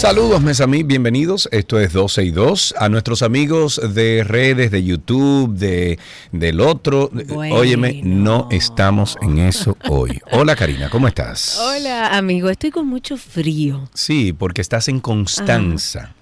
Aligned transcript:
Saludos, 0.00 0.40
mes 0.40 0.62
amigos, 0.62 0.86
bienvenidos. 0.86 1.46
Esto 1.52 1.78
es 1.78 1.92
12 1.92 2.24
y 2.24 2.30
2. 2.30 2.76
A 2.78 2.88
nuestros 2.88 3.20
amigos 3.20 3.78
de 3.92 4.24
redes, 4.24 4.70
de 4.70 4.82
YouTube, 4.82 5.54
de, 5.54 5.98
del 6.32 6.60
otro. 6.60 7.10
Bueno. 7.12 7.56
Óyeme, 7.56 8.00
no 8.02 8.48
estamos 8.50 9.18
en 9.20 9.38
eso 9.40 9.76
hoy. 9.90 10.18
Hola, 10.32 10.56
Karina, 10.56 10.88
¿cómo 10.88 11.06
estás? 11.06 11.58
Hola, 11.58 12.16
amigo. 12.16 12.48
Estoy 12.48 12.70
con 12.70 12.86
mucho 12.86 13.18
frío. 13.18 13.90
Sí, 13.92 14.32
porque 14.32 14.62
estás 14.62 14.88
en 14.88 15.00
Constanza. 15.00 16.14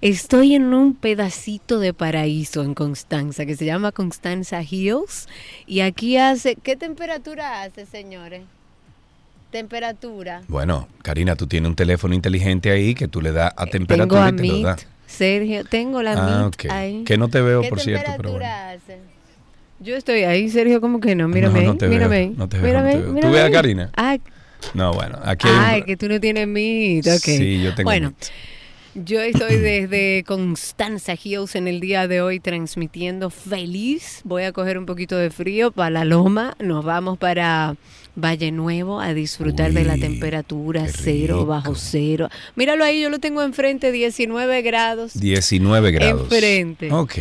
Estoy 0.00 0.54
en 0.54 0.72
un 0.72 0.94
pedacito 0.94 1.80
de 1.80 1.92
paraíso 1.92 2.62
en 2.62 2.74
Constanza 2.74 3.44
que 3.44 3.56
se 3.56 3.64
llama 3.64 3.90
Constanza 3.90 4.62
Hills. 4.62 5.26
Y 5.66 5.80
aquí 5.80 6.16
hace. 6.16 6.54
¿Qué 6.54 6.76
temperatura 6.76 7.62
hace, 7.62 7.86
señores? 7.86 8.42
Temperatura. 9.50 10.42
Bueno, 10.48 10.88
Karina, 11.02 11.34
tú 11.36 11.46
tienes 11.46 11.68
un 11.68 11.74
teléfono 11.76 12.14
inteligente 12.14 12.70
ahí 12.70 12.94
que 12.94 13.08
tú 13.08 13.20
le 13.20 13.32
das 13.32 13.52
a 13.56 13.66
Tengo 13.66 13.70
temperatura 13.72 14.26
a 14.26 14.28
y 14.28 14.32
te 14.36 14.44
lo 14.46 14.60
da. 14.60 14.76
Sergio, 15.06 15.64
tengo 15.64 16.02
la 16.02 16.12
Ah, 16.12 16.42
Meet 16.44 16.54
ok. 16.54 16.70
ahí. 16.70 17.04
Que 17.04 17.18
no 17.18 17.28
te 17.28 17.40
veo, 17.40 17.62
¿Qué 17.62 17.68
por 17.68 17.80
cierto, 17.80 18.12
pero 18.16 18.30
bueno. 18.32 18.46
hace? 18.46 18.98
Yo 19.80 19.96
estoy 19.96 20.22
ahí, 20.22 20.48
Sergio, 20.50 20.80
como 20.80 21.00
que 21.00 21.14
no. 21.16 21.26
Mírame 21.26 21.60
No, 21.60 21.64
no 21.66 21.70
ahí, 21.72 21.78
te 21.78 21.86
veo, 21.88 21.94
mírame 21.96 22.16
ahí. 22.16 22.34
no 22.36 22.48
te 22.48 22.58
veo, 22.58 22.66
mírame 22.66 22.92
no 22.92 22.92
te 22.92 22.98
veo. 22.98 23.06
¿Tú 23.08 23.14
mírame 23.14 23.34
ves 23.34 23.44
a. 23.44 23.50
Karina? 23.50 23.90
Ah, 23.96 24.16
No, 24.74 24.92
bueno, 24.92 25.18
aquí 25.24 25.48
hay 25.48 25.54
un- 25.54 25.60
Ay, 25.64 25.82
que 25.82 25.96
tú 25.96 26.08
no 26.08 26.20
tienes 26.20 26.46
Meet, 26.46 27.06
ok. 27.08 27.18
Sí, 27.24 27.60
yo 27.62 27.74
tengo 27.74 27.88
Bueno, 27.88 28.08
Meet. 28.94 29.06
yo 29.06 29.20
estoy 29.20 29.56
desde 29.56 30.22
Constanza 30.26 31.14
Hills 31.20 31.54
en 31.56 31.66
el 31.66 31.80
día 31.80 32.06
de 32.06 32.20
hoy 32.20 32.38
transmitiendo 32.40 33.30
feliz. 33.30 34.20
Voy 34.24 34.42
a 34.44 34.52
coger 34.52 34.78
un 34.78 34.84
poquito 34.86 35.16
de 35.16 35.30
frío 35.30 35.72
para 35.72 35.90
la 35.90 36.04
loma. 36.04 36.54
Nos 36.60 36.84
vamos 36.84 37.16
para 37.18 37.74
Valle 38.16 38.50
Nuevo 38.52 39.00
a 39.00 39.14
disfrutar 39.14 39.72
de 39.72 39.84
la 39.84 39.96
temperatura 39.96 40.84
qué 40.86 40.92
cero, 40.92 41.46
bajo 41.46 41.74
cero. 41.74 42.28
Míralo 42.56 42.84
ahí, 42.84 43.00
yo 43.02 43.10
lo 43.10 43.18
tengo 43.18 43.42
enfrente, 43.42 43.92
19 43.92 44.62
grados. 44.62 45.18
19 45.18 45.90
grados. 45.92 46.22
Enfrente. 46.22 46.92
Ok. 46.92 47.14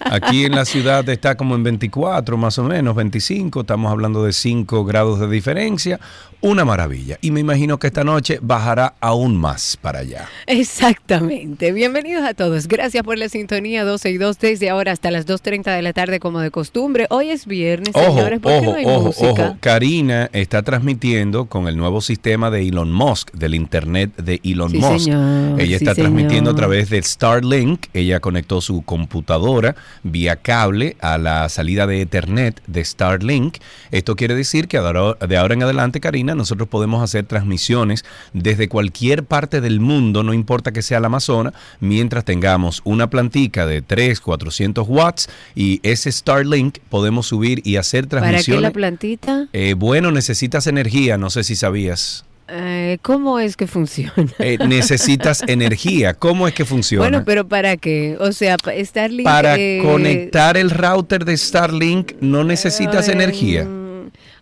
Aquí 0.00 0.44
en 0.44 0.52
la 0.52 0.64
ciudad 0.64 1.08
está 1.08 1.36
como 1.36 1.54
en 1.54 1.62
24, 1.62 2.36
más 2.36 2.58
o 2.58 2.64
menos, 2.64 2.94
25. 2.94 3.62
Estamos 3.62 3.90
hablando 3.90 4.24
de 4.24 4.32
5 4.32 4.84
grados 4.84 5.20
de 5.20 5.28
diferencia. 5.28 5.98
Una 6.40 6.64
maravilla. 6.64 7.18
Y 7.20 7.32
me 7.32 7.40
imagino 7.40 7.78
que 7.78 7.88
esta 7.88 8.04
noche 8.04 8.38
bajará 8.40 8.94
aún 9.00 9.36
más 9.36 9.76
para 9.76 10.00
allá. 10.00 10.28
Exactamente. 10.46 11.72
Bienvenidos 11.72 12.24
a 12.24 12.32
todos. 12.34 12.68
Gracias 12.68 13.02
por 13.02 13.18
la 13.18 13.28
sintonía 13.28 13.84
12 13.84 14.10
y 14.10 14.18
2 14.18 14.38
desde 14.38 14.70
ahora 14.70 14.92
hasta 14.92 15.10
las 15.10 15.26
2.30 15.26 15.74
de 15.74 15.82
la 15.82 15.92
tarde 15.92 16.20
como 16.20 16.38
de 16.38 16.52
costumbre. 16.52 17.06
Hoy 17.10 17.30
es 17.30 17.46
viernes, 17.46 17.90
Ojo, 17.94 18.14
señores, 18.14 18.38
¿por 18.40 18.52
qué 18.52 18.58
ojo, 18.58 18.70
no 18.70 18.76
hay 18.76 18.84
ojo, 18.84 19.02
música? 19.06 19.26
ojo. 19.30 19.56
Karina 19.60 20.17
está 20.32 20.62
transmitiendo 20.62 21.46
con 21.46 21.68
el 21.68 21.76
nuevo 21.76 22.00
sistema 22.00 22.50
de 22.50 22.66
Elon 22.68 22.92
Musk, 22.92 23.32
del 23.32 23.54
Internet 23.54 24.14
de 24.16 24.40
Elon 24.44 24.70
Sí, 24.70 24.78
Musk. 24.78 25.04
señor, 25.04 25.60
Ella 25.60 25.78
sí, 25.78 25.84
está 25.84 25.94
transmitiendo 25.94 26.50
a 26.50 26.54
través 26.54 26.90
de 26.90 27.02
Starlink. 27.02 27.86
Ella 27.94 28.20
conectó 28.20 28.60
su 28.60 28.82
computadora 28.82 29.76
vía 30.02 30.36
cable 30.36 30.96
a 31.00 31.18
la 31.18 31.48
salida 31.48 31.86
de 31.86 32.02
Ethernet 32.02 32.60
de 32.66 32.84
Starlink. 32.84 33.56
Esto 33.90 34.16
quiere 34.16 34.34
decir 34.34 34.68
que 34.68 34.78
de 34.80 35.36
ahora, 35.36 35.54
en 35.54 35.62
adelante, 35.62 36.00
Karina, 36.00 36.34
nosotros 36.34 36.68
podemos 36.68 37.02
hacer 37.02 37.24
transmisiones 37.26 38.04
desde 38.32 38.68
cualquier 38.68 39.24
parte 39.24 39.60
del 39.60 39.80
mundo, 39.80 40.22
no 40.22 40.32
importa 40.34 40.72
que 40.72 40.82
sea 40.82 41.00
la 41.00 41.06
Amazona, 41.06 41.52
mientras 41.80 42.24
tengamos 42.24 42.80
una 42.84 43.10
plantica 43.10 43.66
de 43.66 43.82
3, 43.82 44.20
400 44.20 44.86
watts 44.88 45.28
y 45.54 45.80
ese 45.82 46.12
Starlink 46.12 46.78
podemos 46.90 47.26
subir 47.26 47.60
y 47.64 47.76
hacer 47.76 48.08
¿Para 48.08 48.20
qué 48.20 48.26
transmisiones. 48.28 48.62
la 48.62 48.70
plantita? 48.72 49.46
Eh, 49.52 49.74
bueno, 49.76 50.07
necesitas 50.10 50.66
energía, 50.66 51.18
no 51.18 51.30
sé 51.30 51.44
si 51.44 51.56
sabías. 51.56 52.24
Eh, 52.50 52.96
¿Cómo 53.02 53.38
es 53.38 53.56
que 53.56 53.66
funciona? 53.66 54.32
Eh, 54.38 54.56
necesitas 54.66 55.42
energía. 55.46 56.14
¿Cómo 56.14 56.48
es 56.48 56.54
que 56.54 56.64
funciona? 56.64 57.04
Bueno, 57.04 57.24
pero 57.24 57.46
¿para 57.46 57.76
qué? 57.76 58.16
O 58.20 58.32
sea, 58.32 58.56
Starlink... 58.56 59.24
Para 59.24 59.56
eh, 59.58 59.80
conectar 59.82 60.56
el 60.56 60.70
router 60.70 61.24
de 61.26 61.36
Starlink 61.36 62.12
no 62.20 62.44
necesitas 62.44 63.08
energía. 63.08 63.66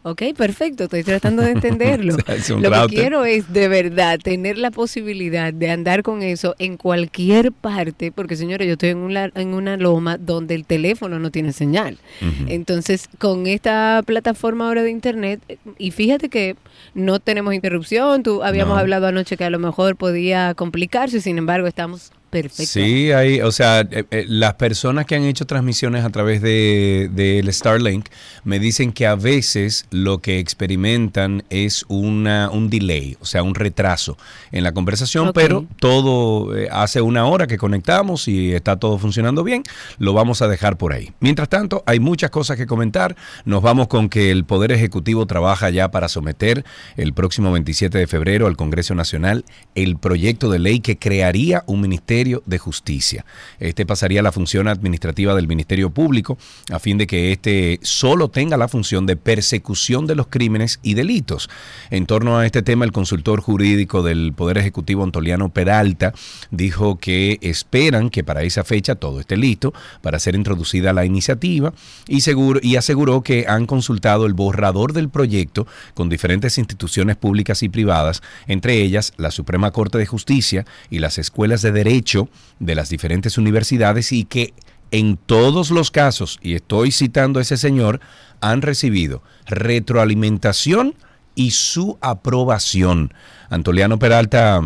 Ok, 0.08 0.22
perfecto, 0.36 0.84
estoy 0.84 1.02
tratando 1.02 1.42
de 1.42 1.50
entenderlo. 1.56 2.16
Lo 2.16 2.70
router. 2.70 2.86
que 2.88 2.94
quiero 2.94 3.24
es 3.24 3.52
de 3.52 3.66
verdad 3.66 4.20
tener 4.22 4.56
la 4.56 4.70
posibilidad 4.70 5.52
de 5.52 5.68
andar 5.68 6.04
con 6.04 6.22
eso 6.22 6.54
en 6.60 6.76
cualquier 6.76 7.50
parte, 7.50 8.12
porque 8.12 8.36
señores, 8.36 8.68
yo 8.68 8.74
estoy 8.74 8.90
en 8.90 8.98
una, 8.98 9.32
en 9.34 9.48
una 9.52 9.76
loma 9.76 10.16
donde 10.16 10.54
el 10.54 10.64
teléfono 10.64 11.18
no 11.18 11.32
tiene 11.32 11.52
señal. 11.52 11.98
Entonces, 12.46 13.08
con 13.18 13.48
esta 13.48 14.00
plataforma 14.06 14.68
ahora 14.68 14.84
de 14.84 14.90
internet, 14.92 15.40
y 15.76 15.90
fíjate 15.90 16.28
que 16.28 16.54
no 16.94 17.18
tenemos 17.18 17.52
interrupción, 17.54 18.22
tú 18.22 18.44
habíamos 18.44 18.74
No. 18.74 18.80
hablado 18.80 19.08
anoche 19.08 19.36
que 19.36 19.44
a 19.44 19.50
lo 19.50 19.58
mejor 19.58 19.96
podía 19.96 20.54
complicarse, 20.54 21.20
sin 21.20 21.36
embargo, 21.36 21.66
estamos 21.66 22.12
perfectos. 22.42 22.68
Sí, 22.68 23.12
hay, 23.12 23.40
o 23.40 23.52
sea, 23.52 23.80
eh, 23.80 24.04
eh, 24.10 24.24
las 24.28 24.54
personas 24.54 25.06
que 25.06 25.14
han 25.14 25.24
hecho 25.24 25.46
transmisiones 25.46 26.04
a 26.04 26.10
través 26.10 26.42
de 26.42 27.10
del 27.12 27.52
Starlink 27.52 28.08
me 28.44 28.58
dicen 28.58 28.92
que 28.92 29.06
a 29.06 29.14
veces 29.14 29.86
lo 29.90 30.18
que 30.18 30.38
experimentan 30.38 31.44
es 31.50 31.84
una, 31.88 32.50
un 32.50 32.70
delay, 32.70 33.16
o 33.20 33.26
sea, 33.26 33.42
un 33.42 33.54
retraso 33.54 34.16
en 34.52 34.62
la 34.62 34.72
conversación, 34.72 35.32
pero 35.34 35.66
todo 35.80 36.56
eh, 36.56 36.68
hace 36.70 37.00
una 37.00 37.26
hora 37.26 37.46
que 37.46 37.58
conectamos 37.58 38.28
y 38.28 38.52
está 38.52 38.76
todo 38.76 38.98
funcionando 38.98 39.42
bien, 39.44 39.62
lo 39.98 40.12
vamos 40.12 40.42
a 40.42 40.48
dejar 40.48 40.76
por 40.76 40.92
ahí. 40.92 41.12
Mientras 41.20 41.48
tanto, 41.48 41.82
hay 41.86 42.00
muchas 42.00 42.30
cosas 42.30 42.56
que 42.56 42.66
comentar. 42.66 43.16
Nos 43.44 43.62
vamos 43.62 43.88
con 43.88 44.08
que 44.08 44.30
el 44.30 44.44
Poder 44.44 44.72
Ejecutivo 44.72 45.26
trabaja 45.26 45.70
ya 45.70 45.90
para 45.90 46.08
someter 46.08 46.64
el 46.96 47.12
próximo 47.12 47.52
27 47.52 47.98
de 47.98 48.06
febrero 48.06 48.46
al 48.46 48.56
Congreso 48.56 48.94
Nacional 48.94 49.44
el 49.74 49.96
proyecto 49.96 50.50
de 50.50 50.58
ley 50.58 50.80
que 50.80 50.98
crearía 50.98 51.62
un 51.66 51.80
Ministerio 51.80 52.25
de 52.44 52.58
Justicia. 52.58 53.24
Este 53.58 53.86
pasaría 53.86 54.20
a 54.20 54.22
la 54.22 54.32
función 54.32 54.68
administrativa 54.68 55.34
del 55.34 55.48
Ministerio 55.48 55.90
Público 55.90 56.38
a 56.70 56.78
fin 56.78 56.98
de 56.98 57.06
que 57.06 57.32
éste 57.32 57.78
solo 57.82 58.28
tenga 58.28 58.56
la 58.56 58.68
función 58.68 59.06
de 59.06 59.16
persecución 59.16 60.06
de 60.06 60.14
los 60.14 60.26
crímenes 60.26 60.80
y 60.82 60.94
delitos. 60.94 61.48
En 61.90 62.06
torno 62.06 62.38
a 62.38 62.46
este 62.46 62.62
tema, 62.62 62.84
el 62.84 62.92
consultor 62.92 63.40
jurídico 63.40 64.02
del 64.02 64.32
Poder 64.32 64.58
Ejecutivo, 64.58 65.04
Antoliano 65.04 65.50
Peralta, 65.50 66.12
dijo 66.50 66.98
que 66.98 67.38
esperan 67.42 68.10
que 68.10 68.24
para 68.24 68.42
esa 68.42 68.64
fecha 68.64 68.94
todo 68.94 69.20
esté 69.20 69.36
listo 69.36 69.72
para 70.02 70.18
ser 70.18 70.34
introducida 70.34 70.92
la 70.92 71.04
iniciativa 71.04 71.72
y, 72.08 72.22
seguro, 72.22 72.60
y 72.62 72.76
aseguró 72.76 73.22
que 73.22 73.46
han 73.48 73.66
consultado 73.66 74.26
el 74.26 74.34
borrador 74.34 74.92
del 74.92 75.08
proyecto 75.08 75.66
con 75.94 76.08
diferentes 76.08 76.58
instituciones 76.58 77.16
públicas 77.16 77.62
y 77.62 77.68
privadas, 77.68 78.22
entre 78.46 78.82
ellas 78.82 79.12
la 79.16 79.30
Suprema 79.30 79.70
Corte 79.70 79.98
de 79.98 80.06
Justicia 80.06 80.64
y 80.90 80.98
las 80.98 81.18
escuelas 81.18 81.62
de 81.62 81.72
derecho 81.72 82.15
de 82.58 82.74
las 82.74 82.88
diferentes 82.88 83.38
universidades 83.38 84.12
y 84.12 84.24
que 84.24 84.54
en 84.90 85.16
todos 85.16 85.70
los 85.70 85.90
casos, 85.90 86.38
y 86.42 86.54
estoy 86.54 86.92
citando 86.92 87.38
a 87.38 87.42
ese 87.42 87.56
señor, 87.56 88.00
han 88.40 88.62
recibido 88.62 89.22
retroalimentación 89.46 90.94
y 91.34 91.50
su 91.50 91.98
aprobación. 92.00 93.12
Antoliano 93.50 93.98
Peralta 93.98 94.60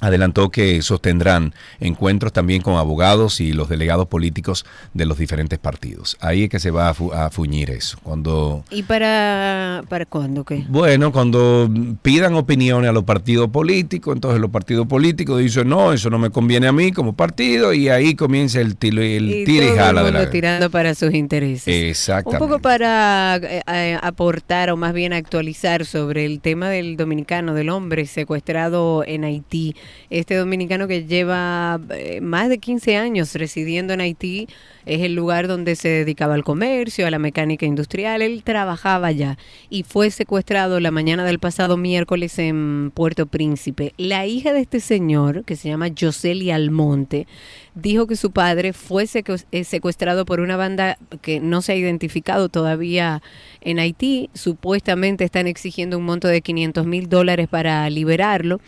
adelantó 0.00 0.50
que 0.50 0.82
sostendrán 0.82 1.54
encuentros 1.80 2.32
también 2.32 2.62
con 2.62 2.74
abogados 2.74 3.40
y 3.40 3.52
los 3.52 3.68
delegados 3.68 4.06
políticos 4.06 4.64
de 4.94 5.06
los 5.06 5.18
diferentes 5.18 5.58
partidos. 5.58 6.16
Ahí 6.20 6.44
es 6.44 6.50
que 6.50 6.60
se 6.60 6.70
va 6.70 6.90
a, 6.90 7.30
fuñir 7.30 7.70
eso. 7.70 7.98
Cuando 8.02 8.64
¿Y 8.70 8.82
para 8.82 9.82
para 9.88 10.06
cuándo 10.06 10.44
qué? 10.44 10.64
Bueno, 10.68 11.12
cuando 11.12 11.68
pidan 12.02 12.34
opiniones 12.34 12.90
a 12.90 12.92
los 12.92 13.04
partidos 13.04 13.50
políticos, 13.50 14.14
entonces 14.14 14.40
los 14.40 14.50
partidos 14.50 14.86
políticos 14.86 15.40
dicen, 15.40 15.68
"No, 15.68 15.92
eso 15.92 16.10
no 16.10 16.18
me 16.18 16.30
conviene 16.30 16.66
a 16.66 16.72
mí 16.72 16.92
como 16.92 17.14
partido" 17.14 17.72
y 17.72 17.88
ahí 17.88 18.14
comienza 18.14 18.60
el 18.60 18.76
tiro 18.76 19.02
el 19.02 19.28
y, 19.30 19.42
y 19.42 19.68
jala 19.76 20.02
de 20.02 20.12
la 20.12 20.30
tirando 20.30 20.70
para 20.70 20.94
sus 20.94 21.14
intereses. 21.14 21.68
Exactamente. 21.68 22.42
Un 22.42 22.50
poco 22.50 22.62
para 22.62 23.36
eh, 23.36 23.62
eh, 23.66 23.98
aportar 24.00 24.70
o 24.70 24.76
más 24.76 24.92
bien 24.92 25.12
actualizar 25.12 25.84
sobre 25.84 26.24
el 26.24 26.40
tema 26.40 26.68
del 26.68 26.96
dominicano 26.96 27.54
del 27.54 27.68
hombre 27.68 28.06
secuestrado 28.06 29.04
en 29.06 29.24
Haití 29.24 29.76
este 30.10 30.36
dominicano 30.36 30.88
que 30.88 31.04
lleva 31.04 31.80
eh, 31.90 32.20
más 32.20 32.48
de 32.48 32.58
15 32.58 32.96
años 32.96 33.34
residiendo 33.34 33.92
en 33.92 34.00
Haití, 34.00 34.48
es 34.86 35.02
el 35.02 35.14
lugar 35.14 35.48
donde 35.48 35.76
se 35.76 35.88
dedicaba 35.88 36.34
al 36.34 36.44
comercio, 36.44 37.06
a 37.06 37.10
la 37.10 37.18
mecánica 37.18 37.66
industrial, 37.66 38.22
él 38.22 38.42
trabajaba 38.42 39.08
allá 39.08 39.36
y 39.68 39.82
fue 39.82 40.10
secuestrado 40.10 40.80
la 40.80 40.90
mañana 40.90 41.24
del 41.24 41.38
pasado 41.38 41.76
miércoles 41.76 42.38
en 42.38 42.90
Puerto 42.94 43.26
Príncipe. 43.26 43.92
La 43.98 44.26
hija 44.26 44.52
de 44.52 44.60
este 44.60 44.80
señor, 44.80 45.44
que 45.44 45.56
se 45.56 45.68
llama 45.68 45.88
Joselia 45.98 46.54
Almonte, 46.54 47.26
dijo 47.74 48.06
que 48.06 48.16
su 48.16 48.30
padre 48.30 48.72
fue 48.72 49.06
eh, 49.52 49.64
secuestrado 49.64 50.24
por 50.24 50.40
una 50.40 50.56
banda 50.56 50.98
que 51.22 51.40
no 51.40 51.62
se 51.62 51.72
ha 51.72 51.76
identificado 51.76 52.48
todavía 52.48 53.22
en 53.60 53.78
Haití. 53.78 54.30
Supuestamente 54.34 55.24
están 55.24 55.46
exigiendo 55.46 55.98
un 55.98 56.04
monto 56.04 56.28
de 56.28 56.40
500 56.40 56.86
mil 56.86 57.08
dólares 57.08 57.48
para 57.48 57.88
liberarlo. 57.90 58.60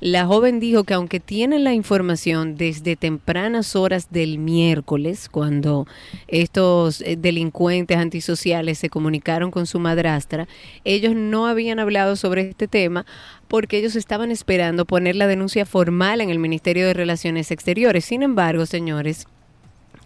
La 0.00 0.26
joven 0.26 0.60
dijo 0.60 0.84
que 0.84 0.94
aunque 0.94 1.18
tienen 1.18 1.64
la 1.64 1.74
información 1.74 2.54
desde 2.56 2.94
tempranas 2.94 3.74
horas 3.74 4.12
del 4.12 4.38
miércoles, 4.38 5.28
cuando 5.28 5.88
estos 6.28 7.00
eh, 7.00 7.16
delincuentes 7.18 7.96
antisociales 7.96 8.78
se 8.78 8.90
comunicaron 8.90 9.50
con 9.50 9.66
su 9.66 9.80
madrastra, 9.80 10.46
ellos 10.84 11.16
no 11.16 11.48
habían 11.48 11.80
hablado 11.80 12.14
sobre 12.14 12.50
este 12.50 12.68
tema 12.68 13.06
porque 13.48 13.78
ellos 13.78 13.96
estaban 13.96 14.30
esperando 14.30 14.84
poner 14.84 15.16
la 15.16 15.26
denuncia 15.26 15.66
formal 15.66 16.20
en 16.20 16.30
el 16.30 16.38
Ministerio 16.38 16.86
de 16.86 16.94
Relaciones 16.94 17.50
Exteriores. 17.50 18.04
Sin 18.04 18.22
embargo, 18.22 18.66
señores, 18.66 19.26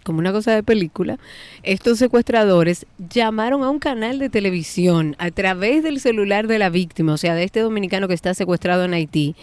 como 0.03 0.19
una 0.19 0.31
cosa 0.31 0.53
de 0.53 0.63
película, 0.63 1.17
estos 1.63 1.97
secuestradores 1.97 2.85
llamaron 2.97 3.63
a 3.63 3.69
un 3.69 3.79
canal 3.79 4.19
de 4.19 4.29
televisión 4.29 5.15
a 5.17 5.31
través 5.31 5.83
del 5.83 5.99
celular 5.99 6.47
de 6.47 6.59
la 6.59 6.69
víctima, 6.69 7.13
o 7.13 7.17
sea, 7.17 7.35
de 7.35 7.43
este 7.43 7.61
dominicano 7.61 8.07
que 8.07 8.13
está 8.13 8.33
secuestrado 8.33 8.83
en 8.83 8.93
Haití, 8.93 9.35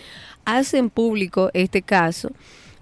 hacen 0.44 0.90
público 0.90 1.50
este 1.54 1.82
caso. 1.82 2.31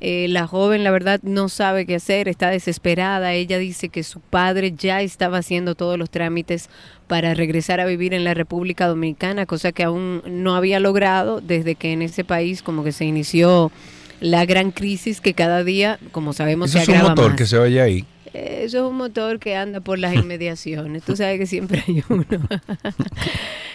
Eh, 0.01 0.29
la 0.29 0.47
joven, 0.47 0.85
la 0.85 0.93
verdad, 0.93 1.19
no 1.25 1.49
sabe 1.49 1.85
qué 1.85 1.97
hacer, 1.97 2.29
está 2.29 2.51
desesperada. 2.51 3.33
Ella 3.33 3.59
dice 3.59 3.89
que 3.89 4.05
su 4.05 4.21
padre 4.21 4.73
ya 4.77 5.03
estaba 5.03 5.39
haciendo 5.39 5.75
todos 5.75 5.99
los 5.99 6.09
trámites 6.09 6.71
para 7.09 7.35
regresar 7.35 7.81
a 7.81 7.87
vivir 7.87 8.15
en 8.15 8.23
la 8.23 8.35
República 8.35 8.87
Dominicana, 8.87 9.47
cosa 9.47 9.73
que 9.73 9.83
aún 9.83 10.23
no 10.27 10.55
había 10.55 10.79
logrado 10.79 11.41
desde 11.41 11.75
que 11.75 11.93
en 11.93 12.03
ese 12.03 12.23
país 12.23 12.63
como 12.63 12.85
que 12.85 12.93
se 12.93 13.07
inició 13.07 13.73
la 14.21 14.45
gran 14.47 14.71
crisis 14.71 15.21
que 15.21 15.35
cada 15.35 15.65
día, 15.65 15.99
como 16.13 16.33
sabemos, 16.33 16.71
se 16.71 16.81
agrava 16.81 16.99
es 16.99 17.05
un 17.05 17.11
motor 17.11 17.37
que 17.37 17.47
se 17.47 17.59
oye 17.59 17.81
ahí. 17.81 18.05
Eso 18.35 18.79
es 18.79 18.91
un 18.91 18.97
motor 18.97 19.39
que 19.39 19.57
anda 19.57 19.81
por 19.81 19.99
las 19.99 20.15
inmediaciones. 20.15 21.03
Tú 21.03 21.17
sabes 21.17 21.39
que 21.39 21.47
siempre 21.47 21.83
hay 21.87 22.03
uno. 22.09 22.25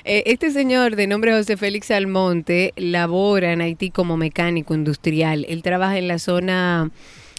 Eh, 0.05 0.23
este 0.25 0.51
señor 0.51 0.97
de 0.97 1.07
nombre 1.07 1.31
José 1.31 1.55
Félix 1.55 1.89
Almonte 1.89 2.73
labora 2.75 3.53
en 3.53 3.61
Haití 3.61 3.89
como 3.89 4.17
mecánico 4.17 4.75
industrial. 4.75 5.45
Él 5.47 5.63
trabaja 5.63 5.97
en 5.97 6.09
la 6.09 6.19
zona 6.19 6.91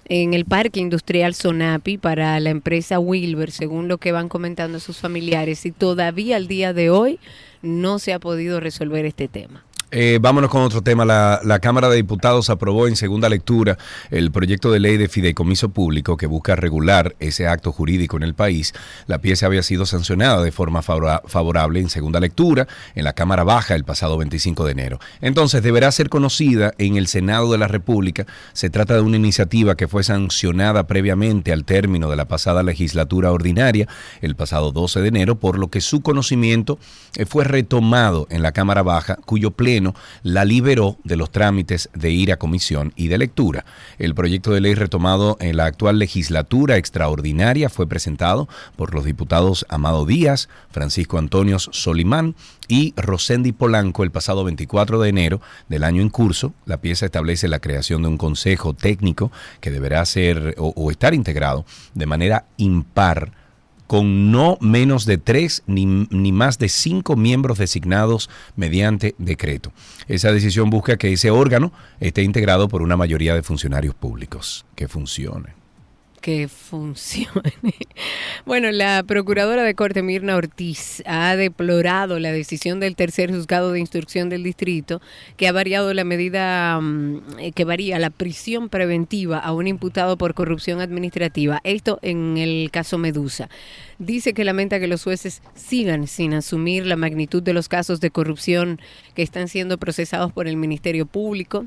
en 0.06 0.32
el 0.32 0.44
parque 0.46 0.80
industrial 0.80 1.34
Sonapi 1.34 1.98
para 1.98 2.40
la 2.40 2.50
empresa 2.50 2.98
Wilber, 2.98 3.50
según 3.50 3.88
lo 3.88 3.98
que 3.98 4.12
van 4.12 4.30
comentando 4.30 4.80
sus 4.80 4.98
familiares, 4.98 5.64
y 5.66 5.72
todavía 5.72 6.36
al 6.36 6.48
día 6.48 6.72
de 6.72 6.88
hoy 6.88 7.18
no 7.62 7.98
se 7.98 8.12
ha 8.12 8.18
podido 8.18 8.60
resolver 8.60 9.04
este 9.04 9.28
tema. 9.28 9.64
Eh, 9.96 10.18
vámonos 10.20 10.50
con 10.50 10.62
otro 10.62 10.82
tema. 10.82 11.04
La, 11.04 11.58
Cámara 11.60 11.88
de 11.88 11.94
Diputados 11.94 12.50
aprobó 12.50 12.88
en 12.88 12.96
segunda 12.96 13.28
lectura 13.28 13.78
el 14.10 14.32
proyecto 14.32 14.72
de 14.72 14.80
ley 14.80 14.96
de 14.96 15.08
fideicomiso 15.08 15.68
público 15.68 16.16
que 16.16 16.26
busca 16.26 16.56
regular 16.56 17.14
ese 17.20 17.46
acto 17.46 17.70
jurídico 17.70 18.16
en 18.16 18.24
el 18.24 18.34
país. 18.34 18.72
La 19.06 19.18
pieza 19.20 19.46
había 19.46 19.62
sido 19.62 19.86
sancionada 19.86 20.42
de 20.42 20.50
forma 20.50 20.82
favorable 20.82 21.78
en 21.78 21.90
segunda 21.90 22.18
lectura 22.18 22.66
en 22.96 23.04
la 23.04 23.12
Cámara 23.12 23.44
Baja 23.44 23.76
el 23.76 23.84
pasado 23.84 24.18
25 24.18 24.64
de 24.64 24.72
enero. 24.72 24.98
Entonces 25.20 25.62
deberá 25.62 25.92
ser 25.92 26.08
conocida 26.08 26.74
en 26.78 26.96
el 26.96 27.06
Senado 27.06 27.52
de 27.52 27.58
la 27.58 27.68
República. 27.68 28.26
Se 28.52 28.70
trata 28.70 28.94
de 28.94 29.00
una 29.00 29.16
iniciativa 29.16 29.76
que 29.76 29.86
fue 29.86 30.02
sancionada 30.02 30.88
previamente 30.88 31.52
al 31.52 31.64
término 31.64 32.10
de 32.10 32.16
la 32.16 32.26
pasada 32.26 32.64
legislatura 32.64 33.30
ordinaria 33.30 33.86
el 34.22 34.34
pasado 34.34 34.72
12 34.72 35.02
de 35.02 35.08
enero, 35.08 35.36
por 35.36 35.56
lo 35.56 35.68
que 35.68 35.80
su 35.80 36.00
conocimiento 36.00 36.80
eh, 37.14 37.26
fue 37.26 37.44
retomado 37.44 38.26
en 38.28 38.42
la 38.42 38.50
Cámara 38.50 38.82
Baja, 38.82 39.18
cuyo 39.24 39.52
pleno 39.52 39.83
la 40.22 40.44
liberó 40.44 40.96
de 41.04 41.16
los 41.16 41.30
trámites 41.30 41.90
de 41.92 42.10
ir 42.10 42.32
a 42.32 42.38
comisión 42.38 42.92
y 42.96 43.08
de 43.08 43.18
lectura. 43.18 43.66
El 43.98 44.14
proyecto 44.14 44.52
de 44.52 44.60
ley 44.60 44.74
retomado 44.74 45.36
en 45.40 45.56
la 45.56 45.66
actual 45.66 45.98
legislatura 45.98 46.76
extraordinaria 46.76 47.68
fue 47.68 47.86
presentado 47.86 48.48
por 48.76 48.94
los 48.94 49.04
diputados 49.04 49.66
Amado 49.68 50.06
Díaz, 50.06 50.48
Francisco 50.70 51.18
Antonio 51.18 51.58
Solimán 51.58 52.34
y 52.68 52.94
Rosendi 52.96 53.52
Polanco 53.52 54.04
el 54.04 54.10
pasado 54.10 54.44
24 54.44 55.00
de 55.00 55.08
enero 55.08 55.40
del 55.68 55.84
año 55.84 56.00
en 56.00 56.08
curso. 56.08 56.54
La 56.64 56.78
pieza 56.78 57.06
establece 57.06 57.48
la 57.48 57.58
creación 57.58 58.02
de 58.02 58.08
un 58.08 58.16
consejo 58.16 58.72
técnico 58.72 59.30
que 59.60 59.70
deberá 59.70 60.04
ser 60.06 60.54
o, 60.58 60.72
o 60.76 60.90
estar 60.90 61.12
integrado 61.14 61.66
de 61.94 62.06
manera 62.06 62.46
impar 62.56 63.43
con 63.86 64.30
no 64.30 64.56
menos 64.60 65.04
de 65.04 65.18
tres 65.18 65.62
ni, 65.66 65.86
ni, 65.86 66.32
más 66.32 66.58
de 66.58 66.68
cinco 66.68 67.16
miembros 67.16 67.58
designados 67.58 68.30
mediante 68.56 69.14
decreto. 69.18 69.72
Esa 70.08 70.32
decisión 70.32 70.70
busca 70.70 70.96
que 70.96 71.12
ese 71.12 71.30
órgano 71.30 71.72
esté 72.00 72.22
integrado 72.22 72.68
por 72.68 72.82
una 72.82 72.96
mayoría 72.96 73.34
de 73.34 73.42
funcionarios 73.42 73.94
públicos, 73.94 74.64
que 74.74 74.88
funcione 74.88 75.63
que 76.24 76.48
funcione. 76.48 77.52
Bueno, 78.46 78.70
la 78.72 79.02
procuradora 79.04 79.62
de 79.62 79.74
corte 79.74 80.02
Mirna 80.02 80.36
Ortiz 80.36 81.02
ha 81.06 81.34
deplorado 81.34 82.18
la 82.18 82.30
decisión 82.30 82.78
del 82.78 82.94
tercer 82.94 83.30
juzgado 83.30 83.72
de 83.72 83.80
instrucción 83.80 84.28
del 84.28 84.42
distrito 84.42 85.00
que 85.38 85.48
ha 85.48 85.52
variado 85.52 85.94
la 85.94 86.04
medida 86.04 86.78
mm, 86.78 87.52
que 87.54 87.64
varía 87.64 87.98
la 87.98 88.10
prisión 88.10 88.68
preventiva 88.68 89.38
a 89.38 89.52
un 89.52 89.66
imputado 89.66 90.18
por 90.18 90.34
corrupción 90.34 90.80
administrativa. 90.80 91.60
Esto 91.64 91.98
en 92.02 92.36
el 92.36 92.70
caso 92.70 92.98
Medusa. 92.98 93.48
Dice 93.98 94.34
que 94.34 94.44
lamenta 94.44 94.80
que 94.80 94.88
los 94.88 95.04
jueces 95.04 95.40
sigan 95.54 96.06
sin 96.06 96.34
asumir 96.34 96.84
la 96.84 96.96
magnitud 96.96 97.42
de 97.42 97.54
los 97.54 97.68
casos 97.68 98.00
de 98.00 98.10
corrupción 98.10 98.80
que 99.14 99.22
están 99.22 99.48
siendo 99.48 99.78
procesados 99.78 100.32
por 100.32 100.48
el 100.48 100.56
Ministerio 100.56 101.06
Público. 101.06 101.66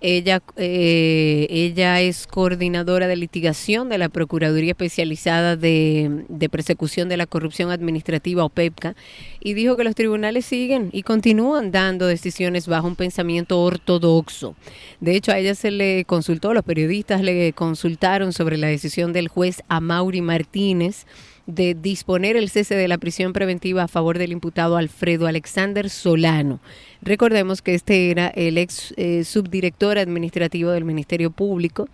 Ella, 0.00 0.40
eh, 0.56 1.46
ella 1.50 2.00
es 2.00 2.28
coordinadora 2.28 3.08
de 3.08 3.16
litigación 3.16 3.88
de 3.88 3.98
la 3.98 4.08
Procuraduría 4.08 4.70
Especializada 4.70 5.56
de, 5.56 6.24
de, 6.28 6.48
Persecución 6.48 7.08
de 7.08 7.16
la 7.16 7.26
Corrupción 7.26 7.70
Administrativa, 7.72 8.44
o 8.44 8.48
PEPCA, 8.48 8.94
y 9.40 9.54
dijo 9.54 9.76
que 9.76 9.82
los 9.82 9.96
tribunales 9.96 10.46
siguen 10.46 10.90
y 10.92 11.02
continúan 11.02 11.72
dando 11.72 12.06
decisiones 12.06 12.68
bajo 12.68 12.86
un 12.86 12.94
pensamiento 12.94 13.60
ortodoxo. 13.60 14.54
De 15.00 15.16
hecho, 15.16 15.32
a 15.32 15.38
ella 15.38 15.56
se 15.56 15.72
le 15.72 16.04
consultó, 16.04 16.54
los 16.54 16.64
periodistas 16.64 17.20
le 17.20 17.52
consultaron 17.52 18.32
sobre 18.32 18.56
la 18.56 18.68
decisión 18.68 19.12
del 19.12 19.26
juez 19.26 19.62
Amaury 19.68 20.20
Martínez 20.20 21.06
de 21.48 21.74
disponer 21.74 22.36
el 22.36 22.50
cese 22.50 22.74
de 22.74 22.88
la 22.88 22.98
prisión 22.98 23.32
preventiva 23.32 23.82
a 23.82 23.88
favor 23.88 24.18
del 24.18 24.32
imputado 24.32 24.76
Alfredo 24.76 25.26
Alexander 25.26 25.88
Solano. 25.88 26.60
Recordemos 27.00 27.62
que 27.62 27.74
este 27.74 28.10
era 28.10 28.28
el 28.28 28.58
ex 28.58 28.92
eh, 28.98 29.24
subdirector 29.24 29.96
administrativo 29.96 30.70
del 30.72 30.84
Ministerio 30.84 31.30
Público 31.30 31.88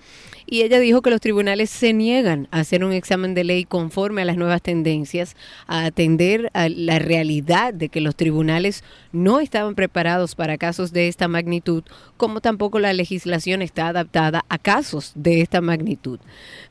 y 0.45 0.63
ella 0.63 0.81
dijo 0.81 1.03
que 1.03 1.11
los 1.11 1.21
tribunales 1.21 1.71
se 1.71 1.93
niegan 1.93 2.49
a 2.51 2.61
hacer 2.61 2.85
un 2.85 2.93
examen 2.93 3.35
de 3.35 3.45
ley 3.45 3.65
conforme 3.65 4.23
a 4.23 4.25
las 4.25 4.37
nuevas 4.37 4.61
tendencias, 4.61 5.37
a 5.69 5.85
atender 5.85 6.51
a 6.53 6.69
la 6.69 6.99
realidad 6.99 7.73
de 7.73 7.91
que 7.91 8.01
los 8.01 8.17
tribunales 8.17 8.83
no 9.13 9.39
estaban 9.39 9.77
preparados 9.77 10.35
para 10.35 10.59
casos 10.59 10.93
de 10.93 11.07
esta 11.07 11.29
magnitud, 11.29 11.85
como 12.17 12.41
tampoco 12.41 12.81
la 12.81 12.93
legislación 12.93 13.63
está 13.63 13.87
adaptada 13.87 14.45
a 14.49 14.59
casos 14.59 15.13
de 15.15 15.43
esta 15.43 15.61
magnitud. 15.61 16.19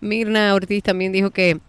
Mirna 0.01 0.53
Ortiz 0.53 0.83
también 0.83 1.13
dijo 1.13 1.31
que 1.31 1.61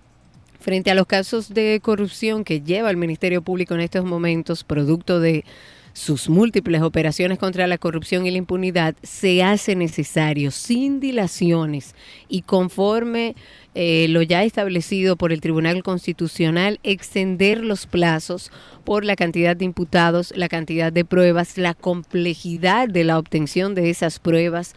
Frente 0.65 0.91
a 0.91 0.95
los 0.95 1.07
casos 1.07 1.53
de 1.53 1.79
corrupción 1.83 2.43
que 2.43 2.63
lleva 2.63 2.89
el 2.89 2.97
Ministerio 2.97 3.43
Público 3.43 3.75
en 3.75 3.81
estos 3.81 4.07
momentos, 4.07 4.65
producto 4.65 5.21
de 5.21 5.45
sus 5.93 6.31
múltiples 6.31 6.81
operaciones 6.81 7.39
contra 7.39 7.67
la 7.67 7.77
corrupción 7.77 8.27
y 8.27 8.31
la 8.31 8.39
impunidad, 8.39 8.95
se 9.03 9.43
hace 9.43 9.77
necesario, 9.77 10.51
sin 10.51 11.01
dilaciones 11.01 11.95
y 12.31 12.41
conforme 12.41 13.37
eh, 13.75 14.07
lo 14.09 14.23
ya 14.23 14.43
establecido 14.43 15.17
por 15.17 15.35
el 15.35 15.43
Tribunal 15.43 15.83
Constitucional, 15.83 16.81
extender 16.83 17.63
los 17.63 17.85
plazos 17.85 18.51
por 18.85 19.05
la 19.05 19.17
cantidad 19.17 19.55
de 19.55 19.67
imputados, 19.67 20.33
la 20.35 20.49
cantidad 20.49 20.91
de 20.91 21.05
pruebas, 21.05 21.59
la 21.59 21.75
complejidad 21.75 22.89
de 22.89 23.05
la 23.05 23.19
obtención 23.19 23.75
de 23.75 23.91
esas 23.91 24.19
pruebas, 24.19 24.75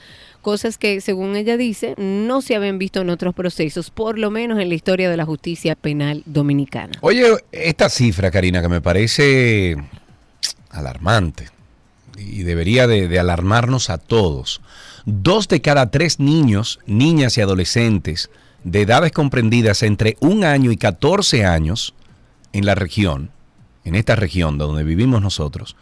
cosas 0.47 0.77
que, 0.77 1.01
según 1.01 1.35
ella 1.35 1.57
dice, 1.57 1.93
no 1.97 2.41
se 2.41 2.55
habían 2.55 2.79
visto 2.79 3.01
en 3.01 3.09
otros 3.09 3.35
procesos, 3.35 3.89
por 3.89 4.17
lo 4.17 4.31
menos 4.31 4.57
en 4.59 4.69
la 4.69 4.75
historia 4.75 5.09
de 5.09 5.17
la 5.17 5.25
justicia 5.25 5.75
penal 5.75 6.23
dominicana. 6.25 6.93
Oye, 7.01 7.25
esta 7.51 7.89
cifra, 7.89 8.31
Karina, 8.31 8.61
que 8.61 8.69
me 8.69 8.79
parece 8.79 9.75
alarmante 10.69 11.49
y 12.17 12.43
debería 12.43 12.87
de, 12.87 13.19
alarmarnos 13.19 13.89
a 13.89 13.97
todos. 13.97 14.61
Dos 15.03 15.49
de 15.49 15.59
cada 15.59 15.91
tres 15.91 16.21
niños, 16.21 16.79
niñas 16.85 17.37
y 17.37 17.41
adolescentes 17.41 18.29
de 18.63 18.83
edades 18.83 19.11
comprendidas 19.11 19.83
entre 19.83 20.15
un 20.21 20.45
año 20.45 20.71
y 20.71 20.77
14 20.77 21.43
años 21.43 21.93
en 22.53 22.65
la 22.65 22.73
región, 22.73 23.31
en 23.83 23.95
esta 23.95 24.15
región 24.15 24.57
donde 24.57 24.85
vivimos 24.85 25.21
nosotros, 25.21 25.75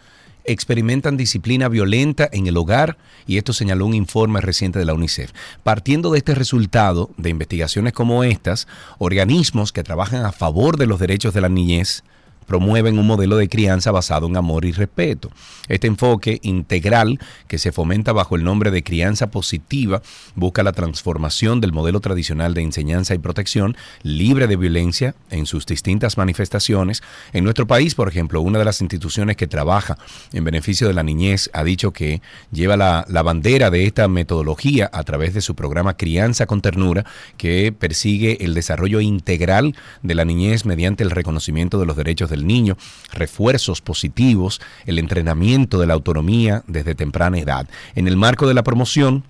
experimentan 0.47 1.17
disciplina 1.17 1.67
violenta 1.69 2.29
en 2.31 2.47
el 2.47 2.57
hogar 2.57 2.97
y 3.27 3.37
esto 3.37 3.53
señaló 3.53 3.85
un 3.85 3.93
informe 3.93 4.41
reciente 4.41 4.79
de 4.79 4.85
la 4.85 4.93
UNICEF. 4.93 5.31
Partiendo 5.63 6.11
de 6.11 6.19
este 6.19 6.35
resultado 6.35 7.09
de 7.17 7.29
investigaciones 7.29 7.93
como 7.93 8.23
estas, 8.23 8.67
organismos 8.97 9.71
que 9.71 9.83
trabajan 9.83 10.25
a 10.25 10.31
favor 10.31 10.77
de 10.77 10.87
los 10.87 10.99
derechos 10.99 11.33
de 11.33 11.41
la 11.41 11.49
niñez, 11.49 12.03
promueven 12.45 12.99
un 12.99 13.07
modelo 13.07 13.37
de 13.37 13.49
crianza 13.49 13.91
basado 13.91 14.27
en 14.27 14.37
amor 14.37 14.65
y 14.65 14.71
respeto. 14.71 15.31
Este 15.67 15.87
enfoque 15.87 16.39
integral 16.43 17.19
que 17.47 17.57
se 17.57 17.71
fomenta 17.71 18.13
bajo 18.13 18.35
el 18.35 18.43
nombre 18.43 18.71
de 18.71 18.83
crianza 18.83 19.31
positiva 19.31 20.01
busca 20.35 20.63
la 20.63 20.71
transformación 20.71 21.61
del 21.61 21.73
modelo 21.73 21.99
tradicional 21.99 22.53
de 22.53 22.61
enseñanza 22.61 23.13
y 23.13 23.19
protección 23.19 23.75
libre 24.03 24.47
de 24.47 24.55
violencia 24.55 25.15
en 25.29 25.45
sus 25.45 25.65
distintas 25.65 26.17
manifestaciones. 26.17 27.01
En 27.33 27.43
nuestro 27.43 27.67
país, 27.67 27.95
por 27.95 28.07
ejemplo, 28.07 28.41
una 28.41 28.59
de 28.59 28.65
las 28.65 28.81
instituciones 28.81 29.37
que 29.37 29.47
trabaja 29.47 29.97
en 30.33 30.43
beneficio 30.43 30.87
de 30.87 30.93
la 30.93 31.03
niñez 31.03 31.49
ha 31.53 31.63
dicho 31.63 31.91
que 31.91 32.21
lleva 32.51 32.77
la, 32.77 33.05
bandera 33.25 33.71
de 33.71 33.85
esta 33.85 34.07
metodología 34.07 34.89
a 34.93 35.03
través 35.03 35.33
de 35.33 35.41
su 35.41 35.55
programa 35.55 35.97
Crianza 35.97 36.45
con 36.45 36.61
Ternura, 36.61 37.05
que 37.37 37.71
persigue 37.71 38.45
el 38.45 38.53
desarrollo 38.53 39.01
integral 39.01 39.75
de 40.03 40.15
la 40.15 40.25
niñez 40.25 40.65
mediante 40.65 41.03
el 41.03 41.09
reconocimiento 41.09 41.79
de 41.79 41.87
los 41.87 41.97
derechos 41.97 42.29
de 42.29 42.34
del 42.35 42.47
niño, 42.47 42.77
refuerzos 43.13 43.81
positivos, 43.81 44.61
el 44.85 44.99
entrenamiento 44.99 45.79
de 45.79 45.87
la 45.87 45.93
autonomía 45.93 46.63
desde 46.67 46.95
temprana 46.95 47.39
edad. 47.39 47.67
En 47.95 48.07
el 48.07 48.17
marco 48.17 48.47
de 48.47 48.53
la 48.53 48.63
promoción, 48.63 49.23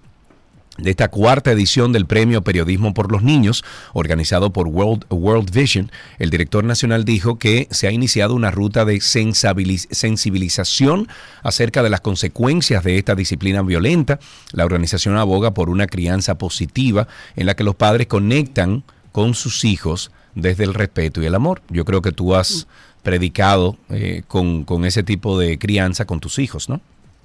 de 0.77 0.89
esta 0.89 1.07
cuarta 1.07 1.51
edición 1.51 1.93
del 1.93 2.05
Premio 2.05 2.41
Periodismo 2.41 2.93
por 2.93 3.11
los 3.11 3.23
Niños, 3.23 3.63
organizado 3.93 4.51
por 4.51 4.67
World, 4.67 5.05
World 5.09 5.51
Vision, 5.51 5.91
el 6.19 6.29
director 6.29 6.63
nacional 6.63 7.05
dijo 7.05 7.39
que 7.39 7.67
se 7.71 7.87
ha 7.87 7.91
iniciado 7.91 8.35
una 8.35 8.51
ruta 8.51 8.83
de 8.83 8.99
sensibilización 8.99 11.07
acerca 11.43 11.81
de 11.81 11.89
las 11.89 12.01
consecuencias 12.01 12.83
de 12.83 12.97
esta 12.97 13.15
disciplina 13.15 13.61
violenta. 13.61 14.19
La 14.51 14.65
organización 14.65 15.17
aboga 15.17 15.53
por 15.53 15.69
una 15.69 15.87
crianza 15.87 16.37
positiva 16.37 17.07
en 17.35 17.45
la 17.45 17.55
que 17.55 17.63
los 17.63 17.75
padres 17.75 18.07
conectan 18.07 18.83
con 19.11 19.33
sus 19.33 19.63
hijos 19.63 20.11
desde 20.33 20.65
el 20.65 20.73
respeto 20.73 21.21
y 21.21 21.25
el 21.25 21.35
amor. 21.35 21.61
Yo 21.69 21.85
creo 21.85 22.01
que 22.01 22.11
tú 22.11 22.35
has 22.35 22.67
predicado 23.05 23.77
eh, 23.89 24.23
con, 24.27 24.65
con 24.65 24.83
ese 24.83 25.03
tipo 25.03 25.39
de 25.39 25.57
crianza 25.57 26.03
con 26.03 26.19
tus 26.19 26.39
hijos, 26.39 26.67
¿no? 26.67 26.81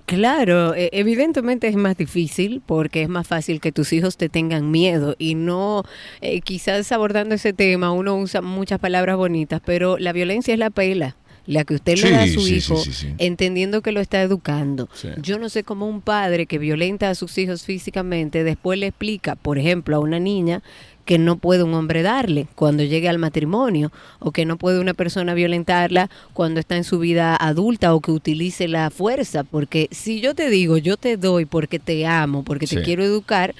Claro, 0.06 0.74
e, 0.74 0.90
evidentemente 0.92 1.68
es 1.68 1.76
más 1.76 1.96
difícil 1.96 2.62
porque 2.66 3.02
es 3.02 3.08
más 3.08 3.26
fácil 3.26 3.60
que 3.60 3.72
tus 3.72 3.92
hijos 3.92 4.16
te 4.16 4.28
tengan 4.28 4.70
miedo 4.70 5.16
y 5.18 5.34
no, 5.34 5.84
eh, 6.20 6.40
quizás 6.42 6.92
abordando 6.92 7.34
ese 7.34 7.52
tema 7.52 7.92
uno 7.92 8.16
usa 8.16 8.42
muchas 8.42 8.78
palabras 8.78 9.16
bonitas, 9.16 9.62
pero 9.64 9.98
la 9.98 10.12
violencia 10.12 10.52
es 10.52 10.60
la 10.60 10.70
pela 10.70 11.16
la 11.46 11.64
que 11.64 11.74
usted 11.74 11.96
le 11.98 12.10
da 12.10 12.22
a 12.22 12.28
su 12.28 12.40
sí, 12.40 12.56
hijo, 12.56 12.76
sí, 12.76 13.14
entendiendo 13.18 13.82
que 13.82 13.92
lo 13.92 14.00
está 14.00 14.22
educando. 14.22 14.88
Yo 15.22 15.38
no 15.38 15.48
sé 15.48 15.64
cómo 15.64 15.88
un 15.88 16.00
padre 16.00 16.46
que 16.46 16.58
violenta 16.58 17.10
a 17.10 17.14
sus 17.14 17.36
hijos 17.38 17.64
físicamente 17.64 18.44
después 18.44 18.78
le 18.78 18.86
explica, 18.88 19.34
por 19.36 19.58
ejemplo, 19.58 19.96
a 19.96 20.00
una 20.00 20.18
niña 20.20 20.62
que 21.06 21.18
no 21.18 21.36
puede 21.38 21.64
un 21.64 21.74
hombre 21.74 22.02
darle 22.02 22.46
cuando 22.54 22.84
llegue 22.84 23.08
al 23.08 23.18
matrimonio 23.18 23.90
o 24.20 24.30
que 24.30 24.44
no 24.44 24.56
puede 24.58 24.78
una 24.78 24.94
persona 24.94 25.34
violentarla 25.34 26.08
cuando 26.34 26.60
está 26.60 26.76
en 26.76 26.84
su 26.84 27.00
vida 27.00 27.34
adulta 27.34 27.94
o 27.94 28.00
que 28.00 28.12
utilice 28.12 28.68
la 28.68 28.90
fuerza, 28.90 29.42
porque 29.42 29.88
si 29.90 30.20
yo 30.20 30.34
te 30.36 30.50
digo, 30.50 30.76
yo 30.78 30.96
te 30.96 31.16
doy 31.16 31.46
porque 31.46 31.80
te 31.80 32.06
amo, 32.06 32.44
porque 32.44 32.66
te 32.68 32.76
Sí. 32.76 32.82
quiero 32.82 33.02
educar, 33.02 33.56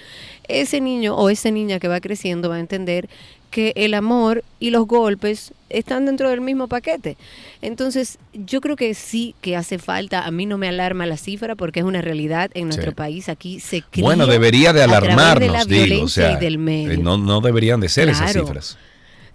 ese 0.46 0.80
niño 0.80 1.16
o 1.16 1.28
esa 1.28 1.50
niña 1.50 1.80
que 1.80 1.88
va 1.88 2.00
creciendo 2.00 2.50
va 2.50 2.56
a 2.56 2.60
entender 2.60 3.08
que 3.50 3.72
el 3.76 3.94
amor 3.94 4.44
y 4.60 4.70
los 4.70 4.86
golpes 4.86 5.52
están 5.68 6.06
dentro 6.06 6.30
del 6.30 6.40
mismo 6.40 6.68
paquete. 6.68 7.16
Entonces, 7.62 8.18
yo 8.32 8.60
creo 8.60 8.76
que 8.76 8.94
sí 8.94 9.34
que 9.40 9.56
hace 9.56 9.78
falta, 9.78 10.24
a 10.24 10.30
mí 10.30 10.46
no 10.46 10.56
me 10.58 10.68
alarma 10.68 11.06
la 11.06 11.16
cifra 11.16 11.54
porque 11.56 11.80
es 11.80 11.86
una 11.86 12.00
realidad 12.00 12.50
en 12.54 12.66
nuestro 12.68 12.90
Sí. 12.92 12.94
país, 12.96 13.28
aquí 13.28 13.60
se 13.60 13.82
cría 13.82 14.04
Bueno, 14.04 14.26
debería 14.26 14.72
de 14.72 14.82
alarmarnos, 14.82 15.40
de 15.40 15.48
la 15.48 15.64
digo, 15.64 16.04
o 16.04 16.08
sea, 16.08 16.36
del 16.36 16.58
medio. 16.58 16.92
eh, 16.92 16.96
no, 16.96 17.18
no 17.18 17.40
deberían 17.40 17.80
de 17.80 17.88
ser 17.88 18.08
esas 18.08 18.32
cifras. 18.32 18.78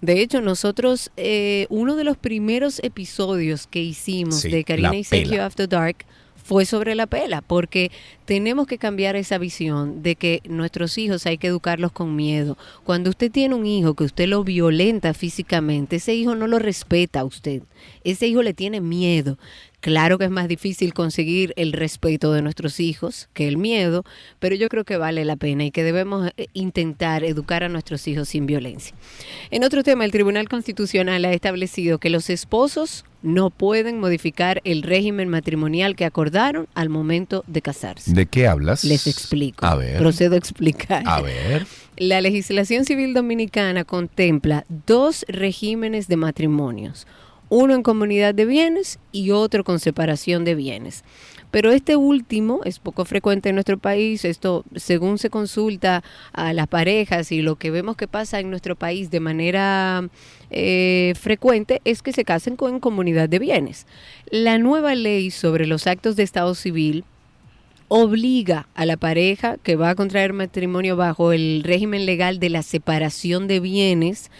De 0.00 0.20
hecho, 0.20 0.40
nosotros, 0.42 1.10
eh, 1.16 1.66
uno 1.70 1.96
de 1.96 2.04
los 2.04 2.16
primeros 2.18 2.80
episodios 2.82 3.66
que 3.66 3.80
hicimos 3.82 4.40
Sí, 4.40 4.50
de 4.50 4.62
Karina 4.64 4.94
y 4.94 5.04
Sergio. 5.04 5.42
After 5.42 5.68
Dark 5.68 6.04
fue 6.46 6.64
sobre 6.64 6.94
la 6.94 7.08
pela, 7.08 7.42
porque 7.42 7.90
tenemos 8.24 8.68
que 8.68 8.78
cambiar 8.78 9.16
esa 9.16 9.36
visión 9.36 10.04
de 10.04 10.14
que 10.14 10.42
nuestros 10.48 10.96
hijos 10.96 11.26
hay 11.26 11.38
que 11.38 11.48
educarlos 11.48 11.90
con 11.90 12.14
miedo. 12.14 12.56
Cuando 12.84 13.10
usted 13.10 13.32
tiene 13.32 13.56
un 13.56 13.66
hijo 13.66 13.94
que 13.94 14.04
usted 14.04 14.28
lo 14.28 14.44
violenta 14.44 15.12
físicamente, 15.12 15.96
ese 15.96 16.14
hijo 16.14 16.36
no 16.36 16.46
lo 16.46 16.60
respeta 16.60 17.20
a 17.20 17.24
usted, 17.24 17.62
ese 18.04 18.28
hijo 18.28 18.44
le 18.44 18.54
tiene 18.54 18.80
miedo. 18.80 19.38
Claro 19.80 20.18
que 20.18 20.24
es 20.24 20.30
más 20.30 20.46
difícil 20.46 20.94
conseguir 20.94 21.52
el 21.56 21.72
respeto 21.72 22.32
de 22.32 22.42
nuestros 22.42 22.78
hijos 22.78 23.28
que 23.34 23.48
el 23.48 23.56
miedo, 23.56 24.04
pero 24.38 24.54
yo 24.54 24.68
creo 24.68 24.84
que 24.84 24.96
vale 24.96 25.24
la 25.24 25.36
pena 25.36 25.64
y 25.64 25.72
que 25.72 25.82
debemos 25.82 26.30
eh, 26.36 26.46
intentar 26.54 27.24
educar 27.24 27.64
a 27.64 27.68
nuestros 27.68 28.06
hijos 28.06 28.28
sin 28.28 28.46
violencia. 28.46 28.94
En 29.50 29.64
otro 29.64 29.82
tema, 29.82 30.04
el 30.04 30.12
Tribunal 30.12 30.48
Constitucional 30.48 31.24
ha 31.24 31.32
establecido 31.32 31.98
que 31.98 32.10
los 32.10 32.30
esposos 32.30 33.04
no 33.26 33.50
pueden 33.50 33.98
modificar 33.98 34.62
el 34.64 34.82
régimen 34.82 35.28
matrimonial 35.28 35.96
que 35.96 36.04
acordaron 36.04 36.68
al 36.74 36.88
momento 36.88 37.42
de 37.48 37.60
casarse. 37.60 38.14
¿De 38.14 38.26
qué 38.26 38.46
hablas? 38.46 38.84
Les 38.84 39.08
explico. 39.08 39.66
A 39.66 39.74
ver. 39.74 39.98
Procedo 39.98 40.36
a 40.36 40.38
explicar. 40.38 41.02
A 41.06 41.20
ver. 41.20 41.66
La 41.96 42.20
legislación 42.20 42.84
civil 42.84 43.14
dominicana 43.14 43.84
contempla 43.84 44.64
dos 44.86 45.24
regímenes 45.28 46.06
de 46.06 46.16
matrimonios, 46.16 47.06
uno 47.48 47.74
en 47.74 47.82
comunidad 47.82 48.32
de 48.32 48.44
bienes 48.44 49.00
y 49.10 49.32
otro 49.32 49.64
con 49.64 49.80
separación 49.80 50.44
de 50.44 50.54
bienes. 50.54 51.02
Pero 51.56 51.72
este 51.72 51.96
último 51.96 52.60
es 52.66 52.78
poco 52.78 53.06
frecuente 53.06 53.48
en 53.48 53.54
nuestro 53.54 53.78
país. 53.78 54.26
Esto, 54.26 54.62
según 54.74 55.16
se 55.16 55.30
consulta 55.30 56.04
a 56.34 56.52
las 56.52 56.68
parejas 56.68 57.32
y 57.32 57.40
lo 57.40 57.56
que 57.56 57.70
vemos 57.70 57.96
que 57.96 58.06
pasa 58.06 58.40
en 58.40 58.50
nuestro 58.50 58.76
país 58.76 59.10
de 59.10 59.20
manera 59.20 60.06
eh, 60.50 61.14
frecuente, 61.18 61.80
es 61.86 62.02
que 62.02 62.12
se 62.12 62.26
casen 62.26 62.56
con 62.56 62.78
comunidad 62.78 63.30
de 63.30 63.38
bienes. 63.38 63.86
La 64.30 64.58
nueva 64.58 64.94
ley 64.94 65.30
sobre 65.30 65.66
los 65.66 65.86
actos 65.86 66.14
de 66.14 66.24
Estado 66.24 66.54
civil 66.54 67.04
obliga 67.88 68.68
a 68.74 68.84
la 68.84 68.98
pareja 68.98 69.56
que 69.62 69.76
va 69.76 69.88
a 69.88 69.94
contraer 69.94 70.34
matrimonio 70.34 70.94
bajo 70.94 71.32
el 71.32 71.62
régimen 71.64 72.04
legal 72.04 72.38
de 72.38 72.50
la 72.50 72.62
separación 72.62 73.48
de 73.48 73.60
bienes 73.60 74.30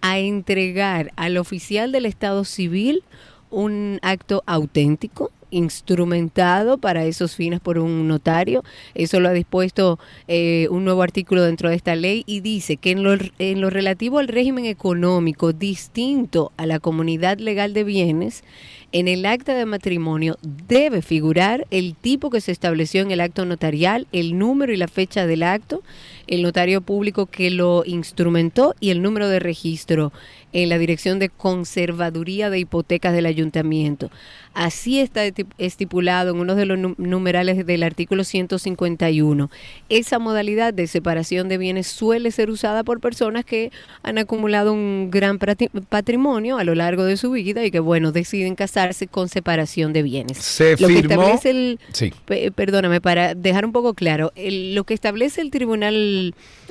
a 0.00 0.18
entregar 0.18 1.12
al 1.14 1.36
oficial 1.36 1.92
del 1.92 2.06
Estado 2.06 2.44
civil 2.44 3.04
un 3.50 4.00
acto 4.02 4.42
auténtico, 4.46 5.30
instrumentado 5.54 6.78
para 6.78 7.04
esos 7.04 7.34
fines 7.36 7.60
por 7.60 7.78
un 7.78 8.08
notario. 8.08 8.62
Eso 8.94 9.20
lo 9.20 9.28
ha 9.28 9.32
dispuesto 9.32 9.98
eh, 10.28 10.68
un 10.70 10.84
nuevo 10.84 11.02
artículo 11.02 11.42
dentro 11.42 11.68
de 11.68 11.76
esta 11.76 11.94
ley 11.94 12.24
y 12.26 12.40
dice 12.40 12.76
que 12.76 12.90
en 12.90 13.02
lo, 13.02 13.14
en 13.38 13.60
lo 13.60 13.70
relativo 13.70 14.18
al 14.18 14.28
régimen 14.28 14.66
económico 14.66 15.52
distinto 15.52 16.52
a 16.56 16.66
la 16.66 16.80
comunidad 16.80 17.38
legal 17.38 17.72
de 17.74 17.84
bienes, 17.84 18.44
en 18.92 19.08
el 19.08 19.26
acta 19.26 19.54
de 19.54 19.66
matrimonio 19.66 20.38
debe 20.68 21.02
figurar 21.02 21.66
el 21.70 21.96
tipo 21.96 22.30
que 22.30 22.40
se 22.40 22.52
estableció 22.52 23.02
en 23.02 23.10
el 23.10 23.20
acto 23.20 23.44
notarial, 23.44 24.06
el 24.12 24.38
número 24.38 24.72
y 24.72 24.76
la 24.76 24.86
fecha 24.86 25.26
del 25.26 25.42
acto, 25.42 25.82
el 26.26 26.42
notario 26.42 26.80
público 26.80 27.26
que 27.26 27.50
lo 27.50 27.84
instrumentó 27.86 28.74
y 28.80 28.90
el 28.90 29.02
número 29.02 29.28
de 29.28 29.38
registro 29.38 30.12
en 30.54 30.68
la 30.68 30.78
Dirección 30.78 31.18
de 31.18 31.28
Conservaduría 31.28 32.48
de 32.48 32.60
Hipotecas 32.60 33.12
del 33.12 33.26
Ayuntamiento. 33.26 34.10
Así 34.54 35.00
está 35.00 35.24
estipulado 35.58 36.30
en 36.30 36.38
uno 36.38 36.54
de 36.54 36.64
los 36.64 36.78
numerales 36.96 37.66
del 37.66 37.82
artículo 37.82 38.22
151. 38.22 39.50
Esa 39.88 40.20
modalidad 40.20 40.72
de 40.72 40.86
separación 40.86 41.48
de 41.48 41.58
bienes 41.58 41.88
suele 41.88 42.30
ser 42.30 42.50
usada 42.50 42.84
por 42.84 43.00
personas 43.00 43.44
que 43.44 43.72
han 44.04 44.16
acumulado 44.16 44.72
un 44.72 45.10
gran 45.10 45.40
patrimonio 45.40 46.56
a 46.56 46.62
lo 46.62 46.76
largo 46.76 47.02
de 47.02 47.16
su 47.16 47.32
vida 47.32 47.64
y 47.64 47.72
que, 47.72 47.80
bueno, 47.80 48.12
deciden 48.12 48.54
casarse 48.54 49.08
con 49.08 49.28
separación 49.28 49.92
de 49.92 50.04
bienes. 50.04 50.38
Se 50.38 50.76
lo 50.76 50.86
firmó, 50.86 51.00
que 51.00 51.14
establece 51.14 51.50
el, 51.50 51.80
sí. 51.92 52.12
perdóname, 52.54 53.00
para 53.00 53.34
dejar 53.34 53.66
un 53.66 53.72
poco 53.72 53.94
claro, 53.94 54.32
lo 54.36 54.84
que 54.84 54.94
establece 54.94 55.40
el 55.40 55.50
Tribunal 55.50 56.13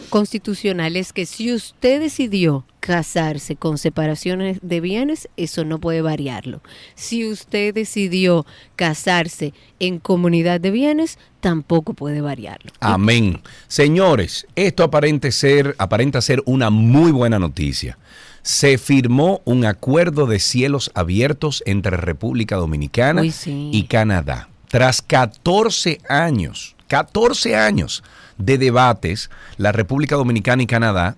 Constitucional 0.09 0.95
es 0.95 1.13
que 1.13 1.25
si 1.25 1.53
usted 1.53 1.99
decidió 1.99 2.65
casarse 2.79 3.55
con 3.55 3.77
separaciones 3.77 4.59
de 4.61 4.81
bienes, 4.81 5.29
eso 5.37 5.63
no 5.63 5.79
puede 5.79 6.01
variarlo. 6.01 6.61
Si 6.95 7.25
usted 7.25 7.73
decidió 7.73 8.45
casarse 8.75 9.53
en 9.79 9.99
comunidad 9.99 10.59
de 10.59 10.71
bienes, 10.71 11.17
tampoco 11.39 11.93
puede 11.93 12.21
variarlo. 12.21 12.71
Amén. 12.81 13.39
Señores, 13.67 14.45
esto 14.55 14.83
aparente 14.83 15.31
ser, 15.31 15.75
aparenta 15.77 16.21
ser 16.21 16.43
una 16.45 16.69
muy 16.69 17.11
buena 17.11 17.39
noticia. 17.39 17.97
Se 18.41 18.77
firmó 18.77 19.41
un 19.45 19.63
acuerdo 19.63 20.25
de 20.25 20.39
cielos 20.39 20.91
abiertos 20.93 21.63
entre 21.65 21.95
República 21.95 22.57
Dominicana 22.57 23.21
Uy, 23.21 23.31
sí. 23.31 23.69
y 23.71 23.83
Canadá. 23.83 24.49
Tras 24.67 25.01
14 25.01 25.99
años, 26.09 26.75
14 26.87 27.55
años 27.55 28.03
de 28.37 28.57
debates, 28.57 29.29
la 29.57 29.71
República 29.71 30.15
Dominicana 30.15 30.63
y 30.63 30.67
Canadá 30.67 31.15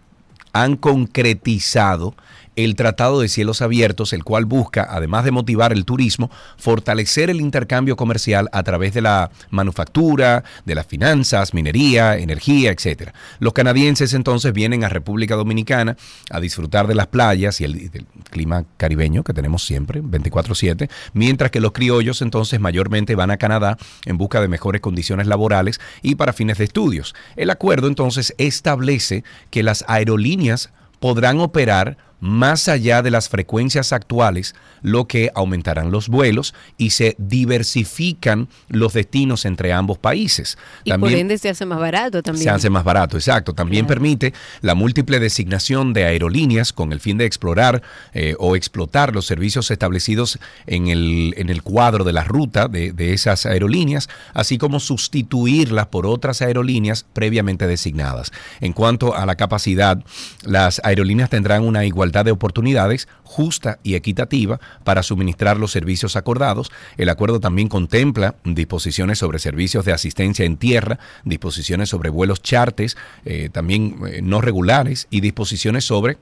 han 0.54 0.78
concretizado 0.78 2.16
el 2.56 2.76
Tratado 2.76 3.20
de 3.20 3.28
Cielos 3.28 3.62
Abiertos, 3.62 4.14
el 4.14 4.24
cual 4.24 4.46
busca, 4.46 4.88
además 4.90 5.26
de 5.26 5.32
motivar 5.32 5.74
el 5.74 5.86
turismo, 5.86 6.30
fortalecer 6.58 7.30
el 7.30 7.42
intercambio 7.42 7.96
comercial 7.96 8.50
a 8.52 8.64
través 8.64 8.94
de 8.94 9.02
la 9.02 9.32
manufactura, 9.50 10.44
de 10.66 10.76
las 10.76 10.86
finanzas, 10.86 11.54
minería, 11.54 12.18
energía, 12.18 12.72
etc. 12.72 13.10
Los 13.40 13.54
canadienses 13.54 14.14
entonces 14.14 14.54
vienen 14.54 14.84
a 14.84 14.90
República 14.90 15.36
Dominicana 15.36 15.98
a 16.30 16.40
disfrutar 16.40 16.88
de 16.88 16.96
las 16.96 17.08
playas 17.08 17.60
y 17.62 17.66
el, 17.66 17.92
del 17.92 18.06
clima 18.30 18.66
caribeño 18.78 19.24
que 19.24 19.34
tenemos 19.34 19.64
siempre, 19.64 20.02
24/7, 20.02 20.90
mientras 21.14 21.52
que 21.52 21.60
los 21.60 21.72
criollos 21.72 22.22
entonces 22.22 22.60
mayormente 22.60 23.16
van 23.16 23.32
a 23.32 23.38
Canadá 23.38 23.78
en 24.06 24.18
busca 24.18 24.42
de 24.42 24.48
mejores 24.48 24.82
condiciones 24.82 25.28
laborales 25.28 25.80
y 26.02 26.16
para 26.16 26.34
fines 26.34 26.58
de 26.58 26.66
estudios. 26.66 27.16
El 27.36 27.50
acuerdo 27.50 27.88
entonces 27.88 28.34
establece 28.38 29.24
que 29.50 29.64
las 29.64 29.84
aerolíneas 29.88 30.72
podrán 31.00 31.40
operar 31.40 31.98
más 32.26 32.68
allá 32.68 33.04
de 33.04 33.12
las 33.12 33.30
frecuencias 33.30 33.94
actuales, 33.94 34.56
lo 34.82 35.06
que 35.08 35.30
aumentarán 35.36 35.92
los 35.92 36.10
vuelos 36.10 36.56
y 36.78 36.90
se 36.90 37.16
diversifican 37.20 38.48
los 38.68 38.94
destinos 38.94 39.46
entre 39.46 39.72
ambos 39.74 40.00
países. 40.00 40.58
Y 40.84 40.92
por 40.94 41.12
ende 41.12 41.38
se 41.38 41.50
hace 41.50 41.66
más 41.66 41.80
barato 41.80 42.24
también. 42.24 42.44
Se 42.44 42.50
hace 42.50 42.70
más 42.70 42.84
barato, 42.84 43.16
exacto. 43.18 43.54
También 43.54 43.86
Claro. 43.86 44.00
permite 44.00 44.34
la 44.62 44.74
múltiple 44.74 45.20
designación 45.20 45.94
de 45.94 46.06
aerolíneas 46.06 46.74
con 46.74 46.94
el 46.94 47.00
fin 47.00 47.18
de 47.18 47.26
explorar 47.26 47.84
eh, 48.14 48.36
o 48.40 48.56
explotar 48.56 49.14
los 49.14 49.26
servicios 49.28 49.70
establecidos 49.70 50.40
en 50.66 50.88
el, 50.88 51.34
en 51.38 51.50
el 51.50 51.62
cuadro 51.62 52.04
de 52.04 52.14
la 52.14 52.24
ruta 52.24 52.68
de, 52.68 52.92
de 52.92 53.14
esas 53.14 53.46
aerolíneas, 53.46 54.10
así 54.34 54.58
como 54.58 54.80
sustituirlas 54.80 55.88
por 55.88 56.08
otras 56.08 56.42
aerolíneas 56.42 57.06
previamente 57.14 57.68
designadas. 57.68 58.32
En 58.62 58.74
cuanto 58.74 59.16
a 59.16 59.26
la 59.26 59.36
capacidad, 59.36 60.02
las 60.44 60.82
aerolíneas 60.84 61.30
tendrán 61.30 61.64
una 61.64 61.86
igualdad 61.86 62.15
de 62.24 62.32
oportunidades 62.32 63.08
justa 63.24 63.80
y 63.84 63.96
equitativa 63.96 64.60
para 64.84 65.04
suministrar 65.04 65.58
los 65.58 65.72
servicios 65.72 66.16
acordados. 66.16 66.72
El 66.98 67.10
acuerdo 67.10 67.40
también 67.40 67.68
contempla 67.68 68.36
disposiciones 68.44 69.20
sobre 69.20 69.40
servicios 69.40 69.86
de 69.86 69.94
asistencia 69.94 70.46
en 70.46 70.58
tierra, 70.58 71.00
disposiciones 71.24 71.90
sobre 71.90 72.10
vuelos 72.10 72.42
chartes, 72.42 72.98
eh, 73.26 73.50
también 73.52 73.98
eh, 74.08 74.22
no 74.22 74.42
regulares 74.42 75.08
y 75.10 75.22
disposiciones 75.22 75.86
sobre 75.86 76.18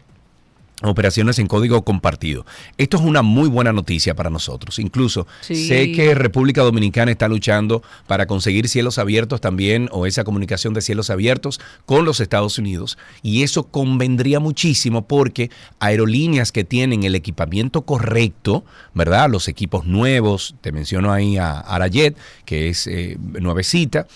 operaciones 0.90 1.40
en 1.40 1.48
código 1.48 1.84
compartido. 1.84 2.46
Esto 2.78 2.98
es 2.98 3.04
una 3.04 3.22
muy 3.22 3.50
buena 3.50 3.72
noticia 3.74 4.16
para 4.16 4.30
nosotros. 4.30 4.80
Incluso 4.80 5.28
Sí. 5.42 5.68
sé 5.68 5.92
que 5.92 6.14
República 6.16 6.62
Dominicana 6.62 7.12
está 7.12 7.28
luchando 7.28 7.84
para 8.08 8.26
conseguir 8.26 8.68
cielos 8.68 8.98
abiertos 8.98 9.42
también 9.42 9.90
o 9.92 10.06
esa 10.06 10.24
comunicación 10.24 10.74
de 10.74 10.82
cielos 10.82 11.10
abiertos 11.10 11.60
con 11.86 12.06
los 12.06 12.20
Estados 12.20 12.58
Unidos 12.58 12.98
y 13.22 13.44
eso 13.44 13.64
convendría 13.64 14.40
muchísimo 14.40 15.08
porque 15.08 15.50
aerolíneas 15.80 16.52
que 16.52 16.64
tienen 16.64 17.04
el 17.04 17.16
equipamiento 17.16 17.84
correcto, 17.84 18.64
¿verdad? 18.94 19.30
Los 19.30 19.48
equipos 19.48 19.86
nuevos, 19.86 20.56
te 20.62 20.72
menciono 20.72 21.12
ahí 21.12 21.38
a 21.38 21.60
Arayet, 21.60 22.16
que 22.46 22.70
es 22.70 22.88
eh, 22.88 23.18
nuevecita, 23.40 24.08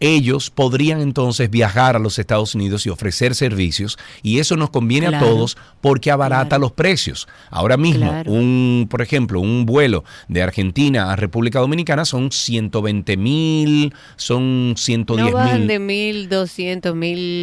ellos 0.00 0.50
podrían 0.50 1.00
entonces 1.00 1.48
viajar 1.50 1.96
a 1.96 1.98
los 1.98 2.18
Estados 2.18 2.54
Unidos 2.54 2.84
y 2.86 2.90
ofrecer 2.90 3.34
servicios 3.34 3.98
y 4.22 4.38
eso 4.38 4.56
nos 4.56 4.70
conviene 4.70 5.08
Claro. 5.08 5.24
a 5.26 5.28
todos 5.28 5.56
porque 5.80 6.10
abarata 6.10 6.48
Claro. 6.50 6.62
los 6.62 6.72
precios. 6.72 7.26
Ahora 7.50 7.76
mismo, 7.76 8.08
Claro. 8.08 8.30
un, 8.32 8.86
por 8.90 9.02
ejemplo, 9.02 9.40
un 9.40 9.64
vuelo 9.66 10.04
de 10.28 10.42
Argentina 10.42 11.12
a 11.12 11.16
República 11.16 11.60
Dominicana 11.60 12.04
son 12.04 12.30
120 12.32 13.16
mil, 13.16 13.94
son 14.16 14.74
110 14.76 15.32
No 15.32 15.44
mil. 15.44 15.66
de 15.66 15.78
1.200, 15.78 16.92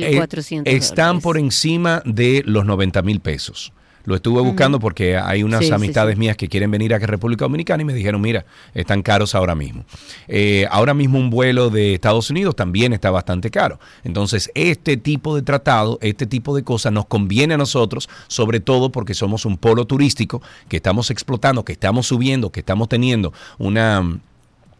Eh, 0.03 0.11
1.400 0.19 0.67
están 0.73 1.05
dólares. 1.07 1.23
por 1.23 1.37
encima 1.37 2.01
de 2.05 2.43
los 2.45 2.65
90 2.65 3.01
mil 3.01 3.19
pesos. 3.19 3.71
Lo 4.05 4.15
estuve 4.15 4.41
buscando 4.41 4.79
porque 4.79 5.17
hay 5.17 5.43
unas 5.43 5.61
Sí, 5.61 5.67
sí, 5.67 5.71
amistades 5.73 6.15
sí. 6.15 6.19
mías 6.19 6.35
que 6.35 6.49
quieren 6.49 6.69
venir 6.71 6.93
a 6.93 6.99
República 6.99 7.45
Dominicana 7.45 7.83
y 7.83 7.85
me 7.85 7.93
dijeron, 7.93 8.19
mira, 8.21 8.45
están 8.73 9.01
caros 9.01 9.33
ahora 9.33 9.55
mismo. 9.55 9.85
Eh, 10.27 10.67
ahora 10.69 10.93
mismo 10.93 11.19
un 11.19 11.29
vuelo 11.29 11.69
de 11.69 11.93
Estados 11.93 12.29
Unidos 12.29 12.55
también 12.55 12.91
está 12.93 13.11
bastante 13.11 13.49
caro. 13.49 13.79
Entonces, 14.03 14.51
este 14.55 14.97
tipo 14.97 15.35
de 15.35 15.41
tratado, 15.41 15.99
este 16.01 16.25
tipo 16.25 16.55
de 16.55 16.63
cosas 16.63 16.91
nos 16.91 17.05
conviene 17.05 17.53
a 17.53 17.57
nosotros, 17.57 18.09
sobre 18.27 18.59
todo 18.59 18.91
porque 18.91 19.13
somos 19.13 19.45
un 19.45 19.57
polo 19.57 19.85
turístico 19.85 20.41
que 20.67 20.77
estamos 20.77 21.09
explotando, 21.09 21.63
que 21.63 21.73
estamos 21.73 22.07
subiendo, 22.07 22.51
que 22.51 22.59
estamos 22.59 22.89
teniendo 22.89 23.31
una 23.57 24.19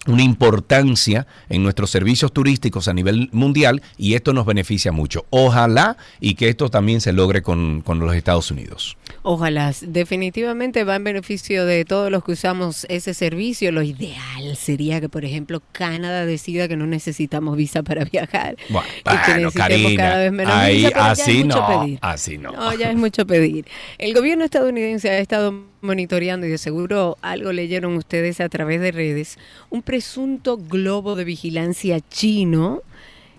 una 0.07 0.23
importancia 0.23 1.27
en 1.49 1.63
nuestros 1.63 1.89
servicios 1.89 2.31
turísticos 2.33 2.87
a 2.87 2.93
nivel 2.93 3.29
mundial 3.31 3.81
y 3.97 4.15
esto 4.15 4.33
nos 4.33 4.45
beneficia 4.45 4.91
mucho. 4.91 5.25
Ojalá 5.29 5.97
y 6.19 6.35
que 6.35 6.49
esto 6.49 6.69
también 6.69 7.01
se 7.01 7.13
logre 7.13 7.41
con, 7.41 7.81
con 7.81 7.99
los 7.99 8.15
Estados 8.15 8.51
Unidos. 8.51 8.97
Ojalá, 9.21 9.73
definitivamente 9.81 10.83
va 10.83 10.95
en 10.95 11.03
beneficio 11.03 11.65
de 11.65 11.85
todos 11.85 12.11
los 12.11 12.23
que 12.23 12.33
usamos 12.33 12.85
ese 12.89 13.13
servicio. 13.13 13.71
Lo 13.71 13.81
ideal 13.81 14.55
sería 14.57 14.99
que, 14.99 15.09
por 15.09 15.23
ejemplo, 15.25 15.61
Canadá 15.71 16.25
decida 16.25 16.67
que 16.67 16.75
no 16.75 16.85
necesitamos 16.85 17.55
visa 17.55 17.83
para 17.83 18.03
viajar 18.05 18.57
Bueno, 18.69 18.87
y 18.99 19.25
que 19.25 19.39
necesitemos 19.39 19.53
Karina, 19.53 20.03
cada 20.03 20.17
vez 20.17 20.31
menos 20.31 20.53
ahí, 20.53 20.75
visa, 20.77 20.89
pero 20.89 21.05
ya 21.05 21.11
así 21.11 21.31
es 21.31 21.45
mucho 21.45 21.59
no, 21.59 21.79
pedir. 21.79 21.99
así 22.01 22.37
no. 22.37 22.51
No, 22.51 22.73
ya 22.73 22.91
es 22.91 22.97
mucho 22.97 23.25
pedir. 23.25 23.65
El 23.97 24.13
gobierno 24.13 24.43
estadounidense 24.43 25.09
ha 25.09 25.19
estado 25.19 25.72
monitoreando 25.83 26.47
y 26.47 26.49
de 26.49 26.57
seguro 26.57 27.17
algo 27.21 27.51
leyeron 27.51 27.95
ustedes 27.95 28.39
a 28.41 28.49
través 28.49 28.81
de 28.81 28.91
redes, 28.91 29.37
un 29.69 29.83
presunto 29.83 30.57
globo 30.57 31.15
de 31.15 31.25
vigilancia 31.25 31.99
chino 31.99 32.81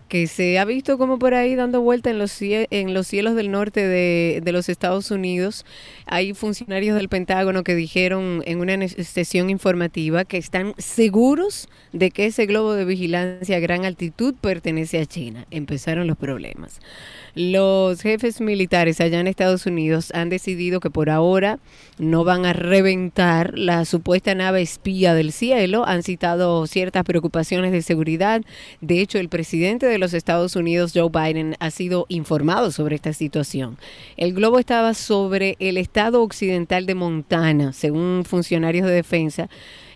que 0.08 0.26
se 0.26 0.58
ha 0.58 0.64
visto 0.64 0.98
como 0.98 1.18
por 1.18 1.34
ahí 1.34 1.54
dando 1.54 1.80
vuelta 1.80 2.10
en 2.10 2.18
los, 2.18 2.36
en 2.40 2.94
los 2.94 3.06
cielos 3.06 3.34
del 3.34 3.50
norte 3.50 3.88
de, 3.88 4.40
de 4.44 4.52
los 4.52 4.68
Estados 4.68 5.10
Unidos. 5.10 5.64
Hay 6.06 6.34
funcionarios 6.34 6.96
del 6.96 7.08
Pentágono 7.08 7.64
que 7.64 7.74
dijeron 7.74 8.42
en 8.44 8.60
una 8.60 8.86
sesión 8.86 9.50
informativa 9.50 10.24
que 10.24 10.36
están 10.36 10.74
seguros 10.78 11.68
de 11.92 12.10
que 12.10 12.26
ese 12.26 12.46
globo 12.46 12.74
de 12.74 12.84
vigilancia 12.84 13.56
a 13.56 13.60
gran 13.60 13.84
altitud 13.84 14.34
pertenece 14.40 15.00
a 15.00 15.06
China. 15.06 15.46
Empezaron 15.50 16.06
los 16.06 16.18
problemas. 16.18 16.80
Los 17.34 18.00
jefes 18.00 18.40
militares 18.40 19.00
allá 19.00 19.18
en 19.18 19.26
Estados 19.26 19.66
Unidos 19.66 20.12
han 20.14 20.28
decidido 20.28 20.78
que 20.78 20.90
por 20.90 21.10
ahora 21.10 21.58
no 21.98 22.22
van 22.22 22.46
a 22.46 22.52
reventar 22.52 23.58
la 23.58 23.84
supuesta 23.84 24.36
nave 24.36 24.62
espía 24.62 25.14
del 25.14 25.32
cielo. 25.32 25.84
Han 25.84 26.04
citado 26.04 26.66
ciertas 26.68 27.02
preocupaciones 27.02 27.72
de 27.72 27.82
seguridad. 27.82 28.42
De 28.80 29.00
hecho, 29.00 29.18
el 29.18 29.28
presidente 29.28 29.86
de 29.86 29.98
los 29.98 30.14
Estados 30.14 30.54
Unidos, 30.54 30.92
Joe 30.94 31.10
Biden, 31.10 31.56
ha 31.58 31.72
sido 31.72 32.06
informado 32.08 32.70
sobre 32.70 32.94
esta 32.94 33.12
situación. 33.12 33.78
El 34.16 34.32
globo 34.32 34.60
estaba 34.60 34.94
sobre 34.94 35.56
el 35.58 35.76
estado 35.76 36.22
occidental 36.22 36.86
de 36.86 36.94
Montana, 36.94 37.72
según 37.72 38.24
funcionarios 38.24 38.86
de 38.86 38.92
defensa. 38.92 39.48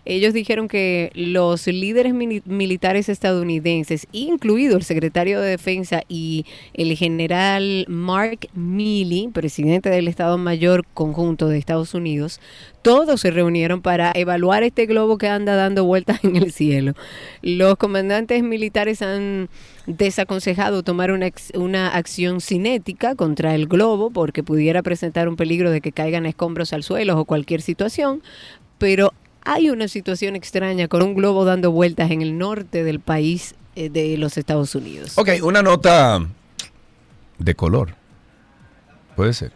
Ellos 0.05 0.33
dijeron 0.33 0.67
que 0.67 1.11
los 1.13 1.67
líderes 1.67 2.13
mili- 2.13 2.41
militares 2.45 3.09
estadounidenses, 3.09 4.07
incluido 4.11 4.77
el 4.77 4.83
secretario 4.83 5.41
de 5.41 5.49
Defensa 5.51 6.03
y 6.07 6.45
el 6.73 6.95
general 6.95 7.85
Mark 7.87 8.47
Milley, 8.53 9.27
presidente 9.29 9.89
del 9.89 10.07
Estado 10.07 10.37
Mayor 10.37 10.85
Conjunto 10.93 11.47
de 11.47 11.57
Estados 11.57 11.93
Unidos, 11.93 12.39
todos 12.81 13.21
se 13.21 13.31
reunieron 13.31 13.81
para 13.81 14.11
evaluar 14.15 14.63
este 14.63 14.85
globo 14.85 15.17
que 15.17 15.27
anda 15.27 15.55
dando 15.55 15.83
vueltas 15.85 16.19
en 16.23 16.35
el 16.37 16.51
cielo. 16.51 16.93
Los 17.41 17.75
comandantes 17.75 18.41
militares 18.43 19.01
han 19.01 19.49
desaconsejado 19.85 20.83
tomar 20.83 21.11
una, 21.11 21.29
una 21.55 21.89
acción 21.89 22.41
cinética 22.41 23.15
contra 23.15 23.55
el 23.55 23.67
globo 23.67 24.11
porque 24.11 24.43
pudiera 24.43 24.81
presentar 24.83 25.27
un 25.27 25.35
peligro 25.35 25.71
de 25.71 25.81
que 25.81 25.91
caigan 25.91 26.25
escombros 26.25 26.73
al 26.73 26.83
suelo 26.83 27.19
o 27.19 27.25
cualquier 27.25 27.61
situación, 27.61 28.21
pero 28.77 29.13
hay 29.49 29.71
una 29.71 29.87
situación 29.87 30.35
extraña 30.35 30.87
con 30.87 31.01
un 31.01 31.15
globo 31.15 31.43
dando 31.43 31.71
vueltas 31.71 32.11
en 32.11 32.21
el 32.21 32.37
norte 32.37 32.83
del 32.83 32.99
país 32.99 33.55
eh, 33.75 33.89
de 33.89 34.15
los 34.17 34.37
Estados 34.37 34.75
Unidos. 34.75 35.17
Ok, 35.17 35.29
una 35.41 35.63
nota 35.63 36.23
de 37.39 37.55
color. 37.55 37.95
Puede 39.15 39.33
ser. 39.33 39.51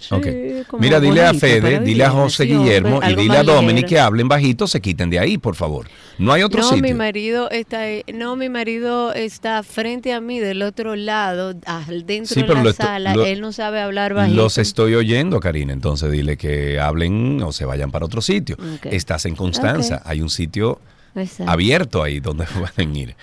Sí, 0.00 0.14
Ok. 0.14 0.66
como 0.66 0.80
Mira, 0.80 0.98
dile 1.00 1.24
a 1.24 1.34
Fede, 1.34 1.80
dile 1.80 2.04
a 2.04 2.10
José 2.10 2.44
Guillermo 2.44 3.00
y 3.08 3.14
dile 3.14 3.36
a 3.36 3.42
Dominic 3.42 3.86
que 3.86 3.98
hablen 4.00 4.28
bajito, 4.28 4.66
se 4.66 4.80
quiten 4.80 5.10
de 5.10 5.18
ahí, 5.18 5.38
por 5.38 5.54
favor. 5.54 5.86
No 6.18 6.32
hay 6.32 6.42
otro 6.42 6.60
no, 6.62 6.68
sitio. 6.68 6.82
mi 6.82 6.92
marido 6.94 7.50
está 7.50 7.80
ahí- 7.80 8.02
no, 8.12 8.36
mi 8.36 8.48
marido 8.48 9.12
está 9.12 9.62
frente 9.62 10.12
a 10.12 10.20
mí 10.20 10.38
del 10.40 10.62
otro 10.62 10.96
lado, 10.96 11.54
al- 11.66 12.04
dentro 12.06 12.34
Sí, 12.34 12.42
de 12.42 12.54
la 12.64 12.72
sala, 12.72 13.14
lo- 13.14 13.24
él 13.24 13.40
no 13.40 13.52
sabe 13.52 13.80
hablar 13.80 14.14
bajito. 14.14 14.36
Los 14.36 14.58
estoy 14.58 14.94
oyendo, 14.94 15.40
Karina. 15.40 15.72
Entonces 15.72 16.10
dile 16.10 16.36
que 16.36 16.78
hablen 16.80 17.42
o 17.42 17.52
se 17.52 17.64
vayan 17.64 17.90
para 17.90 18.04
otro 18.06 18.20
sitio. 18.20 18.56
Estás 18.84 19.24
en 19.26 19.34
Constanza. 19.36 20.02
Hay 20.04 20.20
un 20.20 20.30
sitio 20.30 20.80
Exacto. 21.14 21.50
abierto 21.50 22.02
ahí 22.02 22.20
donde 22.20 22.44
pueden 22.76 22.94
ir. 22.96 23.16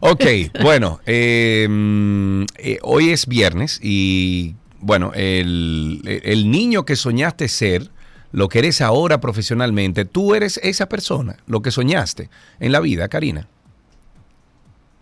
Ok, 0.00 0.24
bueno, 0.62 1.00
eh, 1.06 1.66
mm, 1.68 2.42
eh, 2.58 2.78
hoy 2.82 3.10
es 3.10 3.26
viernes 3.26 3.80
y 3.82 4.54
bueno, 4.84 5.12
el, 5.14 6.02
el 6.04 6.50
niño 6.50 6.84
que 6.84 6.94
soñaste 6.94 7.48
ser, 7.48 7.90
lo 8.32 8.50
que 8.50 8.58
eres 8.58 8.82
ahora 8.82 9.18
profesionalmente, 9.18 10.04
tú 10.04 10.34
eres 10.34 10.60
esa 10.62 10.90
persona, 10.90 11.38
lo 11.46 11.62
que 11.62 11.70
soñaste 11.70 12.28
en 12.60 12.70
la 12.70 12.80
vida, 12.80 13.08
Karina. 13.08 13.48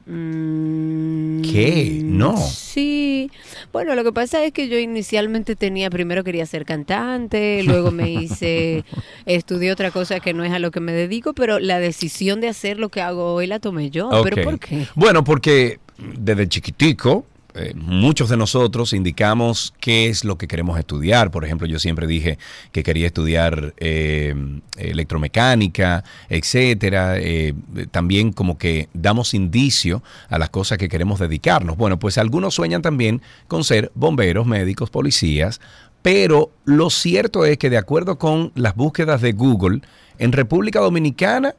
Mm, 0.07 1.42
¿Qué? 1.42 2.01
No. 2.05 2.37
Sí. 2.37 3.29
Bueno, 3.73 3.97
lo 3.97 4.05
que 4.05 4.12
pasa 4.12 4.45
es 4.45 4.53
que 4.53 4.68
yo 4.68 4.79
inicialmente 4.79 5.57
tenía, 5.57 5.90
primero 5.90 6.23
quería 6.23 6.47
ser 6.47 6.64
cantante, 6.64 7.64
luego 7.64 7.90
me 7.90 8.09
hice, 8.09 8.85
estudié 9.27 9.73
otra 9.73 9.90
cosa 9.90 10.21
que 10.21 10.33
no 10.33 10.45
es 10.45 10.53
a 10.53 10.61
lo 10.61 10.71
que 10.71 10.79
me 10.79 10.92
dedico, 10.92 11.33
pero 11.33 11.59
la 11.59 11.81
decisión 11.81 12.40
de 12.40 12.49
hacer 12.49 12.79
lo 12.79 12.88
que 12.88 13.01
hago 13.01 13.35
hoy 13.35 13.49
la 13.49 13.59
tomé 13.59 13.90
yo. 13.90 14.11
¿Pero 14.23 14.45
por 14.45 14.61
qué? 14.61 14.87
Bueno, 14.95 15.25
porque 15.25 15.81
desde 15.99 16.49
chiquitico, 16.49 17.27
eh, 17.54 17.74
muchos 17.76 18.30
de 18.30 18.36
nosotros 18.36 18.92
indicamos 18.92 19.74
qué 19.78 20.06
es 20.06 20.24
lo 20.24 20.38
que 20.38 20.48
queremos 20.48 20.78
estudiar. 20.78 21.30
Por 21.30 21.44
ejemplo, 21.44 21.66
yo 21.66 21.78
siempre 21.78 22.06
dije 22.06 22.38
que 22.72 22.82
quería 22.82 23.06
estudiar 23.06 23.74
eh, 23.78 24.34
electromecánica, 24.76 26.04
etcétera. 26.28 27.18
Eh, 27.18 27.54
también 27.90 28.32
como 28.32 28.56
que 28.56 28.88
damos 28.94 29.34
indicio 29.34 30.02
a 30.28 30.38
las 30.38 30.50
cosas 30.50 30.78
que 30.78 30.88
queremos 30.88 31.20
dedicarnos. 31.20 31.76
Bueno, 31.76 31.98
pues 31.98 32.18
algunos 32.18 32.54
sueñan 32.54 32.82
también 32.82 33.20
con 33.48 33.64
ser 33.64 33.92
bomberos, 33.94 34.46
médicos, 34.46 34.90
policías. 34.90 35.60
Pero 36.00 36.50
lo 36.64 36.90
cierto 36.90 37.44
es 37.44 37.58
que 37.58 37.70
de 37.70 37.78
acuerdo 37.78 38.18
con 38.18 38.50
las 38.54 38.74
búsquedas 38.74 39.20
de 39.20 39.32
Google, 39.32 39.82
en 40.18 40.32
República 40.32 40.80
Dominicana, 40.80 41.54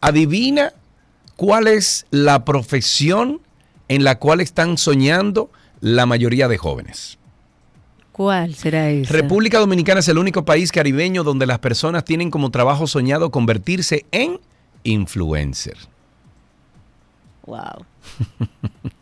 adivina 0.00 0.72
cuál 1.36 1.68
es 1.68 2.06
la 2.10 2.44
profesión 2.44 3.40
en 3.88 4.04
la 4.04 4.18
cual 4.18 4.40
están 4.40 4.78
soñando 4.78 5.50
la 5.80 6.06
mayoría 6.06 6.48
de 6.48 6.58
jóvenes. 6.58 7.18
¿Cuál 8.12 8.54
será 8.54 8.88
esa? 8.88 9.12
República 9.12 9.58
Dominicana 9.58 10.00
es 10.00 10.08
el 10.08 10.18
único 10.18 10.44
país 10.44 10.72
caribeño 10.72 11.22
donde 11.22 11.46
las 11.46 11.58
personas 11.58 12.04
tienen 12.04 12.30
como 12.30 12.50
trabajo 12.50 12.86
soñado 12.86 13.30
convertirse 13.30 14.06
en 14.10 14.40
influencer. 14.84 15.76
Wow. 17.44 17.84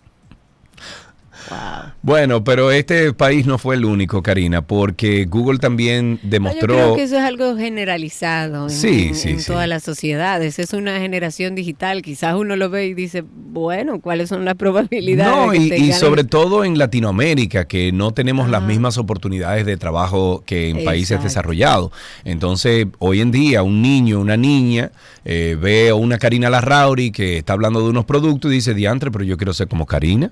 wow. 1.50 1.92
Bueno, 2.02 2.44
pero 2.44 2.70
este 2.70 3.12
país 3.12 3.46
no 3.46 3.59
fue 3.59 3.76
el 3.76 3.85
único, 3.85 4.22
Karina, 4.22 4.62
porque 4.62 5.24
Google 5.26 5.59
también 5.59 6.20
No, 6.22 6.30
demostró... 6.30 6.74
Yo 6.74 6.83
creo 6.83 6.96
que 6.96 7.02
eso 7.04 7.16
es 7.16 7.22
algo 7.22 7.57
generalizado 7.57 8.64
en, 8.64 8.70
Sí, 8.70 9.07
en- 9.09 9.14
sí, 9.14 9.28
en 9.30 9.40
sí. 9.40 9.46
todas 9.46 9.68
las 9.68 9.83
sociedades. 9.83 10.59
Es 10.59 10.72
una 10.72 10.98
generación 10.98 11.54
digital. 11.54 12.02
Quizás 12.02 12.35
uno 12.35 12.57
lo 12.57 12.70
ve 12.70 12.87
y 12.87 12.94
dice, 12.94 13.24
bueno, 13.35 14.00
¿cuáles 14.00 14.28
son 14.28 14.44
las 14.44 14.54
probabilidades? 14.54 15.35
No, 15.35 15.50
de 15.52 15.68
que 15.70 15.78
y, 15.78 15.90
y 15.90 15.92
sobre 15.92 16.24
todo 16.24 16.64
en 16.64 16.78
Latinoamérica, 16.78 17.66
que 17.66 17.92
no 17.92 18.12
tenemos 18.12 18.48
las 18.48 18.62
mismas 18.62 18.98
oportunidades 18.98 19.66
de 19.66 19.76
trabajo 19.76 20.42
que 20.46 20.68
en 20.70 20.85
países 20.85 21.22
desarrollados. 21.22 21.90
Entonces, 22.24 22.87
hoy 22.98 23.20
en 23.20 23.30
día, 23.30 23.62
un 23.62 23.83
niño, 23.83 24.20
una 24.20 24.37
niña, 24.37 24.90
eh, 25.24 25.57
ve 25.61 25.88
a 25.90 25.94
una 25.94 26.18
Karina 26.18 26.50
Larrauri 26.50 27.11
que 27.11 27.38
está 27.38 27.52
hablando 27.54 27.83
de 27.83 27.88
unos 27.90 28.04
productos 28.04 28.50
y 28.50 28.57
dice, 28.57 28.74
diantre, 28.74 29.11
pero 29.11 29.24
yo 29.24 29.37
quiero 29.37 29.52
ser 29.52 29.68
como 29.68 29.87
Karina. 29.87 30.30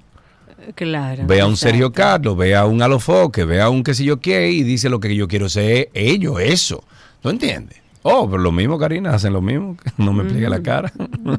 Claro. 0.75 1.27
Ve 1.27 1.40
a 1.40 1.46
un 1.46 1.57
Sergio. 1.57 1.92
Carlos, 1.92 2.37
ve 2.37 2.55
a 2.55 2.64
un 2.66 2.81
Alofoque, 2.83 3.44
ve 3.44 3.61
a 3.61 3.68
un 3.68 3.83
qué 3.83 3.94
sé 3.94 4.05
yo 4.05 4.20
qué 4.20 4.51
y 4.51 4.62
dice 4.62 4.88
lo 4.88 5.01
que 5.01 5.14
yo 5.14 5.29
quiero 5.29 5.48
ser 5.48 5.90
ellos, 5.94 6.40
eso. 6.40 6.85
¿Tú 7.20 7.29
entiendes? 7.31 7.82
Oh, 8.03 8.29
pero 8.29 8.43
lo 8.43 8.53
mismo, 8.53 8.79
Karina, 8.79 9.15
hacen 9.15 9.33
lo 9.33 9.41
mismo. 9.41 9.77
No 9.97 10.12
me 10.12 10.25
pliegue 10.25 10.49
la 10.49 10.62
cara. 10.62 10.93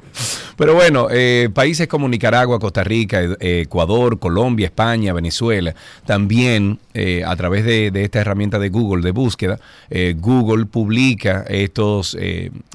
pero 0.57 0.73
bueno, 0.73 1.07
eh, 1.11 1.49
países 1.53 1.87
como 1.87 2.07
Nicaragua, 2.07 2.59
Costa 2.59 2.83
Rica, 2.83 3.21
eh, 3.21 3.61
Ecuador, 3.65 4.19
Colombia, 4.19 4.67
España, 4.67 5.13
Venezuela, 5.13 5.75
también 6.05 6.79
eh, 6.93 7.23
a 7.25 7.35
través 7.35 7.65
de, 7.65 7.91
de 7.91 8.03
esta 8.03 8.21
herramienta 8.21 8.59
de 8.59 8.69
Google 8.69 9.03
de 9.03 9.11
búsqueda, 9.11 9.59
eh, 9.89 10.15
Google 10.17 10.65
publica 10.65 11.43
estos, 11.49 12.15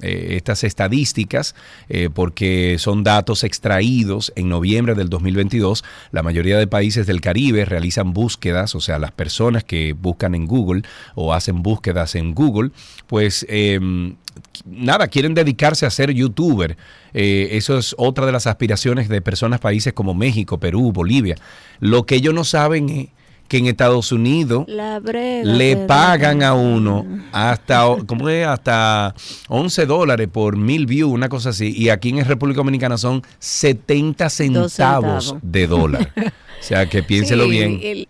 estas 0.00 0.64
estadísticas 0.64 1.54
eh, 1.88 2.10
porque 2.12 2.76
son 2.78 3.02
datos 3.02 3.44
extraídos 3.44 4.32
en 4.36 4.48
noviembre 4.48 4.94
del 4.94 5.08
2022. 5.08 5.84
La 6.12 6.22
mayoría 6.22 6.58
de 6.58 6.66
países 6.66 7.06
del 7.06 7.20
Caribe 7.20 7.64
realizan 7.64 8.12
búsquedas, 8.12 8.74
o 8.74 8.80
sea, 8.80 8.98
las 8.98 9.12
personas 9.12 9.64
que 9.64 9.94
buscan 9.94 10.34
en 10.34 10.46
Google 10.46 10.82
o 11.14 11.32
hacen 11.32 11.62
búsquedas 11.62 12.14
en 12.14 12.34
Google, 12.34 12.70
pues 13.06 13.46
eh, 13.48 13.77
nada, 14.64 15.08
quieren 15.08 15.34
dedicarse 15.34 15.86
a 15.86 15.90
ser 15.90 16.12
youtuber. 16.12 16.76
Eh, 17.14 17.48
eso 17.52 17.78
es 17.78 17.94
otra 17.98 18.26
de 18.26 18.32
las 18.32 18.46
aspiraciones 18.46 19.08
de 19.08 19.20
personas, 19.20 19.60
países 19.60 19.92
como 19.92 20.14
México, 20.14 20.58
Perú, 20.58 20.92
Bolivia. 20.92 21.36
Lo 21.80 22.04
que 22.06 22.16
ellos 22.16 22.34
no 22.34 22.44
saben 22.44 22.88
es 22.88 23.08
que 23.48 23.56
en 23.56 23.66
Estados 23.66 24.12
Unidos 24.12 24.66
brega 25.02 25.42
le 25.44 25.76
pagan 25.76 26.42
a 26.42 26.52
uno 26.52 27.06
hasta, 27.32 27.82
¿cómo 28.06 28.28
es? 28.28 28.46
hasta 28.46 29.14
11 29.48 29.86
dólares 29.86 30.28
por 30.30 30.56
mil 30.58 30.84
views, 30.84 31.10
una 31.10 31.30
cosa 31.30 31.48
así. 31.50 31.72
Y 31.74 31.88
aquí 31.88 32.10
en 32.10 32.24
República 32.26 32.58
Dominicana 32.58 32.98
son 32.98 33.22
70 33.38 34.28
centavos, 34.28 35.34
de 35.40 35.66
dólar. 35.66 36.12
o 36.16 36.62
sea, 36.62 36.86
que 36.90 37.02
piénselo 37.02 37.44
Sí, 37.44 37.50
bien. 37.50 37.80
el- 37.82 38.08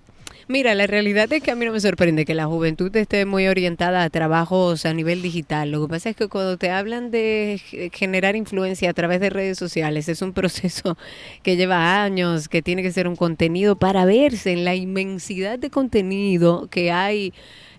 mira, 0.48 0.74
la 0.74 0.87
realidad 0.87 1.32
es 1.32 1.42
que 1.42 1.50
a 1.50 1.54
mí 1.54 1.64
no 1.64 1.72
me 1.72 1.80
sorprende 1.80 2.24
que 2.24 2.34
la 2.34 2.46
juventud 2.46 2.94
esté 2.96 3.24
muy 3.26 3.46
orientada 3.46 4.02
a 4.02 4.11
trabajos 4.11 4.84
a 4.87 4.92
nivel 4.94 5.22
digital. 5.22 5.70
Lo 5.70 5.82
que 5.82 5.88
pasa 5.90 6.11
es 6.11 6.16
que 6.16 6.28
cuando 6.28 6.56
te 6.56 6.70
hablan 6.70 7.11
de 7.11 7.61
ge- 7.64 7.90
generar 7.94 8.34
influencia 8.37 8.90
a 8.90 8.94
través 8.94 9.20
de 9.20 9.30
redes 9.30 9.58
sociales, 9.58 10.08
es 10.08 10.22
un 10.22 10.32
proceso 10.32 10.96
que 11.42 11.56
lleva 11.56 12.02
años, 12.02 12.48
que 12.48 12.62
tiene 12.62 12.82
que 12.82 12.90
ser 12.90 13.06
un 13.06 13.16
contenido 13.16 13.76
para 13.78 14.04
verse 14.04 14.52
en 14.52 14.64
la 14.64 14.74
inmensidad 14.74 15.58
de 15.58 15.70
contenido 15.70 16.68
que 16.70 16.90
hay. 16.90 17.32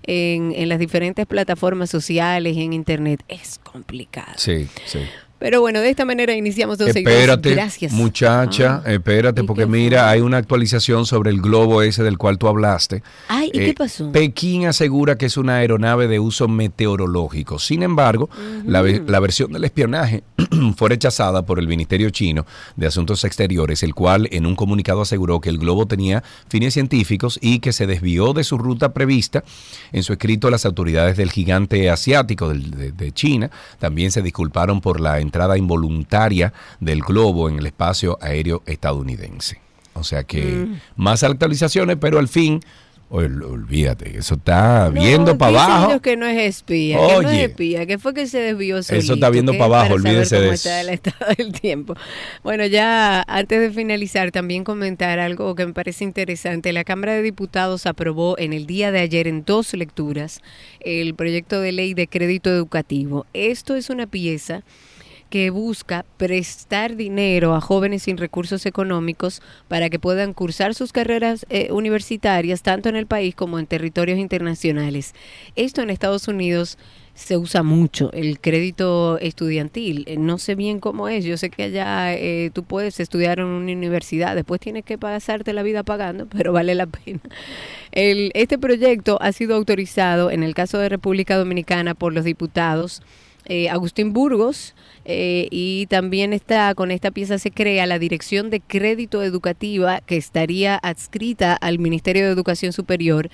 En, 0.03 0.53
en 0.55 0.69
las 0.69 0.79
diferentes 0.79 1.25
plataformas 1.27 1.89
sociales 1.89 2.55
y 2.55 2.63
en 2.63 2.71
internet 2.73 3.21
es 3.27 3.59
complicado. 3.59 4.31
Sí, 4.37 4.65
sí. 4.85 4.99
Pero 5.39 5.61
bueno, 5.61 5.79
de 5.79 5.89
esta 5.89 6.05
manera 6.05 6.33
iniciamos 6.35 6.77
dos 6.77 6.89
Espérate, 6.89 7.51
Gracias. 7.51 7.91
muchacha, 7.93 8.83
Ah. 8.85 8.91
espérate, 8.91 9.41
¿Y 9.41 9.45
porque 9.45 9.65
fue? 9.65 9.79
mira, 9.79 10.09
hay 10.09 10.21
una 10.21 10.37
actualización 10.37 11.05
sobre 11.05 11.31
el 11.31 11.41
globo 11.41 11.81
ese 11.81 12.03
del 12.03 12.17
cual 12.17 12.37
tú 12.37 12.47
hablaste. 12.47 13.01
Ay, 13.29 13.49
¿y 13.53 13.59
Eh, 13.59 13.65
qué 13.67 13.73
pasó? 13.73 14.11
Pekín 14.11 14.67
asegura 14.67 15.17
que 15.17 15.25
es 15.27 15.37
una 15.37 15.55
aeronave 15.55 16.07
de 16.07 16.19
uso 16.19 16.47
meteorológico. 16.47 17.57
Sin 17.59 17.83
embargo, 17.83 18.29
la, 18.65 18.81
la 18.83 19.19
versión 19.19 19.51
del 19.53 19.63
espionaje 19.63 20.23
fue 20.75 20.89
rechazada 20.89 21.45
por 21.45 21.59
el 21.59 21.67
Ministerio 21.67 22.09
chino 22.09 22.45
de 22.75 22.87
Asuntos 22.87 23.23
Exteriores, 23.23 23.83
el 23.83 23.93
cual 23.95 24.27
en 24.31 24.45
un 24.45 24.55
comunicado 24.55 25.01
aseguró 25.01 25.39
que 25.39 25.49
el 25.49 25.57
globo 25.57 25.85
tenía 25.87 26.23
fines 26.49 26.73
científicos 26.73 27.39
y 27.41 27.59
que 27.59 27.71
se 27.73 27.87
desvió 27.87 28.33
de 28.33 28.43
su 28.43 28.57
ruta 28.57 28.93
prevista. 28.93 29.43
En 29.91 30.03
su 30.03 30.13
escrito, 30.13 30.49
las 30.49 30.65
autoridades 30.65 31.15
del 31.17 31.31
gigante 31.31 31.89
asiático 31.89 32.49
de, 32.49 32.91
de 32.91 33.11
China 33.13 33.49
también 33.79 34.11
se 34.11 34.21
disculparon 34.21 34.81
por 34.81 34.99
la 34.99 35.19
entrada 35.29 35.57
involuntaria 35.57 36.53
del 36.79 37.01
globo 37.01 37.49
en 37.49 37.59
el 37.59 37.65
espacio 37.65 38.17
aéreo 38.21 38.61
estadounidense. 38.65 39.59
O 39.93 40.03
sea 40.03 40.23
que 40.23 40.67
más 40.95 41.23
actualizaciones, 41.23 41.97
pero 41.99 42.19
al 42.19 42.27
fin 42.27 42.59
Ol- 43.11 43.41
olvídate, 43.41 44.19
eso 44.19 44.35
está 44.35 44.91
No, 44.93 45.01
viendo 45.01 45.35
para 45.35 45.63
abajo. 45.65 45.99
que 45.99 46.15
no 46.15 46.27
es 46.27 46.37
espía, 46.37 46.95
que 46.99 47.23
no 47.23 47.29
es 47.31 47.49
espía, 47.49 47.87
que 47.87 47.97
fue 47.97 48.13
que 48.13 48.27
se 48.27 48.37
desvió 48.37 48.83
solito. 48.83 49.03
Eso 49.03 49.13
está 49.15 49.31
viendo 49.31 49.51
abajo, 49.53 49.69
para 49.69 49.93
olvídese 49.95 50.35
cómo 50.35 50.49
de 50.49 50.53
está 50.53 50.79
eso. 50.81 50.87
el 50.89 50.93
estado 50.93 51.25
del 51.35 51.51
tiempo. 51.53 51.95
Bueno, 52.43 52.67
ya 52.67 53.23
antes 53.27 53.61
de 53.61 53.71
finalizar, 53.71 54.29
también 54.31 54.63
comentar 54.63 55.17
algo 55.17 55.55
que 55.55 55.65
me 55.65 55.73
parece 55.73 56.03
interesante. 56.03 56.71
La 56.71 56.83
Cámara 56.83 57.13
de 57.13 57.23
Diputados 57.23 57.87
aprobó 57.87 58.37
en 58.37 58.53
el 58.53 58.67
día 58.67 58.91
de 58.91 58.99
ayer 58.99 59.27
en 59.27 59.43
dos 59.43 59.73
lecturas 59.73 60.41
el 60.81 61.15
proyecto 61.15 61.61
de 61.61 61.71
ley 61.71 61.95
de 61.95 62.07
crédito 62.07 62.51
educativo. 62.51 63.25
Esto 63.33 63.75
es 63.75 63.89
una 63.89 64.05
pieza 64.05 64.61
que 65.29 65.49
busca 65.51 66.05
prestar 66.17 66.95
dinero 66.95 67.53
a 67.55 67.61
jóvenes 67.61 68.03
sin 68.03 68.17
recursos 68.17 68.65
económicos 68.65 69.41
para 69.67 69.89
que 69.89 69.99
puedan 69.99 70.33
cursar 70.33 70.73
sus 70.73 70.91
carreras 70.91 71.45
eh, 71.49 71.69
universitarias 71.71 72.61
tanto 72.63 72.89
en 72.89 72.95
el 72.95 73.05
país 73.07 73.35
como 73.35 73.59
en 73.59 73.67
territorios 73.67 74.17
internacionales. 74.17 75.13
Esto 75.55 75.81
en 75.81 75.89
Estados 75.89 76.27
Unidos 76.27 76.77
se 77.19 77.35
usa 77.35 77.63
mucho, 77.63 78.11
el 78.13 78.39
crédito 78.39 79.19
estudiantil. 79.19 80.05
Eh, 80.07 80.17
No 80.17 80.37
sé 80.37 80.55
bien 80.55 80.79
cómo 80.79 81.09
es, 81.09 81.25
yo 81.25 81.35
sé 81.37 81.49
que 81.49 81.63
allá 81.63 82.13
eh, 82.13 82.49
tú 82.53 82.63
puedes 82.63 82.99
estudiar 83.01 83.39
en 83.39 83.45
una 83.45 83.73
universidad, 83.73 84.35
después 84.35 84.61
tienes 84.61 84.85
que 84.85 84.97
pasarte 84.97 85.51
la 85.51 85.61
vida 85.61 85.83
pagando, 85.83 86.27
pero 86.31 86.53
vale 86.53 86.75
la 86.75 86.87
pena. 86.87 87.19
El, 87.91 88.31
este 88.35 88.57
proyecto 88.57 89.17
ha 89.21 89.31
sido 89.33 89.55
autorizado 89.55 90.31
en 90.31 90.43
el 90.43 90.55
caso 90.55 90.79
de 90.79 90.89
República 90.89 91.35
Dominicana 91.37 91.93
por 91.93 92.13
los 92.13 92.23
diputados 92.23 93.01
eh, 93.49 93.67
Agustín 93.69 94.13
Burgos 94.13 94.75
eh, 95.05 95.47
y 95.49 95.87
también 95.87 96.33
está 96.33 96.73
con 96.75 96.91
esta 96.91 97.11
pieza 97.11 97.39
se 97.39 97.51
crea 97.51 97.87
la 97.87 97.99
Dirección 97.99 98.49
de 98.49 98.61
Crédito 98.61 99.23
Educativa 99.23 100.01
que 100.01 100.17
estaría 100.17 100.75
adscrita 100.75 101.55
al 101.55 101.79
Ministerio 101.79 102.25
de 102.25 102.31
Educación 102.31 102.73
Superior 102.73 103.29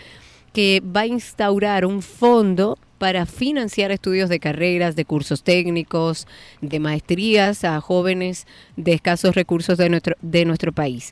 que 0.54 0.82
va 0.82 1.02
a 1.02 1.08
instaurar 1.08 1.86
un 1.86 2.02
fondo 2.02 2.78
para 2.98 3.26
financiar 3.26 3.92
estudios 3.92 4.30
de 4.30 4.40
carreras, 4.40 4.96
de 4.96 5.04
cursos 5.04 5.44
técnicos, 5.44 6.28
de 6.62 6.80
maestrías 6.80 7.66
a 7.66 7.82
jóvenes 7.82 8.48
de 8.78 8.94
escasos 8.94 9.36
recursos 9.36 9.78
de 9.78 9.90
nuestro, 9.90 10.16
de 10.22 10.46
nuestro 10.46 10.72
país. 10.72 11.12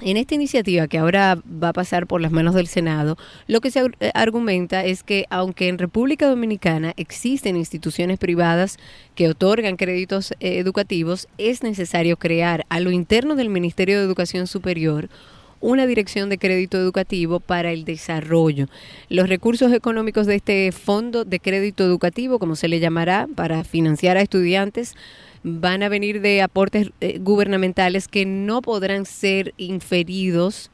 En 0.00 0.16
esta 0.16 0.36
iniciativa 0.36 0.86
que 0.86 0.98
ahora 0.98 1.42
va 1.44 1.70
a 1.70 1.72
pasar 1.72 2.06
por 2.06 2.20
las 2.20 2.30
manos 2.30 2.54
del 2.54 2.68
Senado, 2.68 3.18
lo 3.48 3.60
que 3.60 3.72
se 3.72 3.80
eh, 3.80 4.10
argumenta 4.14 4.84
es 4.84 5.02
que 5.02 5.26
aunque 5.28 5.66
en 5.66 5.76
República 5.76 6.28
Dominicana 6.28 6.94
existen 6.96 7.56
instituciones 7.56 8.18
privadas 8.18 8.78
que 9.16 9.28
otorgan 9.28 9.76
créditos 9.76 10.30
eh, 10.38 10.58
educativos, 10.58 11.26
es 11.36 11.64
necesario 11.64 12.16
crear 12.16 12.64
a 12.68 12.78
lo 12.78 12.92
interno 12.92 13.34
del 13.34 13.48
Ministerio 13.48 13.98
de 13.98 14.04
Educación 14.04 14.46
Superior 14.46 15.08
una 15.60 15.88
dirección 15.88 16.28
de 16.28 16.38
crédito 16.38 16.78
educativo 16.78 17.40
para 17.40 17.72
el 17.72 17.84
desarrollo. 17.84 18.68
Los 19.08 19.28
recursos 19.28 19.72
económicos 19.72 20.28
de 20.28 20.36
este 20.36 20.70
fondo 20.70 21.24
de 21.24 21.40
crédito 21.40 21.82
educativo, 21.82 22.38
como 22.38 22.54
se 22.54 22.68
le 22.68 22.78
llamará, 22.78 23.26
para 23.34 23.64
financiar 23.64 24.16
a 24.16 24.22
estudiantes, 24.22 24.94
van 25.42 25.82
a 25.82 25.88
venir 25.88 26.20
de 26.20 26.42
aportes 26.42 26.90
eh, 27.00 27.18
gubernamentales 27.18 28.08
que 28.08 28.26
no 28.26 28.62
podrán 28.62 29.06
ser 29.06 29.54
inferidos, 29.56 30.70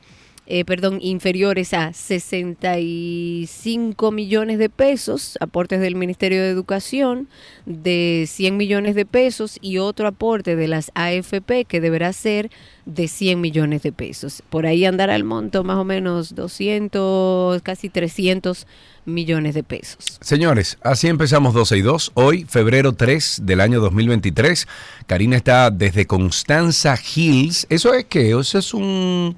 eh, 0.46 0.64
perdón, 0.64 0.98
inferiores 1.00 1.72
a 1.72 1.92
65 1.92 4.10
millones 4.10 4.58
de 4.58 4.68
pesos, 4.68 5.38
aportes 5.40 5.80
del 5.80 5.94
Ministerio 5.94 6.42
de 6.42 6.50
Educación 6.50 7.28
de 7.64 8.26
100 8.28 8.56
millones 8.56 8.94
de 8.94 9.06
pesos 9.06 9.58
y 9.62 9.78
otro 9.78 10.06
aporte 10.06 10.54
de 10.54 10.68
las 10.68 10.90
AFP 10.94 11.64
que 11.64 11.80
deberá 11.80 12.12
ser 12.12 12.50
de 12.84 13.08
100 13.08 13.40
millones 13.40 13.82
de 13.82 13.92
pesos. 13.92 14.42
Por 14.50 14.66
ahí 14.66 14.84
andará 14.84 15.16
el 15.16 15.24
monto 15.24 15.64
más 15.64 15.78
o 15.78 15.84
menos 15.84 16.34
200, 16.34 17.62
casi 17.62 17.88
300 17.88 18.66
millones 19.06 19.54
de 19.54 19.62
pesos. 19.62 20.18
Señores, 20.20 20.76
así 20.82 21.08
empezamos 21.08 21.54
12 21.54 21.78
y 21.78 21.82
2. 21.82 22.12
Hoy, 22.14 22.44
febrero 22.46 22.92
3 22.92 23.40
del 23.44 23.60
año 23.60 23.80
2023. 23.80 24.68
Karina 25.06 25.36
está 25.36 25.70
desde 25.70 26.06
Constanza 26.06 26.96
Hills. 26.96 27.66
¿Eso 27.70 27.94
es 27.94 28.04
qué? 28.04 28.38
¿Eso 28.38 28.58
es 28.58 28.74
un... 28.74 29.36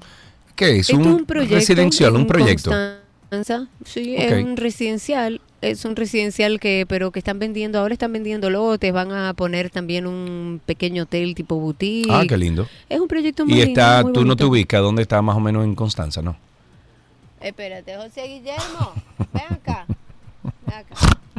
¿Qué 0.57 0.71
es? 0.77 0.89
Esto 0.89 0.97
un, 0.97 1.01
es 1.07 1.07
un 1.13 1.25
proyecto. 1.25 1.55
residencial, 1.55 2.13
un 2.15 2.21
en 2.21 2.27
proyecto. 2.27 2.71
Constanza. 3.29 3.67
Sí, 3.85 4.15
Ok. 4.17 4.23
es 4.23 4.43
un 4.43 4.57
residencial. 4.57 5.41
Es 5.61 5.85
un 5.85 5.95
residencial 5.95 6.59
que, 6.59 6.85
pero 6.87 7.11
que 7.11 7.17
están 7.19 7.39
vendiendo, 7.39 7.79
ahora 7.79 7.93
están 7.93 8.13
vendiendo 8.13 8.49
lotes, 8.51 8.93
van 8.93 9.11
a 9.11 9.33
poner 9.33 9.69
también 9.71 10.05
un 10.05 10.61
pequeño 10.65 11.03
hotel 11.03 11.33
tipo 11.33 11.59
boutique. 11.59 12.11
Ah, 12.11 12.23
qué 12.27 12.37
lindo. 12.37 12.67
Es 12.89 12.99
un 12.99 13.07
proyecto 13.07 13.43
muy 13.45 13.53
Y 13.55 13.65
lindo, 13.65 13.81
está, 13.81 14.03
muy 14.03 14.13
tú 14.13 14.23
no 14.23 14.35
te 14.35 14.43
bonito. 14.43 14.51
ubicas, 14.51 14.81
¿dónde 14.81 15.01
está 15.01 15.21
más 15.23 15.35
o 15.35 15.39
menos 15.39 15.63
en 15.63 15.73
Constanza, 15.73 16.21
no? 16.21 16.37
Espérate, 17.41 17.95
José 17.95 18.23
Guillermo, 18.27 18.93
ven 19.33 19.43
acá. 19.49 19.85
Ven 20.65 20.75
acá. 20.75 20.95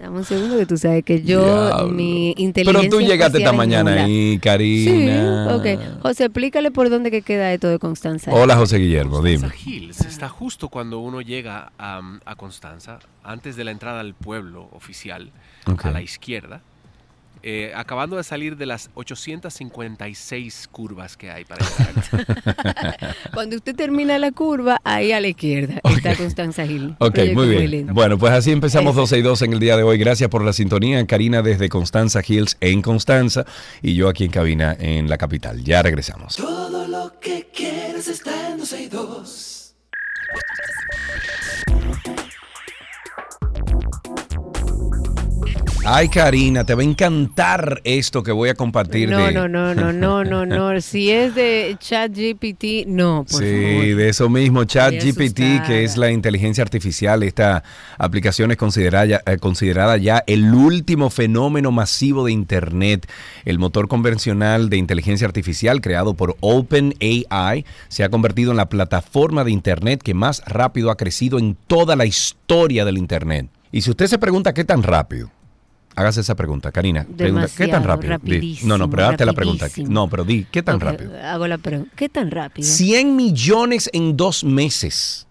Dame 0.09 0.21
un 0.21 0.25
segundo 0.25 0.57
que 0.57 0.65
tú 0.65 0.79
sabes 0.79 1.05
que 1.05 1.23
yo, 1.23 1.45
Diablo. 1.67 1.89
mi 1.93 2.31
inteligencia 2.39 2.89
Pero 2.91 2.97
tú 2.97 3.07
llegaste 3.07 3.39
esta 3.39 3.53
mañana 3.53 3.91
nula. 3.91 4.05
ahí, 4.05 4.33
Sí, 4.33 4.39
Karina. 4.41 5.55
ok. 5.55 6.01
José, 6.01 6.25
explícale 6.25 6.71
por 6.71 6.89
dónde 6.89 7.11
que 7.11 7.21
queda 7.21 7.53
esto 7.53 7.69
de 7.69 7.79
Constanza. 7.79 8.33
Hola, 8.33 8.57
José 8.57 8.79
Guillermo, 8.79 9.23
dime. 9.23 9.43
Constanza 9.43 9.69
Hills 9.71 10.01
está 10.07 10.29
justo 10.31 10.71
cuando 10.71 10.99
uno 11.01 11.21
llega 11.21 11.73
a, 11.79 12.01
a 12.25 12.37
Constanza, 12.37 13.01
antes 13.23 13.55
de 13.57 13.65
la 13.65 13.71
entrada 13.71 14.01
al 14.01 14.15
pueblo 14.15 14.71
oficial, 14.73 15.31
Ok. 15.67 15.85
a 15.85 15.91
la 15.91 16.01
izquierda, 16.01 16.63
eh, 17.43 17.73
acabando 17.75 18.17
de 18.17 18.25
salir 18.25 18.57
de 18.57 18.67
las 18.67 18.91
856 18.95 20.69
curvas 20.71 21.17
que 21.17 21.31
hay 21.31 21.45
para 21.45 21.65
llegar. 21.67 23.17
Cuando 23.35 23.57
usted 23.57 23.75
termina 23.75 24.19
la 24.19 24.33
curva, 24.33 24.81
ahí 24.85 25.13
a 25.13 25.21
la 25.21 25.29
izquierda 25.29 25.81
está 25.85 26.17
Constanza 26.17 26.67
Gil. 26.67 26.97
Ok, 26.99 27.19
muy 27.35 27.49
bien. 27.49 27.71
lindo. 27.71 27.95
bueno, 27.95 28.19
pues 28.19 28.33
así 28.33 28.51
empezamos 28.51 28.93
Ese. 28.93 29.01
12 29.01 29.19
y 29.19 29.23
2 29.23 29.43
en 29.43 29.53
el 29.53 29.61
día 29.61 29.77
de 29.77 29.83
hoy. 29.83 29.99
Gracias 29.99 30.29
por 30.31 30.45
la 30.45 30.53
sintonía. 30.53 31.05
Karina 31.07 31.43
desde 31.43 31.69
Constanza 31.69 32.21
Hills 32.27 32.57
en 32.61 32.83
Constanza 32.83 33.45
y 33.83 33.95
yo 33.95 34.09
aquí 34.09 34.25
en 34.25 34.31
cabina 34.31 34.77
en 34.79 35.09
la 35.09 35.19
capital. 35.19 35.63
Ya 35.65 35.83
regresamos. 35.83 36.37
Todo 36.37 36.87
lo 36.87 37.19
que 37.21 37.49
quieres 37.55 38.09
está 38.09 38.51
en 38.51 38.59
12 38.59 38.83
y 38.83 38.89
2. 38.89 39.48
Ay, 45.91 46.11
Karina, 46.11 46.65
te 46.65 46.75
va 46.75 46.83
a 46.83 46.85
encantar 46.85 47.81
esto 47.83 48.23
que 48.23 48.31
voy 48.31 48.51
a 48.51 48.55
compartir 48.55 49.09
No, 49.09 49.25
de... 49.25 49.33
no, 49.33 49.49
no, 49.49 49.75
no, 49.75 49.91
no, 49.91 50.23
no, 50.23 50.45
no. 50.47 50.81
Si 50.83 51.11
es 51.11 51.35
de 51.35 51.79
ChatGPT, 51.81 52.87
no, 52.87 53.25
por 53.25 53.41
sí, 53.41 53.63
favor. 53.63 53.97
de 53.97 54.09
eso 54.11 54.29
mismo, 54.29 54.65
ChatGPT, 54.65 55.65
que 55.67 55.85
es 55.85 55.97
la 55.97 56.11
inteligencia 56.11 56.63
artificial, 56.63 57.23
esta 57.23 57.63
aplicación 57.97 58.51
es 58.51 58.59
considerada 58.59 59.07
ya, 59.07 59.23
eh, 59.25 59.39
considerada 59.39 59.97
ya 59.97 60.23
el 60.27 60.53
último 60.53 61.09
fenómeno 61.09 61.73
masivo 61.73 62.27
de 62.27 62.33
Internet. 62.33 63.11
El 63.47 63.59
motor 63.59 63.89
convencional 63.89 64.69
de 64.69 64.77
inteligencia 64.77 65.27
artificial 65.27 65.81
creado 65.81 66.13
por 66.13 66.37
OpenAI 66.41 67.65
se 67.89 68.05
ha 68.05 68.11
convertido 68.11 68.51
en 68.51 68.59
la 68.59 68.69
plataforma 68.69 69.43
de 69.43 69.53
Internet 69.53 70.03
que 70.03 70.13
más 70.13 70.43
rápido 70.45 70.91
ha 70.91 70.99
crecido 70.99 71.39
en 71.39 71.57
toda 71.67 71.97
la 71.97 72.05
historia 72.05 72.85
del 72.85 72.99
Internet. 72.99 73.49
Y 73.73 73.81
si 73.81 73.91
usted 73.91 74.07
se 74.07 74.19
pregunta 74.19 74.53
qué 74.53 74.65
tan 74.65 74.83
rápido, 74.83 75.31
hágase 75.99 76.21
esa 76.21 76.35
pregunta, 76.37 76.71
Karina. 76.71 77.05
Pregunta, 77.17 77.49
¿Qué 77.57 77.69
tan 77.69 77.85
rápido? 77.85 78.19
Di. 78.23 78.59
no, 78.63 78.79
no, 78.79 78.89
pero 78.89 79.07
hazte 79.07 79.27
la 79.27 79.33
pregunta. 79.33 79.67
No, 79.89 80.09
pero 80.09 80.25
di, 80.25 80.47
¿qué 80.51 80.63
tan 80.63 80.79
rápido? 80.79 81.13
Hago 81.23 81.47
la 81.47 81.59
pregunta. 81.59 81.93
¿Qué 81.97 82.09
tan 82.09 82.31
rápido? 82.31 82.67
100 82.67 83.17
millones 83.17 83.91
en 83.93 84.17
dos 84.17 84.45
meses. 84.45 85.28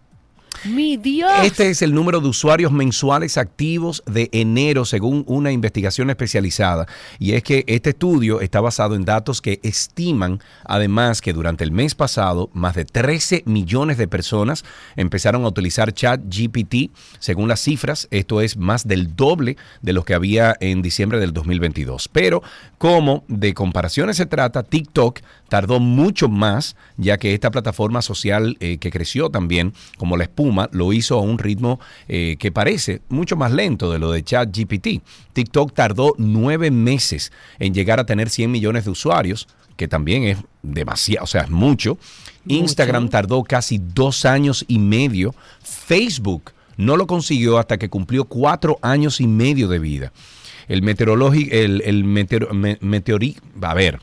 ¡Mi 0.68 0.98
Dios! 0.98 1.32
Este 1.44 1.70
es 1.70 1.82
el 1.82 1.94
número 1.94 2.20
de 2.20 2.28
usuarios 2.28 2.72
mensuales 2.72 3.38
activos 3.38 4.04
de 4.06 4.30
enero 4.32 4.86
según 4.86 5.24
una 5.28 5.52
investigación 5.52 6.10
especializada. 6.10 6.88
Y 7.20 7.34
es 7.34 7.44
que 7.44 7.64
este 7.68 7.92
estudio 7.92 8.42
está 8.42 8.62
basado 8.62 8.96
en 8.96 9.06
datos 9.06 9.42
que 9.42 9.60
estiman 9.64 10.40
además 10.64 11.22
que 11.22 11.34
durante 11.34 11.64
el 11.64 11.72
mes 11.72 11.96
pasado 11.96 12.50
más 12.54 12.76
de 12.76 12.86
13 12.86 13.44
millones 13.46 13.98
de 13.98 14.08
personas 14.08 14.66
empezaron 14.96 15.44
a 15.44 15.48
utilizar 15.48 15.94
ChatGPT. 15.94 16.92
Según 17.20 17.48
las 17.48 17.62
cifras, 17.62 18.08
esto 18.12 18.42
es 18.42 18.58
más 18.58 18.88
del 18.88 19.16
doble 19.16 19.58
de 19.82 19.94
lo 19.94 20.04
que 20.04 20.14
había 20.14 20.56
en 20.60 20.82
diciembre 20.82 21.20
del 21.20 21.34
2022. 21.34 22.10
Pero 22.10 22.44
como 22.78 23.24
de 23.28 23.54
comparaciones 23.54 24.18
se 24.18 24.26
trata, 24.26 24.64
TikTok 24.64 25.20
tardó 25.50 25.80
mucho 25.80 26.28
más, 26.30 26.76
ya 26.98 27.18
que 27.18 27.34
esta 27.34 27.52
plataforma 27.52 28.02
social 28.02 28.58
eh, 28.60 28.78
que 28.80 28.92
creció 28.92 29.30
también, 29.30 29.74
como 29.98 30.18
la 30.18 30.24
espuma, 30.24 30.70
lo 30.72 30.92
hizo 30.94 31.18
a 31.18 31.22
un 31.22 31.38
ritmo 31.38 31.80
eh, 32.08 32.36
que 32.40 32.52
parece 32.52 33.02
mucho 33.10 33.36
más 33.36 33.52
lento 33.52 33.92
de 33.92 34.00
lo 34.00 34.12
de 34.12 34.24
ChatGPT. 34.24 35.02
TikTok 35.34 35.74
tardó 35.74 36.14
nueve 36.18 36.72
meses 36.72 37.32
en 37.60 37.74
llegar 37.74 38.00
a 38.00 38.06
tener 38.06 38.30
100 38.30 38.52
millones 38.52 38.86
de 38.86 38.92
usuarios, 38.92 39.48
que 39.76 39.88
también 39.88 40.24
es 40.24 40.38
demasiado, 40.64 41.24
o 41.24 41.28
sea, 41.28 41.42
es 41.44 41.50
mucho. 41.50 41.98
Instagram 42.48 43.10
tardó 43.10 43.44
casi 43.44 43.78
dos 43.80 44.26
años 44.26 44.66
y 44.68 44.80
medio. 44.80 45.36
Facebook 45.62 46.52
no 46.78 46.98
lo 46.98 47.08
consiguió 47.08 47.58
hasta 47.58 47.78
que 47.78 47.90
cumplió 47.90 48.26
cuatro 48.26 48.80
años 48.82 49.20
y 49.22 49.28
medio 49.28 49.68
de 49.68 49.80
vida. 49.80 50.12
El 50.68 50.82
meteorológico, 50.82 51.56
el, 51.56 51.82
el 51.86 52.04
meteor, 52.04 52.54
me- 52.54 52.80
meteori- 52.80 53.38
a 53.62 53.74
ver, 53.74 54.00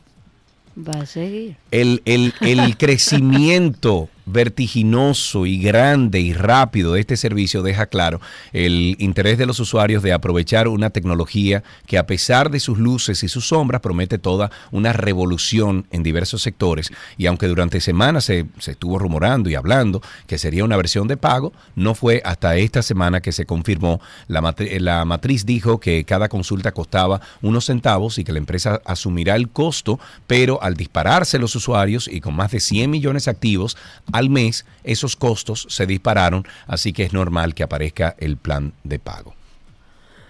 Va 0.75 1.01
a 1.01 1.05
seguir. 1.05 1.55
el, 1.71 2.01
el- 2.05 2.33
el 2.41 2.77
crecimiento 2.83 4.09
vertiginoso 4.25 5.45
y 5.45 5.59
grande 5.59 6.19
y 6.19 6.33
rápido 6.33 6.93
de 6.93 6.99
este 6.99 7.17
servicio 7.17 7.61
deja 7.61 7.85
claro 7.87 8.21
el 8.53 8.95
interés 8.99 9.37
de 9.37 9.45
los 9.45 9.59
usuarios 9.59 10.03
de 10.03 10.13
aprovechar 10.13 10.67
una 10.67 10.89
tecnología 10.89 11.63
que 11.85 11.97
a 11.97 12.07
pesar 12.07 12.49
de 12.49 12.59
sus 12.59 12.77
luces 12.77 13.23
y 13.23 13.27
sus 13.27 13.47
sombras 13.47 13.81
promete 13.81 14.17
toda 14.17 14.51
una 14.71 14.93
revolución 14.93 15.85
en 15.91 16.03
diversos 16.03 16.41
sectores 16.41 16.91
y 17.17 17.27
aunque 17.27 17.47
durante 17.47 17.79
semanas 17.81 18.25
se, 18.25 18.45
se 18.59 18.71
estuvo 18.71 18.99
rumorando 18.99 19.49
y 19.49 19.55
hablando 19.55 20.01
que 20.27 20.37
sería 20.37 20.63
una 20.63 20.77
versión 20.77 21.07
de 21.07 21.17
pago, 21.17 21.53
no 21.75 21.95
fue 21.95 22.21
hasta 22.25 22.55
esta 22.57 22.81
semana 22.81 23.21
que 23.21 23.31
se 23.31 23.45
confirmó. 23.45 24.01
La, 24.27 24.55
la 24.79 25.05
matriz 25.05 25.45
dijo 25.45 25.79
que 25.79 26.03
cada 26.03 26.29
consulta 26.29 26.71
costaba 26.71 27.21
unos 27.41 27.65
centavos 27.65 28.17
y 28.17 28.23
que 28.23 28.31
la 28.31 28.39
empresa 28.39 28.81
asumirá 28.85 29.35
el 29.35 29.49
costo, 29.49 29.99
pero 30.27 30.61
al 30.61 30.75
dispararse 30.75 31.39
los 31.39 31.55
usuarios 31.55 32.07
y 32.07 32.21
con 32.21 32.35
más 32.35 32.51
de 32.51 32.59
100 32.59 32.89
millones 32.89 33.27
activos 33.27 33.77
al 34.17 34.29
mes, 34.29 34.65
esos 34.83 35.15
costos 35.15 35.65
se 35.69 35.85
dispararon, 35.85 36.45
así 36.67 36.93
que 36.93 37.03
es 37.03 37.13
normal 37.13 37.53
que 37.53 37.63
aparezca 37.63 38.15
el 38.19 38.37
plan 38.37 38.73
de 38.83 38.99
pago. 38.99 39.33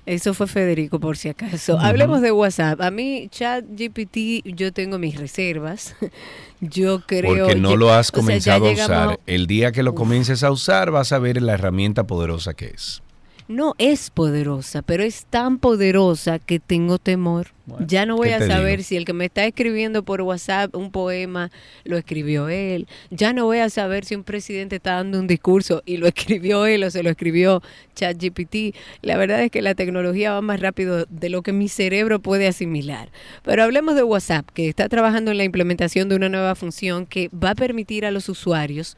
Eso 0.05 0.35
fue 0.35 0.45
Federico, 0.45 0.99
por 0.99 1.17
si 1.17 1.29
acaso. 1.29 1.79
Hablemos 1.79 2.21
de 2.21 2.31
WhatsApp. 2.31 2.79
A 2.81 2.91
mí, 2.91 3.27
ChatGPT, 3.31 4.45
yo 4.45 4.71
tengo 4.71 4.99
mis 4.99 5.15
reservas. 5.17 5.95
Yo 6.61 7.01
creo. 7.05 7.47
Porque 7.47 7.55
no 7.59 7.71
yo- 7.71 7.75
lo 7.77 7.91
has 7.93 8.09
o 8.09 8.11
sea, 8.11 8.37
ya 8.37 8.55
comenzado 8.57 8.65
a 8.65 8.69
llegamos- 8.69 9.05
usar. 9.15 9.19
El 9.25 9.45
día 9.45 9.71
que 9.71 9.83
lo 9.83 9.93
comiences 9.93 10.41
a 10.43 10.51
usar 10.51 10.89
vas 10.89 11.11
a 11.11 11.19
ver 11.19 11.41
la 11.41 11.53
herramienta 11.53 12.05
poderosa 12.05 12.53
que 12.53 12.67
es. 12.67 13.01
No 13.47 13.75
es 13.77 14.09
poderosa, 14.09 14.81
pero 14.81 15.03
es 15.03 15.25
tan 15.27 15.59
poderosa 15.59 16.39
que 16.39 16.59
tengo 16.59 16.97
temor. 16.97 17.49
Bueno, 17.67 17.85
ya 17.87 18.07
no 18.07 18.15
voy 18.15 18.29
¿qué 18.29 18.35
a 18.35 18.47
saber 18.47 18.77
digo? 18.77 18.87
si 18.87 18.95
el 18.95 19.05
que 19.05 19.13
me 19.13 19.25
está 19.25 19.45
escribiendo 19.45 20.03
por 20.03 20.21
WhatsApp 20.21 20.75
un 20.75 20.91
poema 20.91 21.51
lo 21.83 21.97
escribió 21.97 22.49
él. 22.49 22.87
Ya 23.11 23.33
no 23.33 23.45
voy 23.45 23.59
a 23.59 23.69
saber 23.69 24.03
si 24.05 24.15
un 24.15 24.23
presidente 24.23 24.77
está 24.77 24.93
dando 24.95 25.19
un 25.19 25.27
discurso 25.27 25.83
y 25.85 25.97
lo 25.97 26.07
escribió 26.15 26.65
él 26.65 26.83
o 26.83 26.89
se 26.89 27.03
lo 27.03 27.11
escribió 27.11 27.61
ChatGPT. 27.93 28.75
La 29.03 29.15
verdad 29.15 29.43
es 29.43 29.51
que 29.51 29.61
la 29.61 29.75
tecnología 29.75 30.33
va 30.33 30.41
más 30.41 30.59
rápido 30.59 31.05
de 31.07 31.29
lo 31.29 31.43
que 31.43 31.53
mi 31.53 31.69
cerebro 31.69 32.19
puede 32.19 32.47
asimilar. 32.47 33.11
Pero 33.43 33.63
hablemos 33.63 33.95
de 33.95 34.03
WhatsApp, 34.03 34.49
que 34.55 34.69
está 34.69 34.89
trabajando 34.89 35.29
en 35.29 35.37
la 35.37 35.43
implementación 35.43 36.09
de 36.09 36.15
una 36.15 36.29
nueva 36.29 36.55
función 36.55 37.05
que 37.05 37.29
va 37.29 37.51
a 37.51 37.55
permitir 37.55 38.05
a 38.07 38.11
los 38.11 38.27
usuarios 38.27 38.97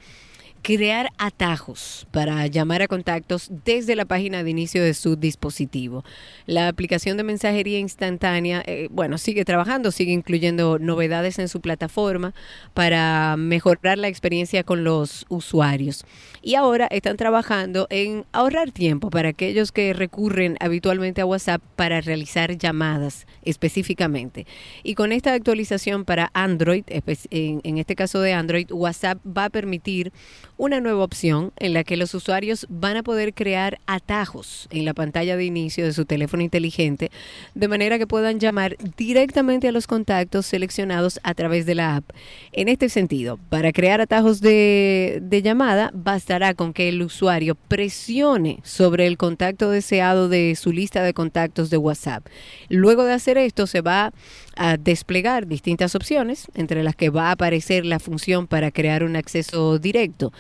crear 0.68 1.14
atajos 1.18 2.08
para 2.12 2.46
llamar 2.48 2.82
a 2.82 2.90
contactos 2.90 3.50
desde 3.64 3.96
la 3.96 4.04
página 4.04 4.44
de 4.44 4.50
inicio 4.50 4.84
de 4.84 4.94
su 4.94 5.16
dispositivo. 5.16 6.04
La 6.46 6.68
aplicación 6.68 7.16
de 7.16 7.24
mensajería 7.24 7.80
instantánea, 7.80 8.62
eh, 8.66 8.90
bueno, 8.92 9.18
sigue 9.18 9.46
trabajando, 9.46 9.92
sigue 9.92 10.12
incluyendo 10.12 10.78
novedades 10.78 11.40
en 11.40 11.48
su 11.48 11.62
plataforma 11.62 12.34
para 12.74 13.38
mejorar 13.38 13.98
la 13.98 14.10
experiencia 14.10 14.66
con 14.66 14.84
los 14.84 15.26
usuarios. 15.30 16.04
Y 16.42 16.56
ahora 16.56 16.88
están 16.92 17.16
trabajando 17.16 17.88
en 17.90 18.26
ahorrar 18.34 18.72
tiempo 18.72 19.10
para 19.10 19.30
aquellos 19.30 19.72
que 19.72 19.94
recurren 19.94 20.58
habitualmente 20.60 21.22
a 21.22 21.26
WhatsApp 21.26 21.62
para 21.78 22.02
realizar 22.02 22.58
llamadas 22.58 23.26
específicamente. 23.44 24.46
Y 24.84 24.96
con 24.96 25.14
esta 25.14 25.32
actualización 25.32 26.04
para 26.04 26.30
Android, 26.34 26.84
en 26.90 27.78
este 27.78 27.96
caso 27.96 28.20
de 28.20 28.34
Android, 28.34 28.70
WhatsApp 28.70 29.20
va 29.26 29.46
a 29.46 29.50
permitir 29.50 30.12
una 30.58 30.82
nueva 30.82 31.04
opción 31.04 31.52
en 31.58 31.74
la 31.74 31.84
que 31.84 31.98
los 31.98 32.14
usuarios 32.14 32.66
van 32.70 32.98
a 32.98 33.04
poder 33.04 33.34
crear 33.34 33.80
atajos 33.86 34.68
en 34.72 34.86
la 34.86 34.94
pantalla 34.94 35.38
de 35.38 35.46
inicio 35.46 35.86
de 35.86 35.94
su 35.94 36.06
teléfono 36.06 36.44
inteligente, 36.44 37.12
de 37.56 37.68
manera 37.68 37.98
que 37.98 38.08
puedan 38.08 38.40
llamar 38.40 38.76
directamente 38.98 39.68
a 39.68 39.72
los 39.72 39.88
contactos 39.88 40.46
seleccionados 40.46 41.20
a 41.24 41.34
través 41.34 41.66
de 41.66 41.76
la 41.76 41.98
app. 41.98 42.06
En 42.52 42.68
este 42.68 42.90
sentido, 42.90 43.40
para 43.50 43.72
crear 43.72 44.02
atajos 44.02 44.42
de, 44.42 45.22
llamada, 45.44 45.92
bastará 45.94 46.54
con 46.54 46.74
que 46.74 46.90
el 46.90 47.02
usuario 47.02 47.56
presione 47.56 48.60
sobre 48.64 49.08
el 49.08 49.18
contacto 49.18 49.70
deseado 49.70 50.30
de 50.30 50.56
su 50.56 50.72
lista 50.72 51.04
de 51.04 51.14
contactos 51.14 51.70
de 51.70 51.78
WhatsApp. 51.78 52.26
Luego 52.70 53.04
de 53.04 53.14
hacer 53.14 53.38
esto, 53.38 53.68
se 53.68 53.82
va 53.82 54.14
a 54.58 54.78
desplegar 54.78 55.48
distintas 55.48 55.96
opciones, 55.96 56.48
entre 56.56 56.84
las 56.84 56.96
que 56.96 57.10
va 57.10 57.30
a 57.30 57.32
aparecer 57.32 57.86
la 57.86 58.00
función 58.00 58.48
para 58.48 58.72
crear 58.72 59.04
un 59.04 59.16
acceso 59.16 59.80
directo. 59.80 60.32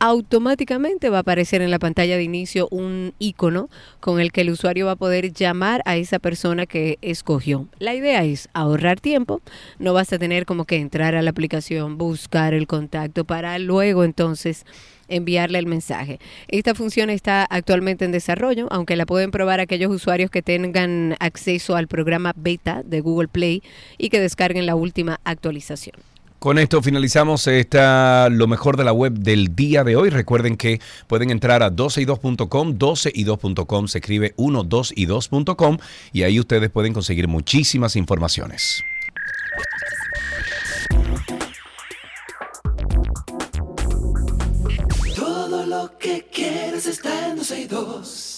Automáticamente 0.00 1.10
va 1.10 1.16
a 1.16 1.20
aparecer 1.22 1.60
en 1.60 1.72
la 1.72 1.80
pantalla 1.80 2.16
de 2.16 2.22
inicio 2.22 2.68
un 2.70 3.14
icono 3.18 3.68
con 3.98 4.20
el 4.20 4.30
que 4.30 4.42
el 4.42 4.50
usuario 4.50 4.86
va 4.86 4.92
a 4.92 4.96
poder 4.96 5.32
llamar 5.32 5.82
a 5.86 5.96
esa 5.96 6.20
persona 6.20 6.66
que 6.66 6.98
escogió. 7.02 7.66
La 7.80 7.94
idea 7.94 8.22
es 8.22 8.48
ahorrar 8.52 9.00
tiempo, 9.00 9.42
no 9.80 9.94
vas 9.94 10.12
a 10.12 10.18
tener 10.20 10.46
como 10.46 10.66
que 10.66 10.76
entrar 10.76 11.16
a 11.16 11.22
la 11.22 11.30
aplicación, 11.30 11.98
buscar 11.98 12.54
el 12.54 12.68
contacto 12.68 13.24
para 13.24 13.58
luego 13.58 14.04
entonces 14.04 14.64
enviarle 15.08 15.58
el 15.58 15.66
mensaje. 15.66 16.20
Esta 16.46 16.76
función 16.76 17.10
está 17.10 17.44
actualmente 17.44 18.04
en 18.04 18.12
desarrollo, 18.12 18.68
aunque 18.70 18.94
la 18.94 19.04
pueden 19.04 19.32
probar 19.32 19.58
aquellos 19.58 19.90
usuarios 19.90 20.30
que 20.30 20.42
tengan 20.42 21.16
acceso 21.18 21.74
al 21.74 21.88
programa 21.88 22.34
beta 22.36 22.82
de 22.84 23.00
Google 23.00 23.26
Play 23.26 23.64
y 23.96 24.10
que 24.10 24.20
descarguen 24.20 24.66
la 24.66 24.76
última 24.76 25.18
actualización. 25.24 25.96
Con 26.38 26.58
esto 26.58 26.80
finalizamos 26.82 27.48
esta 27.48 28.28
lo 28.30 28.46
mejor 28.46 28.76
de 28.76 28.84
la 28.84 28.92
web 28.92 29.12
del 29.12 29.56
día 29.56 29.82
de 29.82 29.96
hoy. 29.96 30.08
Recuerden 30.08 30.56
que 30.56 30.80
pueden 31.08 31.30
entrar 31.30 31.64
a 31.64 31.72
12y2.com, 31.72 32.78
12y2.com, 32.78 33.88
se 33.88 33.98
escribe 33.98 34.34
1, 34.36 34.62
2 34.62 34.92
y 34.94 35.06
2.com 35.06 35.78
y 36.12 36.22
ahí 36.22 36.38
ustedes 36.38 36.70
pueden 36.70 36.92
conseguir 36.92 37.26
muchísimas 37.26 37.96
informaciones. 37.96 38.84
Todo 45.16 45.66
lo 45.66 45.98
que 45.98 46.24
quieres 46.32 46.86
está 46.86 47.30
en 47.30 47.36
12 47.36 47.60
y 47.60 47.66
2. 47.66 48.37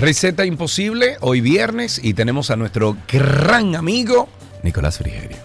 Receta 0.00 0.46
imposible, 0.46 1.16
hoy 1.20 1.40
viernes, 1.40 2.00
y 2.02 2.14
tenemos 2.14 2.50
a 2.50 2.56
nuestro 2.56 2.96
gran 3.10 3.74
amigo 3.76 4.28
Nicolás 4.62 4.96
Frigerio. 4.98 5.36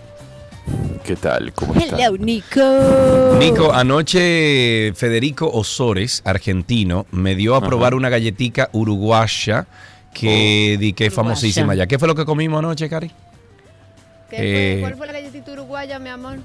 ¿Qué 1.04 1.16
tal? 1.18 1.52
¿Cómo 1.54 1.76
están? 1.76 2.00
Hello, 2.00 2.18
Nico. 2.18 3.36
Nico, 3.38 3.74
anoche 3.74 4.94
Federico 4.96 5.50
Osores, 5.52 6.22
argentino, 6.26 7.06
me 7.12 7.36
dio 7.36 7.56
a 7.56 7.62
probar 7.62 7.94
una 7.96 8.10
galletica 8.10 8.70
uruguaya 8.72 9.68
que 10.14 10.78
di 10.80 10.94
que 10.94 11.08
es 11.08 11.14
famosísima 11.14 11.76
ya. 11.76 11.86
¿Qué 11.86 12.00
fue 12.00 12.08
lo 12.08 12.16
que 12.16 12.24
comimos 12.26 12.60
anoche, 12.60 12.88
Cari? 12.90 13.10
¿Qué 14.30 14.38
fue? 14.38 14.38
Eh, 14.38 14.78
¿Cuál 14.82 14.96
fue 14.96 15.08
la 15.08 15.14
galletita 15.14 15.52
uruguaya, 15.52 16.00
mi 16.00 16.10
amor? 16.10 16.38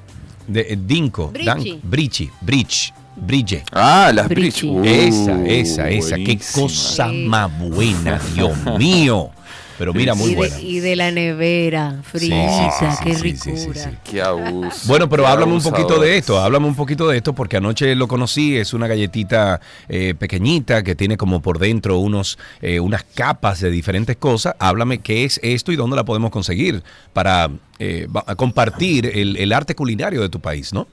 De, 0.48 0.60
eh, 0.68 0.78
Dinko, 0.84 1.28
Brichi. 1.28 1.46
Dan- 1.46 1.80
Brichi, 1.84 2.28
Brich, 2.40 2.92
Brille. 3.20 3.62
Ah, 3.72 4.10
las. 4.14 4.26
Uh, 4.62 4.82
esa, 4.84 5.44
esa, 5.46 5.88
esa. 5.90 6.16
Qué 6.16 6.38
cosa 6.54 7.08
Sí. 7.10 7.24
más 7.26 7.50
buena, 7.58 8.20
Dios 8.34 8.56
mío. 8.78 9.30
Pero 9.78 9.94
mira, 9.94 10.14
muy 10.14 10.32
y, 10.32 10.34
buena. 10.34 10.56
de, 10.56 10.62
y 10.62 10.80
de 10.80 10.94
la 10.94 11.10
nevera, 11.10 12.00
frita, 12.02 12.70
sí, 12.78 12.86
sí, 12.86 12.96
qué 13.02 13.14
sí, 13.14 13.20
sí, 13.30 13.36
sí, 13.38 13.50
ricura. 13.68 13.80
sí. 13.84 13.90
Qué 14.04 14.20
abuso. 14.20 14.80
Bueno, 14.86 15.08
pero 15.08 15.26
háblame 15.26 15.54
un 15.54 15.62
poquito 15.62 15.98
de 15.98 16.18
esto, 16.18 16.38
háblame 16.38 16.66
un 16.66 16.74
poquito 16.74 17.08
de 17.08 17.16
esto 17.16 17.34
porque 17.34 17.56
anoche 17.56 17.94
lo 17.94 18.06
conocí, 18.06 18.58
es 18.58 18.74
una 18.74 18.86
galletita 18.86 19.58
eh, 19.88 20.14
pequeñita 20.18 20.82
que 20.82 20.94
tiene 20.94 21.16
como 21.16 21.40
por 21.40 21.58
dentro 21.58 21.98
unos, 21.98 22.36
eh, 22.60 22.78
unas 22.78 23.04
capas 23.04 23.60
de 23.60 23.70
diferentes 23.70 24.18
cosas. 24.18 24.54
Háblame 24.58 24.98
qué 24.98 25.24
es 25.24 25.40
esto 25.42 25.72
y 25.72 25.76
dónde 25.76 25.96
la 25.96 26.04
podemos 26.04 26.30
conseguir 26.30 26.82
para 27.14 27.48
eh, 27.78 28.06
compartir 28.36 29.06
el, 29.06 29.38
el 29.38 29.50
arte 29.50 29.74
culinario 29.74 30.20
de 30.20 30.28
tu 30.28 30.40
país, 30.40 30.74
¿no? 30.74 30.88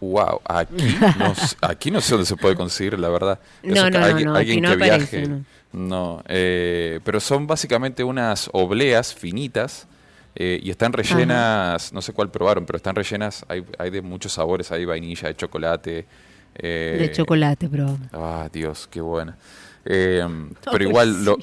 Wow, 0.00 0.40
aquí 0.44 0.96
no, 1.18 1.34
aquí 1.68 1.90
no 1.90 2.00
sé 2.00 2.12
dónde 2.12 2.26
se 2.26 2.36
puede 2.36 2.54
conseguir, 2.56 2.98
la 2.98 3.08
verdad. 3.08 3.38
No, 3.62 3.74
Eso 3.74 3.84
no, 3.84 3.90
que 3.90 3.98
no, 4.24 4.34
alguien, 4.36 4.62
que 4.62 4.68
aparece, 4.68 5.18
viaje. 5.26 5.42
no. 5.72 6.22
Eh, 6.28 7.00
pero 7.04 7.20
son 7.20 7.46
básicamente 7.46 8.04
unas 8.04 8.48
obleas 8.52 9.14
finitas 9.14 9.86
eh, 10.34 10.60
y 10.62 10.70
están 10.70 10.92
rellenas, 10.92 11.92
no 11.92 12.00
sé 12.02 12.12
cuál 12.12 12.30
probaron, 12.30 12.64
pero 12.64 12.76
están 12.76 12.94
rellenas, 12.94 13.44
hay, 13.48 13.64
hay 13.78 13.90
de 13.90 14.02
muchos 14.02 14.32
sabores, 14.32 14.70
hay 14.72 14.84
vainilla, 14.84 15.28
de 15.28 15.34
chocolate. 15.36 16.06
eh, 16.54 16.96
De 17.00 17.12
chocolate, 17.12 17.66
bro. 17.68 17.98
Ah, 18.12 18.48
Dios, 18.52 18.88
qué 18.90 19.00
buena. 19.00 19.36
Eh, 19.84 20.24
pero 20.70 20.84
igual, 20.84 21.24
lo, 21.24 21.36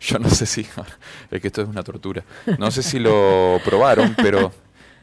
yo 0.00 0.18
no 0.18 0.28
sé 0.30 0.46
si, 0.46 0.66
es 1.30 1.40
que 1.40 1.46
esto 1.46 1.62
es 1.62 1.68
una 1.68 1.82
tortura, 1.84 2.24
no 2.58 2.70
sé 2.70 2.82
si 2.82 2.98
lo 2.98 3.60
probaron, 3.64 4.14
pero 4.16 4.52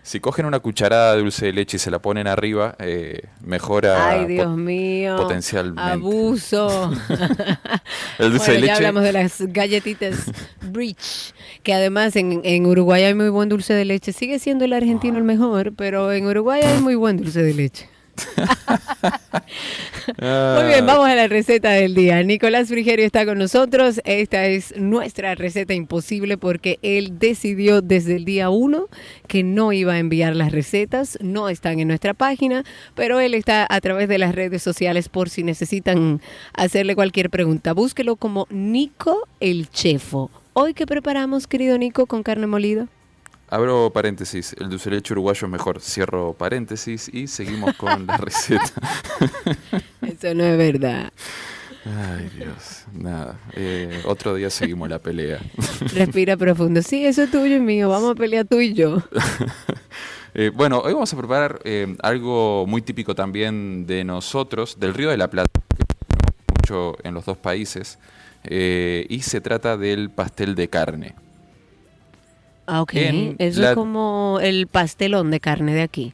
Si 0.03 0.19
cogen 0.19 0.45
una 0.47 0.59
cucharada 0.59 1.13
de 1.15 1.21
dulce 1.21 1.45
de 1.45 1.53
leche 1.53 1.77
y 1.77 1.79
se 1.79 1.91
la 1.91 1.99
ponen 1.99 2.25
arriba, 2.27 2.75
eh, 2.79 3.21
mejora 3.43 4.09
Ay, 4.09 4.25
Dios 4.25 4.47
po- 4.47 4.57
mío. 4.57 5.15
potencialmente. 5.15 5.81
Abuso. 5.81 6.91
El 8.19 8.31
dulce 8.31 8.37
bueno, 8.47 8.53
de 8.53 8.59
leche. 8.59 8.65
ya 8.67 8.75
hablamos 8.77 9.03
de 9.03 9.11
las 9.13 9.41
galletitas 9.41 10.31
Bridge, 10.61 11.33
que 11.63 11.73
además 11.73 12.15
en, 12.15 12.41
en 12.43 12.65
Uruguay 12.65 13.03
hay 13.03 13.13
muy 13.13 13.29
buen 13.29 13.47
dulce 13.49 13.73
de 13.73 13.85
leche. 13.85 14.11
Sigue 14.11 14.39
siendo 14.39 14.65
el 14.65 14.73
argentino 14.73 15.17
el 15.17 15.23
mejor, 15.23 15.73
pero 15.75 16.11
en 16.11 16.25
Uruguay 16.25 16.61
hay 16.63 16.79
muy 16.79 16.95
buen 16.95 17.17
dulce 17.17 17.43
de 17.43 17.53
leche. 17.53 17.87
Muy 20.17 20.67
bien, 20.67 20.85
vamos 20.85 21.07
a 21.07 21.15
la 21.15 21.27
receta 21.27 21.71
del 21.71 21.93
día. 21.95 22.21
Nicolás 22.23 22.69
Frigerio 22.69 23.05
está 23.05 23.25
con 23.25 23.37
nosotros. 23.37 24.01
Esta 24.03 24.45
es 24.47 24.75
nuestra 24.77 25.35
receta 25.35 25.73
imposible 25.73 26.37
porque 26.37 26.79
él 26.81 27.19
decidió 27.19 27.81
desde 27.81 28.15
el 28.15 28.25
día 28.25 28.49
uno 28.49 28.87
que 29.27 29.43
no 29.43 29.73
iba 29.73 29.93
a 29.93 29.99
enviar 29.99 30.35
las 30.35 30.51
recetas. 30.51 31.17
No 31.21 31.49
están 31.49 31.79
en 31.79 31.87
nuestra 31.87 32.13
página, 32.13 32.63
pero 32.95 33.19
él 33.19 33.33
está 33.33 33.65
a 33.69 33.81
través 33.81 34.07
de 34.07 34.17
las 34.17 34.35
redes 34.35 34.61
sociales 34.61 35.09
por 35.09 35.29
si 35.29 35.43
necesitan 35.43 36.21
hacerle 36.53 36.95
cualquier 36.95 37.29
pregunta. 37.29 37.73
Búsquelo 37.73 38.15
como 38.15 38.47
Nico 38.49 39.27
el 39.39 39.69
Chefo. 39.69 40.29
Hoy 40.53 40.73
que 40.73 40.85
preparamos, 40.85 41.47
querido 41.47 41.77
Nico, 41.77 42.05
con 42.05 42.23
carne 42.23 42.47
molida. 42.47 42.87
Abro 43.51 43.91
paréntesis, 43.91 44.55
el 44.61 44.69
dulce 44.69 44.89
de 44.89 44.95
leche 44.95 45.11
uruguayo 45.11 45.45
es 45.45 45.51
mejor. 45.51 45.81
Cierro 45.81 46.31
paréntesis 46.31 47.09
y 47.13 47.27
seguimos 47.27 47.75
con 47.75 48.07
la 48.07 48.15
receta. 48.17 48.71
Eso 50.01 50.33
no 50.33 50.45
es 50.45 50.57
verdad. 50.57 51.11
Ay, 51.83 52.29
Dios, 52.33 52.85
nada. 52.93 53.37
Eh, 53.53 54.03
otro 54.05 54.35
día 54.35 54.49
seguimos 54.49 54.87
la 54.87 54.99
pelea. 54.99 55.39
Respira 55.93 56.37
profundo. 56.37 56.81
Sí, 56.81 57.05
eso 57.05 57.23
es 57.23 57.31
tuyo 57.31 57.57
y 57.57 57.59
mío. 57.59 57.89
Vamos 57.89 58.11
a 58.11 58.15
pelear 58.15 58.45
tú 58.45 58.59
y 58.59 58.73
yo. 58.73 59.03
Eh, 60.33 60.49
bueno, 60.49 60.79
hoy 60.79 60.93
vamos 60.93 61.11
a 61.11 61.17
preparar 61.17 61.59
eh, 61.65 61.93
algo 62.01 62.65
muy 62.65 62.81
típico 62.81 63.13
también 63.13 63.85
de 63.85 64.05
nosotros, 64.05 64.79
del 64.79 64.93
Río 64.93 65.09
de 65.09 65.17
la 65.17 65.29
Plata, 65.29 65.59
que 65.75 65.83
mucho 66.57 66.95
en 67.03 67.13
los 67.13 67.25
dos 67.25 67.35
países, 67.37 67.99
y 68.49 69.19
se 69.23 69.41
trata 69.41 69.75
del 69.75 70.09
pastel 70.09 70.55
de 70.55 70.69
carne. 70.69 71.15
Ah, 72.73 72.81
ok. 72.81 72.93
En 72.93 73.35
Eso 73.37 73.59
la- 73.59 73.69
es 73.71 73.75
como 73.75 74.39
el 74.41 74.65
pastelón 74.65 75.29
de 75.29 75.41
carne 75.41 75.73
de 75.73 75.81
aquí. 75.81 76.13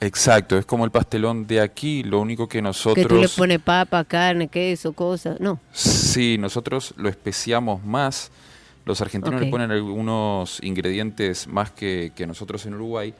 Exacto, 0.00 0.56
es 0.56 0.64
como 0.64 0.84
el 0.84 0.92
pastelón 0.92 1.48
de 1.48 1.60
aquí, 1.60 2.04
lo 2.04 2.20
único 2.20 2.46
que 2.46 2.62
nosotros... 2.62 3.04
Que 3.04 3.08
tú 3.12 3.20
le 3.20 3.28
pones 3.28 3.58
papa, 3.58 4.04
carne, 4.04 4.46
queso, 4.46 4.92
cosas. 4.92 5.40
No. 5.40 5.58
Sí, 5.72 6.36
nosotros 6.38 6.94
lo 6.96 7.08
especiamos 7.08 7.84
más. 7.84 8.30
Los 8.84 9.00
argentinos 9.00 9.40
le 9.40 9.50
ponen 9.50 9.72
algunos 9.72 10.62
ingredientes 10.62 11.48
más 11.48 11.72
que, 11.72 12.12
que 12.14 12.24
nosotros 12.24 12.64
en 12.66 12.74
Uruguay. 12.74 13.12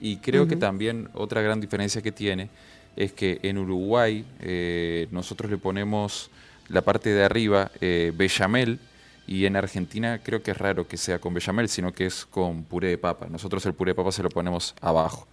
Y 0.00 0.18
creo 0.18 0.46
que 0.46 0.54
también 0.54 1.08
otra 1.14 1.42
gran 1.42 1.60
diferencia 1.60 2.00
que 2.00 2.12
tiene 2.12 2.50
es 2.94 3.12
que 3.12 3.40
en 3.42 3.58
Uruguay 3.58 4.24
eh, 4.38 5.08
nosotros 5.10 5.50
le 5.50 5.58
ponemos 5.58 6.30
la 6.68 6.82
parte 6.82 7.10
de 7.10 7.24
arriba 7.24 7.72
eh, 7.80 8.12
bechamel 8.16 8.78
y 9.26 9.46
en 9.46 9.56
Argentina 9.56 10.20
creo 10.22 10.42
que 10.42 10.50
es 10.52 10.58
raro 10.58 10.86
que 10.88 10.96
sea 10.96 11.18
con 11.20 11.34
bechamel, 11.34 11.68
sino 11.68 11.92
que 11.92 12.06
es 12.06 12.26
con 12.26 12.64
puré 12.64 12.88
de 12.88 12.98
papa. 12.98 13.26
Nosotros 13.30 13.64
el 13.66 13.74
puré 13.74 13.92
de 13.92 13.94
papa 13.94 14.12
se 14.12 14.22
lo 14.22 14.28
ponemos 14.28 14.74
abajo. 14.80 15.26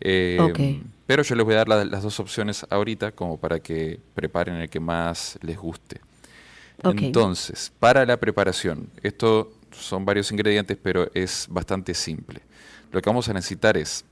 Eh, 0.00 0.38
Ok. 0.40 0.60
Pero 1.06 1.22
yo 1.22 1.34
les 1.34 1.44
voy 1.44 1.54
a 1.54 1.58
dar 1.58 1.68
la- 1.68 1.84
las 1.84 2.02
dos 2.02 2.18
opciones 2.20 2.66
ahorita 2.70 3.12
como 3.12 3.36
para 3.38 3.60
que 3.60 4.00
preparen 4.14 4.54
el 4.56 4.70
que 4.70 4.80
más 4.80 5.38
les 5.42 5.58
guste. 5.58 6.00
Ok. 6.82 7.02
Entonces, 7.02 7.70
para 7.78 8.04
la 8.06 8.16
preparación, 8.18 8.88
esto 9.02 9.52
son 9.70 10.04
varios 10.04 10.30
ingredientes, 10.32 10.78
pero 10.82 11.10
es 11.14 11.46
bastante 11.50 11.92
simple. 11.94 12.40
Lo 12.90 13.00
que 13.02 13.10
vamos 13.10 13.28
a 13.28 13.34
necesitar 13.34 13.76
es 13.76 14.04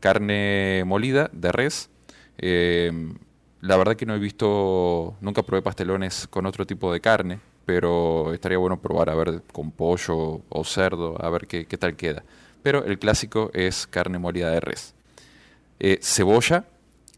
carne 0.00 0.82
molida 0.86 1.28
de 1.32 1.52
res. 1.52 1.90
eh, 2.38 2.92
la 3.60 3.76
verdad 3.76 3.96
que 3.96 4.06
no 4.06 4.14
he 4.14 4.18
visto, 4.20 5.16
nunca 5.20 5.42
probé 5.42 5.60
pastelones 5.62 6.28
con 6.28 6.46
otro 6.46 6.64
tipo 6.64 6.92
de 6.92 7.00
carne, 7.00 7.40
pero 7.68 8.32
estaría 8.32 8.56
bueno 8.56 8.80
probar 8.80 9.10
a 9.10 9.14
ver 9.14 9.42
con 9.52 9.70
pollo 9.72 10.40
o 10.48 10.64
cerdo, 10.64 11.22
a 11.22 11.28
ver 11.28 11.46
qué, 11.46 11.66
qué 11.66 11.76
tal 11.76 11.96
queda. 11.96 12.24
Pero 12.62 12.82
el 12.86 12.98
clásico 12.98 13.50
es 13.52 13.86
carne 13.86 14.18
molida 14.18 14.50
de 14.50 14.58
res. 14.60 14.94
Eh, 15.78 15.98
cebolla, 16.00 16.64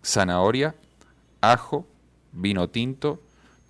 zanahoria, 0.02 0.74
ajo, 1.40 1.86
vino 2.32 2.68
tinto, 2.68 3.20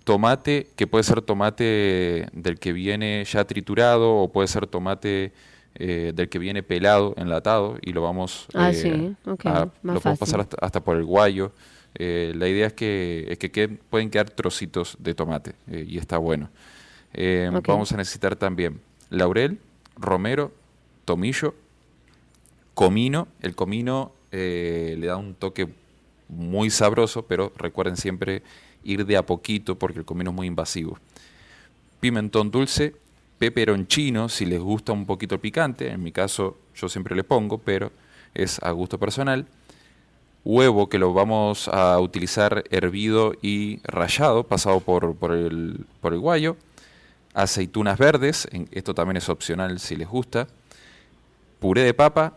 tomate, 0.05 0.69
que 0.75 0.87
puede 0.87 1.03
ser 1.03 1.21
tomate 1.21 2.25
del 2.33 2.57
que 2.57 2.73
viene 2.73 3.23
ya 3.25 3.45
triturado 3.45 4.15
o 4.15 4.31
puede 4.31 4.47
ser 4.47 4.65
tomate 4.65 5.33
eh, 5.75 6.13
del 6.15 6.29
que 6.29 6.39
viene 6.39 6.63
pelado, 6.63 7.13
enlatado 7.15 7.77
y 7.83 7.93
lo 7.93 8.01
vamos 8.01 8.47
Ah, 8.55 8.71
eh, 8.71 8.73
sí, 8.73 9.15
ok, 9.29 9.45
a- 9.45 9.65
más 9.83 9.93
lo 9.93 9.99
podemos 9.99 10.19
pasar 10.19 10.47
hasta 10.59 10.79
por 10.79 10.97
el 10.97 11.05
guayo. 11.05 11.51
Eh, 11.95 12.31
la 12.35 12.47
idea 12.47 12.67
es 12.67 12.73
que, 12.73 13.25
es 13.29 13.37
que 13.37 13.51
queden- 13.51 13.79
pueden 13.89 14.09
quedar 14.09 14.29
trocitos 14.29 14.95
de 14.99 15.13
tomate 15.13 15.53
eh, 15.67 15.85
y 15.87 15.97
está 15.97 16.17
bueno. 16.17 16.49
Eh. 17.13 17.49
Vamos 17.73 17.91
a 17.91 17.97
necesitar 17.97 18.35
también 18.35 18.79
laurel, 19.09 19.59
romero, 19.97 20.51
tomillo, 21.05 21.53
comino. 22.73 23.27
El 23.41 23.55
comino 23.55 24.13
le 24.31 25.05
da 25.05 25.17
un 25.17 25.33
toque 25.35 25.67
muy 26.29 26.69
sabroso, 26.69 27.23
pero 27.23 27.51
recuerden 27.57 27.97
siempre 27.97 28.43
ir 28.83 29.05
de 29.05 29.17
a 29.17 29.25
poquito 29.25 29.77
porque 29.77 29.99
el 29.99 30.05
comino 30.05 30.29
es 30.31 30.35
muy 30.35 30.47
invasivo. 30.47 30.97
Pimentón 31.99 32.49
dulce, 32.49 32.95
peperoncino, 33.37 34.29
si 34.29 34.45
les 34.45 34.59
gusta 34.59 34.93
un 34.93 35.05
poquito 35.05 35.35
el 35.35 35.41
picante, 35.41 35.89
en 35.89 36.01
mi 36.01 36.11
caso 36.11 36.57
yo 36.73 36.87
siempre 36.87 37.15
le 37.15 37.23
pongo, 37.23 37.57
pero 37.57 37.91
es 38.33 38.61
a 38.63 38.71
gusto 38.71 38.97
personal. 38.97 39.45
Huevo 40.43 40.89
que 40.89 40.97
lo 40.97 41.13
vamos 41.13 41.67
a 41.67 41.99
utilizar 41.99 42.63
hervido 42.71 43.33
y 43.41 43.79
rallado, 43.83 44.43
pasado 44.43 44.79
por, 44.79 45.15
por 45.15 45.33
el, 45.33 45.85
por 46.01 46.13
el 46.13 46.19
guayo. 46.19 46.57
Aceitunas 47.33 47.97
verdes, 47.99 48.47
esto 48.71 48.93
también 48.93 49.17
es 49.17 49.29
opcional 49.29 49.79
si 49.79 49.95
les 49.95 50.07
gusta. 50.07 50.47
Puré 51.59 51.83
de 51.83 51.93
papa, 51.93 52.33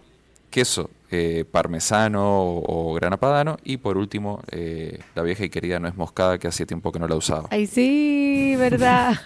queso 0.51 0.91
eh, 1.11 1.45
parmesano 1.51 2.43
o, 2.43 2.91
o 2.91 2.95
grana 2.95 3.17
padano. 3.17 3.57
Y 3.65 3.79
por 3.79 3.97
último, 3.97 4.43
eh, 4.51 4.99
la 5.15 5.23
vieja 5.23 5.45
y 5.45 5.49
querida 5.49 5.79
nuez 5.79 5.95
moscada 5.95 6.39
que 6.39 6.49
hacía 6.49 6.67
tiempo 6.67 6.93
que 6.93 6.99
no 6.99 7.09
la 7.09 7.17
usaba. 7.17 7.49
Ay, 7.51 7.67
sí, 7.67 8.55
¿verdad? 8.59 9.15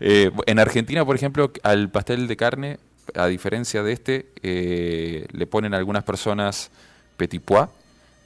Eh, 0.00 0.32
en 0.46 0.58
Argentina, 0.58 1.04
por 1.04 1.14
ejemplo, 1.14 1.52
al 1.62 1.88
pastel 1.88 2.26
de 2.26 2.36
carne, 2.36 2.78
a 3.14 3.28
diferencia 3.28 3.84
de 3.84 3.92
este, 3.92 4.26
le 4.42 5.46
ponen 5.46 5.72
algunas 5.74 6.02
personas 6.02 6.72
petit 7.16 7.40
pois, 7.42 7.68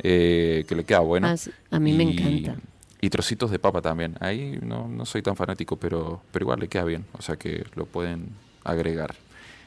eh, 0.01 0.65
que 0.69 0.75
le 0.75 0.85
queda 0.85 1.01
bueno. 1.01 1.29
Ah, 1.29 1.37
a 1.71 1.79
mí 1.79 1.93
me 1.93 2.05
y- 2.05 2.19
encanta. 2.19 2.61
Y 3.01 3.11
trocitos 3.11 3.51
de 3.53 3.59
papa 3.61 3.81
también. 3.81 4.17
Ahí 4.21 4.59
no, 4.61 4.89
no 4.89 5.07
soy 5.07 5.23
tan 5.23 5.37
fanático, 5.37 5.77
pero, 5.77 6.21
pero 6.33 6.43
igual 6.45 6.59
le 6.59 6.67
queda 6.69 6.83
bien. 6.85 7.05
O 7.13 7.23
sea 7.23 7.37
que 7.37 7.65
lo 7.77 7.87
pueden 7.87 8.29
agregar. 8.65 9.15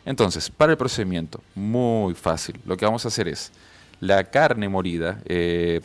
Entonces, 0.06 0.50
para 0.50 0.74
el 0.74 0.78
procedimiento, 0.78 1.42
muy 1.56 2.14
fácil. 2.14 2.60
Lo 2.66 2.76
que 2.76 2.84
vamos 2.86 3.06
a 3.06 3.08
hacer 3.08 3.28
es 3.30 3.52
la 4.02 4.24
carne 4.26 4.68
molida. 4.68 5.20
eh, 5.26 5.80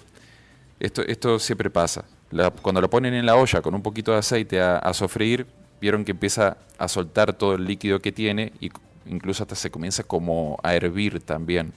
esto, 0.81 1.03
esto 1.03 1.39
siempre 1.39 1.71
pasa. 1.71 2.05
La- 2.31 2.51
cuando 2.51 2.81
lo 2.81 2.91
ponen 2.91 3.15
en 3.15 3.25
la 3.27 3.37
olla 3.37 3.63
con 3.63 3.75
un 3.75 3.83
poquito 3.83 4.11
de 4.13 4.19
aceite 4.19 4.61
a, 4.61 4.79
a 4.79 4.93
sofreír, 4.93 5.47
vieron 5.81 6.05
que 6.05 6.11
empieza 6.11 6.57
a 6.79 6.89
soltar 6.89 7.33
todo 7.33 7.55
el 7.55 7.65
líquido 7.65 8.01
que 8.01 8.11
tiene 8.13 8.53
y 8.61 8.69
c- 8.71 8.75
incluso 9.07 9.45
hasta 9.45 9.55
se 9.55 9.71
comienza 9.71 10.03
como 10.03 10.59
a 10.65 10.75
hervir 10.75 11.21
también. 11.21 11.73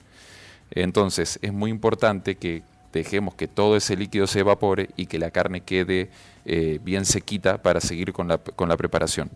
Entonces 0.70 1.38
es 1.42 1.52
muy 1.52 1.70
importante 1.70 2.36
que 2.36 2.62
dejemos 2.92 3.34
que 3.34 3.48
todo 3.48 3.76
ese 3.76 3.96
líquido 3.96 4.26
se 4.26 4.40
evapore 4.40 4.90
y 4.96 5.06
que 5.06 5.18
la 5.18 5.30
carne 5.30 5.60
quede 5.60 6.10
eh, 6.44 6.80
bien 6.82 7.04
sequita 7.04 7.62
para 7.62 7.80
seguir 7.80 8.12
con 8.12 8.28
la, 8.28 8.38
con 8.38 8.68
la 8.68 8.76
preparación. 8.76 9.30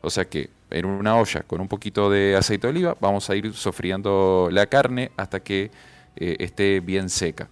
O 0.00 0.10
sea 0.10 0.24
que 0.26 0.50
en 0.70 0.86
una 0.86 1.16
olla 1.16 1.42
con 1.42 1.60
un 1.60 1.68
poquito 1.68 2.10
de 2.10 2.36
aceite 2.36 2.66
de 2.66 2.70
oliva 2.70 2.96
vamos 3.00 3.28
a 3.30 3.36
ir 3.36 3.52
sofriendo 3.54 4.48
la 4.52 4.66
carne 4.66 5.10
hasta 5.16 5.40
que 5.40 5.70
eh, 6.16 6.36
esté 6.40 6.80
bien 6.80 7.08
seca. 7.08 7.48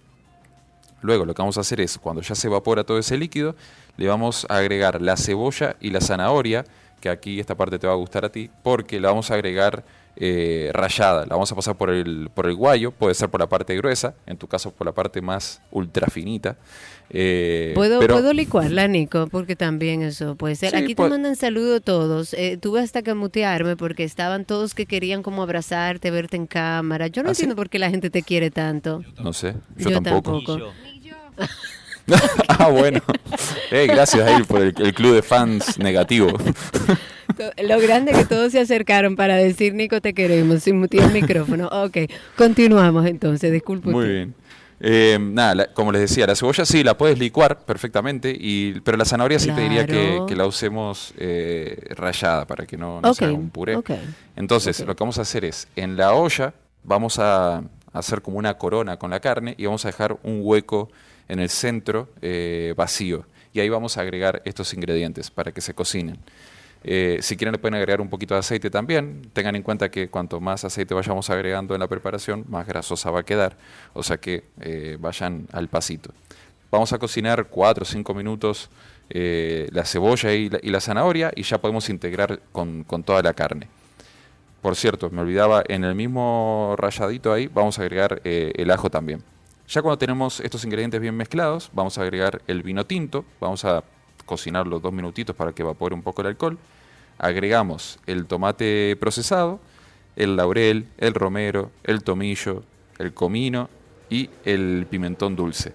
Luego 1.01 1.25
lo 1.25 1.33
que 1.33 1.41
vamos 1.41 1.57
a 1.57 1.61
hacer 1.61 1.79
es, 1.81 1.97
cuando 1.97 2.21
ya 2.21 2.35
se 2.35 2.47
evapora 2.47 2.83
todo 2.83 2.97
ese 2.97 3.17
líquido, 3.17 3.55
le 3.97 4.07
vamos 4.07 4.45
a 4.49 4.57
agregar 4.57 5.01
la 5.01 5.15
cebolla 5.15 5.75
y 5.79 5.91
la 5.91 6.01
zanahoria, 6.01 6.65
que 6.99 7.09
aquí 7.09 7.39
esta 7.39 7.55
parte 7.55 7.77
te 7.77 7.87
va 7.87 7.93
a 7.93 7.97
gustar 7.97 8.25
a 8.25 8.31
ti, 8.31 8.49
porque 8.63 8.99
la 8.99 9.09
vamos 9.09 9.29
a 9.29 9.35
agregar 9.35 9.83
eh, 10.19 10.71
rallada, 10.73 11.21
la 11.25 11.35
vamos 11.35 11.51
a 11.51 11.55
pasar 11.55 11.77
por 11.77 11.89
el, 11.89 12.29
por 12.33 12.47
el 12.47 12.55
guayo, 12.55 12.91
puede 12.91 13.13
ser 13.13 13.29
por 13.29 13.39
la 13.39 13.47
parte 13.47 13.75
gruesa, 13.75 14.15
en 14.25 14.37
tu 14.37 14.47
caso 14.47 14.71
por 14.71 14.85
la 14.87 14.93
parte 14.93 15.21
más 15.21 15.61
ultra 15.71 16.07
finita. 16.07 16.57
eh, 17.09 17.71
¿Puedo, 17.75 17.99
pero- 17.99 18.15
puedo 18.15 18.33
licuarla, 18.33 18.87
Nico, 18.87 19.27
porque 19.27 19.55
también 19.55 20.01
eso 20.01 20.35
puede 20.35 20.55
ser. 20.55 20.71
Sí, 20.71 20.75
Aquí 20.77 20.95
puede- 20.95 21.09
te 21.09 21.13
mandan 21.13 21.35
saludos 21.35 21.81
todos. 21.83 22.33
Eh, 22.33 22.57
tuve 22.61 22.81
hasta 22.81 23.01
que 23.01 23.13
mutearme 23.13 23.77
porque 23.77 24.03
estaban 24.03 24.43
todos 24.43 24.73
que 24.73 24.85
querían 24.85 25.23
como 25.23 25.43
abrazarte, 25.43 26.11
verte 26.11 26.35
en 26.35 26.47
cámara. 26.47 27.07
Yo 27.07 27.23
no 27.23 27.29
¿Ah, 27.29 27.33
sí? 27.33 27.43
entiendo 27.43 27.55
por 27.55 27.69
qué 27.69 27.79
la 27.79 27.89
gente 27.89 28.09
te 28.09 28.23
quiere 28.23 28.51
tanto. 28.51 29.03
No 29.23 29.31
sé, 29.33 29.53
yo, 29.77 29.89
Yo 29.91 30.01
tampoco. 30.01 30.41
tampoco. 30.57 30.73
ah, 32.47 32.69
bueno. 32.69 33.01
Eh, 33.69 33.85
gracias 33.85 34.21
a 34.25 34.37
él 34.37 34.45
por 34.45 34.61
el, 34.61 34.73
el 34.77 34.93
club 34.93 35.13
de 35.13 35.21
fans 35.21 35.77
negativo. 35.77 36.29
Lo, 37.63 37.79
grande 37.79 38.11
que 38.11 38.25
todos 38.25 38.51
se 38.51 38.59
acercaron 38.59 39.15
para 39.15 39.35
decir, 39.35 39.73
Nico, 39.73 40.01
te 40.01 40.13
queremos, 40.13 40.63
sin 40.63 40.79
mutear 40.79 41.07
el 41.07 41.13
micrófono. 41.21 41.69
Ok, 41.87 41.97
continuamos 42.35 43.05
entonces, 43.05 43.51
disculpe. 43.51 43.89
Muy 43.89 44.07
bien. 44.07 44.35
Eh, 44.79 45.17
nada, 45.19 45.55
la- 45.55 45.73
como 45.73 45.91
les 45.91 46.01
decía, 46.01 46.27
la 46.27 46.35
cebolla 46.35 46.65
sí 46.65 46.83
la 46.83 46.97
puedes 46.97 47.17
licuar 47.17 47.59
perfectamente, 47.65 48.35
y, 48.37 48.79
pero 48.81 48.97
la 48.97 49.05
zanahoria 49.05 49.39
sí 49.39 49.51
te 49.51 49.61
diría 49.61 49.85
que, 49.87 50.35
la 50.35 50.45
usemos 50.45 51.13
eh, 51.17 51.77
rallada 51.95 52.45
para 52.45 52.65
que 52.65 52.77
no, 52.77 53.01
no 53.01 53.09
Ok, 53.09 53.15
sea 53.15 53.31
un 53.31 53.49
puré. 53.49 53.75
ok. 53.75 53.91
Entonces, 54.35 54.79
lo 54.81 54.95
que 54.95 55.03
vamos 55.03 55.17
a 55.17 55.21
hacer 55.23 55.45
es, 55.45 55.67
en 55.75 55.97
la 55.97 56.13
olla 56.13 56.53
vamos 56.83 57.17
a 57.19 57.63
hacer 57.93 58.21
como 58.21 58.37
una 58.37 58.55
corona 58.57 58.97
con 58.97 59.09
la 59.09 59.19
carne 59.19 59.55
y 59.57 59.65
vamos 59.65 59.83
a 59.85 59.89
dejar 59.89 60.17
un 60.23 60.41
hueco 60.43 60.89
en 61.27 61.39
el 61.39 61.49
centro 61.49 62.09
eh, 62.21 62.73
vacío. 62.77 63.25
Y 63.53 63.59
ahí 63.59 63.69
vamos 63.69 63.97
a 63.97 64.01
agregar 64.01 64.41
estos 64.45 64.73
ingredientes 64.73 65.31
para 65.31 65.51
que 65.51 65.61
se 65.61 65.73
cocinen. 65.73 66.17
Eh, 66.83 67.19
si 67.21 67.35
quieren 67.35 67.51
le 67.51 67.57
pueden 67.57 67.75
agregar 67.75 68.01
un 68.01 68.09
poquito 68.09 68.33
de 68.33 68.39
aceite 68.39 68.69
también. 68.69 69.29
Tengan 69.33 69.55
en 69.55 69.63
cuenta 69.63 69.89
que 69.89 70.09
cuanto 70.09 70.39
más 70.39 70.63
aceite 70.63 70.93
vayamos 70.93 71.29
agregando 71.29 71.73
en 71.73 71.79
la 71.79 71.87
preparación, 71.87 72.45
más 72.47 72.67
grasosa 72.67 73.11
va 73.11 73.21
a 73.21 73.23
quedar. 73.23 73.57
O 73.93 74.03
sea 74.03 74.17
que 74.17 74.43
eh, 74.61 74.97
vayan 74.99 75.47
al 75.51 75.67
pasito. 75.67 76.11
Vamos 76.71 76.91
a 76.93 76.97
cocinar 76.97 77.47
4 77.47 77.83
o 77.83 77.85
5 77.85 78.13
minutos 78.13 78.69
eh, 79.09 79.69
la 79.71 79.85
cebolla 79.85 80.33
y 80.33 80.49
la, 80.49 80.81
zanahoria 80.81 81.31
y 81.33 81.43
ya 81.43 81.59
podemos 81.59 81.89
integrar 81.89 82.41
con, 82.51 82.83
toda 83.05 83.21
la 83.21 83.33
carne. 83.33 83.67
Por 84.61 84.75
cierto, 84.75 85.09
me 85.09 85.21
olvidaba, 85.21 85.63
en 85.67 85.83
el 85.85 85.95
mismo 85.95 86.75
ralladito 86.77 87.31
ahí 87.31 87.47
vamos 87.47 87.79
a 87.79 87.83
agregar 87.83 88.21
el 88.23 88.69
ajo 88.71 88.89
también. 88.89 89.23
Ya 89.67 89.81
cuando 89.81 89.97
tenemos 89.97 90.39
estos 90.39 90.63
ingredientes 90.65 90.99
bien 90.99 91.15
mezclados, 91.15 91.69
vamos 91.73 91.97
a 91.97 92.01
agregar 92.01 92.41
el 92.47 92.63
vino 92.63 92.85
tinto, 92.85 93.23
vamos 93.39 93.63
a 93.65 93.83
cocinarlo 94.27 94.79
dos 94.79 94.93
minutitos 94.93 95.35
para 95.35 95.53
que 95.53 95.63
evapore 95.63 95.95
un 95.95 96.03
poco 96.03 96.21
el 96.21 96.27
alcohol. 96.27 96.59
Agregamos 97.17 97.97
el 98.05 98.27
tomate 98.27 98.95
procesado, 98.99 99.59
el 100.15 100.35
laurel, 100.35 100.87
el 100.99 101.15
romero, 101.15 101.71
el 101.83 102.03
tomillo, 102.03 102.63
el 102.99 103.15
comino 103.15 103.69
y 104.11 104.29
el 104.45 104.85
pimentón 104.87 105.35
dulce. 105.35 105.73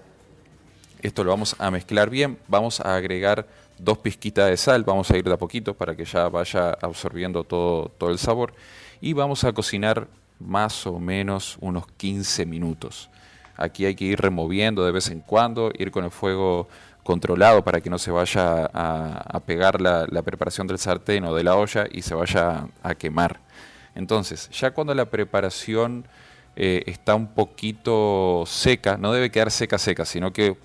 Esto 1.01 1.25
lo 1.25 1.31
vamos 1.31 1.57
a 1.59 1.69
mezclar 1.69 2.09
bien. 2.09 2.37
Vamos 2.47 2.79
a 2.79 2.95
agregar 2.95 3.45
dos 3.77 3.97
pizquitas 3.97 4.49
de 4.49 4.55
sal. 4.55 4.85
Vamos 4.85 5.11
a 5.11 5.17
ir 5.17 5.25
de 5.25 5.33
a 5.33 5.37
poquito 5.37 5.73
para 5.73 5.95
que 5.95 6.05
ya 6.05 6.29
vaya 6.29 6.77
absorbiendo 6.81 7.43
todo, 7.43 7.91
todo 7.97 8.09
el 8.09 8.17
sabor. 8.17 8.53
Y 9.01 9.11
vamos 9.11 9.43
a 9.43 9.51
cocinar 9.51 10.07
más 10.39 10.87
o 10.87 10.99
menos 10.99 11.57
unos 11.59 11.87
15 11.97 12.45
minutos. 12.45 13.09
Aquí 13.57 13.85
hay 13.85 13.95
que 13.95 14.05
ir 14.05 14.19
removiendo 14.19 14.85
de 14.85 14.91
vez 14.91 15.09
en 15.09 15.19
cuando, 15.19 15.71
ir 15.77 15.91
con 15.91 16.05
el 16.05 16.11
fuego 16.11 16.67
controlado 17.03 17.63
para 17.63 17.81
que 17.81 17.89
no 17.89 17.99
se 17.99 18.11
vaya 18.11 18.69
a, 18.73 19.39
pegar 19.45 19.81
la, 19.81 20.21
preparación 20.23 20.67
del 20.67 20.79
sartén 20.79 21.25
o 21.25 21.35
de 21.35 21.43
la 21.43 21.55
olla 21.55 21.85
y 21.91 22.01
se 22.01 22.15
vaya 22.15 22.67
a 22.81 22.95
quemar. 22.95 23.39
Entonces, 23.95 24.49
ya 24.49 24.71
cuando 24.71 24.95
la 24.95 25.05
preparación 25.05 26.05
eh, 26.55 26.83
está 26.87 27.15
un 27.15 27.27
poquito 27.27 28.43
seca, 28.47 28.97
no 28.97 29.11
debe 29.11 29.29
quedar 29.29 29.51
seca 29.51 29.77
seca, 29.77 30.05
sino 30.05 30.31
que 30.31 30.55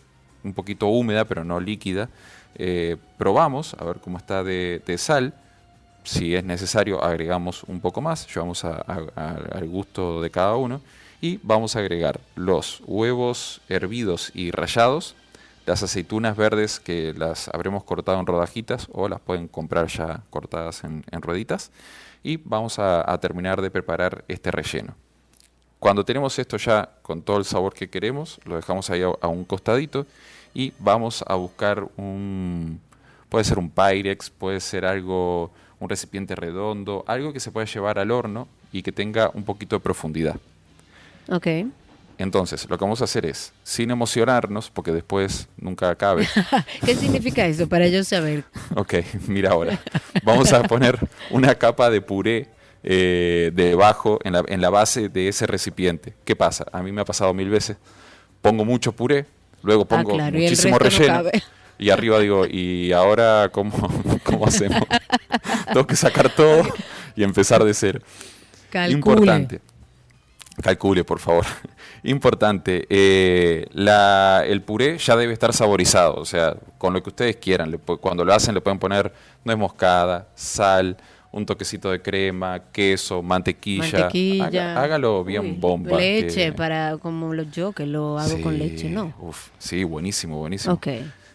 un 0.45 0.55
poquito 0.55 0.87
húmeda, 0.87 1.25
pero 1.25 1.45
no 1.45 1.61
líquida, 1.61 2.09
eh, 2.55 2.97
probamos 3.17 3.75
a 3.75 3.85
ver 3.85 3.99
cómo 3.99 4.19
está 4.19 4.43
de, 4.45 4.83
sal. 4.97 5.35
Si 6.05 6.35
es 6.35 6.45
necesario, 6.45 7.03
agregamos 7.03 7.65
un 7.65 7.81
poco 7.81 8.01
más, 8.01 8.27
llevamos 8.33 8.65
al 8.65 9.69
gusto 9.69 10.23
de 10.23 10.31
cada 10.31 10.57
uno. 10.57 10.81
Y 11.21 11.41
vamos 11.43 11.75
a 11.75 11.81
agregar 11.81 12.21
los 12.37 12.81
huevos 12.87 13.61
hervidos 13.69 14.31
y 14.35 14.53
rallados, 14.53 15.17
las 15.69 15.83
aceitunas 15.83 16.35
verdes 16.37 16.81
que 16.81 17.13
las 17.15 17.49
habremos 17.49 17.85
cortado 17.85 18.19
en 18.19 18.27
rodajitas 18.27 18.89
o 18.91 19.07
las 19.09 19.21
pueden 19.21 19.49
comprar 19.49 19.87
ya 19.87 20.23
cortadas 20.31 20.83
en, 20.85 21.05
en 21.11 21.21
rueditas. 21.23 21.71
Y 22.23 22.39
vamos 22.39 22.79
a- 22.79 23.17
terminar 23.19 23.61
de 23.61 23.71
preparar 23.71 24.25
este 24.29 24.51
relleno. 24.51 24.95
Cuando 25.79 26.05
tenemos 26.05 26.39
esto 26.39 26.57
ya 26.57 26.89
con 27.03 27.23
todo 27.23 27.37
el 27.37 27.45
sabor 27.45 27.75
que 27.75 27.89
queremos, 27.89 28.41
lo 28.45 28.57
dejamos 28.57 28.91
ahí 28.91 29.03
a, 29.03 29.13
a 29.21 29.29
un 29.29 29.45
costadito 29.45 30.07
y 30.55 30.73
vamos 30.79 31.23
a 31.27 31.35
buscar 31.37 31.87
un, 31.97 32.81
puede 33.29 33.45
ser 33.45 33.59
un 33.59 33.71
Pyrex, 33.71 34.31
puede 34.31 34.61
ser 34.61 34.85
algo, 34.87 35.53
un 35.79 35.89
recipiente 35.89 36.35
redondo, 36.35 37.05
algo 37.07 37.33
que 37.33 37.41
se 37.41 37.53
pueda 37.53 37.67
llevar 37.67 37.99
al 37.99 38.11
horno 38.11 38.49
y 38.73 38.83
que 38.83 38.91
tenga 38.91 39.31
un 39.35 39.45
poquito 39.45 39.77
de 39.77 39.81
profundidad. 39.81 40.37
Ok. 41.29 41.47
Entonces, 42.19 42.69
lo 42.69 42.77
que 42.77 42.85
vamos 42.85 43.01
a 43.01 43.05
hacer 43.05 43.25
es, 43.27 43.53
sin 43.63 43.93
emocionarnos, 43.93 44.71
porque 44.71 44.91
después 44.91 45.49
nunca 45.57 45.89
acabe, 45.89 46.27
¿Qué 46.85 46.97
significa 46.97 47.47
eso 47.47 47.69
para 47.69 47.87
yo 47.87 48.03
saber? 48.03 48.45
Ok, 48.75 48.95
mira 49.29 49.53
ahora. 49.53 49.79
Vamos 50.25 50.53
a 50.53 50.63
poner 50.65 50.99
una 51.31 51.55
capa 51.55 51.91
de 51.91 52.01
puré 52.01 52.49
eh, 52.83 53.53
debajo, 53.55 54.19
en 54.25 54.33
la, 54.33 54.43
en 54.49 54.61
la 54.61 54.69
base 54.71 55.09
de 55.09 55.29
ese 55.29 55.47
recipiente. 55.47 56.15
¿Qué 56.25 56.35
pasa? 56.35 56.67
A 56.73 56.83
mí 56.83 56.91
me 56.91 57.01
ha 57.03 57.05
pasado 57.05 57.33
mil 57.35 57.51
veces. 57.51 57.77
Pongo 58.43 58.65
mucho 58.65 58.91
puré, 58.93 59.27
luego 59.63 59.83
Ah, 59.85 59.89
pongo 59.89 60.15
claro, 60.15 60.37
y 60.39 60.45
el 60.45 60.51
muchísimo 60.51 60.73
no 60.73 60.79
relleno. 60.79 61.07
cabe. 61.15 61.43
y 61.79 61.91
arriba 61.91 62.19
digo, 62.19 62.47
¿y 62.47 62.91
ahora 62.93 63.49
cómo, 63.53 63.73
cómo 64.25 64.45
hacemos? 64.47 64.83
Tengo 65.73 65.87
que 65.87 65.95
sacar 65.97 66.35
todo 66.35 66.63
y 67.15 67.23
empezar 67.23 67.63
de 67.63 67.75
cero. 67.75 68.01
Calcule. 68.71 68.95
Importante. 68.97 69.61
Calcule, 70.63 71.05
por 71.05 71.21
favor. 71.21 71.45
Importante. 72.03 72.87
eh, 72.89 73.67
la- 73.73 74.45
el 74.47 74.63
puré 74.63 74.99
ya 74.99 75.17
debe 75.17 75.33
estar 75.33 75.53
saborizado, 75.53 76.17
o 76.17 76.25
sea, 76.25 76.57
con 76.79 76.93
lo 76.95 77.03
que 77.03 77.11
ustedes 77.11 77.37
quieran. 77.37 77.71
Le 77.71 77.79
cuando 77.79 78.25
lo 78.25 78.33
hacen 78.35 78.55
le 78.55 78.61
pueden 78.61 78.79
poner 78.79 79.13
nuez 79.45 79.57
moscada, 79.59 80.29
sal, 80.35 80.97
un 81.31 81.45
toquecito 81.47 81.91
de 81.91 82.01
crema, 82.03 82.61
queso, 82.73 83.23
mantequilla. 83.23 83.83
Mantequilla. 84.01 84.47
Haga- 84.47 84.83
hágalo 84.83 85.25
bien 85.25 85.43
Uy, 85.43 85.57
bomba. 85.59 85.99
Leche, 85.99 86.47
que- 86.47 86.53
para 86.53 86.97
como 86.99 87.35
lo, 87.35 87.43
yo 87.45 87.73
que 87.73 87.87
lo 87.87 88.19
hago 88.19 88.41
con 88.41 88.59
leche, 88.59 88.89
¿no? 88.91 89.15
uf, 89.21 89.51
sí, 89.59 89.85
buenísimo, 89.85 90.39
buenísimo. 90.39 90.75
Ok. 90.75 90.89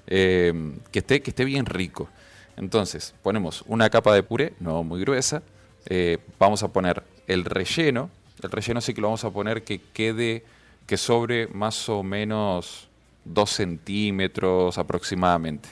Eh, 0.08 0.74
que, 0.92 1.00
esté, 1.00 1.22
que 1.22 1.30
esté 1.30 1.46
bien 1.46 1.66
rico. 1.66 2.10
Entonces, 2.58 3.16
ponemos 3.24 3.64
una 3.68 3.90
capa 3.90 4.14
de 4.14 4.22
puré, 4.24 4.54
no 4.60 4.84
muy 4.84 5.00
gruesa. 5.02 5.42
eh, 5.86 6.18
vamos 6.40 6.64
a 6.64 6.70
poner 6.70 7.04
el 7.28 7.44
relleno. 7.46 8.10
El 8.44 8.52
relleno 8.52 8.82
sí 8.82 8.94
que 8.94 9.02
lo 9.02 9.08
vamos 9.08 9.24
a 9.24 9.30
poner 9.32 9.64
que 9.64 9.82
quede, 9.94 10.44
que 10.86 10.98
sobre 10.98 11.48
más 11.48 11.90
o 11.90 12.04
menos 12.04 12.90
2 13.26 13.50
centímetros 13.50 14.78
aproximadamente. 14.78 15.70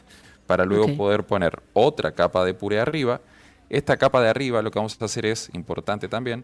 Para 0.47 0.65
luego 0.65 0.95
poder 0.95 1.23
poner 1.25 1.61
otra 1.73 2.11
capa 2.11 2.43
de 2.43 2.53
puré 2.53 2.79
arriba. 2.79 3.21
Esta 3.69 3.97
capa 3.97 4.21
de 4.21 4.29
arriba 4.29 4.61
lo 4.61 4.71
que 4.71 4.79
vamos 4.79 4.97
a 4.99 5.05
hacer 5.05 5.25
es, 5.25 5.49
importante 5.53 6.07
también, 6.09 6.43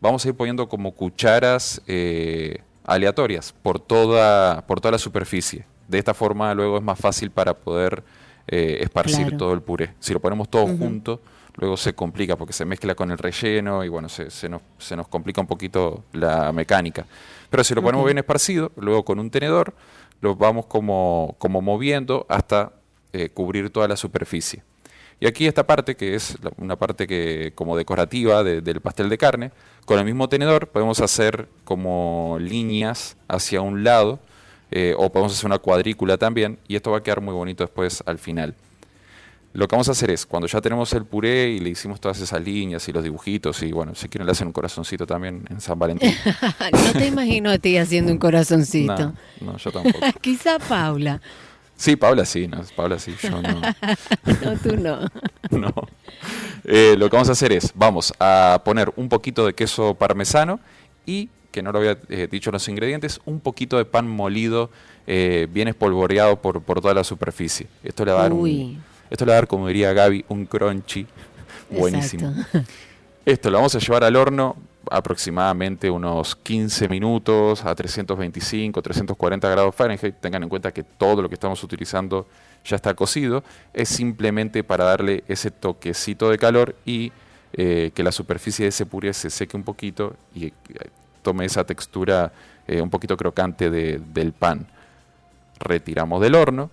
vamos 0.00 0.24
a 0.24 0.28
ir 0.28 0.34
poniendo 0.34 0.68
como 0.68 0.92
cucharas 0.92 1.82
eh, 1.86 2.58
aleatorias 2.84 3.54
por 3.62 3.78
toda, 3.78 4.66
por 4.66 4.80
toda 4.80 4.92
la 4.92 4.98
superficie. 4.98 5.66
De 5.88 5.98
esta 5.98 6.14
forma 6.14 6.54
luego 6.54 6.78
es 6.78 6.82
más 6.82 6.98
fácil 6.98 7.30
para 7.30 7.54
poder 7.54 8.02
eh, 8.46 8.78
esparcir 8.80 9.26
Claro. 9.26 9.36
todo 9.36 9.52
el 9.52 9.60
puré. 9.62 9.94
Si 10.00 10.12
lo 10.14 10.20
ponemos 10.20 10.48
todo 10.48 10.66
junto, 10.66 11.20
luego 11.56 11.76
se 11.76 11.94
complica 11.94 12.36
porque 12.36 12.52
se 12.52 12.64
mezcla 12.64 12.94
con 12.94 13.10
el 13.10 13.18
relleno 13.18 13.84
y 13.84 13.88
bueno, 13.88 14.08
se, 14.08 14.30
se 14.30 14.48
nos, 14.48 14.62
se 14.78 14.96
nos 14.96 15.08
complica 15.08 15.40
un 15.40 15.46
poquito 15.46 16.04
la 16.12 16.52
mecánica. 16.52 17.06
Pero 17.50 17.62
si 17.64 17.74
lo 17.74 17.82
ponemos 17.82 18.04
bien 18.06 18.18
esparcido, 18.18 18.72
luego 18.76 19.04
con 19.04 19.18
un 19.18 19.30
tenedor, 19.30 19.74
lo 20.20 20.34
vamos 20.36 20.66
como, 20.66 21.36
como 21.38 21.60
moviendo 21.62 22.26
hasta 22.28 22.72
eh, 23.12 23.28
cubrir 23.28 23.70
toda 23.70 23.86
la 23.88 23.96
superficie. 23.96 24.62
Y 25.20 25.26
aquí 25.28 25.46
esta 25.46 25.64
parte, 25.64 25.94
que 25.94 26.16
es 26.16 26.36
una 26.58 26.74
parte 26.76 27.06
que 27.06 27.52
como 27.54 27.76
decorativa 27.76 28.42
de- 28.42 28.60
del 28.60 28.80
pastel 28.80 29.08
de 29.08 29.16
carne, 29.16 29.52
con 29.86 29.98
el 29.98 30.04
mismo 30.04 30.28
tenedor 30.28 30.68
podemos 30.68 31.00
hacer 31.00 31.48
como 31.64 32.36
líneas 32.40 33.16
hacia 33.28 33.60
un 33.60 33.84
lado, 33.84 34.18
eh, 34.72 34.94
o 34.98 35.12
podemos 35.12 35.32
hacer 35.32 35.46
una 35.46 35.58
cuadrícula 35.60 36.18
también, 36.18 36.58
y 36.66 36.74
esto 36.74 36.90
va 36.90 36.98
a 36.98 37.02
quedar 37.04 37.20
muy 37.20 37.32
bonito 37.32 37.62
después 37.62 38.02
al 38.06 38.18
final. 38.18 38.54
Lo 39.54 39.68
que 39.68 39.76
vamos 39.76 39.88
a 39.88 39.92
hacer 39.92 40.10
es, 40.10 40.26
cuando 40.26 40.48
ya 40.48 40.60
tenemos 40.60 40.92
el 40.94 41.04
puré 41.04 41.50
y 41.50 41.60
le 41.60 41.70
hicimos 41.70 42.00
todas 42.00 42.20
esas 42.20 42.42
líneas 42.42 42.88
y 42.88 42.92
los 42.92 43.04
dibujitos, 43.04 43.62
y 43.62 43.70
bueno, 43.70 43.94
si 43.94 44.08
quieren 44.08 44.26
le 44.26 44.32
hacen 44.32 44.48
un 44.48 44.52
corazoncito 44.52 45.06
también 45.06 45.46
en 45.48 45.60
San 45.60 45.78
Valentín. 45.78 46.12
no 46.72 46.92
te 46.92 47.06
imagino 47.06 47.50
a 47.50 47.58
ti 47.58 47.78
haciendo 47.78 48.10
un 48.10 48.18
corazoncito. 48.18 48.96
no, 48.98 49.14
no, 49.40 49.56
yo 49.56 49.70
tampoco. 49.70 49.98
Quizá 50.20 50.58
Paula. 50.58 51.20
Sí, 51.76 51.94
Paula 51.94 52.24
sí, 52.24 52.48
no, 52.48 52.62
Paula 52.74 52.98
sí, 52.98 53.14
yo 53.22 53.30
no. 53.30 53.42
No, 54.42 54.58
tú 54.60 54.76
no. 54.76 54.98
No. 55.50 55.72
Eh, 56.64 56.96
lo 56.98 57.08
que 57.08 57.14
vamos 57.14 57.28
a 57.28 57.32
hacer 57.32 57.52
es, 57.52 57.72
vamos 57.76 58.12
a 58.18 58.60
poner 58.64 58.92
un 58.96 59.08
poquito 59.08 59.46
de 59.46 59.54
queso 59.54 59.94
parmesano 59.94 60.58
y, 61.06 61.28
que 61.52 61.62
no 61.62 61.70
lo 61.70 61.78
había 61.78 61.96
eh, 62.08 62.26
dicho 62.28 62.50
los 62.50 62.68
ingredientes, 62.68 63.20
un 63.24 63.38
poquito 63.38 63.76
de 63.76 63.84
pan 63.84 64.08
molido 64.08 64.70
eh, 65.06 65.46
bien 65.52 65.68
espolvoreado 65.68 66.42
por, 66.42 66.60
por 66.60 66.80
toda 66.80 66.94
la 66.94 67.04
superficie. 67.04 67.68
Esto 67.84 68.04
le 68.04 68.10
va 68.10 68.18
a 68.18 68.22
dar, 68.24 68.32
Uy. 68.32 68.62
un, 68.62 68.93
esto 69.10 69.24
le 69.24 69.30
va 69.30 69.36
a 69.36 69.40
dar 69.40 69.48
como 69.48 69.68
diría 69.68 69.92
Gaby, 69.92 70.24
un 70.28 70.46
crunchy 70.46 71.06
buenísimo. 71.70 72.28
Exacto. 72.30 72.60
Esto 73.24 73.50
lo 73.50 73.56
vamos 73.56 73.74
a 73.74 73.78
llevar 73.78 74.04
al 74.04 74.16
horno 74.16 74.54
aproximadamente 74.90 75.88
unos 75.90 76.36
15 76.36 76.90
minutos 76.90 77.64
a 77.64 77.74
325, 77.74 78.82
340 78.82 79.48
grados 79.48 79.74
Fahrenheit. 79.74 80.16
Tengan 80.20 80.42
en 80.42 80.48
cuenta 80.50 80.72
que 80.72 80.82
todo 80.82 81.22
lo 81.22 81.28
que 81.30 81.34
estamos 81.34 81.62
utilizando 81.64 82.26
ya 82.66 82.76
está 82.76 82.92
cocido. 82.92 83.42
Es 83.72 83.88
simplemente 83.88 84.62
para 84.62 84.84
darle 84.84 85.24
ese 85.26 85.50
toquecito 85.50 86.28
de 86.28 86.36
calor 86.36 86.76
y 86.84 87.12
eh, 87.54 87.92
que 87.94 88.02
la 88.02 88.12
superficie 88.12 88.64
de 88.64 88.68
ese 88.68 88.84
puré 88.84 89.14
se 89.14 89.30
seque 89.30 89.56
un 89.56 89.62
poquito 89.62 90.16
y 90.34 90.46
eh, 90.46 90.52
tome 91.22 91.46
esa 91.46 91.64
textura 91.64 92.30
eh, 92.66 92.82
un 92.82 92.90
poquito 92.90 93.16
crocante 93.16 93.70
del 93.70 94.32
pan. 94.32 94.66
Retiramos 95.60 96.20
del 96.20 96.34
horno. 96.34 96.70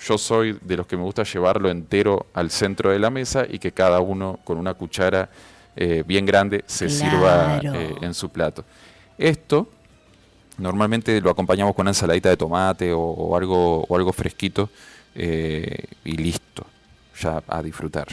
Yo 0.00 0.16
soy 0.16 0.58
de 0.62 0.76
los 0.76 0.86
que 0.86 0.96
me 0.96 1.02
gusta 1.02 1.24
llevarlo 1.24 1.70
entero 1.70 2.26
al 2.34 2.50
centro 2.50 2.90
de 2.90 2.98
la 2.98 3.10
mesa 3.10 3.46
y 3.48 3.58
que 3.58 3.72
cada 3.72 4.00
uno 4.00 4.38
con 4.44 4.58
una 4.58 4.74
cuchara 4.74 5.28
eh, 5.76 6.04
bien 6.06 6.24
grande 6.24 6.64
se 6.66 6.88
sirva 6.88 7.58
eh, 7.58 7.94
en 8.00 8.14
su 8.14 8.28
plato. 8.28 8.64
Esto 9.16 9.68
normalmente 10.58 11.20
lo 11.20 11.30
acompañamos 11.30 11.74
con 11.74 11.84
una 11.84 11.90
ensaladita 11.90 12.28
de 12.28 12.36
tomate 12.36 12.92
o, 12.92 13.36
algo, 13.36 13.84
o 13.84 13.96
algo 13.96 14.12
fresquito 14.12 14.70
eh, 15.14 15.84
y 16.04 16.12
listo, 16.12 16.64
ya 17.20 17.42
a 17.46 17.62
disfrutar 17.62 18.06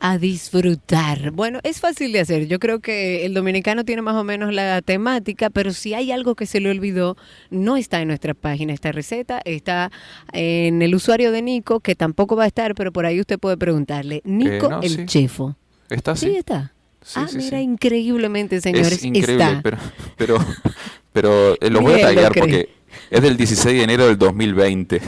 a 0.00 0.18
disfrutar. 0.18 1.30
Bueno, 1.30 1.60
es 1.62 1.80
fácil 1.80 2.12
de 2.12 2.20
hacer. 2.20 2.48
Yo 2.48 2.58
creo 2.58 2.80
que 2.80 3.26
el 3.26 3.34
dominicano 3.34 3.84
tiene 3.84 4.02
más 4.02 4.16
o 4.16 4.24
menos 4.24 4.52
la 4.52 4.82
temática, 4.82 5.50
pero 5.50 5.72
si 5.72 5.94
hay 5.94 6.10
algo 6.10 6.34
que 6.34 6.46
se 6.46 6.58
le 6.60 6.70
olvidó, 6.70 7.16
no 7.50 7.76
está 7.76 8.00
en 8.00 8.08
nuestra 8.08 8.34
página 8.34 8.72
esta 8.72 8.92
receta, 8.92 9.40
está 9.44 9.92
en 10.32 10.82
el 10.82 10.94
usuario 10.94 11.30
de 11.32 11.42
Nico, 11.42 11.80
que 11.80 11.94
tampoco 11.94 12.34
va 12.34 12.44
a 12.44 12.48
estar, 12.48 12.74
pero 12.74 12.92
por 12.92 13.06
ahí 13.06 13.20
usted 13.20 13.38
puede 13.38 13.56
preguntarle. 13.56 14.22
Nico 14.24 14.80
el 14.82 15.06
chefo. 15.06 15.56
¿Está 15.88 16.16
Sí, 16.16 16.36
está 16.36 16.72
ah, 17.14 17.26
mira, 17.34 17.60
increíblemente, 17.60 18.60
señores. 18.60 18.92
Es 18.92 19.04
increíble, 19.04 19.60
pero, 19.62 19.78
pero, 20.16 20.38
pero 21.12 21.54
eh, 21.60 21.70
lo 21.70 21.80
voy 21.80 21.94
a 21.94 22.02
tallar 22.02 22.32
porque 22.34 22.68
es 23.10 23.22
del 23.22 23.36
16 23.36 23.76
de 23.76 23.82
enero 23.82 24.06
del 24.06 24.18
2020. 24.18 25.00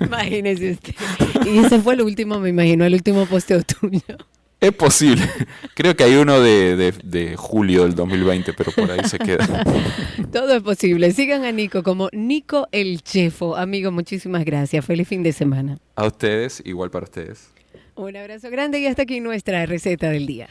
Imagínese 0.00 0.72
usted. 0.72 0.94
Y 1.44 1.58
ese 1.58 1.80
fue 1.80 1.94
el 1.94 2.02
último, 2.02 2.38
me 2.40 2.50
imagino, 2.50 2.84
el 2.84 2.94
último 2.94 3.26
posteo 3.26 3.62
tuyo. 3.62 4.16
Es 4.58 4.72
posible. 4.72 5.22
Creo 5.74 5.94
que 5.94 6.04
hay 6.04 6.16
uno 6.16 6.40
de, 6.40 6.92
de, 6.92 7.36
julio 7.36 7.82
del 7.82 7.94
2020, 7.94 8.54
pero 8.54 8.72
por 8.72 8.90
ahí 8.90 9.00
se 9.06 9.18
queda. 9.18 9.64
Todo 10.32 10.56
es 10.56 10.62
posible. 10.62 11.12
Sigan 11.12 11.44
a 11.44 11.52
Nico 11.52 11.82
como 11.82 12.08
Nico 12.12 12.66
el 12.72 13.02
Chefo. 13.02 13.54
Amigo, 13.56 13.92
muchísimas 13.92 14.44
gracias. 14.44 14.84
Feliz 14.84 15.06
fin 15.06 15.22
de 15.22 15.32
semana. 15.32 15.78
A 15.94 16.06
ustedes, 16.06 16.62
igual 16.64 16.90
para 16.90 17.04
ustedes. 17.04 17.50
Un 17.96 18.16
abrazo 18.16 18.50
grande 18.50 18.78
y 18.80 18.86
hasta 18.86 19.02
aquí 19.02 19.20
nuestra 19.20 19.64
receta 19.66 20.10
del 20.10 20.26
día. 20.26 20.48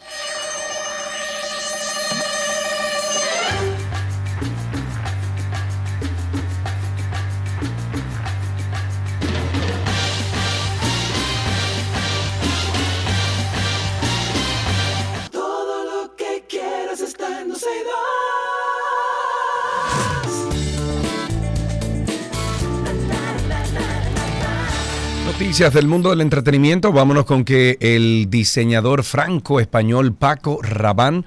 Noticias 25.26 25.74
del 25.74 25.88
mundo 25.88 26.12
del 26.12 26.22
entretenimiento. 26.22 26.92
Vámonos 26.94 27.26
con 27.26 27.44
que 27.44 27.78
el 27.82 28.28
diseñador 28.30 29.04
franco-español 29.04 30.14
Paco 30.14 30.60
Rabán 30.62 31.26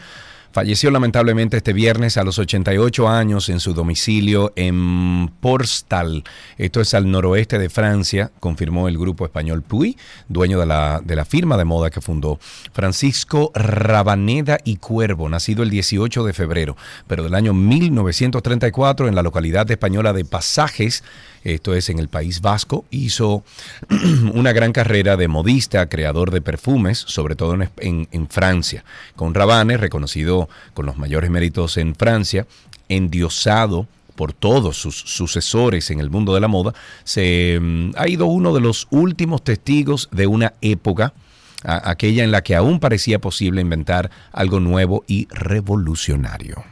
Falleció 0.59 0.91
lamentablemente 0.91 1.59
este 1.59 1.73
viernes 1.73 2.17
a 2.17 2.25
los 2.25 2.37
88 2.41 3.09
años 3.09 3.49
en 3.49 3.61
su 3.61 3.75
domicilio 3.75 4.53
en 4.57 5.31
Porstal. 5.41 6.25
Esto 6.57 6.81
es 6.81 6.95
al 6.95 7.09
noroeste 7.09 7.61
de 7.61 7.69
Francia, 7.69 8.33
confirmó 8.41 8.89
el 8.89 8.99
grupo 8.99 9.25
español 9.25 9.63
Puy, 9.63 9.97
dueño 10.29 10.59
de 10.59 10.67
la, 10.67 11.01
de 11.05 11.15
la 11.15 11.25
firma 11.25 11.57
de 11.57 11.65
moda 11.65 11.91
que 11.91 12.01
fundó. 12.01 12.41
Francisco 12.73 13.53
Rabaneda 13.55 14.59
y 14.65 14.79
Cuervo, 14.79 15.29
nacido 15.29 15.63
el 15.63 15.71
18 15.71 16.25
de 16.25 16.33
febrero, 16.33 16.77
pero 17.07 17.23
del 17.23 17.37
año 17.37 17.55
1934 17.55 19.07
en 19.07 19.15
la 19.15 19.23
localidad 19.23 19.71
española 19.71 20.13
de 20.13 20.25
Pasajes, 20.25 21.05
esto 21.45 21.75
es 21.75 21.89
en 21.89 21.99
el 21.99 22.09
País 22.09 22.41
Vasco, 22.41 22.85
hizo 22.91 23.45
una 24.35 24.53
gran 24.53 24.73
carrera 24.73 25.17
de 25.17 25.29
modista, 25.29 25.89
creador 25.89 26.31
de 26.31 26.41
perfumes, 26.41 26.99
sobre 27.07 27.37
todo 27.37 27.57
en, 27.79 28.29
Francia, 28.29 28.85
con 29.17 29.35
Rabanne, 29.35 29.77
reconocido 29.77 30.49
con 30.75 30.87
los 30.87 30.97
mayores 30.97 31.31
méritos 31.31 31.77
en 31.77 31.95
Francia, 31.95 32.47
endiosado 32.89 33.87
por 34.15 34.33
todos 34.33 34.77
sus 34.77 34.97
sucesores 34.97 35.91
en 35.91 36.01
el 36.01 36.11
mundo 36.11 36.35
de 36.35 36.41
la 36.41 36.49
moda, 36.49 36.75
se 37.05 37.59
mm, 37.61 37.93
ha 37.97 38.09
ido 38.09 38.27
uno 38.27 38.53
de 38.53 38.61
los 38.61 38.89
últimos 38.91 39.45
testigos 39.45 40.09
de 40.11 40.27
una 40.27 40.55
época, 40.61 41.13
aquella 41.63 42.25
en 42.25 42.31
la 42.31 42.43
que 42.43 42.57
aún 42.57 42.81
parecía 42.81 43.21
posible 43.21 43.61
inventar 43.61 44.11
algo 44.33 44.61
nuevo 44.61 45.05
y 45.07 45.29
revolucionario. 45.31 46.65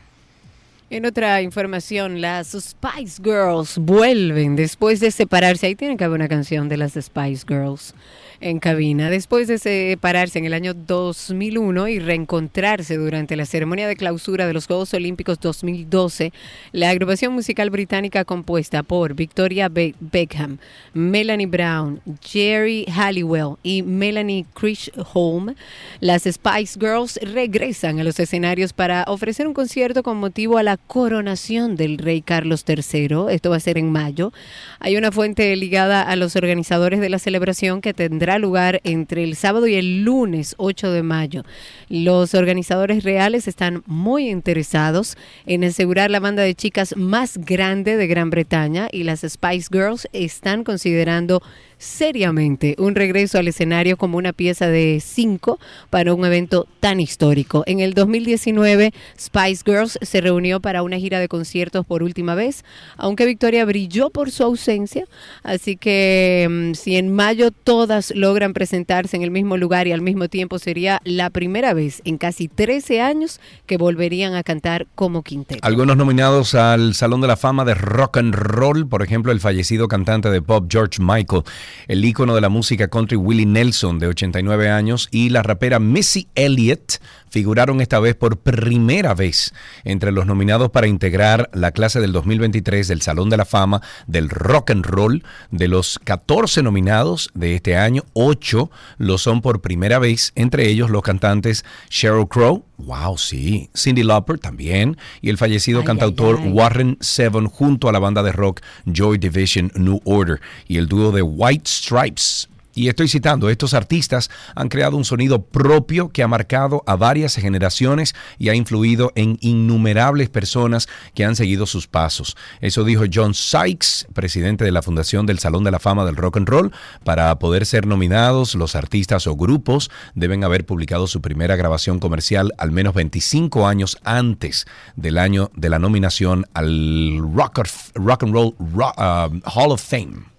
En 0.89 1.05
otra 1.05 1.43
información, 1.43 2.21
las 2.21 2.53
Spice 2.53 3.21
Girls 3.21 3.77
vuelven 3.77 4.55
después 4.55 5.01
de 5.01 5.11
separarse. 5.11 5.67
Ahí 5.67 5.75
tiene 5.75 5.97
que 5.97 6.05
haber 6.05 6.21
una 6.21 6.29
canción 6.29 6.69
de 6.69 6.77
las 6.77 6.93
Spice 6.93 7.45
Girls 7.49 7.93
en 8.41 8.59
cabina. 8.59 9.11
Después 9.11 9.49
de 9.49 9.59
separarse 9.59 10.39
en 10.39 10.45
el 10.45 10.55
año 10.55 10.75
2001 10.75 11.89
y 11.89 11.99
reencontrarse 11.99 12.97
durante 12.97 13.37
la 13.37 13.47
ceremonia 13.47 13.89
de 13.89 13.97
clausura 13.97 14.47
de 14.47 14.53
los 14.53 14.67
Juegos 14.67 14.93
Olímpicos 14.95 15.41
2012, 15.41 16.33
la 16.73 16.91
agrupación 16.91 17.33
musical 17.33 17.71
británica 17.71 18.25
compuesta 18.25 18.83
por 18.83 19.15
Victoria 19.15 19.69
Beckham, 19.69 20.59
Melanie 20.93 21.47
Brown, 21.47 22.01
Jerry 22.21 22.85
Halliwell 22.89 23.57
y 23.63 23.83
Melanie 23.83 24.47
Chisholm, 24.59 25.55
las 26.01 26.25
Spice 26.25 26.79
Girls 26.79 27.19
regresan 27.23 28.01
a 28.01 28.05
los 28.05 28.19
escenarios 28.21 28.73
para 28.73 29.05
ofrecer 29.07 29.47
un 29.47 29.55
concierto 29.55 30.03
con 30.03 30.19
motivo 30.19 30.59
a 30.59 30.63
la 30.63 30.77
coronación 30.77 31.77
del 31.77 31.99
rey 31.99 32.23
Carlos 32.23 32.65
III. 32.67 33.27
Esto 33.31 33.51
va 33.51 33.57
a 33.57 33.61
ser 33.61 33.79
en 33.79 33.91
mayo. 33.91 34.33
Hay 34.81 34.97
una 34.97 35.13
fuente 35.13 35.55
ligada 35.57 36.03
a 36.03 36.17
los 36.17 36.37
organizadores 36.37 37.01
de 37.01 37.09
la 37.09 37.19
celebración 37.19 37.81
que 37.81 37.95
tendrá 37.95 38.26
lugar 38.39 38.81
entre 38.85 39.25
el 39.25 39.37
sábado 39.37 39.67
y 39.67 39.77
el 39.77 40.03
lunes 40.05 40.55
8 40.59 40.91
de 40.91 41.03
mayo. 41.03 41.45
Los 41.89 42.35
organizadores 42.35 43.05
reales 43.05 43.49
están 43.49 43.83
muy 43.87 44.29
interesados 44.29 45.17
en 45.47 45.65
asegurar 45.65 46.11
la 46.11 46.21
banda 46.21 46.43
de 46.43 46.55
chicas 46.55 46.97
más 46.97 47.39
grande 47.39 47.97
de 47.97 48.07
Gran 48.07 48.31
Bretaña 48.31 48.89
y 48.91 49.05
las 49.05 49.21
Spice 49.21 49.69
Girls 49.71 50.09
están 50.13 50.65
considerando 50.65 51.43
seriamente 51.79 52.75
un 52.79 52.95
regreso 52.95 53.39
al 53.39 53.49
escenario 53.49 53.97
como 53.97 54.19
una 54.19 54.33
pieza 54.33 54.69
de 54.69 55.01
cinco 55.05 55.59
para 55.91 56.15
un 56.15 56.25
evento 56.25 56.67
tan 56.81 57.01
histórico. 57.01 57.65
En 57.67 57.81
el 57.81 57.95
2019, 57.95 58.93
Spice 59.19 59.63
Girls 59.65 59.99
se 60.01 60.21
reunió 60.21 60.61
para 60.61 60.83
una 60.83 60.99
gira 60.99 61.21
de 61.21 61.29
conciertos 61.29 61.85
por 61.85 62.03
última 62.03 62.35
vez, 62.35 62.65
aunque 62.97 63.27
Victoria 63.27 63.65
brilló 63.65 64.11
por 64.11 64.31
su 64.31 64.43
ausencia, 64.43 65.05
así 65.43 65.77
que 65.77 66.47
mm, 66.49 66.75
si 66.75 66.97
en 66.97 67.13
mayo 67.15 67.51
todas 67.51 68.15
logran 68.15 68.53
presentarse 68.53 69.17
en 69.17 69.23
el 69.23 69.31
mismo 69.31 69.57
lugar 69.57 69.87
y 69.87 69.93
al 69.93 70.01
mismo 70.01 70.29
tiempo 70.29 70.59
sería 70.59 71.01
la 71.05 71.31
primera 71.31 71.75
vez 71.75 72.03
en 72.05 72.19
casi 72.19 72.49
13 72.49 73.01
años 73.01 73.41
que 73.67 73.77
volverían 73.77 74.35
a 74.35 74.43
cantar 74.43 74.87
como 74.95 75.23
quinteto. 75.23 75.61
Algunos 75.63 75.97
nominados 75.97 76.55
al 76.55 76.95
Salón 76.95 77.21
de 77.21 77.29
la 77.29 77.37
Fama 77.37 77.65
de 77.65 77.75
Rock 77.75 78.19
and 78.19 78.35
Roll, 78.35 78.89
por 78.89 79.03
ejemplo, 79.03 79.33
el 79.33 79.41
fallecido 79.41 79.89
cantante 79.89 80.31
de 80.31 80.41
pop 80.43 80.67
George 80.71 81.03
Michael, 81.03 81.43
el 81.89 82.05
ícono 82.05 82.35
de 82.35 82.41
la 82.41 82.49
música 82.49 82.89
country 82.89 83.17
Willie 83.17 83.47
Nelson, 83.47 83.99
de 83.99 84.09
89 84.09 84.71
años, 84.71 85.09
y 85.11 85.31
la 85.31 85.43
rapera 85.43 85.79
Missy 85.79 86.29
Elliott, 86.35 87.01
figuraron 87.37 87.83
esta 87.83 88.01
vez 88.01 88.15
por 88.15 88.39
primera 88.39 89.13
vez 89.13 89.53
entre 89.85 90.11
los 90.11 90.25
nominados 90.25 90.71
para 90.71 90.87
integrar 90.87 91.51
la 91.53 91.71
clase 91.71 92.01
del 92.01 92.11
2023 92.13 92.89
del 92.89 93.03
Salón 93.03 93.29
de 93.29 93.37
la 93.37 93.45
Fama 93.45 93.83
del 94.07 94.31
Rock 94.31 94.71
and 94.71 94.87
Roll. 94.87 95.23
De 95.51 95.69
los 95.69 96.01
14 96.03 96.63
nominados 96.63 97.29
de 97.35 97.55
este 97.55 97.77
año, 97.77 98.05
8 98.15 98.71
lo 98.97 99.19
son 99.19 99.43
por 99.43 99.61
primera 99.61 99.99
vez, 99.99 100.33
entre 100.35 100.67
ellos 100.71 100.89
los 100.89 101.03
cantantes 101.03 101.67
Sheryl 101.91 102.27
Crow, 102.27 102.65
wow, 102.79 103.19
sí, 103.19 103.69
Cindy 103.77 104.03
Lauper 104.03 104.39
también, 104.39 104.97
y 105.21 105.29
el 105.29 105.37
fallecido 105.37 105.85
cantautor 105.85 106.41
Warren 106.43 106.97
Seven 107.01 107.49
junto 107.49 107.91
a 107.91 107.93
la 107.93 107.99
banda 107.99 108.23
de 108.23 108.33
rock 108.33 108.63
Joy 108.87 109.19
Division 109.19 109.71
New 109.75 110.01
Order 110.07 110.41
y 110.69 110.79
el 110.79 110.89
dúo 110.89 111.13
de 111.13 111.21
White 111.21 111.69
Stripes 111.69 112.49
Y 112.77 112.89
estoy 112.89 113.09
citando, 113.09 113.49
estos 113.49 113.73
artistas 113.73 114.31
han 114.55 114.69
creado 114.69 114.99
un 114.99 115.05
sonido 115.07 115.43
propio 115.47 116.11
que 116.11 116.23
ha 116.23 116.29
marcado 116.29 116.83
a 116.87 116.95
varias 116.95 117.35
generaciones 117.35 118.15
y 118.39 118.51
ha 118.51 118.55
influido 118.55 119.13
en 119.15 119.39
innumerables 119.41 120.29
personas 120.29 120.87
que 121.15 121.25
han 121.25 121.37
seguido 121.37 121.65
sus 121.65 121.87
pasos. 121.89 122.37
Eso 122.61 122.85
dijo 122.85 123.05
John 123.13 123.33
Sykes, 123.33 124.09
presidente 124.13 124.65
de 124.65 124.73
la 124.73 124.83
Fundación 124.83 125.25
del 125.25 125.39
Salón 125.39 125.65
de 125.65 125.71
la 125.71 125.79
Fama 125.79 126.05
del 126.05 126.17
Rock 126.17 126.37
and 126.37 126.49
Roll. 126.49 126.71
Para 127.03 127.39
poder 127.39 127.65
ser 127.65 127.87
nominados, 127.87 128.55
los 128.55 128.77
artistas 128.77 129.27
o 129.27 129.37
grupos 129.37 129.91
deben 130.15 130.45
haber 130.45 130.67
publicado 130.67 131.07
su 131.07 131.23
primera 131.23 131.57
grabación 131.57 131.99
comercial 131.99 132.53
al 132.59 132.73
menos 132.73 132.93
25 132.93 133.67
años 133.67 133.97
antes 134.05 134.67
del 134.97 135.17
año 135.17 135.51
de 135.57 135.71
la 135.71 135.79
nominación 135.79 136.45
al 136.53 137.23
Rock, 137.35 137.61
rock 137.95 138.23
and 138.23 138.35
Roll 138.35 138.55
Ro- 138.75 138.93
uh, 138.99 139.41
Hall 139.49 139.73
of 139.73 139.83
Fame. 139.83 140.36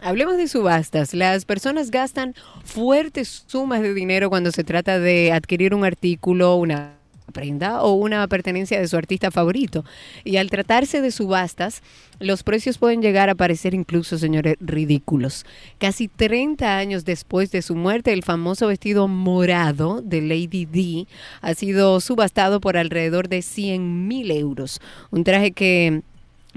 Hablemos 0.00 0.36
de 0.36 0.46
subastas. 0.46 1.12
Las 1.12 1.44
personas 1.44 1.90
gastan 1.90 2.34
fuertes 2.64 3.44
sumas 3.46 3.82
de 3.82 3.94
dinero 3.94 4.30
cuando 4.30 4.52
se 4.52 4.62
trata 4.62 5.00
de 5.00 5.32
adquirir 5.32 5.74
un 5.74 5.84
artículo, 5.84 6.54
una 6.54 6.98
prenda 7.32 7.82
o 7.82 7.92
una 7.92 8.26
pertenencia 8.28 8.80
de 8.80 8.88
su 8.88 8.96
artista 8.96 9.30
favorito. 9.30 9.84
Y 10.24 10.36
al 10.36 10.50
tratarse 10.50 11.00
de 11.00 11.10
subastas, 11.10 11.82
los 12.20 12.42
precios 12.42 12.78
pueden 12.78 13.02
llegar 13.02 13.28
a 13.28 13.34
parecer 13.34 13.74
incluso, 13.74 14.18
señores, 14.18 14.56
ridículos. 14.60 15.44
Casi 15.78 16.08
30 16.08 16.78
años 16.78 17.04
después 17.04 17.50
de 17.50 17.62
su 17.62 17.74
muerte, 17.74 18.12
el 18.12 18.22
famoso 18.22 18.68
vestido 18.68 19.08
morado 19.08 20.00
de 20.00 20.22
Lady 20.22 20.64
D 20.64 21.06
ha 21.40 21.54
sido 21.54 22.00
subastado 22.00 22.60
por 22.60 22.76
alrededor 22.76 23.28
de 23.28 23.42
100 23.42 24.08
mil 24.08 24.30
euros. 24.30 24.80
Un 25.10 25.24
traje 25.24 25.52
que 25.52 26.02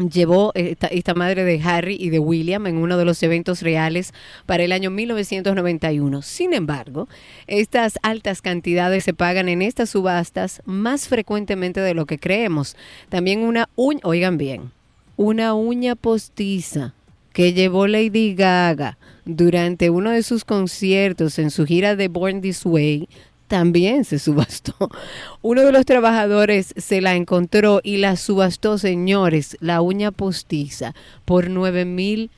llevó 0.09 0.51
esta, 0.55 0.87
esta, 0.87 1.13
madre 1.13 1.43
de 1.43 1.61
Harry 1.63 1.97
y 1.99 2.09
de 2.09 2.19
William 2.19 2.65
en 2.67 2.77
uno 2.77 2.97
de 2.97 3.05
los 3.05 3.21
eventos 3.23 3.61
reales 3.61 4.13
para 4.45 4.63
el 4.63 4.71
año 4.71 4.89
1991. 4.89 6.21
Sin 6.21 6.53
embargo, 6.53 7.07
estas 7.47 7.99
altas 8.01 8.41
cantidades 8.41 9.03
se 9.03 9.13
pagan 9.13 9.49
en 9.49 9.61
estas 9.61 9.89
subastas 9.89 10.61
más 10.65 11.07
frecuentemente 11.07 11.81
de 11.81 11.93
lo 11.93 12.05
que 12.05 12.19
creemos. 12.19 12.75
También 13.09 13.41
una 13.41 13.69
uña, 13.75 13.99
oigan 14.03 14.37
bien, 14.37 14.71
una 15.17 15.53
uña 15.53 15.95
postiza 15.95 16.93
que 17.33 17.53
llevó 17.53 17.87
Lady 17.87 18.33
Gaga 18.35 18.97
durante 19.25 19.89
uno 19.89 20.11
de 20.11 20.23
sus 20.23 20.43
conciertos 20.45 21.39
en 21.39 21.51
su 21.51 21.65
gira 21.65 21.95
de 21.95 22.07
Born 22.07 22.41
This 22.41 22.65
Way 22.65 23.07
también 23.51 24.05
se 24.05 24.17
subastó. 24.17 24.73
Uno 25.41 25.63
de 25.63 25.73
los 25.73 25.85
trabajadores 25.85 26.73
se 26.77 27.01
la 27.01 27.17
encontró 27.17 27.81
y 27.83 27.97
la 27.97 28.15
subastó, 28.15 28.77
señores, 28.77 29.57
la 29.59 29.81
uña 29.81 30.11
postiza, 30.11 30.95
por 31.25 31.49
9 31.49 31.83
mil 31.83 32.29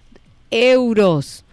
euros. 0.49 1.45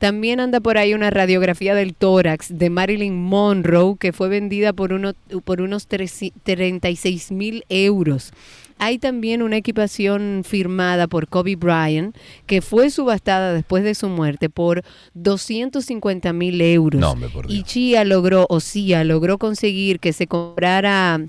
También 0.00 0.40
anda 0.40 0.58
por 0.58 0.78
ahí 0.78 0.94
una 0.94 1.10
radiografía 1.10 1.76
del 1.76 1.94
tórax 1.94 2.58
de 2.58 2.70
Marilyn 2.70 3.14
Monroe 3.14 3.96
que 4.00 4.12
fue 4.12 4.28
vendida 4.28 4.72
por, 4.72 4.92
uno, 4.92 5.12
por 5.44 5.60
unos 5.60 5.86
36 5.86 7.30
mil 7.30 7.64
euros. 7.68 8.32
Hay 8.78 8.98
también 8.98 9.40
una 9.42 9.56
equipación 9.56 10.42
firmada 10.44 11.06
por 11.06 11.28
Kobe 11.28 11.56
Bryant 11.56 12.14
que 12.46 12.60
fue 12.60 12.90
subastada 12.90 13.52
después 13.52 13.84
de 13.84 13.94
su 13.94 14.08
muerte 14.08 14.50
por 14.50 14.82
250 15.14 16.32
mil 16.32 16.60
euros. 16.60 17.00
No, 17.00 17.12
hombre, 17.12 17.28
por 17.30 17.46
Dios. 17.46 17.58
y 17.58 17.62
Chia 17.62 18.04
logró, 18.04 18.46
o 18.48 18.60
Cia 18.60 19.04
logró 19.04 19.38
conseguir 19.38 20.00
que 20.00 20.12
se 20.12 20.26
comprara 20.26 21.20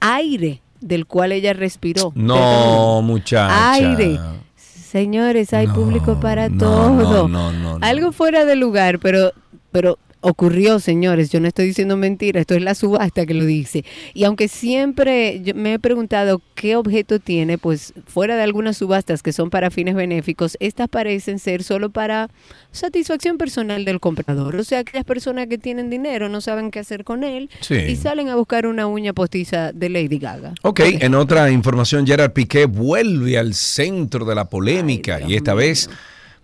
aire 0.00 0.60
del 0.80 1.06
cual 1.06 1.32
ella 1.32 1.52
respiró. 1.52 2.12
No, 2.14 3.02
muchacha. 3.02 3.72
Aire. 3.72 4.18
Señores, 4.56 5.54
hay 5.54 5.66
No, 5.68 5.74
público 5.74 6.20
para 6.20 6.48
no, 6.48 6.58
todo. 6.58 7.28
no, 7.28 7.52
no, 7.52 7.78
no, 7.78 7.78
Algo 7.80 8.12
fuera 8.12 8.44
de 8.44 8.56
lugar, 8.56 8.98
pero, 8.98 9.32
pero 9.70 9.98
ocurrió, 10.22 10.80
señores. 10.80 11.30
Yo 11.30 11.38
no 11.40 11.48
estoy 11.48 11.66
diciendo 11.66 11.96
mentira, 11.96 12.40
esto 12.40 12.54
es 12.54 12.62
la 12.62 12.74
subasta 12.74 13.26
que 13.26 13.34
lo 13.34 13.44
dice. 13.44 13.84
Y 14.14 14.24
aunque 14.24 14.48
siempre 14.48 15.40
yo 15.42 15.54
me 15.54 15.74
he 15.74 15.78
preguntado 15.78 16.40
qué 16.54 16.76
objeto 16.76 17.18
tiene, 17.20 17.58
pues 17.58 17.92
fuera 18.06 18.36
de 18.36 18.42
algunas 18.42 18.78
subastas 18.78 19.22
que 19.22 19.32
son 19.32 19.50
para 19.50 19.70
fines 19.70 19.94
benéficos, 19.94 20.56
estas 20.60 20.88
parecen 20.88 21.38
ser 21.38 21.62
solo 21.62 21.90
para 21.90 22.30
satisfacción 22.70 23.36
personal 23.38 23.84
del 23.84 24.00
comprador. 24.00 24.56
O 24.56 24.64
sea, 24.64 24.80
aquellas 24.80 25.04
personas 25.04 25.46
que 25.48 25.58
tienen 25.58 25.90
dinero 25.90 26.28
no 26.28 26.40
saben 26.40 26.70
qué 26.70 26.78
hacer 26.78 27.04
con 27.04 27.24
él 27.24 27.50
Sí. 27.60 27.74
y 27.74 27.96
salen 27.96 28.28
a 28.28 28.36
buscar 28.36 28.66
una 28.66 28.86
uña 28.86 29.12
postiza 29.12 29.72
de 29.72 29.88
Lady 29.88 30.18
Gaga. 30.18 30.54
Ok, 30.62 30.80
en 30.84 31.14
otra 31.14 31.50
información, 31.50 32.06
Gerard 32.06 32.32
Piqué 32.32 32.64
vuelve 32.66 33.36
al 33.38 33.54
centro 33.54 34.24
de 34.24 34.34
la 34.34 34.46
polémica 34.48 35.16
Ay, 35.16 35.32
y 35.32 35.36
esta 35.36 35.54
vez, 35.54 35.90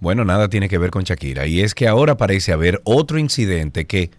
bueno, 0.01 0.25
nada 0.25 0.49
tiene 0.49 0.69
que 0.69 0.79
ver 0.79 0.91
con 0.91 1.05
Shakira. 1.05 1.47
Y 1.47 1.61
es 1.61 1.75
que 1.75 1.89
ahora 1.89 2.17
parece 2.17 2.53
haber 2.53 2.81
otro 2.85 3.19
incidente 3.19 3.87
que 3.87 4.11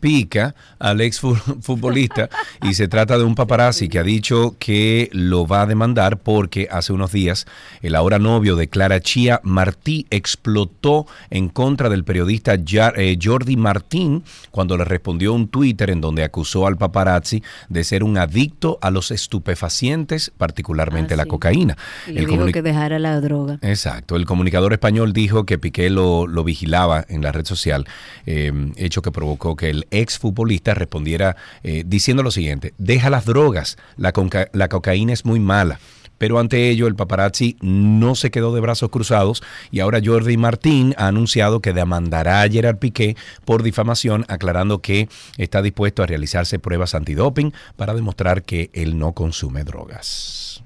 salpica 0.00 0.54
al 0.78 1.00
ex 1.00 1.20
fu- 1.20 1.34
futbolista 1.62 2.28
y 2.62 2.74
se 2.74 2.88
trata 2.88 3.18
de 3.18 3.24
un 3.24 3.34
paparazzi 3.34 3.88
que 3.88 3.98
ha 3.98 4.02
dicho 4.02 4.56
que 4.58 5.08
lo 5.12 5.46
va 5.46 5.62
a 5.62 5.66
demandar 5.66 6.18
porque 6.18 6.68
hace 6.70 6.92
unos 6.92 7.12
días 7.12 7.46
el 7.82 7.94
ahora 7.94 8.18
novio 8.18 8.56
de 8.56 8.68
Clara 8.68 9.00
Chía 9.00 9.40
Martí 9.42 10.06
explotó 10.10 11.06
en 11.30 11.48
contra 11.48 11.88
del 11.88 12.04
periodista 12.04 12.54
eh, 12.96 13.18
Jordi 13.22 13.56
Martín 13.56 14.22
cuando 14.50 14.76
le 14.76 14.84
respondió 14.84 15.32
un 15.32 15.48
Twitter 15.48 15.90
en 15.90 16.00
donde 16.00 16.24
acusó 16.24 16.66
al 16.66 16.76
paparazzi 16.76 17.42
de 17.68 17.84
ser 17.84 18.02
un 18.04 18.18
adicto 18.18 18.78
a 18.82 18.90
los 18.90 19.10
estupefacientes, 19.10 20.32
particularmente 20.36 21.14
Ah, 21.14 21.16
la 21.16 21.26
cocaína. 21.26 21.76
Y 22.06 22.12
le 22.12 22.20
El 22.20 22.26
dijo 22.26 22.46
que 22.46 22.62
dejara 22.62 22.98
la 22.98 23.20
droga. 23.20 23.58
Exacto. 23.62 24.16
El 24.16 24.26
comunicador 24.26 24.72
español 24.72 25.12
dijo 25.12 25.46
que 25.46 25.58
Piqué 25.58 25.88
lo, 25.90 26.26
lo 26.26 26.42
vigilaba 26.44 27.04
en 27.08 27.22
la 27.22 27.32
red 27.32 27.44
social, 27.46 27.86
eh, 28.26 28.52
hecho 28.76 29.02
que 29.02 29.10
provocó 29.12 29.56
que 29.56 29.70
el 29.70 29.86
exfutbolista 30.00 30.74
respondiera 30.74 31.36
eh, 31.62 31.84
diciendo 31.86 32.22
lo 32.22 32.30
siguiente, 32.30 32.74
deja 32.78 33.10
las 33.10 33.24
drogas, 33.24 33.76
la, 33.96 34.12
cocaína 34.12 35.12
es 35.12 35.24
muy 35.24 35.40
mala. 35.40 35.78
Pero 36.18 36.38
ante 36.38 36.70
ello, 36.70 36.86
el 36.86 36.94
paparazzi 36.94 37.58
no 37.60 38.14
se 38.14 38.30
quedó 38.30 38.54
de 38.54 38.62
brazos 38.62 38.88
cruzados 38.88 39.42
y 39.70 39.80
ahora 39.80 40.00
Jordi 40.02 40.38
Martín 40.38 40.94
ha 40.96 41.08
anunciado 41.08 41.60
que 41.60 41.74
demandará 41.74 42.40
a 42.40 42.48
Gerard 42.48 42.78
Piqué 42.78 43.16
por 43.44 43.62
difamación, 43.62 44.24
aclarando 44.28 44.80
que 44.80 45.10
está 45.36 45.60
dispuesto 45.60 46.02
a 46.02 46.06
realizarse 46.06 46.58
pruebas 46.58 46.94
antidoping 46.94 47.52
para 47.76 47.92
demostrar 47.92 48.44
que 48.44 48.70
él 48.72 48.98
no 48.98 49.12
consume 49.12 49.64
drogas. 49.64 50.62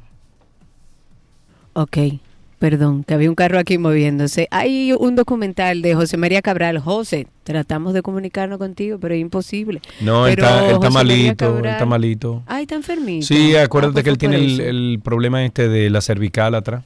Ok, 1.73 1.99
perdón, 2.61 3.03
que 3.05 3.15
había 3.15 3.29
un 3.29 3.35
carro 3.35 3.59
aquí 3.59 3.79
moviéndose. 3.79 4.47
Hay 4.53 4.93
un 4.93 5.17
documental 5.17 5.83
de 5.83 5.95
José 5.95 6.17
María 6.17 6.43
Cabral. 6.43 6.79
José, 6.79 7.27
tratamos 7.43 7.95
de 7.95 8.03
comunicarnos 8.03 8.59
contigo, 8.59 8.99
pero 9.01 9.15
es 9.15 9.21
imposible. 9.21 9.81
No, 10.01 10.27
él 10.29 10.35
está, 10.39 10.69
él 10.69 10.75
está 10.75 10.91
malito, 10.91 11.47
él 11.47 11.53
Cabral- 11.55 11.73
está 11.73 11.87
malito. 11.87 12.43
Ay, 12.47 12.63
está 12.63 12.75
enfermito. 12.77 13.27
Sí, 13.27 13.57
Ah, 13.57 13.65
acuérdate 13.65 13.95
pues 13.95 14.05
que 14.05 14.11
él 14.11 14.19
tiene 14.19 14.37
el, 14.37 15.01
problema 15.03 15.45
este 15.45 15.69
de 15.69 15.91
la 15.91 16.01
cervical 16.03 16.55
atrás. 16.55 16.85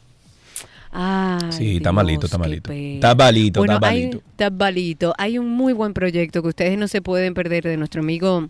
Ay, 0.93 1.51
Sí, 1.51 1.77
está 1.79 1.91
malito, 1.91 2.27
está 2.27 2.39
malito. 2.39 2.71
Está 2.73 3.15
malito, 3.17 3.61
Bueno, 3.61 3.75
está 3.75 3.89
hay- 3.89 4.01
malito. 4.07 4.23
está 4.31 4.51
malito. 4.51 5.15
Hay 5.19 5.39
un 5.39 5.49
muy 5.51 5.73
buen 5.73 5.93
proyecto 5.93 6.41
que 6.41 6.49
ustedes 6.49 6.79
no 6.79 6.87
se 6.87 7.03
pueden 7.03 7.35
perder 7.35 7.65
de 7.65 7.77
nuestro 7.77 8.01
amigo 8.01 8.49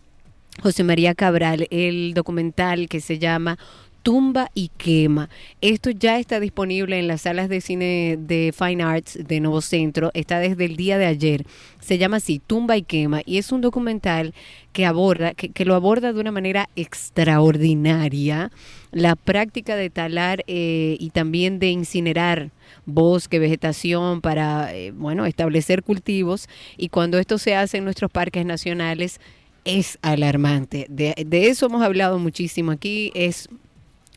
José 0.63 0.85
María 0.85 1.15
Cabral, 1.15 1.67
el 1.71 2.13
documental 2.15 2.89
que 2.89 3.01
se 3.01 3.19
llama 3.19 3.59
Tumba 4.05 4.51
y 4.53 4.69
Quema. 4.77 5.31
Esto 5.63 5.89
ya 5.89 6.19
está 6.19 6.39
disponible 6.39 6.99
en 6.99 7.09
las 7.09 7.23
salas 7.23 7.49
de 7.49 7.63
cine 7.63 8.19
de 8.21 8.53
Fine 8.57 8.83
Arts 8.83 9.19
de 9.27 9.41
Nuevo 9.41 9.63
Centro. 9.63 10.11
Está 10.13 10.41
desde 10.41 10.67
el 10.67 10.77
día 10.77 10.99
de 10.99 11.07
ayer. 11.07 11.47
Se 11.81 11.97
llama 11.97 12.19
así, 12.19 12.39
Tumba 12.39 12.77
y 12.77 12.83
Quema. 12.83 13.23
Y 13.25 13.39
es 13.39 13.51
un 13.51 13.63
documental 13.63 14.35
que 14.75 14.85
aborda, 14.85 15.33
que, 15.33 15.65
lo 15.65 15.75
aborda 15.75 16.13
de 16.13 16.21
una 16.21 16.33
manera 16.33 16.69
extraordinaria 16.77 18.53
la 18.93 19.17
práctica 19.17 19.75
de 19.75 19.89
talar 19.89 20.45
eh, 20.49 20.99
y 21.01 21.09
también 21.09 21.59
de 21.59 21.71
incinerar 21.71 22.51
bosque, 22.85 23.39
vegetación 23.39 24.21
para, 24.21 24.75
eh, 24.75 24.91
bueno, 24.91 25.25
establecer 25.25 25.83
cultivos. 25.83 26.47
Y 26.77 26.91
cuando 26.91 27.19
esto 27.19 27.39
se 27.39 27.57
hace 27.57 27.79
en 27.79 27.85
nuestros 27.85 28.11
parques 28.11 28.45
nacionales, 28.45 29.19
es 29.65 29.99
alarmante. 30.03 30.85
De, 30.91 31.15
de 31.27 31.49
eso 31.49 31.67
hemos 31.67 31.83
hablado 31.83 32.19
muchísimo 32.19 32.71
aquí. 32.71 33.11
Es 33.15 33.49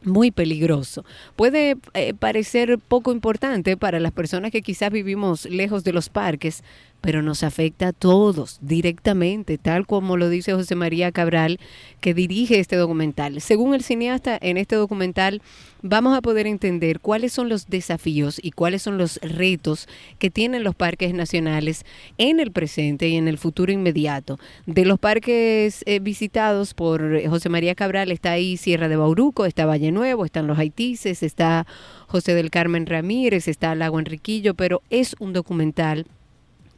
muy 0.07 0.31
peligroso. 0.31 1.05
Puede 1.35 1.77
eh, 1.93 2.13
parecer 2.13 2.79
poco 2.79 3.11
importante 3.11 3.77
para 3.77 3.99
las 3.99 4.11
personas 4.11 4.51
que 4.51 4.61
quizás 4.61 4.91
vivimos 4.91 5.45
lejos 5.45 5.83
de 5.83 5.93
los 5.93 6.09
parques, 6.09 6.63
pero 7.01 7.21
nos 7.21 7.43
afecta 7.43 7.89
a 7.89 7.93
todos 7.93 8.59
directamente, 8.61 9.57
tal 9.57 9.85
como 9.85 10.17
lo 10.17 10.29
dice 10.29 10.53
José 10.53 10.75
María 10.75 11.11
Cabral, 11.11 11.59
que 12.01 12.13
dirige 12.13 12.59
este 12.59 12.75
documental. 12.75 13.41
Según 13.41 13.73
el 13.73 13.83
cineasta, 13.83 14.37
en 14.41 14.57
este 14.57 14.75
documental 14.75 15.41
vamos 15.81 16.17
a 16.17 16.21
poder 16.21 16.47
entender 16.47 16.99
cuáles 16.99 17.33
son 17.33 17.49
los 17.49 17.67
desafíos 17.67 18.39
y 18.41 18.51
cuáles 18.51 18.81
son 18.81 18.97
los 18.97 19.17
retos 19.21 19.87
que 20.19 20.29
tienen 20.29 20.63
los 20.63 20.75
parques 20.75 21.13
nacionales 21.13 21.85
en 22.17 22.39
el 22.39 22.51
presente 22.51 23.07
y 23.07 23.15
en 23.15 23.27
el 23.27 23.37
futuro 23.37 23.71
inmediato. 23.71 24.39
De 24.65 24.85
los 24.85 24.99
parques 24.99 25.83
eh, 25.85 25.99
visitados 25.99 26.73
por 26.73 27.25
José 27.27 27.49
María 27.49 27.75
Cabral 27.75 28.11
está 28.11 28.31
ahí 28.31 28.57
Sierra 28.57 28.87
de 28.87 28.95
Bauruco, 28.95 29.45
está 29.45 29.65
Valle 29.65 29.91
Nuevo, 29.91 30.25
están 30.25 30.47
los 30.47 30.57
Haitises, 30.57 31.23
está 31.23 31.67
José 32.07 32.33
del 32.33 32.49
Carmen 32.49 32.85
Ramírez, 32.85 33.47
está 33.47 33.75
Lago 33.75 33.99
Enriquillo, 33.99 34.53
pero 34.55 34.81
es 34.89 35.15
un 35.19 35.33
documental 35.33 36.05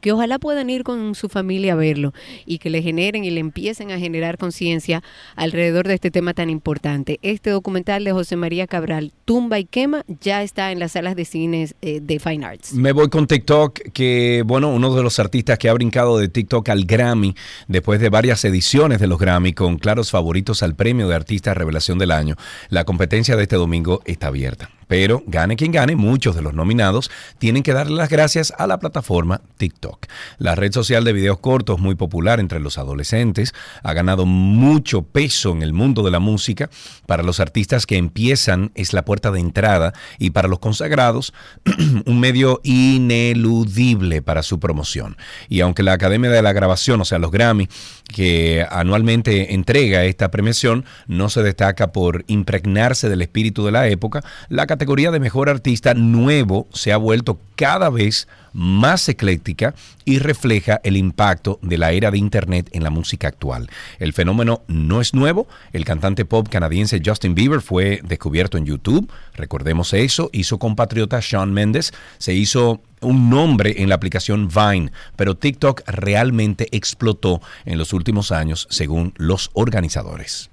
que 0.00 0.12
ojalá 0.12 0.38
puedan 0.38 0.70
ir 0.70 0.82
con 0.82 1.14
su 1.14 1.28
familia 1.28 1.74
a 1.74 1.76
verlo 1.76 2.12
y 2.46 2.58
que 2.58 2.70
le 2.70 2.82
generen 2.82 3.24
y 3.24 3.30
le 3.30 3.40
empiecen 3.40 3.90
a 3.90 3.98
generar 3.98 4.38
conciencia 4.38 5.02
alrededor 5.36 5.86
de 5.86 5.94
este 5.94 6.10
tema 6.10 6.34
tan 6.34 6.50
importante. 6.50 7.18
Este 7.22 7.50
documental 7.50 8.04
de 8.04 8.12
José 8.12 8.36
María 8.36 8.66
Cabral, 8.66 9.12
Tumba 9.24 9.58
y 9.58 9.64
Quema, 9.64 10.04
ya 10.20 10.42
está 10.42 10.72
en 10.72 10.78
las 10.78 10.92
salas 10.92 11.16
de 11.16 11.24
cines 11.24 11.74
eh, 11.82 12.00
de 12.02 12.18
Fine 12.18 12.44
Arts. 12.44 12.72
Me 12.72 12.92
voy 12.92 13.08
con 13.08 13.26
TikTok, 13.26 13.78
que 13.92 14.42
bueno, 14.46 14.72
uno 14.72 14.94
de 14.94 15.02
los 15.02 15.18
artistas 15.18 15.58
que 15.58 15.68
ha 15.68 15.74
brincado 15.74 16.18
de 16.18 16.28
TikTok 16.28 16.68
al 16.68 16.84
Grammy 16.84 17.34
después 17.68 18.00
de 18.00 18.08
varias 18.08 18.44
ediciones 18.44 19.00
de 19.00 19.06
los 19.06 19.18
Grammy 19.18 19.52
con 19.52 19.78
claros 19.78 20.10
favoritos 20.10 20.62
al 20.62 20.74
premio 20.74 21.08
de 21.08 21.14
artista 21.14 21.54
revelación 21.54 21.98
del 21.98 22.10
año. 22.10 22.36
La 22.68 22.84
competencia 22.84 23.36
de 23.36 23.42
este 23.42 23.56
domingo 23.56 24.02
está 24.04 24.28
abierta. 24.28 24.70
Pero 24.90 25.22
gane 25.28 25.54
quien 25.54 25.70
gane, 25.70 25.94
muchos 25.94 26.34
de 26.34 26.42
los 26.42 26.52
nominados 26.52 27.12
tienen 27.38 27.62
que 27.62 27.72
darle 27.72 27.94
las 27.94 28.08
gracias 28.08 28.52
a 28.58 28.66
la 28.66 28.80
plataforma 28.80 29.40
TikTok. 29.56 30.06
La 30.38 30.56
red 30.56 30.72
social 30.72 31.04
de 31.04 31.12
videos 31.12 31.38
cortos 31.38 31.78
muy 31.78 31.94
popular 31.94 32.40
entre 32.40 32.58
los 32.58 32.76
adolescentes 32.76 33.54
ha 33.84 33.92
ganado 33.92 34.26
mucho 34.26 35.02
peso 35.02 35.52
en 35.52 35.62
el 35.62 35.72
mundo 35.72 36.02
de 36.02 36.10
la 36.10 36.18
música. 36.18 36.70
Para 37.06 37.22
los 37.22 37.38
artistas 37.38 37.86
que 37.86 37.98
empiezan 37.98 38.72
es 38.74 38.92
la 38.92 39.04
puerta 39.04 39.30
de 39.30 39.38
entrada 39.38 39.92
y 40.18 40.30
para 40.30 40.48
los 40.48 40.58
consagrados 40.58 41.32
un 42.04 42.18
medio 42.18 42.60
ineludible 42.64 44.22
para 44.22 44.42
su 44.42 44.58
promoción. 44.58 45.16
Y 45.48 45.60
aunque 45.60 45.84
la 45.84 45.92
Academia 45.92 46.30
de 46.30 46.42
la 46.42 46.52
Grabación, 46.52 47.00
o 47.00 47.04
sea, 47.04 47.20
los 47.20 47.30
Grammy, 47.30 47.68
que 48.10 48.66
anualmente 48.70 49.54
entrega 49.54 50.04
esta 50.04 50.30
premiación, 50.30 50.84
no 51.06 51.30
se 51.30 51.42
destaca 51.42 51.92
por 51.92 52.24
impregnarse 52.26 53.08
del 53.08 53.22
espíritu 53.22 53.64
de 53.64 53.72
la 53.72 53.88
época, 53.88 54.22
la 54.48 54.66
categoría 54.66 55.10
de 55.10 55.20
mejor 55.20 55.48
artista 55.48 55.94
nuevo 55.94 56.66
se 56.72 56.92
ha 56.92 56.96
vuelto 56.96 57.40
cada 57.56 57.90
vez 57.90 58.28
más 58.52 59.08
ecléctica 59.08 59.74
y 60.04 60.18
refleja 60.18 60.80
el 60.84 60.96
impacto 60.96 61.58
de 61.62 61.78
la 61.78 61.92
era 61.92 62.10
de 62.10 62.18
Internet 62.18 62.68
en 62.72 62.82
la 62.82 62.90
música 62.90 63.28
actual. 63.28 63.68
El 63.98 64.12
fenómeno 64.12 64.62
no 64.68 65.00
es 65.00 65.14
nuevo, 65.14 65.48
el 65.72 65.84
cantante 65.84 66.24
pop 66.24 66.48
canadiense 66.48 67.02
Justin 67.04 67.34
Bieber 67.34 67.60
fue 67.60 68.00
descubierto 68.04 68.58
en 68.58 68.66
YouTube, 68.66 69.10
recordemos 69.34 69.92
eso, 69.92 70.30
hizo 70.32 70.58
compatriota 70.58 71.20
Shawn 71.20 71.52
Mendes, 71.52 71.92
se 72.18 72.34
hizo 72.34 72.80
un 73.00 73.30
nombre 73.30 73.82
en 73.82 73.88
la 73.88 73.94
aplicación 73.94 74.48
Vine, 74.48 74.92
pero 75.16 75.36
TikTok 75.36 75.82
realmente 75.86 76.68
explotó 76.72 77.40
en 77.64 77.78
los 77.78 77.92
últimos 77.92 78.32
años 78.32 78.66
según 78.70 79.14
los 79.16 79.50
organizadores. 79.54 80.50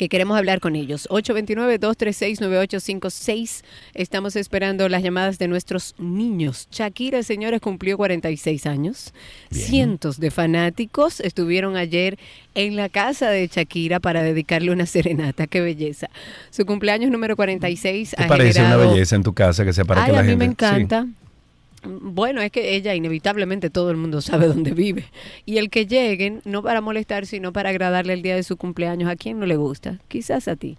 que 0.01 0.09
queremos 0.09 0.35
hablar 0.35 0.59
con 0.61 0.75
ellos. 0.75 1.07
829-236-9856. 1.11 3.61
Estamos 3.93 4.35
esperando 4.35 4.89
las 4.89 5.03
llamadas 5.03 5.37
de 5.37 5.47
nuestros 5.47 5.93
niños. 5.99 6.67
Shakira, 6.71 7.21
señores, 7.21 7.61
cumplió 7.61 7.97
46 7.97 8.65
años. 8.65 9.13
Cientos 9.51 10.19
de 10.19 10.31
fanáticos 10.31 11.19
estuvieron 11.19 11.77
ayer 11.77 12.17
en 12.55 12.77
la 12.77 12.89
casa 12.89 13.29
de 13.29 13.45
Shakira 13.45 13.99
para 13.99 14.23
dedicarle 14.23 14.71
una 14.71 14.87
serenata. 14.87 15.45
Qué 15.45 15.61
belleza. 15.61 16.09
Su 16.49 16.65
cumpleaños 16.65 17.11
número 17.11 17.35
46 17.35 18.15
¿Te 18.17 18.25
parece 18.25 18.59
una 18.59 18.77
belleza 18.77 19.15
en 19.15 19.21
tu 19.21 19.33
casa 19.33 19.63
que 19.65 19.71
sea 19.71 19.85
para 19.85 20.03
que 20.03 20.13
la 20.13 20.21
a 20.21 20.23
gente... 20.23 20.35
mí 20.35 20.39
me 20.39 20.45
encanta. 20.45 21.05
Bueno, 21.83 22.41
es 22.41 22.51
que 22.51 22.75
ella 22.75 22.93
inevitablemente 22.93 23.69
todo 23.71 23.89
el 23.89 23.97
mundo 23.97 24.21
sabe 24.21 24.47
dónde 24.47 24.71
vive. 24.71 25.05
Y 25.45 25.57
el 25.57 25.69
que 25.69 25.87
lleguen, 25.87 26.41
no 26.45 26.61
para 26.61 26.79
molestar, 26.79 27.25
sino 27.25 27.51
para 27.51 27.69
agradarle 27.69 28.13
el 28.13 28.21
día 28.21 28.35
de 28.35 28.43
su 28.43 28.55
cumpleaños, 28.57 29.09
¿a 29.09 29.15
quién 29.15 29.39
no 29.39 29.45
le 29.45 29.55
gusta? 29.55 29.99
Quizás 30.07 30.47
a 30.47 30.55
ti. 30.55 30.77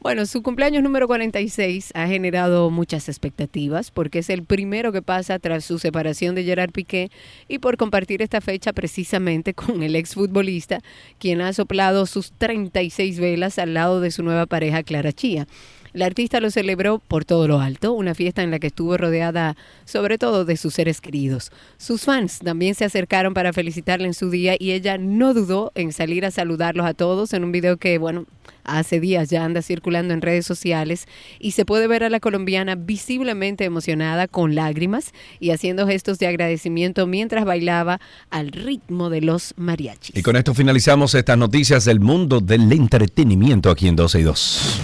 Bueno, 0.00 0.26
su 0.26 0.42
cumpleaños 0.42 0.82
número 0.82 1.06
46 1.06 1.92
ha 1.94 2.06
generado 2.06 2.68
muchas 2.70 3.08
expectativas 3.08 3.90
porque 3.90 4.18
es 4.18 4.28
el 4.28 4.42
primero 4.42 4.92
que 4.92 5.00
pasa 5.00 5.38
tras 5.38 5.64
su 5.64 5.78
separación 5.78 6.34
de 6.34 6.44
Gerard 6.44 6.72
Piqué 6.72 7.10
y 7.48 7.58
por 7.58 7.76
compartir 7.76 8.20
esta 8.20 8.40
fecha 8.40 8.72
precisamente 8.72 9.54
con 9.54 9.82
el 9.82 9.96
exfutbolista, 9.96 10.80
quien 11.18 11.40
ha 11.40 11.52
soplado 11.52 12.06
sus 12.06 12.32
36 12.32 13.18
velas 13.20 13.58
al 13.58 13.72
lado 13.72 14.00
de 14.00 14.10
su 14.10 14.22
nueva 14.22 14.46
pareja 14.46 14.82
Clara 14.82 15.12
Chía. 15.12 15.46
La 15.94 16.06
artista 16.06 16.40
lo 16.40 16.50
celebró 16.50 16.98
por 16.98 17.24
todo 17.24 17.46
lo 17.46 17.60
alto, 17.60 17.92
una 17.92 18.16
fiesta 18.16 18.42
en 18.42 18.50
la 18.50 18.58
que 18.58 18.66
estuvo 18.66 18.96
rodeada 18.96 19.56
sobre 19.84 20.18
todo 20.18 20.44
de 20.44 20.56
sus 20.56 20.74
seres 20.74 21.00
queridos. 21.00 21.52
Sus 21.78 22.02
fans 22.02 22.40
también 22.40 22.74
se 22.74 22.84
acercaron 22.84 23.32
para 23.32 23.52
felicitarle 23.52 24.08
en 24.08 24.14
su 24.14 24.28
día 24.28 24.56
y 24.58 24.72
ella 24.72 24.98
no 24.98 25.34
dudó 25.34 25.70
en 25.76 25.92
salir 25.92 26.24
a 26.24 26.32
saludarlos 26.32 26.84
a 26.84 26.94
todos 26.94 27.32
en 27.32 27.44
un 27.44 27.52
video 27.52 27.76
que, 27.76 27.98
bueno, 27.98 28.26
hace 28.64 28.98
días 28.98 29.30
ya 29.30 29.44
anda 29.44 29.62
circulando 29.62 30.12
en 30.14 30.20
redes 30.20 30.44
sociales 30.44 31.06
y 31.38 31.52
se 31.52 31.64
puede 31.64 31.86
ver 31.86 32.02
a 32.02 32.10
la 32.10 32.18
colombiana 32.18 32.74
visiblemente 32.74 33.64
emocionada 33.64 34.26
con 34.26 34.56
lágrimas 34.56 35.12
y 35.38 35.50
haciendo 35.50 35.86
gestos 35.86 36.18
de 36.18 36.26
agradecimiento 36.26 37.06
mientras 37.06 37.44
bailaba 37.44 38.00
al 38.30 38.50
ritmo 38.50 39.10
de 39.10 39.20
los 39.20 39.54
mariachis. 39.56 40.16
Y 40.16 40.22
con 40.22 40.34
esto 40.34 40.54
finalizamos 40.54 41.14
estas 41.14 41.38
noticias 41.38 41.84
del 41.84 42.00
mundo 42.00 42.40
del 42.40 42.72
entretenimiento 42.72 43.70
aquí 43.70 43.86
en 43.86 43.94
12 43.94 44.18
y 44.18 44.22
2. 44.24 44.80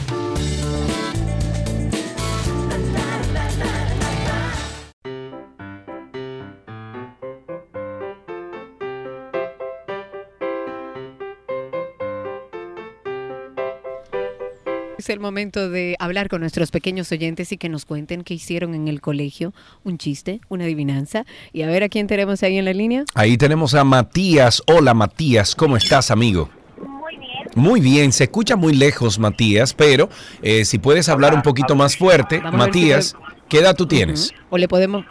Es 15.01 15.09
el 15.09 15.19
momento 15.19 15.71
de 15.71 15.97
hablar 15.99 16.29
con 16.29 16.43
nuestros 16.43 16.71
pequeños 16.71 17.11
oyentes 17.11 17.51
y 17.53 17.57
que 17.57 17.71
nos 17.71 17.87
cuenten 17.87 18.23
qué 18.23 18.35
hicieron 18.35 18.75
en 18.75 18.87
el 18.87 19.01
colegio, 19.01 19.55
un 19.83 19.97
chiste, 19.97 20.43
una 20.51 20.65
adivinanza. 20.65 21.25
Y 21.55 21.63
a 21.63 21.69
ver 21.69 21.83
a 21.85 21.89
quién 21.89 22.07
tenemos 22.07 22.43
ahí 22.43 22.59
en 22.59 22.67
la 22.67 22.75
línea. 22.75 23.05
Ahí 23.15 23.39
tenemos 23.39 23.73
a 23.73 23.83
Matías. 23.83 24.63
Hola 24.67 24.93
Matías, 24.93 25.55
¿cómo 25.55 25.79
estás 25.79 26.11
amigo? 26.11 26.51
Muy 26.87 27.17
bien. 27.17 27.31
Muy 27.55 27.81
bien, 27.81 28.13
se 28.13 28.25
escucha 28.25 28.57
muy 28.57 28.75
lejos 28.75 29.19
Matías, 29.19 29.73
pero 29.73 30.11
eh, 30.43 30.67
si 30.67 30.77
puedes 30.77 31.09
hablar 31.09 31.33
un 31.33 31.41
poquito 31.41 31.75
más 31.75 31.97
fuerte, 31.97 32.37
Vamos 32.37 32.53
si 32.53 32.57
Matías, 32.59 33.17
¿qué 33.49 33.61
edad 33.61 33.75
tú 33.75 33.87
tienes? 33.87 34.35
O 34.51 34.59
le 34.59 34.69
podemos... 34.69 35.07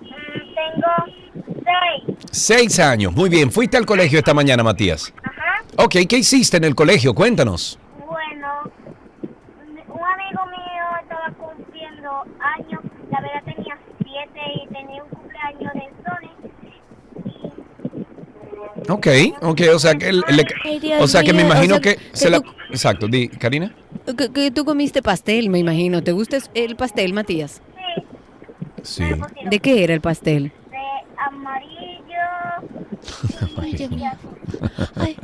Tengo 0.00 0.88
seis. 1.46 2.16
Seis 2.32 2.80
años, 2.80 3.14
muy 3.14 3.30
bien. 3.30 3.52
¿Fuiste 3.52 3.76
al 3.76 3.86
colegio 3.86 4.18
esta 4.18 4.34
mañana, 4.34 4.64
Matías? 4.64 5.14
Ajá. 5.22 5.62
Ok, 5.76 5.98
¿qué 6.08 6.18
hiciste 6.18 6.56
en 6.56 6.64
el 6.64 6.74
colegio? 6.74 7.14
Cuéntanos. 7.14 7.78
Bueno, 8.10 8.62
un 9.88 10.02
amigo 10.02 10.46
mío 10.46 10.84
estaba 11.02 11.30
cumpliendo 11.38 12.10
años. 12.40 12.80
La 13.10 13.20
verdad 13.20 13.42
tenía 13.44 13.78
siete 13.98 14.40
y 14.54 14.66
tenía 14.72 15.04
un 15.04 15.10
cumpleaños 15.10 15.72
de 15.74 15.88
Sony. 16.02 16.32
Ok, 18.88 19.06
ok, 19.42 19.60
o 19.74 19.78
sea 19.78 19.94
que, 19.94 20.10
Ay, 20.64 20.78
Dios 20.80 21.02
o 21.02 21.06
sea 21.06 21.22
que 21.22 21.32
me 21.32 21.42
o 21.42 21.46
imagino 21.46 21.74
sea, 21.74 21.80
que, 21.82 21.96
que 21.96 22.16
se 22.16 22.30
la... 22.30 22.40
tú- 22.40 22.50
Exacto, 22.70 23.06
di, 23.08 23.28
Karina. 23.28 23.74
Que, 24.16 24.30
que 24.32 24.50
tú 24.50 24.64
comiste 24.64 25.02
pastel, 25.02 25.50
me 25.50 25.58
imagino. 25.58 26.02
¿Te 26.02 26.12
gusta 26.12 26.38
el 26.54 26.76
pastel, 26.76 27.12
Matías? 27.12 27.60
Sí, 28.82 29.04
¿De 29.50 29.58
qué 29.58 29.84
era 29.84 29.92
el 29.94 30.00
pastel? 30.00 30.44
de 30.70 30.78
amarillo. 31.18 32.14
Ay, 34.96 35.16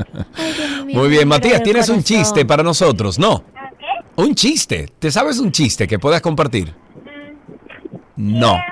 Muy 0.95 1.09
bien, 1.09 1.27
Matías, 1.29 1.59
el 1.59 1.63
tienes 1.63 1.89
un 1.89 2.03
chiste 2.03 2.45
para 2.45 2.63
nosotros, 2.63 3.19
¿no? 3.19 3.45
¿A 3.55 3.71
qué? 3.79 3.87
Un 4.23 4.35
chiste. 4.35 4.89
¿Te 4.99 5.11
sabes 5.11 5.39
un 5.39 5.53
chiste 5.53 5.87
que 5.87 5.99
puedas 5.99 6.21
compartir? 6.21 6.75
Mm, 8.17 8.39
No. 8.39 8.57
¿Qué 8.61 8.61
hace 8.61 8.69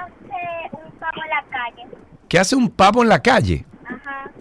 un 0.87 1.01
pavo 1.01 1.22
en 1.22 1.30
la 1.30 1.45
calle? 1.51 1.87
¿Qué 2.28 2.39
hace 2.39 2.57
un 2.57 2.68
pavo 2.70 3.03
en 3.03 3.09
la 3.09 3.22
calle? 3.22 3.64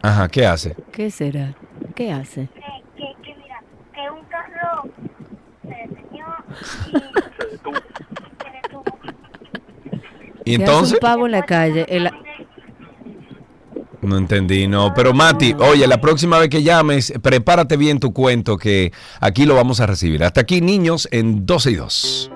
Ajá. 0.04 0.28
¿qué 0.28 0.46
hace? 0.46 0.76
¿Qué 0.92 1.10
será? 1.10 1.56
¿Qué 1.96 2.12
hace? 2.12 2.48
Que, 2.54 2.62
que, 2.98 3.14
que 3.24 3.36
mira, 3.36 3.64
que 3.94 4.10
un 4.10 4.26
carro 4.26 4.84
se 5.62 5.70
deteñó 5.70 6.26
y 6.92 6.96
se 8.44 8.62
detuvo. 8.62 8.84
¿Y 10.46 10.58
¿Qué 10.58 10.64
hace 10.64 10.72
entonces? 10.72 10.94
un 10.94 11.00
pavo 11.00 11.26
en 11.26 11.32
la 11.32 11.44
calle? 11.44 11.86
El- 11.90 12.12
No 14.02 14.18
entendí, 14.18 14.68
no. 14.68 14.94
Pero 14.94 15.14
Mati, 15.14 15.56
oye, 15.58 15.88
la 15.88 16.02
próxima 16.02 16.38
vez 16.38 16.50
que 16.50 16.62
llames, 16.62 17.14
prepárate 17.22 17.78
bien 17.78 18.00
tu 18.02 18.12
cuento 18.12 18.58
que 18.58 18.92
aquí 19.22 19.46
lo 19.46 19.56
vamos 19.56 19.80
a 19.80 19.86
recibir. 19.88 20.24
Hasta 20.26 20.42
aquí, 20.42 20.60
niños, 20.60 21.08
en 21.12 21.46
12 21.46 21.72
y 21.72 21.76
2. 21.76 22.32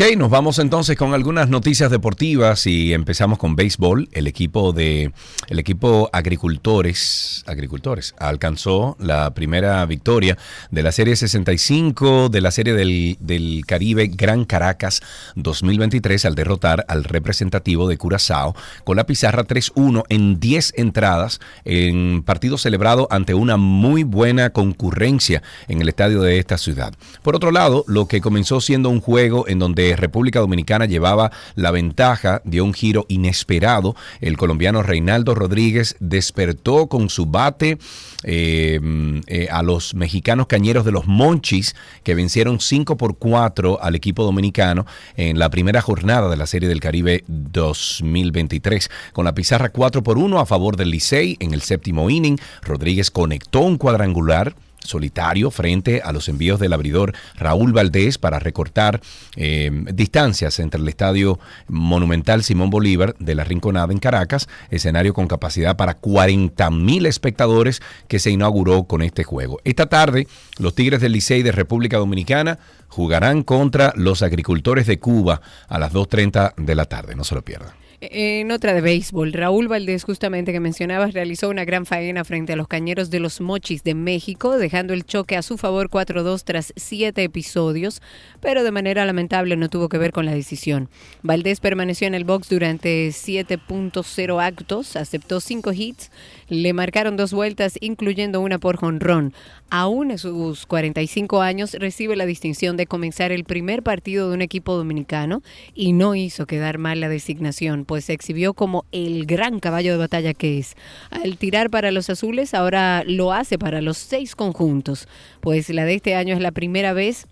Ok, 0.00 0.16
nos 0.16 0.30
vamos 0.30 0.58
entonces 0.58 0.96
con 0.96 1.12
algunas 1.12 1.50
noticias 1.50 1.90
deportivas 1.90 2.66
y 2.66 2.94
empezamos 2.94 3.38
con 3.38 3.54
béisbol. 3.54 4.08
El 4.12 4.26
equipo 4.26 4.72
de 4.72 5.12
el 5.48 5.58
equipo 5.58 6.08
agricultores 6.14 7.44
agricultores 7.46 8.14
alcanzó 8.18 8.96
la 8.98 9.34
primera 9.34 9.84
victoria 9.84 10.38
de 10.70 10.82
la 10.82 10.90
serie 10.90 11.16
65 11.16 12.30
de 12.30 12.40
la 12.40 12.50
serie 12.50 12.72
del, 12.72 13.18
del 13.20 13.66
Caribe 13.66 14.06
Gran 14.06 14.46
Caracas 14.46 15.02
2023 15.34 16.24
al 16.24 16.34
derrotar 16.34 16.86
al 16.88 17.04
representativo 17.04 17.86
de 17.86 17.98
Curazao 17.98 18.56
con 18.84 18.96
la 18.96 19.04
pizarra 19.04 19.46
3-1 19.46 20.04
en 20.08 20.40
10 20.40 20.72
entradas 20.78 21.40
en 21.66 22.22
partido 22.22 22.56
celebrado 22.56 23.06
ante 23.10 23.34
una 23.34 23.58
muy 23.58 24.04
buena 24.04 24.48
concurrencia 24.48 25.42
en 25.68 25.82
el 25.82 25.90
estadio 25.90 26.22
de 26.22 26.38
esta 26.38 26.56
ciudad. 26.56 26.94
Por 27.20 27.36
otro 27.36 27.50
lado, 27.50 27.84
lo 27.86 28.08
que 28.08 28.22
comenzó 28.22 28.62
siendo 28.62 28.88
un 28.88 29.02
juego 29.02 29.46
en 29.46 29.58
donde 29.58 29.89
República 29.96 30.40
Dominicana 30.40 30.86
llevaba 30.86 31.30
la 31.54 31.70
ventaja, 31.70 32.42
dio 32.44 32.64
un 32.64 32.74
giro 32.74 33.06
inesperado. 33.08 33.96
El 34.20 34.36
colombiano 34.36 34.82
Reinaldo 34.82 35.34
Rodríguez 35.34 35.96
despertó 36.00 36.88
con 36.88 37.08
su 37.08 37.26
bate 37.26 37.78
eh, 38.22 38.80
eh, 39.26 39.48
a 39.50 39.62
los 39.62 39.94
mexicanos 39.94 40.46
cañeros 40.46 40.84
de 40.84 40.92
los 40.92 41.06
Monchis, 41.06 41.74
que 42.02 42.14
vencieron 42.14 42.60
5 42.60 42.96
por 42.96 43.18
4 43.18 43.82
al 43.82 43.94
equipo 43.94 44.24
dominicano 44.24 44.86
en 45.16 45.38
la 45.38 45.50
primera 45.50 45.80
jornada 45.80 46.28
de 46.28 46.36
la 46.36 46.46
Serie 46.46 46.68
del 46.68 46.80
Caribe 46.80 47.24
2023. 47.26 48.90
Con 49.12 49.24
la 49.24 49.34
pizarra 49.34 49.70
4 49.70 50.02
por 50.02 50.18
1 50.18 50.38
a 50.38 50.46
favor 50.46 50.76
del 50.76 50.90
Licey 50.90 51.36
en 51.40 51.54
el 51.54 51.62
séptimo 51.62 52.10
inning, 52.10 52.38
Rodríguez 52.62 53.10
conectó 53.10 53.60
un 53.60 53.78
cuadrangular 53.78 54.54
solitario 54.84 55.50
frente 55.50 56.00
a 56.02 56.12
los 56.12 56.28
envíos 56.28 56.60
del 56.60 56.72
abridor 56.72 57.14
Raúl 57.36 57.72
Valdés 57.72 58.18
para 58.18 58.38
recortar 58.38 59.00
eh, 59.36 59.70
distancias 59.92 60.58
entre 60.58 60.80
el 60.80 60.88
Estadio 60.88 61.38
Monumental 61.68 62.42
Simón 62.42 62.70
Bolívar 62.70 63.14
de 63.18 63.34
la 63.34 63.44
Rinconada 63.44 63.92
en 63.92 63.98
Caracas, 63.98 64.48
escenario 64.70 65.14
con 65.14 65.28
capacidad 65.28 65.76
para 65.76 65.94
40 65.94 66.70
mil 66.70 67.06
espectadores 67.06 67.82
que 68.08 68.18
se 68.18 68.30
inauguró 68.30 68.84
con 68.84 69.02
este 69.02 69.24
juego. 69.24 69.60
Esta 69.64 69.86
tarde, 69.86 70.26
los 70.58 70.74
Tigres 70.74 71.00
del 71.00 71.12
Licey 71.12 71.42
de 71.42 71.52
República 71.52 71.98
Dominicana 71.98 72.58
jugarán 72.88 73.42
contra 73.42 73.92
los 73.96 74.22
agricultores 74.22 74.86
de 74.86 74.98
Cuba 74.98 75.40
a 75.68 75.78
las 75.78 75.92
2.30 75.92 76.54
de 76.56 76.74
la 76.74 76.86
tarde, 76.86 77.14
no 77.14 77.24
se 77.24 77.34
lo 77.34 77.42
pierdan. 77.42 77.79
En 78.02 78.50
otra 78.50 78.72
de 78.72 78.80
béisbol, 78.80 79.34
Raúl 79.34 79.68
Valdés, 79.68 80.04
justamente 80.04 80.52
que 80.52 80.60
mencionabas, 80.60 81.12
realizó 81.12 81.50
una 81.50 81.66
gran 81.66 81.84
faena 81.84 82.24
frente 82.24 82.54
a 82.54 82.56
los 82.56 82.66
cañeros 82.66 83.10
de 83.10 83.20
los 83.20 83.42
Mochis 83.42 83.84
de 83.84 83.94
México, 83.94 84.56
dejando 84.56 84.94
el 84.94 85.04
choque 85.04 85.36
a 85.36 85.42
su 85.42 85.58
favor 85.58 85.90
4-2 85.90 86.42
tras 86.42 86.72
siete 86.76 87.22
episodios, 87.24 88.00
pero 88.40 88.64
de 88.64 88.70
manera 88.70 89.04
lamentable 89.04 89.54
no 89.56 89.68
tuvo 89.68 89.90
que 89.90 89.98
ver 89.98 90.12
con 90.12 90.24
la 90.24 90.32
decisión. 90.32 90.88
Valdés 91.22 91.60
permaneció 91.60 92.06
en 92.06 92.14
el 92.14 92.24
box 92.24 92.48
durante 92.48 93.06
7.0 93.08 94.42
actos, 94.42 94.96
aceptó 94.96 95.40
cinco 95.40 95.74
hits, 95.74 96.10
le 96.50 96.74
marcaron 96.74 97.16
dos 97.16 97.32
vueltas, 97.32 97.78
incluyendo 97.80 98.40
una 98.40 98.58
por 98.58 98.76
jonrón. 98.76 99.32
Aún 99.70 100.10
a 100.10 100.18
sus 100.18 100.66
45 100.66 101.40
años 101.40 101.74
recibe 101.74 102.16
la 102.16 102.26
distinción 102.26 102.76
de 102.76 102.86
comenzar 102.86 103.32
el 103.32 103.44
primer 103.44 103.82
partido 103.82 104.28
de 104.28 104.34
un 104.34 104.42
equipo 104.42 104.76
dominicano 104.76 105.42
y 105.74 105.92
no 105.92 106.14
hizo 106.14 106.46
quedar 106.46 106.76
mal 106.78 107.00
la 107.00 107.08
designación 107.08 107.84
pues 107.84 108.04
se 108.04 108.12
exhibió 108.12 108.52
como 108.52 108.84
el 108.92 109.26
gran 109.26 109.60
caballo 109.60 109.92
de 109.92 109.98
batalla 109.98 110.34
que 110.34 110.58
es. 110.58 110.74
Al 111.10 111.38
tirar 111.38 111.70
para 111.70 111.92
los 111.92 112.10
azules, 112.10 112.52
ahora 112.52 113.04
lo 113.06 113.32
hace 113.32 113.58
para 113.58 113.80
los 113.80 113.96
seis 113.96 114.34
conjuntos, 114.34 115.08
pues 115.40 115.70
la 115.70 115.84
de 115.84 115.94
este 115.94 116.14
año 116.16 116.34
es 116.34 116.40
la 116.40 116.50
primera 116.50 116.92
vez 116.92 117.26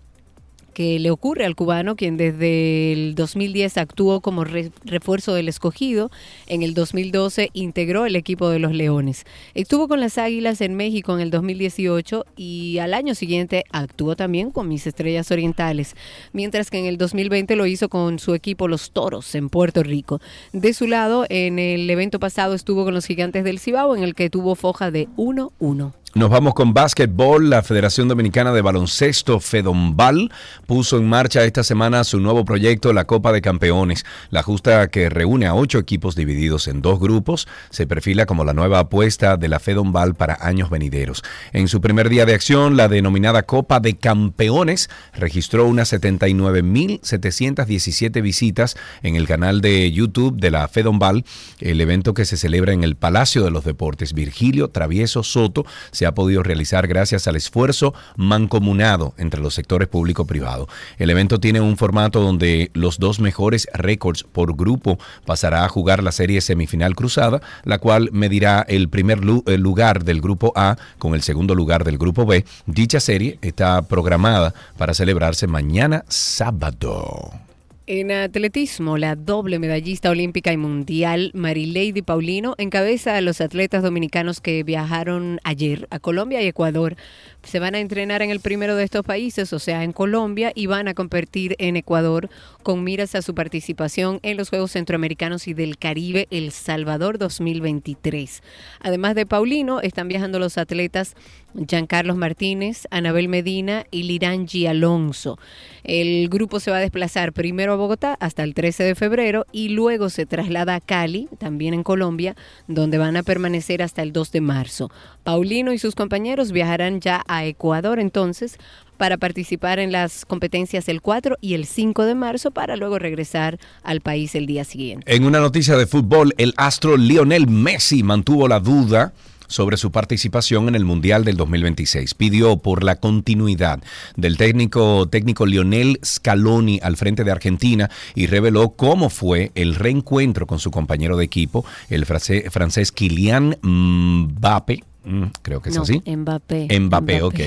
que 0.73 0.99
le 0.99 1.11
ocurre 1.11 1.45
al 1.45 1.55
cubano, 1.55 1.95
quien 1.95 2.17
desde 2.17 2.93
el 2.93 3.15
2010 3.15 3.77
actuó 3.77 4.21
como 4.21 4.43
refuerzo 4.43 5.33
del 5.33 5.47
escogido, 5.47 6.11
en 6.47 6.63
el 6.63 6.73
2012 6.73 7.49
integró 7.53 8.05
el 8.05 8.15
equipo 8.15 8.49
de 8.49 8.59
los 8.59 8.73
Leones. 8.73 9.25
Estuvo 9.53 9.87
con 9.87 9.99
las 9.99 10.17
Águilas 10.17 10.61
en 10.61 10.75
México 10.75 11.13
en 11.13 11.21
el 11.21 11.31
2018 11.31 12.25
y 12.35 12.77
al 12.79 12.93
año 12.93 13.15
siguiente 13.15 13.63
actuó 13.71 14.15
también 14.15 14.51
con 14.51 14.67
mis 14.67 14.87
Estrellas 14.87 15.31
Orientales, 15.31 15.95
mientras 16.33 16.69
que 16.69 16.79
en 16.79 16.85
el 16.85 16.97
2020 16.97 17.55
lo 17.55 17.65
hizo 17.65 17.89
con 17.89 18.19
su 18.19 18.33
equipo 18.33 18.67
Los 18.67 18.91
Toros 18.91 19.35
en 19.35 19.49
Puerto 19.49 19.83
Rico. 19.83 20.21
De 20.53 20.73
su 20.73 20.87
lado, 20.87 21.25
en 21.29 21.59
el 21.59 21.89
evento 21.89 22.19
pasado 22.19 22.53
estuvo 22.53 22.85
con 22.85 22.93
los 22.93 23.05
Gigantes 23.05 23.43
del 23.43 23.59
Cibao, 23.59 23.95
en 23.95 24.03
el 24.03 24.15
que 24.15 24.29
tuvo 24.29 24.55
foja 24.55 24.91
de 24.91 25.07
1-1. 25.17 25.93
Nos 26.15 26.31
vamos 26.31 26.55
con 26.55 26.73
básquetbol. 26.73 27.51
La 27.51 27.61
Federación 27.61 28.07
Dominicana 28.07 28.51
de 28.51 28.63
Baloncesto, 28.63 29.39
FEDOMBAL, 29.39 30.31
puso 30.65 30.97
en 30.97 31.07
marcha 31.07 31.45
esta 31.45 31.63
semana 31.63 32.03
su 32.03 32.19
nuevo 32.19 32.45
proyecto, 32.45 32.93
la 32.93 33.05
Copa 33.05 33.31
de 33.31 33.43
Campeones. 33.43 34.07
La 34.31 34.41
justa 34.41 34.87
que 34.87 35.07
reúne 35.09 35.45
a 35.45 35.53
ocho 35.53 35.77
equipos 35.77 36.15
divididos 36.15 36.67
en 36.67 36.81
dos 36.81 36.99
grupos 36.99 37.47
se 37.69 37.85
perfila 37.85 38.25
como 38.25 38.43
la 38.43 38.55
nueva 38.55 38.79
apuesta 38.79 39.37
de 39.37 39.49
la 39.49 39.59
FEDOMBAL 39.59 40.15
para 40.15 40.39
años 40.41 40.71
venideros. 40.71 41.21
En 41.53 41.67
su 41.67 41.79
primer 41.79 42.09
día 42.09 42.25
de 42.25 42.33
acción, 42.33 42.75
la 42.75 42.87
denominada 42.87 43.43
Copa 43.43 43.79
de 43.79 43.95
Campeones 43.95 44.89
registró 45.13 45.67
unas 45.67 45.93
79.717 45.93 48.21
visitas 48.23 48.77
en 49.03 49.15
el 49.15 49.27
canal 49.27 49.61
de 49.61 49.91
YouTube 49.91 50.39
de 50.39 50.49
la 50.49 50.67
FEDOMBAL, 50.67 51.23
el 51.59 51.79
evento 51.79 52.15
que 52.15 52.25
se 52.25 52.35
celebra 52.35 52.73
en 52.73 52.83
el 52.83 52.95
Palacio 52.95 53.43
de 53.43 53.51
los 53.51 53.63
Deportes. 53.63 54.13
Virgilio 54.13 54.69
Travieso 54.69 55.21
Soto 55.21 55.67
se 55.99 56.05
ha 56.05 56.13
podido 56.13 56.43
realizar 56.43 56.87
gracias 56.87 57.27
al 57.27 57.35
esfuerzo 57.35 57.93
mancomunado 58.15 59.13
entre 59.17 59.41
los 59.41 59.53
sectores 59.53 59.89
público-privado. 59.89 60.69
El 60.97 61.09
evento 61.09 61.41
tiene 61.41 61.59
un 61.59 61.75
formato 61.75 62.21
donde 62.21 62.71
los 62.73 62.99
dos 62.99 63.19
mejores 63.19 63.67
récords 63.73 64.23
por 64.23 64.55
grupo 64.55 64.97
pasará 65.25 65.65
a 65.65 65.67
jugar 65.67 66.01
la 66.01 66.13
serie 66.13 66.39
semifinal 66.39 66.95
cruzada, 66.95 67.41
la 67.65 67.79
cual 67.79 68.11
medirá 68.13 68.65
el 68.69 68.87
primer 68.87 69.25
lugar 69.25 70.05
del 70.05 70.21
grupo 70.21 70.53
A 70.55 70.77
con 70.99 71.15
el 71.15 71.21
segundo 71.21 71.53
lugar 71.53 71.83
del 71.83 71.97
grupo 71.97 72.25
B. 72.25 72.45
Dicha 72.65 73.01
serie 73.01 73.37
está 73.41 73.81
programada 73.81 74.53
para 74.77 74.93
celebrarse 74.93 75.47
mañana 75.47 76.05
sábado. 76.07 77.48
En 77.91 78.11
atletismo, 78.11 78.99
la 78.99 79.15
doble 79.15 79.57
medallista 79.57 80.11
olímpica 80.11 80.53
y 80.53 80.57
mundial 80.57 81.31
Marilady 81.33 82.03
Paulino 82.03 82.53
encabeza 82.59 83.15
a 83.15 83.21
los 83.21 83.41
atletas 83.41 83.81
dominicanos 83.81 84.41
que 84.41 84.61
viajaron 84.61 85.39
ayer 85.43 85.87
a 85.89 85.97
Colombia 85.97 86.39
y 86.43 86.45
Ecuador 86.45 86.95
se 87.41 87.59
van 87.59 87.73
a 87.73 87.79
entrenar 87.79 88.21
en 88.21 88.29
el 88.29 88.41
primero 88.41 88.75
de 88.75 88.83
estos 88.83 89.03
países, 89.03 89.53
o 89.53 89.59
sea, 89.59 89.83
en 89.83 89.93
Colombia, 89.93 90.51
y 90.53 90.67
van 90.67 90.87
a 90.87 90.93
competir 90.93 91.55
en 91.57 91.77
Ecuador 91.77 92.29
con 92.61 92.83
miras 92.83 93.15
a 93.15 93.23
su 93.23 93.33
participación 93.33 94.19
en 94.21 94.37
los 94.37 94.49
Juegos 94.49 94.73
Centroamericanos 94.73 95.47
y 95.47 95.55
del 95.55 95.79
Caribe 95.79 96.27
El 96.29 96.51
Salvador 96.51 97.17
2023. 97.17 98.43
Además 98.81 99.15
de 99.15 99.25
Paulino, 99.25 99.81
están 99.81 100.09
viajando 100.09 100.37
los 100.37 100.59
atletas 100.59 101.15
Giancarlos 101.53 102.17
Martínez, 102.17 102.87
Anabel 102.91 103.27
Medina 103.27 103.85
y 103.91 104.03
Lirangi 104.03 104.67
Alonso. 104.67 105.39
El 105.83 106.29
grupo 106.29 106.59
se 106.59 106.71
va 106.71 106.77
a 106.77 106.81
desplazar 106.81 107.33
primero 107.33 107.73
a 107.73 107.75
Bogotá 107.75 108.17
hasta 108.19 108.43
el 108.43 108.53
13 108.53 108.83
de 108.83 108.95
febrero 108.95 109.45
y 109.51 109.69
luego 109.69 110.09
se 110.09 110.25
traslada 110.25 110.75
a 110.75 110.81
Cali, 110.81 111.27
también 111.37 111.73
en 111.73 111.83
Colombia, 111.83 112.35
donde 112.67 112.97
van 112.97 113.17
a 113.17 113.23
permanecer 113.23 113.81
hasta 113.81 114.01
el 114.01 114.13
2 114.13 114.31
de 114.31 114.41
marzo. 114.41 114.91
Paulino 115.23 115.73
y 115.73 115.79
sus 115.79 115.95
compañeros 115.95 116.51
viajarán 116.51 117.01
ya 117.01 117.23
a 117.27 117.45
Ecuador 117.45 117.99
entonces 117.99 118.57
para 118.97 119.17
participar 119.17 119.79
en 119.79 119.93
las 119.93 120.25
competencias 120.25 120.89
el 120.89 121.01
4 121.01 121.37
y 121.39 121.53
el 121.53 121.65
5 121.65 122.03
de 122.03 122.15
marzo 122.15 122.51
para 122.51 122.75
luego 122.75 122.99
regresar 122.99 123.57
al 123.81 124.01
país 124.01 124.35
el 124.35 124.45
día 124.45 124.65
siguiente. 124.65 125.15
En 125.15 125.23
una 125.23 125.39
noticia 125.39 125.77
de 125.77 125.87
fútbol, 125.87 126.33
el 126.37 126.53
astro 126.57 126.97
Lionel 126.97 127.47
Messi 127.47 128.03
mantuvo 128.03 128.47
la 128.47 128.59
duda 128.59 129.13
sobre 129.49 129.75
su 129.75 129.91
participación 129.91 130.69
en 130.69 130.75
el 130.75 130.85
Mundial 130.85 131.25
del 131.25 131.35
2026. 131.35 132.13
Pidió 132.13 132.57
por 132.57 132.83
la 132.83 132.95
continuidad 132.95 133.83
del 134.15 134.37
técnico, 134.37 135.09
técnico 135.09 135.45
Lionel 135.45 135.99
Scaloni 136.05 136.79
al 136.81 136.95
frente 136.95 137.25
de 137.25 137.31
Argentina 137.31 137.89
y 138.15 138.27
reveló 138.27 138.69
cómo 138.69 139.09
fue 139.09 139.51
el 139.55 139.75
reencuentro 139.75 140.47
con 140.47 140.59
su 140.59 140.71
compañero 140.71 141.17
de 141.17 141.25
equipo, 141.25 141.65
el 141.89 142.05
francés, 142.05 142.45
francés 142.49 142.91
Kylian 142.93 143.57
Mbappé, 143.61 144.83
Mm, 145.03 145.25
creo 145.41 145.61
que 145.61 145.69
es 145.69 145.77
así. 145.77 146.01
Mbappé. 146.05 146.67
Mbappé, 146.79 147.21
ok. 147.21 147.39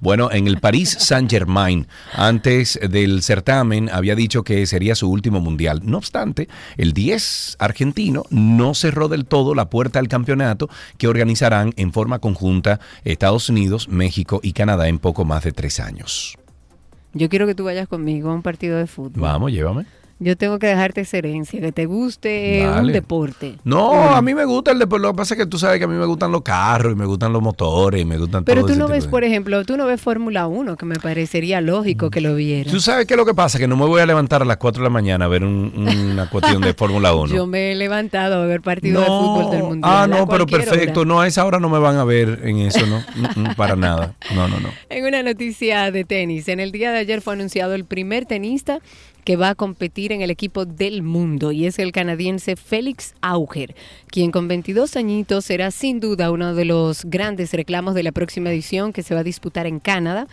Bueno, 0.00 0.30
en 0.30 0.46
el 0.46 0.60
París 0.60 0.96
Saint-Germain, 0.98 1.86
antes 2.14 2.78
del 2.88 3.22
certamen, 3.22 3.90
había 3.90 4.14
dicho 4.14 4.44
que 4.44 4.64
sería 4.66 4.94
su 4.94 5.10
último 5.10 5.40
mundial. 5.40 5.80
No 5.84 5.98
obstante, 5.98 6.48
el 6.76 6.92
10 6.92 7.56
argentino 7.58 8.24
no 8.30 8.74
cerró 8.74 9.08
del 9.08 9.26
todo 9.26 9.54
la 9.54 9.70
puerta 9.70 9.98
al 9.98 10.08
campeonato 10.08 10.68
que 10.98 11.08
organizarán 11.08 11.72
en 11.76 11.92
forma 11.92 12.20
conjunta 12.20 12.80
Estados 13.04 13.48
Unidos, 13.48 13.88
México 13.88 14.40
y 14.42 14.52
Canadá 14.52 14.88
en 14.88 14.98
poco 14.98 15.24
más 15.24 15.44
de 15.44 15.52
tres 15.52 15.80
años. 15.80 16.36
Yo 17.12 17.28
quiero 17.28 17.46
que 17.46 17.56
tú 17.56 17.64
vayas 17.64 17.88
conmigo 17.88 18.30
a 18.30 18.34
un 18.34 18.42
partido 18.42 18.78
de 18.78 18.86
fútbol. 18.86 19.20
Vamos, 19.20 19.50
llévame. 19.50 19.84
Yo 20.22 20.36
tengo 20.36 20.58
que 20.58 20.66
dejarte 20.66 21.00
esa 21.00 21.16
herencia, 21.16 21.60
que 21.62 21.72
te 21.72 21.86
guste 21.86 22.60
un 22.68 22.74
Dale. 22.74 22.92
deporte. 22.92 23.56
No, 23.64 23.92
a 24.14 24.20
mí 24.20 24.34
me 24.34 24.44
gusta 24.44 24.70
el 24.70 24.78
deporte. 24.78 25.02
Lo 25.06 25.12
que 25.12 25.16
pasa 25.16 25.32
es 25.34 25.38
que 25.40 25.46
tú 25.46 25.58
sabes 25.58 25.78
que 25.78 25.84
a 25.84 25.88
mí 25.88 25.94
me 25.96 26.04
gustan 26.04 26.30
los 26.30 26.42
carros 26.42 26.92
y 26.92 26.94
me 26.96 27.06
gustan 27.06 27.32
los 27.32 27.40
motores 27.40 28.02
y 28.02 28.04
me 28.04 28.18
gustan 28.18 28.44
Pero 28.44 28.60
todo 28.60 28.66
tú 28.66 28.72
ese 28.74 28.80
no 28.80 28.84
tipo 28.86 28.94
ves, 28.96 29.04
de- 29.04 29.10
por 29.10 29.24
ejemplo, 29.24 29.64
tú 29.64 29.78
no 29.78 29.86
ves 29.86 29.98
Fórmula 29.98 30.46
1, 30.46 30.76
que 30.76 30.84
me 30.84 30.96
parecería 30.96 31.62
lógico 31.62 32.10
que 32.10 32.20
lo 32.20 32.34
viera. 32.34 32.70
Tú 32.70 32.80
sabes 32.80 33.06
qué 33.06 33.14
es 33.14 33.18
lo 33.18 33.24
que 33.24 33.32
pasa, 33.32 33.58
que 33.58 33.66
no 33.66 33.76
me 33.76 33.86
voy 33.86 34.02
a 34.02 34.06
levantar 34.06 34.42
a 34.42 34.44
las 34.44 34.58
4 34.58 34.82
de 34.82 34.84
la 34.84 34.90
mañana 34.92 35.24
a 35.24 35.28
ver 35.28 35.42
un- 35.42 35.72
una 36.12 36.28
cuestión 36.30 36.60
de 36.60 36.74
Fórmula 36.74 37.14
1. 37.14 37.34
Yo 37.34 37.46
me 37.46 37.72
he 37.72 37.74
levantado 37.74 38.42
a 38.42 38.46
ver 38.46 38.60
partidos 38.60 39.02
de 39.02 39.06
fútbol 39.08 39.50
del 39.50 39.62
mundial. 39.62 39.90
Ah, 39.90 40.06
no, 40.06 40.28
pero 40.28 40.44
perfecto. 40.46 41.00
hora. 41.00 41.08
No, 41.08 41.20
a 41.22 41.26
esa 41.28 41.46
hora 41.46 41.58
no 41.58 41.70
me 41.70 41.78
van 41.78 41.96
a 41.96 42.04
ver 42.04 42.40
en 42.44 42.58
eso, 42.58 42.84
¿no? 42.86 42.98
Mm, 43.16 43.40
mm, 43.40 43.54
para 43.54 43.74
nada. 43.74 44.14
No, 44.34 44.46
no, 44.48 44.60
no. 44.60 44.68
En 44.90 45.06
una 45.06 45.22
noticia 45.22 45.90
de 45.90 46.04
tenis, 46.04 46.46
en 46.48 46.60
el 46.60 46.72
día 46.72 46.92
de 46.92 46.98
ayer 46.98 47.22
fue 47.22 47.32
anunciado 47.32 47.74
el 47.74 47.86
primer 47.86 48.26
tenista 48.26 48.80
que 49.30 49.36
va 49.36 49.50
a 49.50 49.54
competir 49.54 50.10
en 50.10 50.22
el 50.22 50.30
equipo 50.32 50.64
del 50.64 51.04
mundo 51.04 51.52
y 51.52 51.64
es 51.66 51.78
el 51.78 51.92
canadiense 51.92 52.56
Félix 52.56 53.14
Auger, 53.20 53.76
quien 54.08 54.32
con 54.32 54.48
22 54.48 54.96
añitos 54.96 55.44
será 55.44 55.70
sin 55.70 56.00
duda 56.00 56.32
uno 56.32 56.52
de 56.52 56.64
los 56.64 57.04
grandes 57.04 57.52
reclamos 57.52 57.94
de 57.94 58.02
la 58.02 58.10
próxima 58.10 58.50
edición 58.50 58.92
que 58.92 59.04
se 59.04 59.14
va 59.14 59.20
a 59.20 59.22
disputar 59.22 59.68
en 59.68 59.78
Canadá, 59.78 60.26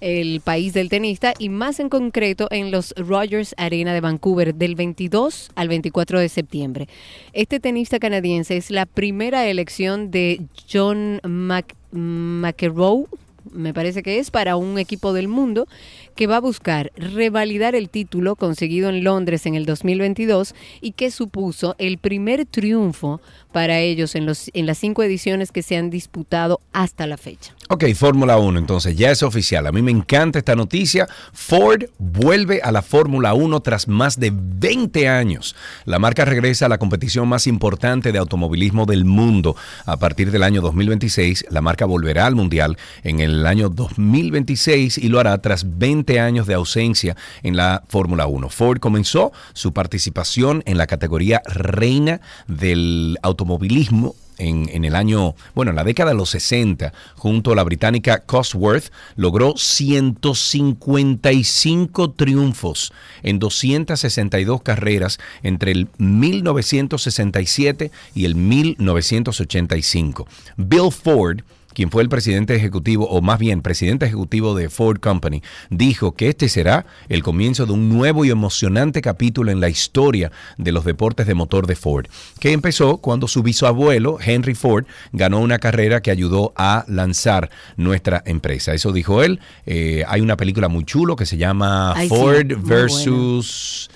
el 0.00 0.40
país 0.40 0.72
del 0.72 0.88
tenista 0.88 1.34
y 1.36 1.48
más 1.48 1.80
en 1.80 1.88
concreto 1.88 2.46
en 2.52 2.70
los 2.70 2.94
Rogers 2.96 3.56
Arena 3.58 3.92
de 3.92 4.00
Vancouver 4.00 4.54
del 4.54 4.76
22 4.76 5.50
al 5.56 5.66
24 5.66 6.20
de 6.20 6.28
septiembre. 6.28 6.88
Este 7.32 7.58
tenista 7.58 7.98
canadiense 7.98 8.56
es 8.56 8.70
la 8.70 8.86
primera 8.86 9.48
elección 9.48 10.12
de 10.12 10.42
John 10.72 11.18
Mc- 11.24 11.74
McEnroe 11.90 13.06
me 13.52 13.74
parece 13.74 14.02
que 14.02 14.18
es 14.18 14.30
para 14.30 14.56
un 14.56 14.78
equipo 14.78 15.12
del 15.12 15.28
mundo 15.28 15.68
que 16.14 16.26
va 16.26 16.36
a 16.36 16.40
buscar 16.40 16.92
revalidar 16.96 17.74
el 17.74 17.88
título 17.88 18.36
conseguido 18.36 18.88
en 18.88 19.04
Londres 19.04 19.46
en 19.46 19.54
el 19.54 19.66
2022 19.66 20.54
y 20.80 20.92
que 20.92 21.10
supuso 21.10 21.74
el 21.78 21.98
primer 21.98 22.46
triunfo 22.46 23.20
para 23.52 23.78
ellos 23.78 24.14
en, 24.14 24.26
los, 24.26 24.50
en 24.54 24.66
las 24.66 24.78
cinco 24.78 25.02
ediciones 25.02 25.52
que 25.52 25.62
se 25.62 25.76
han 25.76 25.90
disputado 25.90 26.60
hasta 26.72 27.06
la 27.06 27.16
fecha. 27.16 27.54
Ok, 27.70 27.84
Fórmula 27.94 28.36
1, 28.36 28.58
entonces 28.58 28.96
ya 28.96 29.10
es 29.10 29.22
oficial. 29.22 29.66
A 29.66 29.72
mí 29.72 29.80
me 29.80 29.90
encanta 29.90 30.38
esta 30.38 30.54
noticia. 30.54 31.08
Ford 31.32 31.84
vuelve 31.98 32.60
a 32.62 32.72
la 32.72 32.82
Fórmula 32.82 33.32
1 33.34 33.60
tras 33.60 33.88
más 33.88 34.20
de 34.20 34.32
20 34.34 35.08
años. 35.08 35.56
La 35.84 35.98
marca 35.98 36.24
regresa 36.24 36.66
a 36.66 36.68
la 36.68 36.78
competición 36.78 37.28
más 37.28 37.46
importante 37.46 38.12
de 38.12 38.18
automovilismo 38.18 38.86
del 38.86 39.04
mundo. 39.04 39.56
A 39.86 39.96
partir 39.96 40.30
del 40.30 40.42
año 40.42 40.60
2026, 40.60 41.46
la 41.50 41.60
marca 41.60 41.86
volverá 41.86 42.26
al 42.26 42.34
Mundial 42.34 42.76
en 43.02 43.20
el 43.20 43.46
año 43.46 43.68
2026 43.68 44.98
y 44.98 45.08
lo 45.08 45.20
hará 45.20 45.38
tras 45.38 45.78
20 45.78 46.03
años 46.12 46.46
de 46.46 46.54
ausencia 46.54 47.16
en 47.42 47.56
la 47.56 47.82
Fórmula 47.88 48.26
1. 48.26 48.48
Ford 48.50 48.78
comenzó 48.78 49.32
su 49.52 49.72
participación 49.72 50.62
en 50.66 50.78
la 50.78 50.86
categoría 50.86 51.42
reina 51.46 52.20
del 52.46 53.18
automovilismo 53.22 54.14
en, 54.38 54.68
en 54.72 54.84
el 54.84 54.96
año, 54.96 55.36
bueno, 55.54 55.70
en 55.70 55.76
la 55.76 55.84
década 55.84 56.10
de 56.10 56.16
los 56.16 56.30
60, 56.30 56.92
junto 57.16 57.52
a 57.52 57.56
la 57.56 57.62
británica 57.62 58.18
Cosworth, 58.20 58.90
logró 59.16 59.54
155 59.56 62.12
triunfos 62.12 62.94
en 63.22 63.38
262 63.38 64.62
carreras 64.62 65.18
entre 65.42 65.72
el 65.72 65.88
1967 65.98 67.90
y 68.14 68.24
el 68.24 68.34
1985. 68.34 70.26
Bill 70.56 70.90
Ford 70.90 71.40
quien 71.74 71.90
fue 71.90 72.02
el 72.02 72.08
presidente 72.08 72.54
ejecutivo, 72.54 73.08
o 73.08 73.20
más 73.20 73.38
bien 73.38 73.62
presidente 73.62 74.06
ejecutivo 74.06 74.54
de 74.54 74.70
Ford 74.70 74.98
Company, 75.00 75.42
dijo 75.70 76.14
que 76.14 76.28
este 76.28 76.48
será 76.48 76.86
el 77.08 77.22
comienzo 77.22 77.66
de 77.66 77.72
un 77.72 77.88
nuevo 77.88 78.24
y 78.24 78.30
emocionante 78.30 79.02
capítulo 79.02 79.50
en 79.50 79.60
la 79.60 79.68
historia 79.68 80.32
de 80.56 80.72
los 80.72 80.84
deportes 80.84 81.26
de 81.26 81.34
motor 81.34 81.66
de 81.66 81.76
Ford, 81.76 82.06
que 82.40 82.52
empezó 82.52 82.98
cuando 82.98 83.28
su 83.28 83.42
bisabuelo, 83.42 84.18
Henry 84.24 84.54
Ford, 84.54 84.86
ganó 85.12 85.40
una 85.40 85.58
carrera 85.58 86.00
que 86.00 86.10
ayudó 86.10 86.52
a 86.56 86.84
lanzar 86.88 87.50
nuestra 87.76 88.22
empresa. 88.24 88.74
Eso 88.74 88.92
dijo 88.92 89.22
él. 89.22 89.40
Eh, 89.66 90.04
hay 90.08 90.20
una 90.20 90.36
película 90.36 90.68
muy 90.68 90.84
chulo 90.84 91.16
que 91.16 91.26
se 91.26 91.36
llama 91.36 91.92
Ay, 91.94 92.08
Ford 92.08 92.52
versus... 92.62 93.90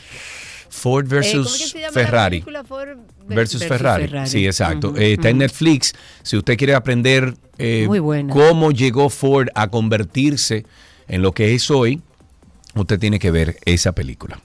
Ford 0.78 1.04
Eh, 1.06 1.08
¿cómo 1.08 1.20
es 1.20 1.72
que 1.72 1.78
versus 1.80 1.92
Ferrari. 1.92 2.40
Ford 2.40 2.86
ver- 2.88 2.96
Versus, 3.36 3.64
Ferrari. 3.64 4.08
Sí, 4.26 4.46
exacto. 4.46 4.96
Eh, 4.96 5.12
está 5.14 5.28
en. 5.28 5.38
Netflix. 5.38 5.92
Si 6.22 6.36
usted 6.36 6.56
quiere 6.56 6.74
aprender 6.74 7.34
eh, 7.58 7.84
Muy 7.86 7.98
buena. 7.98 8.32
cómo 8.32 8.70
llegó 8.70 9.10
Ford 9.10 9.48
a 9.54 9.68
convertirse 9.68 10.64
en 11.08 11.22
lo 11.22 11.32
que 11.32 11.54
es 11.54 11.70
hoy, 11.70 12.00
usted 12.74 12.98
tiene 12.98 13.18
que 13.18 13.30
ver 13.30 13.56
esa 13.64 13.92
película. 13.92 14.40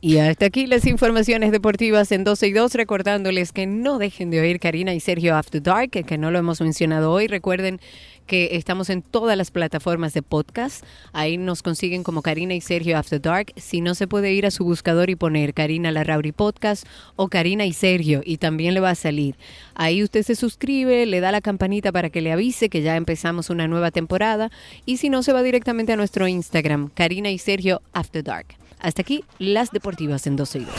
Y 0.00 0.18
hasta 0.18 0.46
aquí 0.46 0.66
las 0.68 0.86
informaciones 0.86 1.50
deportivas 1.50 2.12
en 2.12 2.22
12 2.22 2.46
y 2.46 2.52
2, 2.52 2.72
recordándoles 2.74 3.50
que 3.50 3.66
no 3.66 3.98
dejen 3.98 4.30
de 4.30 4.40
oír 4.40 4.60
Karina 4.60 4.94
y 4.94 5.00
Sergio 5.00 5.34
After 5.36 5.60
Dark, 5.60 5.90
que 5.90 6.18
no 6.18 6.30
lo 6.30 6.38
hemos 6.38 6.60
mencionado 6.60 7.10
hoy. 7.10 7.26
Recuerden 7.26 7.80
que 8.28 8.50
estamos 8.52 8.90
en 8.90 9.02
todas 9.02 9.36
las 9.36 9.50
plataformas 9.50 10.14
de 10.14 10.22
podcast. 10.22 10.84
Ahí 11.12 11.36
nos 11.36 11.62
consiguen 11.62 12.04
como 12.04 12.22
Karina 12.22 12.54
y 12.54 12.60
Sergio 12.60 12.96
After 12.96 13.20
Dark. 13.20 13.52
Si 13.56 13.80
no 13.80 13.96
se 13.96 14.06
puede 14.06 14.32
ir 14.32 14.46
a 14.46 14.52
su 14.52 14.62
buscador 14.62 15.10
y 15.10 15.16
poner 15.16 15.54
Karina 15.54 15.90
Larrauri 15.90 16.30
Podcast 16.30 16.86
o 17.16 17.26
Karina 17.26 17.66
y 17.66 17.72
Sergio, 17.72 18.22
y 18.24 18.36
también 18.36 18.74
le 18.74 18.80
va 18.80 18.90
a 18.90 18.94
salir. 18.94 19.34
Ahí 19.74 20.04
usted 20.04 20.22
se 20.22 20.36
suscribe, 20.36 21.06
le 21.06 21.18
da 21.18 21.32
la 21.32 21.40
campanita 21.40 21.90
para 21.90 22.10
que 22.10 22.20
le 22.20 22.30
avise 22.30 22.68
que 22.68 22.82
ya 22.82 22.94
empezamos 22.94 23.50
una 23.50 23.66
nueva 23.66 23.90
temporada. 23.90 24.52
Y 24.86 24.98
si 24.98 25.08
no, 25.08 25.24
se 25.24 25.32
va 25.32 25.42
directamente 25.42 25.94
a 25.94 25.96
nuestro 25.96 26.28
Instagram, 26.28 26.90
Karina 26.94 27.30
y 27.30 27.38
Sergio 27.38 27.82
After 27.92 28.22
Dark. 28.22 28.46
Hasta 28.78 29.02
aquí 29.02 29.24
las 29.38 29.72
deportivas 29.72 30.26
en 30.26 30.36
12 30.36 30.58
y 30.58 30.64
2. 30.64 30.74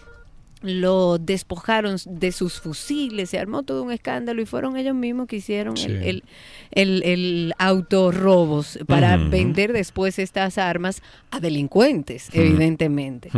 lo 0.62 1.18
despojaron 1.18 1.96
de 2.06 2.32
sus 2.32 2.60
fusiles, 2.60 3.30
se 3.30 3.40
armó 3.40 3.64
todo 3.64 3.84
un 3.84 3.92
escándalo 3.92 4.42
y 4.42 4.46
fueron 4.46 4.76
ellos 4.78 4.96
mismos 4.96 5.28
que 5.28 5.38
hicieron 5.38 5.78
Sí. 5.78 5.86
el, 5.86 6.04
el, 6.04 6.24
el, 6.72 7.04
el 7.04 7.54
autorrobos 7.58 8.80
para 8.88 9.18
vender 9.18 9.74
después 9.74 10.20
estas 10.20 10.58
armas 10.58 11.02
a 11.32 11.40
delincuentes, 11.40 12.30
evidentemente. 12.34 13.30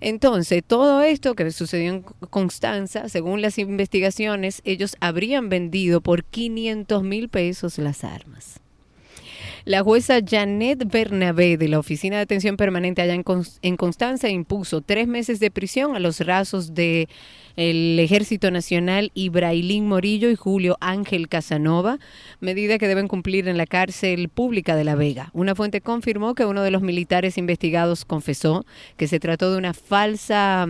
Entonces, 0.00 0.62
todo 0.66 1.02
esto 1.02 1.34
que 1.34 1.50
sucedió 1.50 1.90
en 1.92 2.02
Constanza, 2.30 3.08
según 3.08 3.42
las 3.42 3.58
investigaciones, 3.58 4.60
ellos 4.64 4.96
habrían 5.00 5.48
vendido 5.48 6.00
por 6.00 6.24
500 6.24 7.02
mil 7.02 7.28
pesos 7.28 7.78
las 7.78 8.04
armas. 8.04 8.60
La 9.68 9.82
jueza 9.82 10.20
Janet 10.26 10.90
Bernabé 10.90 11.58
de 11.58 11.68
la 11.68 11.78
Oficina 11.78 12.16
de 12.16 12.22
Atención 12.22 12.56
Permanente 12.56 13.02
allá 13.02 13.12
en, 13.12 13.22
Cons- 13.22 13.58
en 13.60 13.76
Constanza 13.76 14.30
impuso 14.30 14.80
tres 14.80 15.06
meses 15.06 15.40
de 15.40 15.50
prisión 15.50 15.94
a 15.94 16.00
los 16.00 16.20
rasos 16.20 16.72
de 16.72 17.06
el 17.54 18.00
Ejército 18.00 18.50
Nacional 18.50 19.10
Ibrailín 19.12 19.86
Morillo 19.86 20.30
y 20.30 20.36
Julio 20.36 20.78
Ángel 20.80 21.28
Casanova, 21.28 21.98
medida 22.40 22.78
que 22.78 22.88
deben 22.88 23.08
cumplir 23.08 23.46
en 23.46 23.58
la 23.58 23.66
cárcel 23.66 24.30
pública 24.30 24.74
de 24.74 24.84
La 24.84 24.94
Vega. 24.94 25.28
Una 25.34 25.54
fuente 25.54 25.82
confirmó 25.82 26.34
que 26.34 26.46
uno 26.46 26.62
de 26.62 26.70
los 26.70 26.80
militares 26.80 27.36
investigados 27.36 28.06
confesó 28.06 28.64
que 28.96 29.06
se 29.06 29.20
trató 29.20 29.52
de 29.52 29.58
una 29.58 29.74
falsa 29.74 30.66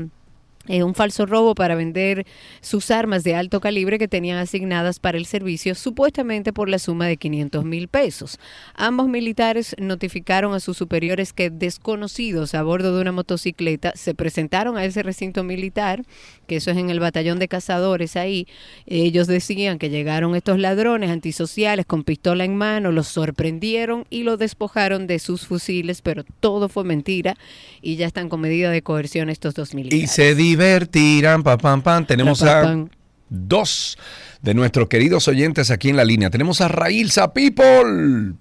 eh, 0.69 0.83
un 0.83 0.95
falso 0.95 1.27
robo 1.27 1.55
para 1.55 1.75
vender 1.75 2.27
sus 2.61 2.91
armas 2.91 3.25
de 3.25 3.35
alto 3.35 3.61
calibre 3.61 3.99
que 3.99 4.09
tenían 4.09 4.39
asignadas 4.39 5.01
para 5.01 5.19
el 5.19 5.27
servicio, 5.27 5.75
supuestamente 5.75 6.53
por 6.53 6.69
la 6.69 6.79
suma 6.79 7.07
de 7.07 7.17
500 7.17 7.65
mil 7.65 7.89
pesos. 7.89 8.39
Ambos 8.75 9.09
militares 9.09 9.75
notificaron 9.79 10.55
a 10.55 10.61
sus 10.61 10.77
superiores 10.77 11.33
que 11.33 11.51
desconocidos 11.51 12.55
a 12.55 12.63
bordo 12.63 12.95
de 12.95 13.01
una 13.01 13.13
motocicleta 13.13 13.93
se 13.95 14.15
presentaron 14.15 14.77
a 14.77 14.85
ese 14.85 15.03
recinto 15.03 15.45
militar, 15.45 16.05
que 16.47 16.57
eso 16.57 16.71
es 16.71 16.77
en 16.77 16.91
el 16.91 17.01
batallón 17.01 17.39
de 17.39 17.49
cazadores 17.49 18.17
ahí. 18.17 18.47
Ellos 18.87 19.27
decían 19.27 19.79
que 19.79 19.91
llegaron 19.91 20.35
estos 20.35 20.59
ladrones 20.59 21.11
antisociales 21.11 21.87
con 21.87 22.05
pistola 22.05 22.45
en 22.45 22.57
mano, 22.57 22.93
los 22.93 23.09
sorprendieron 23.09 24.07
y 24.11 24.23
los 24.23 24.39
despojaron 24.39 25.07
de 25.07 25.19
sus 25.19 25.47
fusiles, 25.47 26.03
pero 26.03 26.25
todo 26.41 26.69
fue 26.69 26.85
mentira 26.85 27.37
y 27.83 27.97
ya 27.97 28.07
están 28.07 28.29
con 28.29 28.41
medida 28.41 28.71
de 28.71 28.83
coerción 28.83 29.31
estos 29.31 29.55
dos 29.55 29.75
militares. 29.75 30.05
Y 30.05 30.07
se 30.07 30.35
divertirán, 30.59 31.43
pam, 31.43 31.59
pam, 31.59 31.83
pam. 31.83 32.05
Tenemos 32.05 32.41
Pa, 32.41 32.47
pa, 32.63 32.69
a 32.73 32.85
dos 33.29 33.99
de 34.43 34.55
nuestros 34.55 34.89
queridos 34.89 35.29
oyentes 35.29 35.71
aquí 35.71 35.89
en 35.91 35.97
la 35.97 36.05
línea. 36.05 36.31
Tenemos 36.31 36.61
a 36.61 36.69
Railsa 36.69 37.33
People. 37.33 38.35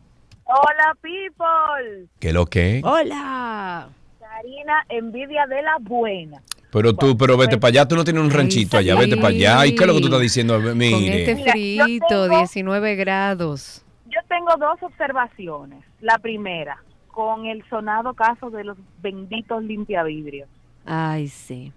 Hola, 0.50 0.96
people. 1.02 2.08
¿Qué 2.20 2.32
lo 2.34 2.46
que? 2.46 2.82
Hola. 2.84 3.90
Karina, 4.20 4.86
envidia 4.90 5.46
de 5.48 5.62
la 5.62 5.78
buena. 5.82 6.42
Pero 6.72 6.94
tú, 6.94 7.18
pero 7.18 7.38
vete 7.38 7.52
pues- 7.58 7.62
para 7.62 7.70
allá, 7.70 7.88
tú 7.88 7.96
no 7.96 8.04
tienes 8.04 8.22
un 8.24 8.30
ranchito 8.30 8.78
allá, 8.78 8.96
vete 8.96 9.16
para 9.18 9.30
allá. 9.30 9.66
¿Y 9.66 9.76
qué 9.76 9.84
es 9.84 9.88
lo 9.88 9.94
que 9.94 10.00
tú 10.02 10.08
estás 10.08 10.22
diciendo? 10.22 10.62
Con 10.62 10.78
Mire. 10.78 11.22
este 11.22 11.36
Mira, 11.36 11.54
yo 11.56 11.84
frito, 11.86 12.06
tengo- 12.28 12.38
19 12.40 12.96
grados. 12.96 13.84
Yo 14.06 14.20
tengo 14.30 14.56
dos 14.58 14.82
observaciones. 14.84 15.84
La 16.02 16.18
primera, 16.20 16.82
con 17.08 17.46
el 17.46 17.64
sonado 17.70 18.14
caso 18.14 18.50
de 18.50 18.64
los 18.64 18.78
benditos 19.02 19.64
limpiavidrios. 19.64 20.48
Ay, 20.86 21.28
sí. 21.28 21.72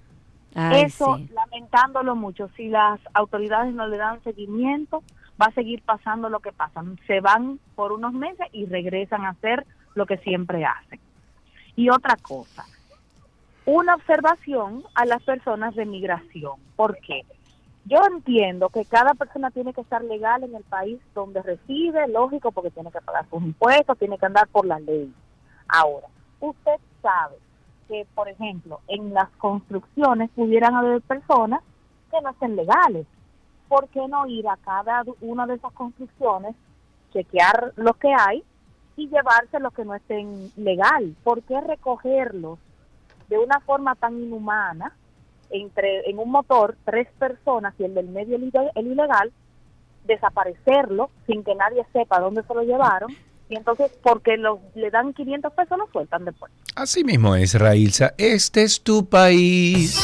Ay, 0.55 0.83
Eso, 0.83 1.17
sí. 1.17 1.29
lamentándolo 1.33 2.17
mucho, 2.17 2.49
si 2.57 2.69
las 2.69 3.01
autoridades 3.15 3.73
no 3.75 3.87
le 3.87 3.97
dan 3.97 4.23
seguimiento, 4.23 5.03
va 5.41 5.47
a 5.47 5.53
seguir 5.53 5.83
pasando 5.83 6.29
lo 6.29 6.41
que 6.41 6.53
pasa. 6.53 6.83
Se 7.07 7.21
van 7.21 7.59
por 7.75 7.93
unos 7.93 8.13
meses 8.13 8.47
y 8.53 8.67
regresan 8.67 9.25
a 9.25 9.31
hacer 9.31 9.67
lo 9.95 10.07
que 10.07 10.19
siempre 10.19 10.65
hacen. 10.65 11.01
Y 11.77 11.89
otra 11.91 12.17
cosa, 12.17 12.65
una 13.65 13.95
observación 13.95 14.83
a 14.95 15.05
las 15.05 15.23
personas 15.23 15.75
de 15.75 15.87
migración. 15.87 16.59
¿Por 16.77 16.99
qué? 16.99 17.25
Yo 17.87 17.99
entiendo 18.13 18.69
que 18.69 18.85
cada 18.85 19.15
persona 19.15 19.51
tiene 19.51 19.73
que 19.73 19.81
estar 19.81 20.05
legal 20.05 20.45
en 20.45 20.55
el 20.55 20.63
país 20.65 20.99
donde 21.15 21.43
reside, 21.43 22.07
lógico, 22.09 22.53
porque 22.53 22.71
tiene 22.71 22.91
que 22.91 23.01
pagar 23.01 23.27
sus 23.31 23.43
impuestos, 23.43 23.99
tiene 23.99 24.19
que 24.19 24.27
andar 24.27 24.49
por 24.49 24.67
la 24.67 24.79
ley. 24.79 25.13
Ahora, 25.69 26.07
usted 26.41 26.77
sabe 27.01 27.37
que, 27.91 28.07
por 28.15 28.29
ejemplo, 28.29 28.81
en 28.87 29.13
las 29.13 29.29
construcciones 29.31 30.31
pudieran 30.31 30.77
haber 30.77 31.03
personas 31.03 31.61
que 32.09 32.21
no 32.23 32.31
estén 32.31 32.55
legales. 32.55 33.05
¿Por 33.69 33.89
qué 33.89 34.07
no 34.07 34.29
ir 34.29 34.47
a 34.49 34.57
cada 34.59 35.03
una 35.21 35.45
de 35.47 35.55
esas 35.55 35.73
construcciones, 35.73 36.55
chequear 37.13 37.73
lo 37.75 37.95
que 37.95 38.13
hay 38.17 38.45
y 38.97 39.09
llevarse 39.09 39.59
los 39.59 39.75
que 39.75 39.85
no 39.85 39.97
estén 39.97 40.53
legal? 40.57 41.17
¿Por 41.25 41.43
qué 41.43 41.61
recogerlos 41.61 42.61
de 43.29 43.39
una 43.39 43.59
forma 43.59 43.97
tan 43.97 44.23
inhumana 44.23 44.95
entre 45.51 46.09
en 46.09 46.21
un 46.21 46.31
motor 46.31 46.77
tres 46.85 47.09
personas 47.19 47.75
y 47.79 47.85
el 47.85 47.95
del 47.95 48.09
medio 48.09 48.37
el, 48.37 48.53
el 48.73 48.87
ilegal 48.87 49.33
desaparecerlo 50.05 51.11
sin 51.27 51.43
que 51.43 51.57
nadie 51.57 51.85
sepa 51.93 52.21
dónde 52.21 52.45
se 52.45 52.55
lo 52.55 52.63
llevaron 52.63 53.11
y 53.51 53.57
entonces 53.57 53.91
porque 54.03 54.37
los, 54.39 54.61
le 54.75 54.91
dan 54.91 55.13
500 55.13 55.53
pesos 55.53 55.77
lo 55.77 55.87
sueltan 55.93 56.25
después 56.25 56.51
Así 56.77 57.05
mismo 57.05 57.35
es, 57.35 57.59
Railsa. 57.59 58.15
Este 58.17 58.63
es 58.63 58.81
tu 58.81 59.07
país. 59.09 59.99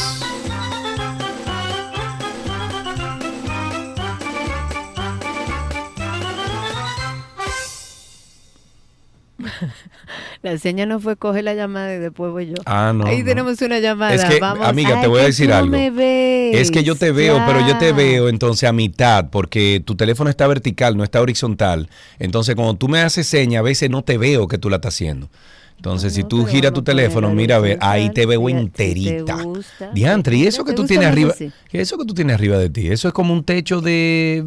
La 10.41 10.57
seña 10.57 10.85
no 10.85 10.99
fue 10.99 11.15
coge 11.15 11.41
la 11.41 11.53
llamada 11.53 11.95
y 11.95 11.99
después 11.99 12.31
voy 12.31 12.47
yo. 12.47 12.55
Ah, 12.65 12.93
no. 12.95 13.05
Ahí 13.05 13.19
no. 13.19 13.25
tenemos 13.25 13.61
una 13.61 13.79
llamada. 13.79 14.13
Es 14.13 14.23
que, 14.25 14.39
Vamos. 14.39 14.67
amiga, 14.67 15.01
te 15.01 15.07
voy 15.07 15.21
a 15.21 15.25
decir 15.25 15.51
algo. 15.51 15.71
me 15.71 15.89
ves. 15.89 16.57
Es 16.57 16.71
que 16.71 16.83
yo 16.83 16.95
te 16.95 17.11
veo, 17.11 17.41
pero 17.45 17.67
yo 17.67 17.77
te 17.77 17.91
veo 17.91 18.29
entonces 18.29 18.69
a 18.69 18.73
mitad, 18.73 19.29
porque 19.29 19.81
tu 19.83 19.95
teléfono 19.95 20.29
está 20.29 20.47
vertical, 20.47 20.95
no 20.95 21.03
está 21.03 21.21
horizontal. 21.21 21.89
Entonces, 22.19 22.55
cuando 22.55 22.75
tú 22.75 22.87
me 22.87 22.99
haces 22.99 23.27
seña, 23.27 23.59
a 23.59 23.63
veces 23.63 23.89
no 23.89 24.03
te 24.03 24.17
veo 24.17 24.47
que 24.47 24.57
tú 24.57 24.69
la 24.69 24.77
estás 24.77 24.93
haciendo. 24.93 25.29
Entonces, 25.77 26.13
si 26.13 26.23
tú 26.23 26.45
giras 26.45 26.73
tu 26.73 26.81
teléfono, 26.81 27.29
mira 27.33 27.57
a 27.57 27.59
ver, 27.59 27.77
ahí 27.81 28.09
te 28.09 28.25
veo 28.25 28.43
te 28.45 28.51
enterita. 28.51 29.41
gusta. 29.43 29.91
Diantre, 29.93 30.35
y 30.35 30.47
eso 30.47 30.63
¿Te 30.63 30.71
que 30.71 30.75
tú 30.75 30.85
tienes 30.85 31.07
arriba, 31.07 31.35
eso 31.71 31.97
que 31.97 32.05
tú 32.05 32.15
tienes 32.15 32.33
arriba 32.33 32.57
de 32.57 32.69
ti, 32.69 32.87
eso 32.87 33.07
es 33.07 33.13
como 33.13 33.31
un 33.31 33.43
techo 33.43 33.79
de 33.79 34.43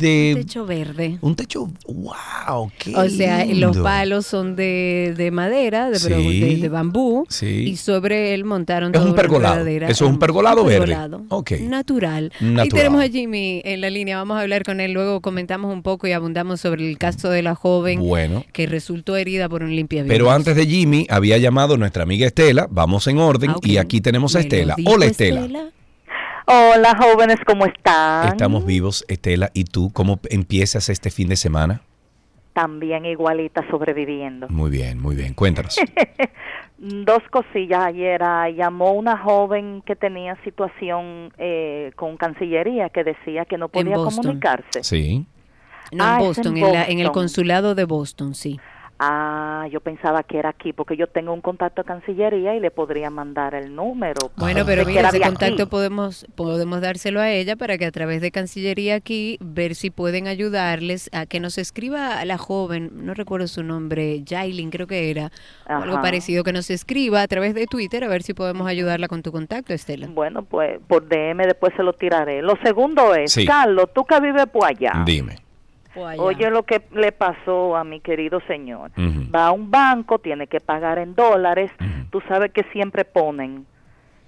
de 0.00 0.32
Techo 0.38 0.66
verde. 0.66 1.18
un 1.20 1.36
techo, 1.36 1.70
wow, 1.86 2.70
qué 2.78 2.94
O 2.96 3.08
sea, 3.08 3.44
los 3.44 3.76
palos 3.78 4.26
son 4.26 4.56
de, 4.56 5.14
de 5.16 5.30
madera, 5.30 5.90
de, 5.90 5.98
Sí. 5.98 6.08
de- 6.40 6.56
de 6.56 6.68
bambú, 6.68 7.26
Sí. 7.28 7.46
y 7.68 7.76
sobre 7.76 8.34
él 8.34 8.44
montaron 8.44 8.94
Es 8.94 9.00
un 9.00 9.14
pergolado. 9.14 9.64
Eso 9.66 9.86
es 9.90 10.00
un 10.10 10.18
pergolado 10.18 10.64
verde. 10.64 10.86
pergolado 10.86 11.24
Ok. 11.28 11.52
Natural. 11.60 12.32
Natural. 12.40 12.68
tenemos 12.70 13.04
a 13.04 13.08
Jimmy 13.08 13.62
en 13.64 13.80
la 13.80 13.90
línea, 13.90 14.16
vamos 14.16 14.36
a 14.36 14.40
hablar 14.40 14.62
con 14.64 14.80
él, 14.80 14.92
luego 14.92 15.20
comentamos 15.20 15.72
un 15.72 15.82
poco 15.82 16.06
y 16.06 16.12
abundamos 16.12 16.60
sobre 16.60 16.88
el 16.88 16.98
caso 16.98 17.30
de 17.30 17.42
la 17.42 17.54
joven 17.54 18.00
Bueno. 18.00 18.44
que 18.52 18.66
resultó 18.66 19.16
herida 19.16 19.48
por 19.48 19.62
un 19.62 19.74
limpiavidrios. 19.76 20.16
Pero 20.18 20.30
antes 20.30 20.56
de 20.56 20.66
Jimmy 20.66 21.06
había 21.10 21.38
llamado 21.38 21.76
nuestra 21.76 22.02
amiga 22.02 22.26
Estela, 22.26 22.66
vamos 22.70 23.06
en 23.06 23.18
orden 23.18 23.50
Ah, 23.50 23.56
y 23.62 23.76
aquí 23.76 24.00
tenemos 24.00 24.34
a 24.36 24.40
Estela. 24.40 24.76
Hola 24.86 25.06
Estela. 25.06 25.70
Hola 26.52 26.96
jóvenes, 27.00 27.36
¿cómo 27.46 27.64
están? 27.66 28.26
Estamos 28.28 28.66
vivos, 28.66 29.04
Estela. 29.08 29.50
¿Y 29.54 29.64
tú 29.64 29.90
cómo 29.92 30.18
empiezas 30.30 30.88
este 30.88 31.10
fin 31.10 31.28
de 31.28 31.36
semana? 31.36 31.82
También 32.54 33.04
igualita 33.04 33.64
sobreviviendo. 33.70 34.48
Muy 34.48 34.68
bien, 34.70 34.98
muy 35.00 35.14
bien. 35.14 35.34
Cuéntanos. 35.34 35.76
Dos 36.78 37.22
cosillas 37.30 37.84
ayer. 37.84 38.20
ah, 38.24 38.48
llamó 38.50 38.92
una 38.94 39.16
joven 39.18 39.82
que 39.86 39.94
tenía 39.94 40.34
situación 40.42 41.32
eh, 41.38 41.92
con 41.94 42.16
Cancillería 42.16 42.88
que 42.88 43.04
decía 43.04 43.44
que 43.44 43.56
no 43.56 43.68
podía 43.68 43.96
Boston. 43.96 44.22
comunicarse. 44.24 44.82
Sí. 44.82 45.26
No, 45.92 46.04
Ah, 46.04 46.18
en 46.20 46.26
Boston, 46.26 46.56
en 46.56 46.64
en, 46.64 46.72
la- 46.72 46.84
en 46.84 46.98
el 46.98 47.06
Boston. 47.06 47.22
consulado 47.22 47.74
de 47.76 47.84
Boston, 47.84 48.34
sí. 48.34 48.58
Ah, 49.02 49.66
yo 49.72 49.80
pensaba 49.80 50.22
que 50.24 50.38
era 50.38 50.50
aquí 50.50 50.74
porque 50.74 50.94
yo 50.94 51.06
tengo 51.06 51.32
un 51.32 51.40
contacto 51.40 51.80
de 51.82 51.86
Cancillería 51.88 52.54
y 52.54 52.60
le 52.60 52.70
podría 52.70 53.08
mandar 53.08 53.54
el 53.54 53.74
número. 53.74 54.30
Bueno, 54.36 54.66
pero 54.66 54.84
mira, 54.84 55.08
ese 55.08 55.16
aquí. 55.16 55.26
contacto 55.26 55.70
podemos 55.70 56.26
podemos 56.34 56.82
dárselo 56.82 57.18
a 57.18 57.30
ella 57.30 57.56
para 57.56 57.78
que 57.78 57.86
a 57.86 57.92
través 57.92 58.20
de 58.20 58.30
Cancillería 58.30 58.96
aquí 58.96 59.38
ver 59.40 59.74
si 59.74 59.88
pueden 59.88 60.28
ayudarles 60.28 61.08
a 61.14 61.24
que 61.24 61.40
nos 61.40 61.56
escriba 61.56 62.20
a 62.20 62.26
la 62.26 62.36
joven, 62.36 62.90
no 62.92 63.14
recuerdo 63.14 63.48
su 63.48 63.62
nombre, 63.62 64.22
Jailin 64.28 64.68
creo 64.68 64.86
que 64.86 65.10
era, 65.10 65.30
o 65.66 65.72
algo 65.72 66.02
parecido, 66.02 66.44
que 66.44 66.52
nos 66.52 66.68
escriba 66.68 67.22
a 67.22 67.26
través 67.26 67.54
de 67.54 67.64
Twitter 67.66 68.04
a 68.04 68.08
ver 68.08 68.22
si 68.22 68.34
podemos 68.34 68.66
ayudarla 68.66 69.08
con 69.08 69.22
tu 69.22 69.32
contacto, 69.32 69.72
Estela. 69.72 70.08
Bueno, 70.08 70.44
pues 70.44 70.78
por 70.86 71.08
DM 71.08 71.38
después 71.44 71.72
se 71.74 71.82
lo 71.82 71.94
tiraré. 71.94 72.42
Lo 72.42 72.56
segundo 72.62 73.14
es, 73.14 73.32
Sí. 73.32 73.46
Carlos, 73.46 73.86
tú 73.94 74.04
que 74.04 74.20
vives 74.20 74.44
por 74.52 74.66
allá. 74.66 74.92
Dime. 75.06 75.36
Oye 75.96 76.50
lo 76.50 76.62
que 76.64 76.82
le 76.92 77.12
pasó 77.12 77.76
a 77.76 77.84
mi 77.84 78.00
querido 78.00 78.40
señor. 78.46 78.90
Va 79.34 79.46
a 79.48 79.52
un 79.52 79.70
banco, 79.70 80.18
tiene 80.18 80.46
que 80.46 80.60
pagar 80.60 80.98
en 80.98 81.14
dólares. 81.14 81.70
Ujú. 81.80 81.90
Tú 82.10 82.20
sabes 82.28 82.52
que 82.52 82.62
siempre 82.72 83.04
ponen 83.04 83.66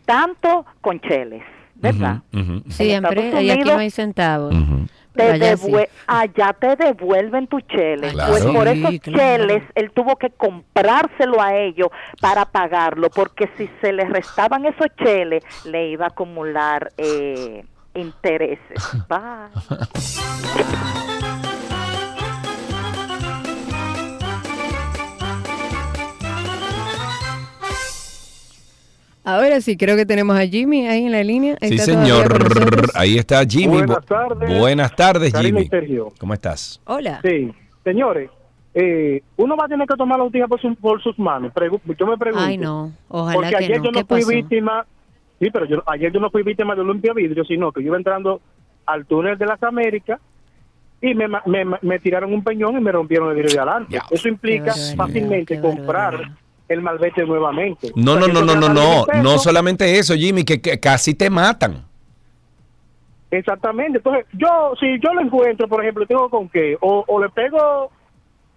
tanto 0.04 0.64
con 0.80 1.00
cheles. 1.00 1.42
¿verdad? 1.74 2.18
Ujú. 2.32 2.62
Siempre, 2.70 3.24
Estados 3.26 3.42
y 3.44 3.50
aquí 3.50 3.58
no 3.60 3.64
Unidos- 3.64 3.80
hay 3.80 3.90
centavos. 3.90 4.54
Te 5.16 5.22
allá 5.32 5.56
sí. 5.56 6.56
te 6.60 6.76
devuelven 6.76 7.46
tu 7.48 7.60
chele. 7.60 8.12
Claro. 8.12 8.30
Pues 8.32 8.46
por 8.46 8.68
Sí, 8.68 8.78
esos 8.84 9.00
claro. 9.00 9.18
cheles 9.18 9.62
él 9.74 9.90
tuvo 9.90 10.14
que 10.16 10.30
comprárselo 10.30 11.42
a 11.42 11.54
ellos 11.56 11.88
para 12.20 12.44
pagarlo, 12.44 13.10
porque 13.10 13.50
si 13.58 13.68
se 13.80 13.92
le 13.92 14.04
restaban 14.04 14.64
esos 14.64 14.86
cheles, 15.02 15.42
le 15.64 15.88
iba 15.88 16.04
a 16.06 16.08
acumular 16.08 16.92
eh, 16.98 17.64
intereses. 17.94 18.78
Bye. 19.08 19.50
Ahora 29.24 29.60
sí, 29.60 29.76
creo 29.76 29.96
que 29.96 30.04
tenemos 30.04 30.36
a 30.36 30.44
Jimmy 30.46 30.86
ahí 30.88 31.04
en 31.06 31.12
la 31.12 31.22
línea. 31.22 31.56
Sí, 31.62 31.74
¿Está 31.76 31.92
todavía 31.92 32.14
señor. 32.24 32.90
Ahí 32.94 33.18
está 33.18 33.44
Jimmy. 33.46 33.78
Buenas 33.78 33.98
Bu- 33.98 34.04
tardes. 34.04 34.58
Buenas 34.58 34.96
tardes, 34.96 35.32
Karina 35.32 35.58
Jimmy. 35.60 35.68
Sergio. 35.68 36.08
¿Cómo 36.18 36.34
estás? 36.34 36.80
Hola. 36.86 37.20
Sí, 37.22 37.52
señores, 37.84 38.30
eh, 38.74 39.22
uno 39.36 39.56
va 39.56 39.66
a 39.66 39.68
tener 39.68 39.86
que 39.86 39.94
tomar 39.96 40.18
la 40.18 40.24
noticia 40.24 40.48
por, 40.48 40.60
su- 40.60 40.74
por 40.74 41.00
sus 41.02 41.16
manos. 41.18 41.52
Pregu- 41.54 41.80
yo 41.96 42.06
me 42.06 42.16
pregunto. 42.18 42.44
Ay, 42.44 42.58
no. 42.58 42.92
Ojalá 43.08 43.34
porque 43.34 43.50
que 43.50 43.56
ayer 43.56 43.78
no. 43.78 43.84
yo 43.84 43.92
¿Qué 43.92 44.00
no 44.00 44.06
fui 44.06 44.20
pasó? 44.20 44.28
víctima. 44.30 44.86
Sí, 45.38 45.50
pero 45.52 45.66
yo, 45.66 45.82
ayer 45.86 46.12
yo 46.12 46.18
no 46.20 46.30
fui 46.30 46.42
víctima 46.42 46.74
de 46.74 46.80
un 46.82 46.88
limpia 46.88 47.12
vidrio, 47.12 47.44
sino 47.44 47.70
que 47.72 47.80
yo 47.82 47.88
iba 47.88 47.96
entrando 47.96 48.40
al 48.86 49.06
túnel 49.06 49.38
de 49.38 49.46
las 49.46 49.62
Américas 49.62 50.20
y 51.00 51.14
me, 51.14 51.26
me, 51.28 51.64
me 51.80 51.98
tiraron 52.00 52.32
un 52.32 52.42
peñón 52.42 52.76
y 52.76 52.80
me 52.80 52.90
rompieron 52.92 53.28
el 53.30 53.36
vidrio 53.36 53.52
de 53.52 53.58
adelante. 53.60 53.92
Ya. 53.94 54.02
Eso 54.10 54.28
implica 54.28 54.72
fácilmente 54.96 55.60
comprar. 55.60 56.32
El 56.68 56.82
malvete 56.82 57.24
nuevamente. 57.24 57.92
No, 57.94 58.16
no, 58.16 58.28
no, 58.28 58.42
no, 58.42 58.54
no, 58.54 58.68
no. 58.68 58.82
10 58.82 59.06
pesos. 59.06 59.22
No 59.22 59.38
solamente 59.38 59.98
eso, 59.98 60.14
Jimmy, 60.14 60.44
que, 60.44 60.60
que 60.60 60.78
casi 60.80 61.14
te 61.14 61.30
matan. 61.30 61.84
Exactamente. 63.30 63.98
Entonces, 63.98 64.26
yo, 64.32 64.74
si 64.78 65.00
yo 65.00 65.12
lo 65.14 65.22
encuentro, 65.22 65.66
por 65.68 65.82
ejemplo, 65.82 66.06
tengo 66.06 66.28
con 66.28 66.48
qué, 66.48 66.76
o, 66.80 67.04
o 67.06 67.22
le 67.22 67.30
pego 67.30 67.90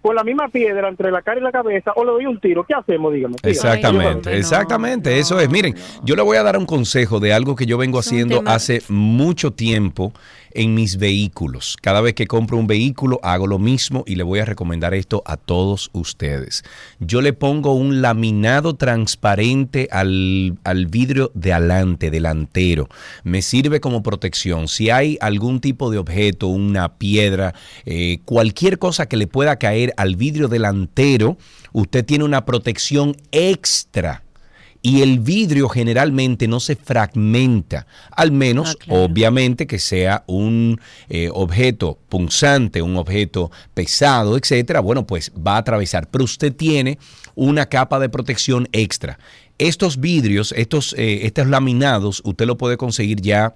con 0.06 0.14
la 0.14 0.22
misma 0.22 0.48
piedra 0.48 0.88
entre 0.88 1.10
la 1.10 1.20
cara 1.20 1.40
y 1.40 1.42
la 1.42 1.50
cabeza, 1.50 1.92
o 1.96 2.04
le 2.04 2.12
doy 2.12 2.26
un 2.26 2.38
tiro. 2.38 2.62
¿Qué 2.64 2.74
hacemos? 2.74 3.12
Dígame. 3.12 3.34
Exactamente, 3.42 4.36
exactamente, 4.36 5.10
no, 5.10 5.16
eso 5.16 5.40
es. 5.40 5.50
Miren, 5.50 5.74
yo 6.04 6.14
le 6.14 6.22
voy 6.22 6.36
a 6.36 6.44
dar 6.44 6.56
un 6.56 6.64
consejo 6.64 7.18
de 7.18 7.32
algo 7.32 7.56
que 7.56 7.66
yo 7.66 7.76
vengo 7.76 7.98
haciendo 7.98 8.40
hace 8.46 8.82
mucho 8.88 9.52
tiempo 9.52 10.12
en 10.52 10.74
mis 10.74 10.96
vehículos. 10.96 11.76
Cada 11.80 12.00
vez 12.00 12.14
que 12.14 12.26
compro 12.26 12.56
un 12.56 12.66
vehículo 12.66 13.20
hago 13.22 13.46
lo 13.46 13.58
mismo 13.58 14.04
y 14.06 14.16
le 14.16 14.22
voy 14.22 14.40
a 14.40 14.44
recomendar 14.44 14.94
esto 14.94 15.22
a 15.26 15.36
todos 15.36 15.90
ustedes. 15.92 16.64
Yo 17.00 17.20
le 17.20 17.32
pongo 17.32 17.72
un 17.72 18.02
laminado 18.02 18.74
transparente 18.74 19.88
al, 19.90 20.58
al 20.64 20.86
vidrio 20.86 21.30
de 21.34 21.52
adelante, 21.52 22.10
delantero. 22.10 22.88
Me 23.24 23.42
sirve 23.42 23.80
como 23.80 24.02
protección. 24.02 24.68
Si 24.68 24.90
hay 24.90 25.18
algún 25.20 25.60
tipo 25.60 25.90
de 25.90 25.98
objeto, 25.98 26.48
una 26.48 26.96
piedra, 26.98 27.54
eh, 27.84 28.18
cualquier 28.24 28.78
cosa 28.78 29.06
que 29.06 29.16
le 29.16 29.26
pueda 29.26 29.56
caer 29.56 29.92
al 29.96 30.16
vidrio 30.16 30.48
delantero, 30.48 31.36
usted 31.72 32.04
tiene 32.04 32.24
una 32.24 32.44
protección 32.44 33.16
extra. 33.32 34.25
Y 34.88 35.02
el 35.02 35.18
vidrio 35.18 35.68
generalmente 35.68 36.46
no 36.46 36.60
se 36.60 36.76
fragmenta, 36.76 37.86
al 38.12 38.30
menos 38.30 38.70
Ah, 38.70 38.74
claro. 38.78 39.02
obviamente 39.04 39.66
que 39.66 39.80
sea 39.80 40.22
un 40.28 40.80
eh, 41.08 41.28
objeto 41.32 41.98
punzante, 42.08 42.82
un 42.82 42.96
objeto 42.96 43.50
pesado, 43.74 44.36
etcétera. 44.36 44.78
Bueno, 44.80 45.04
pues 45.04 45.32
va 45.34 45.54
a 45.56 45.58
atravesar, 45.58 46.08
pero 46.08 46.22
usted 46.24 46.54
tiene 46.54 46.98
una 47.34 47.66
capa 47.66 47.98
de 47.98 48.08
protección 48.08 48.68
extra. 48.70 49.18
Estos 49.58 49.98
vidrios, 49.98 50.52
estos, 50.56 50.94
eh, 50.96 51.26
estos 51.26 51.48
laminados, 51.48 52.22
usted 52.24 52.46
lo 52.46 52.56
puede 52.56 52.76
conseguir 52.76 53.20
ya 53.20 53.54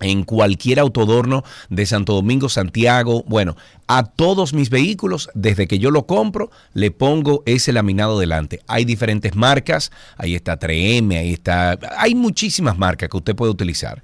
en 0.00 0.24
cualquier 0.24 0.80
autodorno 0.80 1.44
de 1.68 1.86
Santo 1.86 2.14
Domingo, 2.14 2.48
Santiago, 2.48 3.24
bueno, 3.26 3.56
a 3.86 4.04
todos 4.04 4.52
mis 4.52 4.70
vehículos, 4.70 5.28
desde 5.34 5.66
que 5.66 5.78
yo 5.78 5.90
lo 5.90 6.06
compro, 6.06 6.50
le 6.74 6.90
pongo 6.90 7.42
ese 7.46 7.72
laminado 7.72 8.18
delante. 8.18 8.60
Hay 8.66 8.84
diferentes 8.84 9.34
marcas, 9.34 9.90
ahí 10.16 10.34
está 10.34 10.58
3M, 10.58 11.18
ahí 11.18 11.32
está, 11.32 11.78
hay 11.96 12.14
muchísimas 12.14 12.78
marcas 12.78 13.08
que 13.08 13.16
usted 13.16 13.34
puede 13.34 13.52
utilizar. 13.52 14.02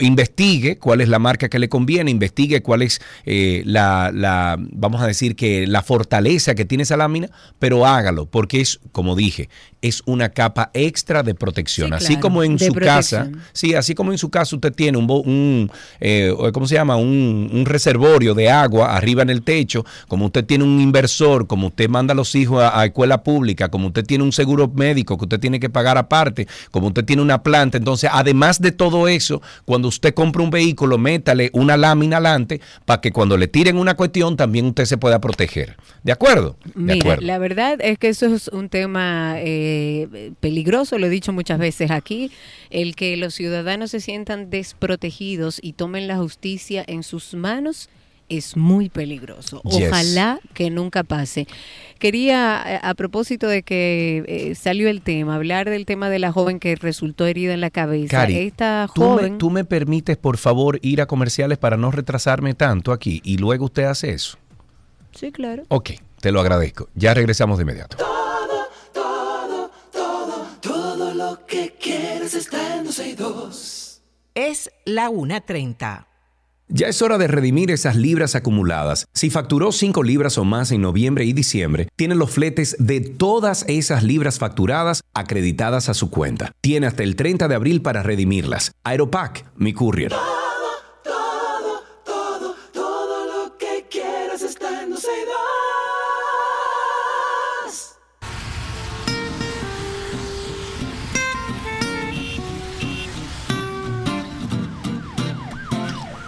Investigue 0.00 0.78
cuál 0.78 1.00
es 1.00 1.08
la 1.08 1.18
marca 1.18 1.48
que 1.48 1.58
le 1.58 1.68
conviene, 1.68 2.10
investigue 2.10 2.62
cuál 2.62 2.82
es 2.82 3.00
eh, 3.24 3.62
la, 3.64 4.10
la, 4.12 4.56
vamos 4.58 5.00
a 5.00 5.06
decir 5.06 5.36
que 5.36 5.66
la 5.66 5.82
fortaleza 5.82 6.54
que 6.54 6.64
tiene 6.64 6.82
esa 6.82 6.96
lámina, 6.96 7.28
pero 7.58 7.86
hágalo, 7.86 8.26
porque 8.26 8.60
es, 8.60 8.80
como 8.92 9.16
dije, 9.16 9.48
es 9.82 10.02
una 10.06 10.30
capa 10.30 10.70
extra 10.74 11.22
de 11.22 11.34
protección. 11.34 11.90
Sí, 11.90 11.94
así 11.94 12.06
claro, 12.06 12.20
como 12.20 12.42
en 12.42 12.58
su 12.58 12.72
casa, 12.74 13.30
sí, 13.52 13.74
así 13.74 13.94
como 13.94 14.12
en 14.12 14.18
su 14.18 14.30
casa 14.30 14.56
usted 14.56 14.72
tiene 14.72 14.98
un, 14.98 15.10
un 15.10 15.70
eh, 16.00 16.34
¿cómo 16.52 16.66
se 16.66 16.74
llama? 16.74 16.96
Un, 16.96 17.50
un 17.52 17.66
reservorio 17.66 18.34
de 18.34 18.50
agua 18.50 18.96
arriba 18.96 19.22
en 19.22 19.30
el 19.30 19.42
techo, 19.42 19.84
como 20.08 20.26
usted 20.26 20.44
tiene 20.44 20.64
un 20.64 20.80
inversor, 20.80 21.46
como 21.46 21.68
usted 21.68 21.88
manda 21.88 22.12
a 22.12 22.14
los 22.14 22.34
hijos 22.34 22.62
a, 22.62 22.78
a 22.78 22.86
escuela 22.86 23.22
pública, 23.22 23.68
como 23.68 23.88
usted 23.88 24.04
tiene 24.04 24.24
un 24.24 24.32
seguro 24.32 24.70
médico 24.74 25.16
que 25.16 25.24
usted 25.24 25.40
tiene 25.40 25.60
que 25.60 25.70
pagar 25.70 25.98
aparte, 25.98 26.46
como 26.70 26.88
usted 26.88 27.04
tiene 27.04 27.22
una 27.22 27.42
planta, 27.42 27.78
entonces 27.78 28.10
además 28.12 28.60
de 28.60 28.72
todo 28.72 29.08
eso, 29.08 29.40
cuando 29.64 29.89
usted 29.90 30.14
compra 30.14 30.42
un 30.42 30.50
vehículo, 30.50 30.96
métale 30.96 31.50
una 31.52 31.76
lámina 31.76 32.16
adelante 32.16 32.60
para 32.86 33.00
que 33.00 33.12
cuando 33.12 33.36
le 33.36 33.48
tiren 33.48 33.76
una 33.76 33.94
cuestión 33.94 34.36
también 34.36 34.66
usted 34.66 34.86
se 34.86 34.96
pueda 34.96 35.20
proteger. 35.20 35.76
¿De 36.02 36.12
acuerdo? 36.12 36.56
De 36.64 36.94
Mira, 36.94 36.94
acuerdo. 36.94 37.26
la 37.26 37.38
verdad 37.38 37.78
es 37.80 37.98
que 37.98 38.08
eso 38.08 38.26
es 38.34 38.48
un 38.48 38.68
tema 38.68 39.34
eh, 39.38 40.32
peligroso, 40.40 40.98
lo 40.98 41.06
he 41.06 41.10
dicho 41.10 41.32
muchas 41.32 41.58
veces 41.58 41.90
aquí, 41.90 42.30
el 42.70 42.96
que 42.96 43.16
los 43.16 43.34
ciudadanos 43.34 43.90
se 43.90 44.00
sientan 44.00 44.48
desprotegidos 44.48 45.58
y 45.62 45.74
tomen 45.74 46.08
la 46.08 46.16
justicia 46.16 46.84
en 46.86 47.02
sus 47.02 47.34
manos 47.34 47.88
es 48.30 48.56
muy 48.56 48.88
peligroso. 48.88 49.60
Yes. 49.64 49.88
Ojalá 49.88 50.40
que 50.54 50.70
nunca 50.70 51.02
pase. 51.02 51.46
Quería, 51.98 52.62
eh, 52.66 52.80
a 52.82 52.94
propósito 52.94 53.46
de 53.46 53.62
que 53.62 54.24
eh, 54.26 54.54
salió 54.54 54.88
el 54.88 55.02
tema, 55.02 55.34
hablar 55.34 55.68
del 55.68 55.84
tema 55.84 56.08
de 56.08 56.18
la 56.18 56.32
joven 56.32 56.58
que 56.58 56.74
resultó 56.76 57.26
herida 57.26 57.52
en 57.52 57.60
la 57.60 57.70
cabeza. 57.70 58.08
Cari, 58.08 58.38
Esta 58.38 58.88
¿tú 58.94 59.02
me, 59.02 59.06
joven... 59.08 59.38
tú 59.38 59.50
me 59.50 59.64
permites, 59.64 60.16
por 60.16 60.38
favor, 60.38 60.78
ir 60.80 61.02
a 61.02 61.06
comerciales 61.06 61.58
para 61.58 61.76
no 61.76 61.90
retrasarme 61.90 62.54
tanto 62.54 62.92
aquí 62.92 63.20
y 63.24 63.36
luego 63.36 63.66
usted 63.66 63.84
hace 63.84 64.12
eso? 64.12 64.38
Sí, 65.12 65.32
claro. 65.32 65.64
Ok, 65.68 65.90
te 66.20 66.32
lo 66.32 66.40
agradezco. 66.40 66.88
Ya 66.94 67.12
regresamos 67.12 67.58
de 67.58 67.62
inmediato. 67.62 67.96
Todo 70.60 71.14
lo 71.14 71.44
que 71.46 71.74
quieres 71.80 72.34
está 72.34 72.76
en 72.76 72.84
262. 72.84 74.02
Es 74.34 74.70
la 74.84 75.10
1.30. 75.10 76.06
Ya 76.72 76.86
es 76.86 77.02
hora 77.02 77.18
de 77.18 77.26
redimir 77.26 77.72
esas 77.72 77.96
libras 77.96 78.36
acumuladas. 78.36 79.08
Si 79.12 79.28
facturó 79.28 79.72
5 79.72 80.04
libras 80.04 80.38
o 80.38 80.44
más 80.44 80.70
en 80.70 80.82
noviembre 80.82 81.24
y 81.24 81.32
diciembre, 81.32 81.88
tiene 81.96 82.14
los 82.14 82.30
fletes 82.30 82.76
de 82.78 83.00
todas 83.00 83.64
esas 83.66 84.04
libras 84.04 84.38
facturadas 84.38 85.02
acreditadas 85.12 85.88
a 85.88 85.94
su 85.94 86.10
cuenta. 86.10 86.52
Tiene 86.60 86.86
hasta 86.86 87.02
el 87.02 87.16
30 87.16 87.48
de 87.48 87.54
abril 87.56 87.82
para 87.82 88.04
redimirlas. 88.04 88.70
Aeropack, 88.84 89.46
mi 89.56 89.72
courier. 89.72 90.12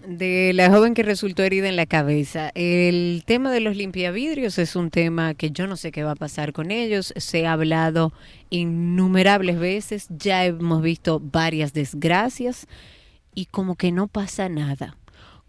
De 0.08 0.52
la 0.54 0.72
joven 0.72 0.94
que 0.94 1.04
resultó 1.04 1.44
herida 1.44 1.68
en 1.70 1.76
la 1.76 1.86
cabeza. 1.86 2.52
El 2.56 3.24
tema 3.26 3.52
de 3.52 3.60
los 3.60 3.76
limpiavidrios 3.76 4.58
es 4.58 4.76
un 4.76 4.90
tema 4.90 5.36
que 5.36 5.52
yo 5.52 5.68
no 5.68 5.78
sé 5.78 5.92
qué 5.92 6.04
va 6.04 6.12
a 6.12 6.16
pasar 6.16 6.54
con 6.54 6.72
ellos. 6.72 7.14
Se 7.18 7.46
ha 7.46 7.54
hablado 7.54 8.12
innumerables 8.50 9.60
veces, 9.60 10.08
ya 10.10 10.44
hemos 10.46 10.82
visto 10.82 11.20
varias 11.20 11.74
desgracias 11.74 12.68
y 13.36 13.46
como 13.46 13.76
que 13.76 13.92
no 13.92 14.08
pasa 14.08 14.50
nada. 14.50 14.98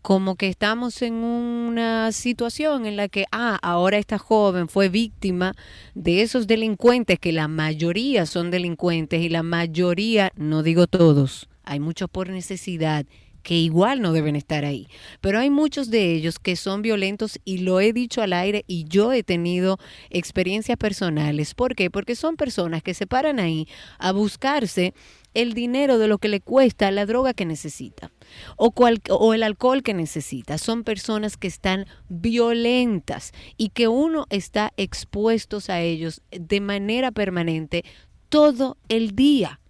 Como 0.02 0.34
que 0.34 0.48
estamos 0.48 1.00
en 1.02 1.14
una 1.14 2.10
situación 2.10 2.86
en 2.86 2.96
la 2.96 3.06
que, 3.08 3.24
ah, 3.30 3.56
ahora 3.62 3.98
esta 3.98 4.18
joven 4.18 4.68
fue 4.68 4.88
víctima 4.88 5.54
de 5.94 6.22
esos 6.22 6.48
delincuentes, 6.48 7.20
que 7.20 7.30
la 7.30 7.46
mayoría 7.46 8.26
son 8.26 8.50
delincuentes 8.50 9.20
y 9.20 9.28
la 9.28 9.44
mayoría, 9.44 10.32
no 10.34 10.64
digo 10.64 10.88
todos, 10.88 11.48
hay 11.62 11.78
muchos 11.78 12.10
por 12.10 12.30
necesidad, 12.30 13.06
que 13.44 13.54
igual 13.54 14.00
no 14.00 14.12
deben 14.12 14.36
estar 14.36 14.64
ahí. 14.64 14.88
Pero 15.20 15.38
hay 15.38 15.50
muchos 15.50 15.90
de 15.90 16.14
ellos 16.14 16.38
que 16.38 16.56
son 16.56 16.82
violentos 16.82 17.38
y 17.44 17.58
lo 17.58 17.80
he 17.80 17.92
dicho 17.92 18.22
al 18.22 18.32
aire 18.32 18.64
y 18.66 18.84
yo 18.84 19.12
he 19.12 19.22
tenido 19.22 19.78
experiencias 20.10 20.78
personales. 20.78 21.54
¿Por 21.54 21.74
qué? 21.74 21.90
Porque 21.90 22.14
son 22.14 22.36
personas 22.36 22.82
que 22.82 22.94
se 22.94 23.06
paran 23.06 23.38
ahí 23.38 23.68
a 23.98 24.12
buscarse 24.12 24.94
el 25.34 25.54
dinero 25.54 25.98
de 25.98 26.08
lo 26.08 26.18
que 26.18 26.28
le 26.28 26.40
cuesta 26.40 26.90
la 26.90 27.06
droga 27.06 27.34
que 27.34 27.44
necesita 27.44 28.10
o, 28.56 29.34
el 29.34 29.42
alcohol 29.42 29.82
que 29.82 29.94
necesita. 29.94 30.58
Son 30.58 30.84
personas 30.84 31.36
que 31.36 31.48
están 31.48 31.86
violentas 32.08 33.32
y 33.56 33.70
que 33.70 33.88
uno 33.88 34.26
está 34.30 34.72
expuestos 34.76 35.70
a 35.70 35.80
ellos 35.80 36.22
de 36.30 36.60
manera 36.60 37.10
permanente 37.10 37.84
todo 38.28 38.76
el 38.88 39.14
día. 39.14 39.60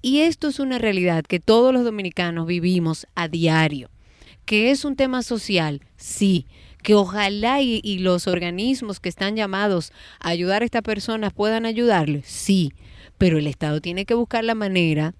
Y 0.00 0.20
esto 0.20 0.48
es 0.48 0.60
una 0.60 0.78
realidad 0.78 1.24
que 1.24 1.40
todos 1.40 1.72
los 1.72 1.84
dominicanos 1.84 2.46
vivimos 2.46 3.06
a 3.14 3.28
diario. 3.28 3.90
¿Que 4.44 4.70
es 4.70 4.84
un 4.84 4.96
tema 4.96 5.22
social? 5.22 5.82
Sí. 5.96 6.46
Que 6.82 6.94
ojalá 6.94 7.60
y, 7.62 7.80
y 7.82 7.98
los 7.98 8.26
organismos 8.26 8.98
que 8.98 9.08
están 9.08 9.36
llamados 9.36 9.92
a 10.20 10.30
ayudar 10.30 10.62
a 10.62 10.64
estas 10.64 10.82
personas 10.82 11.32
puedan 11.32 11.64
ayudarles. 11.64 12.26
Sí. 12.26 12.72
Pero 13.22 13.38
el 13.38 13.46
Estado 13.46 13.80
tiene 13.80 14.04
que 14.04 14.14
buscar 14.14 14.42
la 14.42 14.56
manera 14.56 15.14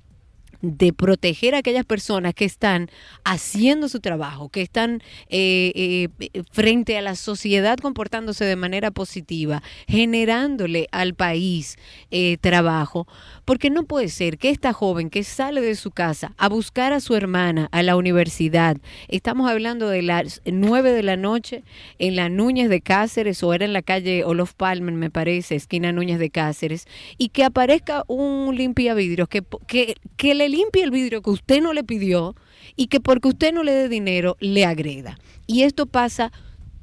de 0.62 0.92
proteger 0.92 1.54
a 1.54 1.58
aquellas 1.58 1.84
personas 1.84 2.34
que 2.34 2.44
están 2.44 2.88
haciendo 3.24 3.88
su 3.88 4.00
trabajo, 4.00 4.48
que 4.48 4.62
están 4.62 5.02
eh, 5.28 6.08
eh, 6.20 6.42
frente 6.52 6.96
a 6.96 7.02
la 7.02 7.16
sociedad 7.16 7.76
comportándose 7.78 8.44
de 8.44 8.56
manera 8.56 8.92
positiva, 8.92 9.62
generándole 9.88 10.86
al 10.92 11.14
país 11.14 11.76
eh, 12.10 12.38
trabajo, 12.40 13.08
porque 13.44 13.70
no 13.70 13.82
puede 13.82 14.08
ser 14.08 14.38
que 14.38 14.50
esta 14.50 14.72
joven 14.72 15.10
que 15.10 15.24
sale 15.24 15.60
de 15.60 15.74
su 15.74 15.90
casa 15.90 16.32
a 16.38 16.48
buscar 16.48 16.92
a 16.92 17.00
su 17.00 17.16
hermana 17.16 17.68
a 17.72 17.82
la 17.82 17.96
universidad, 17.96 18.76
estamos 19.08 19.50
hablando 19.50 19.88
de 19.88 20.02
las 20.02 20.42
nueve 20.46 20.92
de 20.92 21.02
la 21.02 21.16
noche 21.16 21.64
en 21.98 22.14
la 22.14 22.28
Núñez 22.28 22.68
de 22.68 22.80
Cáceres 22.80 23.42
o 23.42 23.52
era 23.52 23.64
en 23.64 23.72
la 23.72 23.82
calle 23.82 24.24
Olof 24.24 24.54
Palmer, 24.54 24.94
me 24.94 25.10
parece, 25.10 25.56
esquina 25.56 25.90
Núñez 25.90 26.20
de 26.20 26.30
Cáceres, 26.30 26.86
y 27.18 27.30
que 27.30 27.42
aparezca 27.42 28.04
un 28.06 28.54
limpiavidrios 28.54 29.28
que, 29.28 29.42
que, 29.66 29.96
que 30.16 30.34
le 30.36 30.51
limpie 30.52 30.84
el 30.84 30.90
vidrio 30.90 31.22
que 31.22 31.30
usted 31.30 31.60
no 31.62 31.72
le 31.72 31.82
pidió 31.84 32.36
y 32.76 32.86
que 32.86 33.00
porque 33.00 33.28
usted 33.28 33.52
no 33.52 33.62
le 33.64 33.72
dé 33.72 33.88
dinero 33.88 34.36
le 34.40 34.64
agreda. 34.64 35.18
Y 35.46 35.62
esto 35.64 35.86
pasa 35.86 36.30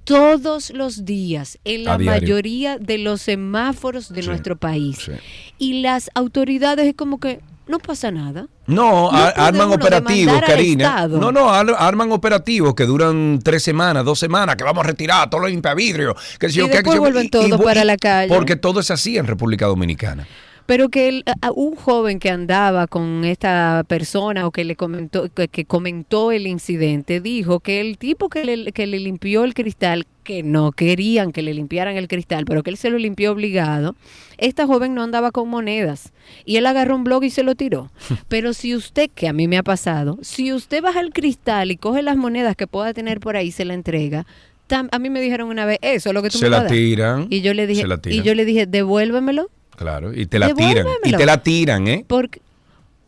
todos 0.03 0.71
los 0.71 1.05
días 1.05 1.59
en 1.65 1.83
la 1.83 1.97
mayoría 1.97 2.77
de 2.79 2.97
los 2.97 3.21
semáforos 3.21 4.11
de 4.11 4.21
Sí, 4.23 4.27
nuestro 4.27 4.55
país. 4.57 4.97
sí. 5.05 5.11
Y 5.59 5.81
las 5.81 6.09
autoridades 6.15 6.87
es 6.87 6.95
como 6.95 7.19
que 7.19 7.41
no 7.67 7.77
pasa 7.77 8.09
nada. 8.09 8.47
No, 8.65 9.11
No 9.11 9.11
ar- 9.11 9.33
arman 9.37 9.71
operativos, 9.71 10.41
Karina. 10.41 11.07
No, 11.07 11.31
no, 11.31 11.51
ar- 11.51 11.75
arman 11.77 12.11
operativos 12.11 12.73
que 12.73 12.85
duran 12.85 13.39
tres 13.43 13.61
semanas, 13.61 14.03
dos 14.03 14.17
semanas, 14.17 14.55
que 14.55 14.63
vamos 14.63 14.83
a 14.83 14.87
retirar 14.87 15.29
todos 15.29 15.43
los 15.43 15.51
limpiavidrios. 15.51 16.15
Que 16.39 16.49
si 16.49 16.55
Y 16.55 16.57
yo, 16.59 16.65
que- 16.65 16.71
que 16.71 16.77
después 16.77 16.95
yo- 16.95 17.01
vuelven 17.01 17.29
todos 17.29 17.47
vu- 17.51 17.63
para 17.63 17.83
la 17.83 17.97
calle. 17.97 18.33
Porque 18.33 18.55
todo 18.55 18.79
es 18.79 18.89
así 18.89 19.17
en 19.19 19.27
República 19.27 19.67
Dominicana. 19.67 20.27
Pero 20.69 20.89
que 20.89 21.09
el- 21.09 21.23
a- 21.41 21.51
un 21.51 21.75
joven 21.75 22.19
que 22.19 22.29
andaba 22.29 22.85
con 22.85 23.25
esta 23.25 23.83
persona 23.87 24.45
o 24.45 24.51
que 24.51 24.63
le 24.65 24.75
comentó 24.75 25.27
que, 25.33 25.47
que 25.47 25.65
comentó 25.65 26.31
el 26.31 26.45
incidente 26.45 27.19
dijo 27.21 27.59
que 27.59 27.81
el 27.81 27.97
tipo 27.97 28.29
que 28.29 28.45
le, 28.45 28.71
que 28.71 28.85
le 28.85 28.99
limpió 28.99 29.45
el 29.45 29.55
cristal 29.55 30.05
que 30.23 30.43
no 30.43 30.71
querían 30.71 31.31
que 31.31 31.41
le 31.41 31.55
limpiaran 31.55 31.97
el 31.97 32.07
cristal, 32.07 32.45
pero 32.45 32.61
que 32.61 32.69
él 32.69 32.77
se 32.77 32.91
lo 32.91 32.99
limpió 32.99 33.31
obligado. 33.31 33.95
Esta 34.37 34.67
joven 34.67 34.93
no 34.93 35.01
andaba 35.01 35.31
con 35.31 35.49
monedas 35.49 36.13
y 36.45 36.57
él 36.57 36.67
agarró 36.67 36.95
un 36.95 37.03
blog 37.03 37.23
y 37.23 37.31
se 37.31 37.41
lo 37.41 37.55
tiró. 37.55 37.89
Pero 38.27 38.53
si 38.53 38.75
usted, 38.75 39.09
que 39.15 39.27
a 39.27 39.33
mí 39.33 39.47
me 39.47 39.57
ha 39.57 39.63
pasado, 39.63 40.19
si 40.21 40.53
usted 40.53 40.83
baja 40.83 40.99
el 40.99 41.11
cristal 41.13 41.71
y 41.71 41.77
coge 41.77 42.03
las 42.03 42.15
monedas 42.15 42.55
que 42.55 42.67
pueda 42.67 42.93
tener 42.93 43.19
por 43.19 43.35
ahí 43.37 43.47
y 43.47 43.51
se 43.51 43.65
la 43.65 43.73
entrega, 43.73 44.27
tam- 44.69 44.87
a 44.91 44.99
mí 44.99 45.09
me 45.09 45.19
dijeron 45.19 45.49
una 45.49 45.65
vez, 45.65 45.79
eso 45.81 46.09
es 46.09 46.13
lo 46.13 46.21
que 46.21 46.29
tú 46.29 46.37
Se 46.37 46.45
me 46.45 46.51
la 46.51 46.57
vas 46.57 46.61
a 46.61 46.67
dar". 46.67 46.73
tiran, 46.77 47.25
Y 47.31 47.41
yo 47.41 47.55
le 47.55 47.65
dije, 47.65 47.81
se 47.81 47.87
la 47.87 47.95
y 47.95 47.99
tiran. 48.01 48.23
yo 48.23 48.35
le 48.35 48.45
dije, 48.45 48.67
devuélvemelo. 48.67 49.49
Claro, 49.79 50.13
y 50.13 50.25
te 50.25 50.39
la 50.39 50.53
tiran. 50.53 50.85
Y 51.05 51.13
te 51.13 51.25
la 51.25 51.41
tiran, 51.41 51.87
¿eh? 51.87 52.03
Porque, 52.05 52.41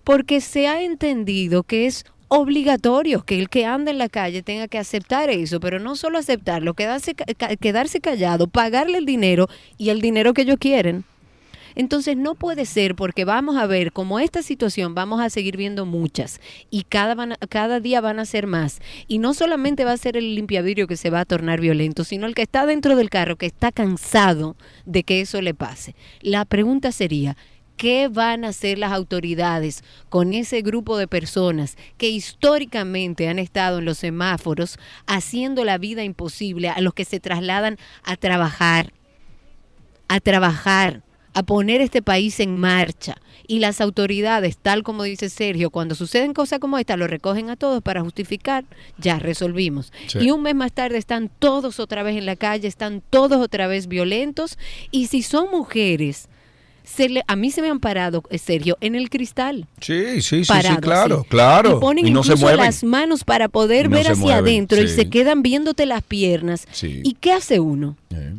porque 0.06 0.40
se 0.40 0.70
ha 0.70 0.82
entendido 0.82 1.64
que 1.64 1.86
es 1.86 2.06
obligatorio 2.30 3.24
que 3.24 3.38
el 3.38 3.50
que 3.50 3.66
anda 3.66 3.92
en 3.92 3.98
la 3.98 4.08
calle 4.08 4.42
tenga 4.42 4.70
que 4.70 4.78
aceptar 4.78 5.30
eso, 5.30 5.60
pero 5.60 5.80
no 5.80 5.98
solo 5.98 6.18
aceptarlo, 6.18 6.74
quedarse, 6.74 7.14
quedarse 7.60 8.00
callado, 8.00 8.48
pagarle 8.48 9.00
el 9.00 9.06
dinero 9.06 9.50
y 9.78 9.90
el 9.90 10.00
dinero 10.00 10.34
que 10.34 10.44
ellos 10.44 10.56
quieren. 10.62 11.04
Entonces 11.76 12.18
no 12.18 12.36
puede 12.36 12.66
ser 12.66 12.96
porque 12.96 13.26
vamos 13.26 13.58
a 13.58 13.68
ver 13.68 13.92
como 13.92 14.20
esta 14.20 14.42
situación 14.44 14.96
vamos 14.96 15.22
a 15.22 15.30
seguir 15.30 15.58
viendo 15.58 15.86
muchas 15.86 16.40
y 16.70 16.84
cada, 16.84 17.16
van 17.16 17.36
cada 17.50 17.80
día 17.80 18.02
van 18.02 18.20
a 18.20 18.26
ser 18.26 18.48
más. 18.48 18.80
Y 19.08 19.20
no 19.20 19.34
solamente 19.34 19.86
va 19.86 19.94
a 19.94 19.98
ser 19.98 20.18
el 20.18 20.36
limpiavidrio 20.36 20.88
que 20.88 20.98
se 20.98 21.10
va 21.10 21.22
a 21.22 21.26
tornar 21.26 21.62
violento, 21.62 22.04
sino 22.04 22.28
el 22.28 22.36
que 22.36 22.44
está 22.44 22.66
dentro 22.66 22.96
del 22.96 23.10
carro 23.10 23.38
que 23.38 23.46
está 23.46 23.72
cansado 23.72 24.56
de 24.86 25.04
que 25.04 25.22
eso 25.22 25.42
le 25.42 25.54
pase. 25.54 25.96
La 26.22 26.46
pregunta 26.46 26.92
sería, 26.92 27.38
¿Qué 27.82 28.10
van 28.10 28.46
a 28.46 28.50
hacer 28.50 28.78
las 28.78 28.92
autoridades 28.92 29.84
con 30.10 30.36
ese 30.36 30.62
grupo 30.62 30.98
de 30.98 31.08
personas 31.08 31.78
que 31.98 32.10
históricamente 32.10 33.28
han 33.28 33.40
estado 33.40 33.80
en 33.80 33.86
los 33.86 33.98
semáforos 33.98 34.78
haciendo 35.08 35.66
la 35.66 35.80
vida 35.80 36.04
imposible 36.04 36.70
a 36.70 36.80
los 36.80 36.94
que 36.94 37.06
se 37.06 37.20
trasladan 37.20 37.80
a 38.04 38.18
trabajar, 38.18 38.94
a 40.10 40.20
trabajar, 40.20 41.02
a 41.34 41.44
poner 41.44 41.82
este 41.82 42.02
país 42.02 42.40
en 42.40 42.58
marcha? 42.58 43.16
Y 43.48 43.60
las 43.60 43.82
autoridades, 43.82 44.58
tal 44.58 44.82
como 44.84 45.04
dice 45.04 45.30
Sergio, 45.30 45.72
cuando 45.72 45.94
suceden 45.96 46.34
cosas 46.34 46.60
como 46.60 46.78
esta, 46.78 46.96
lo 46.96 47.08
recogen 47.08 47.50
a 47.50 47.56
todos 47.58 47.82
para 47.82 48.02
justificar, 48.02 48.64
ya 48.98 49.20
resolvimos. 49.20 49.92
Sí. 50.08 50.20
Y 50.20 50.32
un 50.32 50.42
mes 50.44 50.56
más 50.56 50.72
tarde 50.72 50.98
están 50.98 51.30
todos 51.40 51.80
otra 51.80 52.04
vez 52.04 52.16
en 52.18 52.26
la 52.26 52.36
calle, 52.38 52.68
están 52.68 53.02
todos 53.10 53.42
otra 53.42 53.68
vez 53.68 53.88
violentos. 53.88 54.58
Y 54.92 55.08
si 55.08 55.22
son 55.22 55.50
mujeres, 55.52 56.30
se 56.84 57.10
le, 57.10 57.24
a 57.28 57.36
mí 57.36 57.52
se 57.52 57.62
me 57.62 57.70
han 57.70 57.80
parado, 57.80 58.24
eh, 58.30 58.38
Sergio, 58.38 58.78
en 58.80 58.96
el 58.96 59.10
cristal. 59.10 59.68
Sí, 59.82 60.22
sí, 60.22 60.46
sí, 60.46 60.46
sí, 60.46 60.76
claro, 60.82 61.20
así. 61.20 61.30
claro. 61.30 61.78
Y 61.78 61.80
ponen 61.82 62.08
Y 62.08 62.12
no 62.12 62.24
se 62.24 62.36
mueven. 62.36 62.60
las 62.62 62.84
manos 62.86 63.24
para 63.26 63.50
poder 63.50 63.90
no 63.90 63.98
ver 63.98 64.08
hacia 64.08 64.22
mueven, 64.22 64.44
adentro 64.46 64.82
y 64.82 64.88
se 64.88 65.10
quedan 65.10 65.42
viéndote 65.42 65.86
las 65.86 66.04
piernas. 66.04 66.68
Sí. 66.72 67.02
¿Y 67.04 67.14
qué 67.16 67.34
hace 67.34 67.60
uno? 67.60 67.98
Eh. 68.12 68.34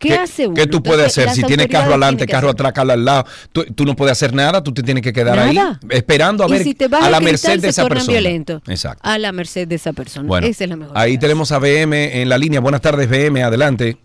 ¿Qué, 0.00 0.08
¿Qué, 0.08 0.14
hace 0.14 0.46
uno? 0.46 0.56
qué 0.56 0.66
tú 0.66 0.82
puedes 0.82 1.16
Entonces, 1.16 1.24
hacer? 1.28 1.42
Si 1.42 1.46
tienes 1.46 1.68
carro 1.68 1.90
adelante, 1.90 2.26
carro 2.26 2.48
atrás, 2.48 2.72
carro 2.72 2.90
al 2.92 3.04
lado, 3.04 3.26
tú, 3.52 3.64
tú 3.66 3.84
no 3.84 3.94
puedes 3.94 4.12
hacer 4.12 4.32
nada, 4.34 4.62
tú 4.64 4.72
te 4.72 4.82
tienes 4.82 5.02
que 5.04 5.12
quedar 5.12 5.36
Nada. 5.36 5.78
ahí 5.82 5.88
esperando 5.90 6.42
a 6.42 6.48
ver 6.48 6.62
si 6.64 6.74
te 6.74 6.88
vas 6.88 7.04
a 7.04 7.10
la 7.10 7.20
merced 7.20 7.56
de 7.56 7.60
se 7.60 7.68
esa 7.68 7.86
persona. 7.86 8.10
violentos. 8.12 8.62
Exacto. 8.66 9.02
A 9.06 9.18
la 9.18 9.30
merced 9.30 9.68
de 9.68 9.74
esa 9.74 9.92
persona. 9.92 10.26
Bueno, 10.26 10.46
Esa 10.46 10.64
es 10.64 10.70
la 10.70 10.76
mejor. 10.76 10.96
ahí 10.98 11.18
tenemos 11.18 11.52
a 11.52 11.58
BM 11.58 12.22
en 12.22 12.28
la 12.30 12.38
línea. 12.38 12.60
Buenas 12.60 12.80
tardes, 12.80 13.08
BM, 13.10 13.42
adelante. 13.42 13.98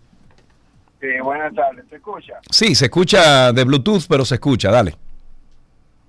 Sí, 1.00 1.06
buenas 1.22 1.54
tardes, 1.54 1.84
¿se 1.88 1.96
escucha? 1.96 2.34
Sí, 2.50 2.74
se 2.74 2.84
escucha 2.86 3.52
de 3.52 3.64
Bluetooth, 3.64 4.04
pero 4.08 4.24
se 4.26 4.34
escucha, 4.34 4.70
dale. 4.70 4.94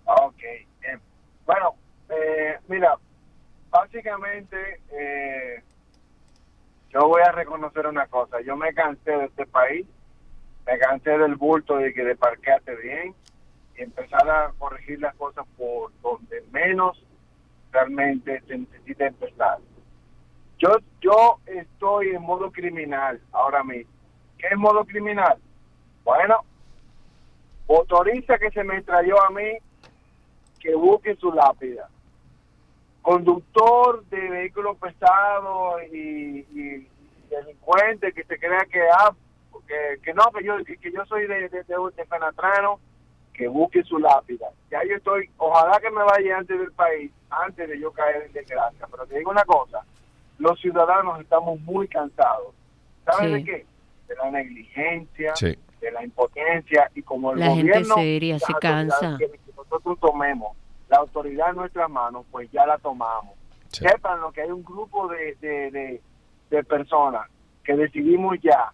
Ok. 0.06 0.42
eh, 0.44 0.98
bueno, 1.46 1.76
eh, 2.10 2.58
mira, 2.68 2.94
básicamente 3.72 4.58
eh, 4.92 5.64
yo 6.92 7.08
voy 7.08 7.22
a 7.22 7.32
reconocer 7.32 7.88
una 7.88 8.08
cosa. 8.08 8.42
Yo 8.42 8.56
me 8.56 8.74
cansé 8.74 9.12
de 9.12 9.26
este 9.26 9.46
país, 9.46 9.86
me 10.66 10.78
cansé 10.80 11.18
del 11.18 11.36
bulto 11.36 11.78
de 11.78 11.94
que 11.94 12.04
de 12.04 12.16
parquearte 12.16 12.76
bien 12.76 13.14
y 13.78 13.84
empezar 13.84 14.30
a 14.30 14.52
corregir 14.58 15.00
las 15.00 15.16
cosas 15.16 15.46
por 15.58 15.92
donde 16.02 16.44
menos 16.52 17.04
realmente 17.72 18.42
se 18.48 18.58
necesita 18.58 19.08
empezar. 19.08 19.60
Yo, 20.58 20.78
yo 21.02 21.40
estoy 21.46 22.10
en 22.10 22.22
modo 22.22 22.52
criminal 22.52 23.22
ahora 23.32 23.64
mismo. 23.64 23.92
¿Qué 24.38 24.48
es 24.48 24.58
modo 24.58 24.86
criminal? 24.86 25.38
Bueno, 26.04 26.44
motorista 27.68 28.38
que 28.40 28.50
se 28.52 28.64
me 28.64 28.78
extrayó 28.78 29.22
a 29.22 29.30
mí, 29.30 29.58
que 30.60 30.74
busque 30.74 31.16
su 31.16 31.32
lápida. 31.32 31.90
Conductor 33.12 34.04
de 34.10 34.30
vehículos 34.30 34.76
pesados 34.80 35.82
y, 35.94 36.40
y 36.52 36.88
delincuente 37.30 38.12
que 38.12 38.26
se 38.26 38.38
crea 38.38 38.66
que, 38.70 38.82
ah, 39.00 39.16
que, 39.66 40.02
que 40.04 40.14
no, 40.14 40.24
que 40.38 40.44
yo, 40.44 40.58
que, 40.66 40.92
yo 40.92 41.06
soy 41.06 41.26
de, 41.26 41.48
de, 41.48 41.64
de, 41.64 41.76
de 41.96 42.06
Fenatrano, 42.06 42.82
que 43.34 43.48
busque 43.48 43.82
su 43.84 43.98
lápida. 43.98 44.48
Ya 44.70 44.82
yo 44.84 44.98
estoy, 44.98 45.30
ojalá 45.38 45.80
que 45.80 45.90
me 45.90 46.04
vaya 46.04 46.38
antes 46.38 46.60
del 46.60 46.74
país, 46.74 47.10
antes 47.30 47.70
de 47.70 47.80
yo 47.80 47.94
caer 47.94 48.24
en 48.26 48.34
desgracia. 48.34 48.86
Pero 48.92 49.06
te 49.08 49.18
digo 49.20 49.32
una 49.32 49.46
cosa, 49.46 49.86
los 50.38 50.60
ciudadanos 50.60 51.22
estamos 51.22 51.62
muy 51.62 51.88
cansados. 51.88 52.54
¿Saben 53.06 53.30
Sí. 53.30 53.34
de 53.36 53.44
qué? 53.46 53.66
De 54.10 54.16
la 54.16 54.32
negligencia, 54.32 55.34
Sí. 55.38 55.58
de 55.80 55.92
la 55.92 56.04
impotencia 56.04 56.92
y 56.94 57.02
como 57.04 57.32
el 57.32 57.40
La 57.40 57.46
gente 57.56 57.62
gobierno 57.72 57.96
seria 57.96 58.38
se 58.40 58.54
cansa. 58.56 59.16
que 59.18 59.32
nosotros 59.56 59.98
tomemos 60.02 60.58
la 60.90 60.98
autoridad 60.98 61.50
en 61.50 61.56
nuestras 61.58 61.90
manos 61.90 62.26
pues 62.32 62.50
ya 62.52 62.66
la 62.66 62.78
tomamos 62.78 63.36
Sí. 63.70 63.84
sepan 63.86 64.22
lo 64.22 64.32
que 64.32 64.42
hay 64.42 64.50
un 64.50 64.64
grupo 64.64 65.10
de, 65.10 65.36
de, 65.42 65.72
de, 65.72 66.02
de 66.50 66.64
personas 66.64 67.30
que 67.66 67.76
decidimos 67.76 68.38
ya 68.42 68.72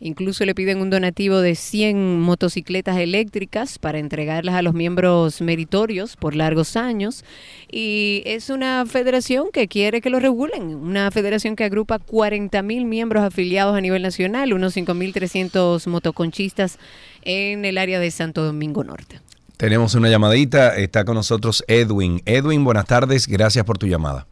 incluso 0.00 0.44
le 0.44 0.54
piden 0.54 0.80
un 0.80 0.90
donativo 0.90 1.40
de 1.40 1.54
100 1.54 2.20
motocicletas 2.20 2.98
eléctricas 2.98 3.78
para 3.78 3.98
entregarlas 3.98 4.54
a 4.54 4.62
los 4.62 4.74
miembros 4.74 5.40
meritorios 5.40 6.16
por 6.16 6.36
largos 6.36 6.76
años. 6.76 7.24
Y 7.70 8.22
es 8.26 8.50
una 8.50 8.84
federación 8.86 9.48
que 9.52 9.68
quiere 9.68 10.00
que 10.00 10.10
lo 10.10 10.20
regulen, 10.20 10.74
una 10.74 11.10
federación 11.10 11.56
que 11.56 11.64
agrupa 11.64 11.98
40 11.98 12.62
mil 12.62 12.84
miembros 12.84 13.24
afiliados 13.24 13.76
a 13.76 13.80
nivel 13.80 14.02
nacional, 14.02 14.52
unos 14.52 14.76
5.300 14.76 15.86
motoconchistas 15.86 16.78
en 17.22 17.64
el 17.64 17.78
área 17.78 17.98
de 18.00 18.10
Santo 18.10 18.44
Domingo 18.44 18.84
Norte. 18.84 19.20
Tenemos 19.62 19.94
una 19.94 20.08
llamadita. 20.08 20.74
Está 20.74 21.04
con 21.04 21.14
nosotros 21.14 21.62
Edwin. 21.68 22.20
Edwin, 22.26 22.64
buenas 22.64 22.84
tardes. 22.84 23.28
Gracias 23.28 23.64
por 23.64 23.78
tu 23.78 23.86
llamada. 23.86 24.26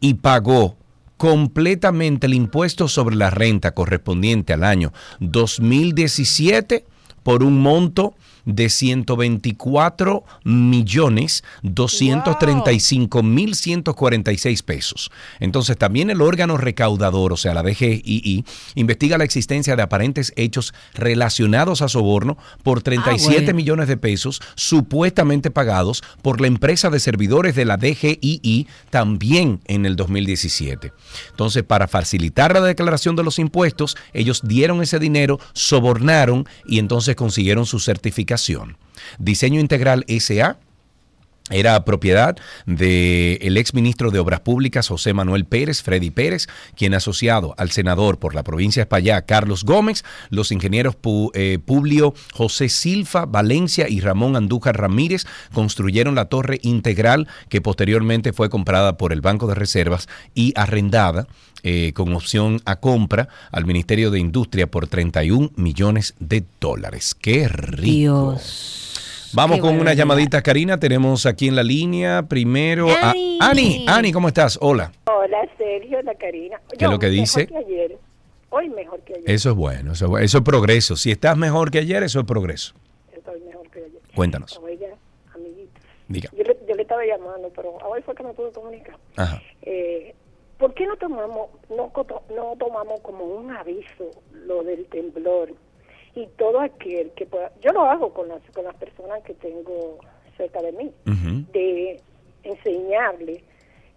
y 0.00 0.14
pagó 0.14 0.76
completamente 1.16 2.26
el 2.26 2.34
impuesto 2.34 2.88
sobre 2.88 3.16
la 3.16 3.30
renta 3.30 3.72
correspondiente 3.72 4.52
al 4.52 4.64
año 4.64 4.92
2017 5.20 6.84
por 7.22 7.42
un 7.42 7.58
monto 7.58 8.14
de 8.46 8.70
124 8.70 10.24
millones 10.44 11.44
235 11.62 13.22
mil 13.22 13.54
146 13.54 14.62
pesos. 14.62 15.10
Entonces 15.40 15.76
también 15.76 16.10
el 16.10 16.22
órgano 16.22 16.56
recaudador, 16.56 17.32
o 17.32 17.36
sea 17.36 17.52
la 17.54 17.62
DGII, 17.62 18.44
investiga 18.76 19.18
la 19.18 19.24
existencia 19.24 19.76
de 19.76 19.82
aparentes 19.82 20.32
hechos 20.36 20.72
relacionados 20.94 21.82
a 21.82 21.88
soborno 21.88 22.38
por 22.62 22.82
37 22.82 23.36
Ah, 23.36 23.42
bueno. 23.44 23.56
millones 23.56 23.88
de 23.88 23.96
pesos 23.96 24.40
supuestamente 24.54 25.50
pagados 25.50 26.02
por 26.22 26.40
la 26.40 26.46
empresa 26.46 26.88
de 26.90 27.00
servidores 27.00 27.54
de 27.56 27.64
la 27.64 27.76
DGII 27.76 28.66
también 28.90 29.60
en 29.66 29.86
el 29.86 29.96
2017. 29.96 30.92
Entonces 31.30 31.62
para 31.64 31.88
facilitar 31.88 32.52
la 32.54 32.60
declaración 32.60 33.16
de 33.16 33.24
los 33.24 33.38
impuestos, 33.38 33.96
ellos 34.12 34.42
dieron 34.44 34.82
ese 34.82 34.98
dinero, 34.98 35.40
sobornaron 35.52 36.46
y 36.66 36.78
entonces 36.78 37.16
consiguieron 37.16 37.66
su 37.66 37.80
certificación. 37.80 38.35
Diseño 39.18 39.60
Integral 39.60 40.04
SA 40.08 40.56
era 41.50 41.84
propiedad 41.84 42.36
del 42.66 43.56
ex 43.56 43.72
ministro 43.74 44.10
de 44.10 44.18
Obras 44.18 44.40
Públicas 44.40 44.88
José 44.88 45.12
Manuel 45.14 45.44
Pérez, 45.44 45.82
Freddy 45.82 46.10
Pérez, 46.10 46.48
quien 46.76 46.94
asociado 46.94 47.54
al 47.56 47.70
senador 47.70 48.18
por 48.18 48.34
la 48.34 48.42
provincia 48.42 48.80
de 48.80 48.84
España, 48.84 49.22
Carlos 49.22 49.64
Gómez, 49.64 50.04
los 50.30 50.50
ingenieros 50.52 50.96
Pu- 51.00 51.30
eh, 51.34 51.58
Publio 51.64 52.14
José 52.32 52.68
Silfa 52.68 53.26
Valencia 53.26 53.88
y 53.88 54.00
Ramón 54.00 54.34
Andújar 54.36 54.76
Ramírez 54.76 55.24
construyeron 55.52 56.14
la 56.14 56.24
torre 56.26 56.58
integral 56.62 57.28
que 57.48 57.60
posteriormente 57.60 58.32
fue 58.32 58.50
comprada 58.50 58.96
por 58.96 59.12
el 59.12 59.20
Banco 59.20 59.46
de 59.46 59.54
Reservas 59.54 60.08
y 60.34 60.52
arrendada 60.56 61.26
eh, 61.62 61.92
con 61.94 62.12
opción 62.14 62.60
a 62.64 62.76
compra 62.76 63.28
al 63.50 63.66
Ministerio 63.66 64.10
de 64.10 64.18
Industria 64.18 64.66
por 64.70 64.86
31 64.88 65.50
millones 65.56 66.14
de 66.20 66.44
dólares. 66.60 67.14
¡Qué 67.14 67.48
rico! 67.48 68.36
Vamos 69.36 69.56
Qué 69.56 69.60
con 69.60 69.70
una 69.70 69.78
barbaridad. 69.80 70.02
llamadita, 70.02 70.42
Karina. 70.42 70.80
Tenemos 70.80 71.26
aquí 71.26 71.48
en 71.48 71.56
la 71.56 71.62
línea 71.62 72.22
primero 72.22 72.88
a 72.88 73.10
Ani. 73.40 73.86
Ani. 73.86 74.10
¿cómo 74.10 74.28
estás? 74.28 74.58
Hola. 74.62 74.90
Hola, 75.04 75.46
Sergio, 75.58 76.00
la 76.02 76.14
Karina. 76.14 76.58
¿Qué 76.78 76.86
es 76.86 76.90
lo 76.90 76.98
que 76.98 77.08
mejor 77.08 77.20
dice? 77.20 77.46
que 77.46 77.56
ayer. 77.58 77.98
Hoy 78.48 78.70
mejor 78.70 79.00
que 79.02 79.12
ayer. 79.12 79.24
Eso 79.30 79.50
es 79.50 79.56
bueno, 79.56 79.92
eso 79.92 80.06
es, 80.06 80.10
bueno. 80.10 80.24
Eso 80.24 80.38
es 80.38 80.44
progreso. 80.44 80.96
Si 80.96 81.10
estás 81.10 81.36
mejor 81.36 81.70
que 81.70 81.78
ayer, 81.80 82.02
eso 82.02 82.20
es 82.20 82.24
progreso. 82.24 82.74
Estoy 83.14 83.40
mejor 83.42 83.68
que 83.70 83.80
ayer. 83.80 84.00
Cuéntanos. 84.14 84.58
Oiga, 84.62 84.86
amiguito. 85.34 85.80
Diga. 86.08 86.30
Yo 86.34 86.42
le, 86.42 86.56
yo 86.66 86.74
le 86.74 86.80
estaba 86.82 87.04
llamando, 87.04 87.52
pero 87.54 87.76
hoy 87.86 88.00
fue 88.00 88.14
que 88.14 88.22
me 88.22 88.32
pude 88.32 88.52
comunicar. 88.52 88.96
Ajá. 89.16 89.42
Eh, 89.60 90.14
¿Por 90.56 90.72
qué 90.72 90.86
no 90.86 90.96
tomamos, 90.96 91.50
no, 91.68 91.92
coto- 91.92 92.22
no 92.34 92.54
tomamos 92.58 93.00
como 93.02 93.22
un 93.24 93.50
aviso 93.50 94.10
lo 94.46 94.62
del 94.62 94.86
temblor? 94.86 95.52
Y 96.16 96.26
todo 96.38 96.60
aquel 96.60 97.12
que 97.12 97.26
pueda, 97.26 97.52
yo 97.60 97.70
lo 97.72 97.82
hago 97.82 98.12
con 98.12 98.26
las, 98.28 98.42
con 98.52 98.64
las 98.64 98.74
personas 98.76 99.22
que 99.22 99.34
tengo 99.34 99.98
cerca 100.36 100.60
de 100.62 100.72
mí, 100.72 100.90
de 101.52 102.00
enseñarle 102.42 103.44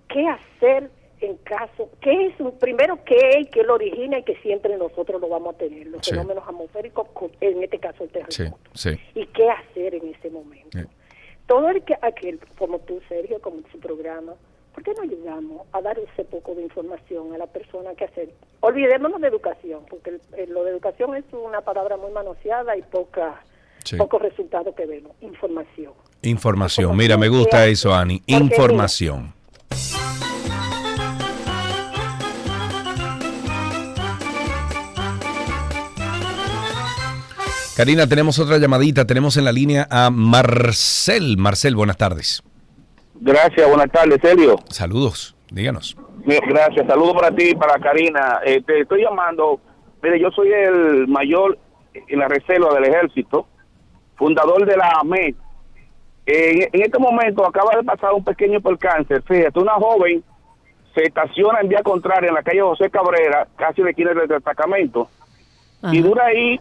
qué 0.10 0.28
hacer 0.28 0.91
en 1.22 1.36
caso, 1.38 1.90
qué 2.02 2.28
es, 2.28 2.40
un- 2.40 2.58
primero 2.60 2.98
qué 3.04 3.18
es, 3.40 3.50
qué 3.50 3.64
lo 3.64 3.74
origina 3.76 4.20
y 4.20 4.24
que 4.24 4.36
siempre 4.38 4.78
nosotros 4.78 5.20
lo 5.20 5.28
vamos 5.28 5.56
a 5.56 5.58
tener, 5.58 5.88
los 5.88 6.02
Sí. 6.06 6.12
fenómenos 6.12 6.46
atmosféricos, 6.48 7.08
co- 7.14 7.32
en 7.41 7.62
este 7.64 7.78
caso 7.80 8.04
el 8.06 8.10
terremoto 8.10 8.70
Sí, 8.74 8.90
sí. 8.91 9.00
y 9.16 9.26
qué 9.28 9.50
hacer 9.50 9.96
en 9.96 10.08
ese 10.14 10.30
momento. 10.30 10.78
Todo 11.46 11.70
el 11.70 11.84
que 11.84 11.96
aquel, 12.02 12.40
como 12.58 12.80
tú, 12.80 13.02
Sergio, 13.10 13.41
como 13.41 13.62
su 13.72 13.80
programa, 13.80 14.36
¿Por 14.74 14.84
qué 14.84 14.94
no 14.94 15.02
ayudamos 15.04 15.68
a 15.72 15.82
dar 15.82 15.98
ese 16.00 16.24
poco 16.26 16.56
de 16.56 16.64
información 16.64 17.34
a 17.34 17.38
la 17.38 17.48
persona 17.48 17.94
que 17.96 18.06
hacer? 18.06 18.30
Olvidémonos 18.62 19.20
de 19.20 19.28
educación, 19.28 19.82
porque 19.90 20.20
lo 20.48 20.64
de 20.64 20.72
educación 20.72 21.16
es 21.16 21.26
una 21.32 21.62
palabra 21.62 21.98
muy 21.98 22.12
manoseada 22.12 22.78
y 22.78 22.82
poca, 22.84 23.44
pocos 23.98 24.22
resultados 24.22 24.76
que 24.76 24.86
vemos. 24.86 25.14
Información. 25.22 25.94
Información. 26.22 26.96
Mira, 26.96 27.18
me 27.18 27.30
gusta 27.30 27.66
eso, 27.68 27.94
Ani. 27.94 28.22
Información. 28.28 29.34
Karina, 37.80 38.08
tenemos 38.08 38.38
otra 38.40 38.58
llamadita. 38.58 39.08
Tenemos 39.08 39.38
en 39.38 39.46
la 39.46 39.54
línea 39.54 39.88
a 39.90 40.10
Marcel. 40.10 41.38
Marcel, 41.38 41.78
buenas 41.78 41.96
tardes. 41.96 42.44
Gracias, 43.22 43.68
buenas 43.68 43.91
tardes, 43.91 44.20
Sergio. 44.22 44.56
Saludos, 44.70 45.36
díganos. 45.52 45.98
Gracias, 46.26 46.88
saludos 46.88 47.14
para 47.14 47.36
ti, 47.36 47.54
para 47.56 47.80
Karina. 47.80 48.40
Eh, 48.46 48.62
te 48.66 48.82
estoy 48.82 49.04
llamando, 49.04 49.60
mire, 50.02 50.20
yo 50.20 50.32
soy 50.32 50.52
el 50.52 51.08
mayor 51.08 51.58
en 51.94 52.20
la 52.20 52.28
reserva 52.28 52.74
del 52.74 52.86
ejército, 52.86 53.48
fundador 54.16 54.66
de 54.66 54.78
la 54.78 55.00
AME. 55.02 55.36
En, 56.26 56.62
en 56.72 56.82
este 56.82 57.00
momento 57.00 57.46
acaba 57.46 57.76
de 57.76 57.84
pasar 57.84 58.14
un 58.14 58.24
pequeño 58.24 58.62
percance. 58.62 59.22
Fíjate, 59.22 59.60
una 59.60 59.74
joven 59.74 60.24
se 60.94 61.04
estaciona 61.04 61.60
en 61.62 61.70
vía 61.70 61.84
contraria 61.84 62.30
en 62.30 62.36
la 62.36 62.44
calle 62.44 62.62
José 62.62 62.90
Cabrera, 62.90 63.48
casi 63.56 63.82
de 63.82 63.91
esquina 63.91 64.14
del 64.14 64.28
destacamento, 64.28 65.10
y 65.91 66.02
dura 66.02 66.26
ahí 66.26 66.60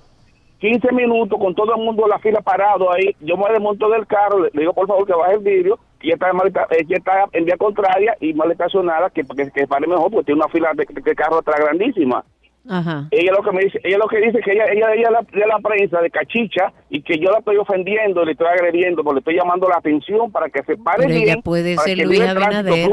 15 0.61 0.93
minutos 0.93 1.39
con 1.39 1.55
todo 1.55 1.75
el 1.75 1.83
mundo 1.83 2.05
en 2.05 2.11
la 2.11 2.19
fila 2.19 2.41
parado 2.41 2.93
ahí. 2.93 3.15
Yo 3.21 3.37
me 3.37 3.51
desmonto 3.51 3.89
del 3.89 4.07
carro, 4.07 4.41
le 4.41 4.51
digo 4.55 4.73
por 4.73 4.87
favor 4.87 5.07
que 5.07 5.13
baje 5.13 5.35
el 5.35 5.41
vidrio, 5.41 5.79
y 6.01 6.07
ella 6.09 6.15
está, 6.15 6.33
mal 6.33 6.47
esta- 6.49 6.67
ella 6.71 6.97
está 6.97 7.13
en 7.33 7.45
vía 7.45 7.57
contraria 7.57 8.17
y 8.21 8.33
mal 8.35 8.51
estacionada, 8.51 9.11
que, 9.11 9.23
que, 9.25 9.51
que 9.51 9.67
pare 9.67 9.87
mejor 9.87 10.11
porque 10.11 10.27
tiene 10.27 10.41
una 10.41 10.49
fila 10.53 10.71
de, 10.75 10.87
de 11.03 11.15
carro 11.15 11.39
atrás 11.39 11.59
grandísima. 11.61 12.25
Ajá. 12.71 13.09
Ella 13.11 13.33
lo 13.33 13.43
que 13.43 13.53
me 13.53 13.65
dice, 13.65 13.81
ella 13.83 13.97
lo 13.97 14.09
que 14.09 14.19
dice 14.21 14.41
que 14.45 14.53
ella 14.53 14.65
ella 14.71 14.93
ella 14.95 15.11
la, 15.11 15.23
de 15.23 15.47
la 15.47 15.59
prensa 15.59 16.03
de 16.03 16.11
cachicha 16.11 16.71
y 16.91 17.01
que 17.01 17.19
yo 17.19 17.31
la 17.31 17.39
estoy 17.39 17.57
ofendiendo, 17.57 18.25
le 18.25 18.33
estoy 18.33 18.47
agrediendo, 18.49 19.03
porque 19.03 19.15
le 19.15 19.19
estoy 19.21 19.37
llamando 19.37 19.69
la 19.69 19.77
atención 19.77 20.31
para 20.31 20.51
que 20.51 20.63
se 20.65 20.77
pare 20.77 21.05
Pero 21.07 21.15
ella 21.15 21.25
bien, 21.25 21.43
puede 21.43 21.77
para 21.77 21.87
ser 21.89 21.97
que 21.97 22.05
Luis 22.05 22.21
el 22.21 22.29
Abinader. 22.29 22.91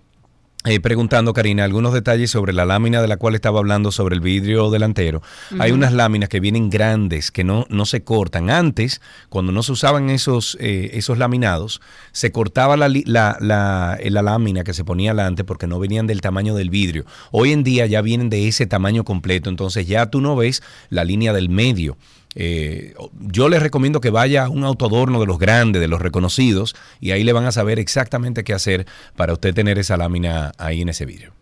eh, 0.66 0.82
preguntando, 0.82 1.32
Karina, 1.34 1.64
algunos 1.64 1.94
detalles 1.94 2.32
sobre 2.32 2.52
la 2.52 2.66
lámina 2.66 3.02
de 3.02 3.08
la 3.08 3.16
cual 3.16 3.34
estaba 3.34 3.60
hablando, 3.60 3.94
sobre 3.94 4.16
el 4.16 4.22
vidrio 4.22 4.70
delantero. 4.70 5.22
Hay 5.58 5.72
unas 5.72 5.94
láminas 5.94 6.28
que 6.28 6.42
vienen 6.42 6.70
grandes, 6.70 7.32
que 7.32 7.46
no, 7.46 7.66
no 7.70 7.86
se 7.86 8.04
cortan. 8.04 8.50
Antes, 8.50 9.00
cuando 9.30 9.54
no 9.54 9.64
se 9.64 9.72
usaban 9.72 10.10
esos, 10.10 10.58
eh, 10.60 10.92
esos 10.94 11.18
laminados, 11.18 11.80
se 12.12 12.34
cortaba 12.34 12.76
la, 12.76 12.90
la, 12.90 13.38
la- 13.40 13.98
eh, 14.02 14.10
la 14.10 14.22
lámina 14.22 14.66
que 14.66 14.74
se 14.74 14.84
ponía 14.84 15.12
adelante 15.12 15.46
porque 15.46 15.66
no 15.66 15.80
venían 15.80 16.08
del 16.08 16.20
tamaño 16.20 16.54
del 16.56 16.70
vidrio. 16.70 17.06
Hoy 17.32 17.54
en 17.54 17.64
día 17.64 17.86
ya 17.86 18.02
vienen 18.02 18.30
de 18.30 18.50
ese 18.50 18.66
tamaño 18.68 19.06
completo, 19.06 19.50
entonces 19.50 19.88
ya 19.88 20.08
tú 20.08 20.20
no 20.20 20.36
ves 20.36 20.62
la 20.90 21.06
línea 21.06 21.32
del 21.32 21.48
medio. 21.48 21.98
Eh, 22.42 22.94
yo 23.20 23.50
les 23.50 23.62
recomiendo 23.62 24.00
que 24.00 24.12
vaya 24.12 24.46
a 24.46 24.50
un 24.50 24.64
autoadorno 24.64 25.20
de 25.20 25.26
los 25.26 25.40
grandes, 25.40 25.82
de 25.82 25.90
los 25.90 26.02
reconocidos, 26.02 26.74
y 27.02 27.12
ahí 27.12 27.26
le 27.26 27.34
van 27.34 27.44
a 27.44 27.52
saber 27.52 27.80
exactamente 27.80 28.46
qué 28.46 28.54
hacer 28.54 28.88
para 29.18 29.34
usted 29.34 29.54
tener 29.54 29.78
esa 29.78 29.98
lámina 29.98 30.54
ahí 30.58 30.82
en 30.82 30.88
ese 30.88 31.06
vidrio. 31.06 31.34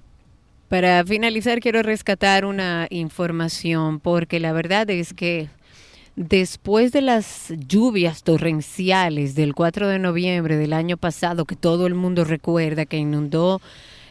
Para 0.69 1.05
finalizar, 1.05 1.59
quiero 1.59 1.83
rescatar 1.83 2.45
una 2.45 2.87
información 2.89 3.99
porque 3.99 4.39
la 4.39 4.53
verdad 4.53 4.89
es 4.89 5.13
que 5.13 5.49
después 6.15 6.91
de 6.91 7.01
las 7.01 7.53
lluvias 7.67 8.23
torrenciales 8.23 9.35
del 9.35 9.53
4 9.53 9.87
de 9.87 9.99
noviembre 9.99 10.57
del 10.57 10.73
año 10.73 10.97
pasado, 10.97 11.45
que 11.45 11.55
todo 11.55 11.85
el 11.85 11.93
mundo 11.93 12.23
recuerda 12.23 12.87
que 12.87 12.97
inundó 12.97 13.61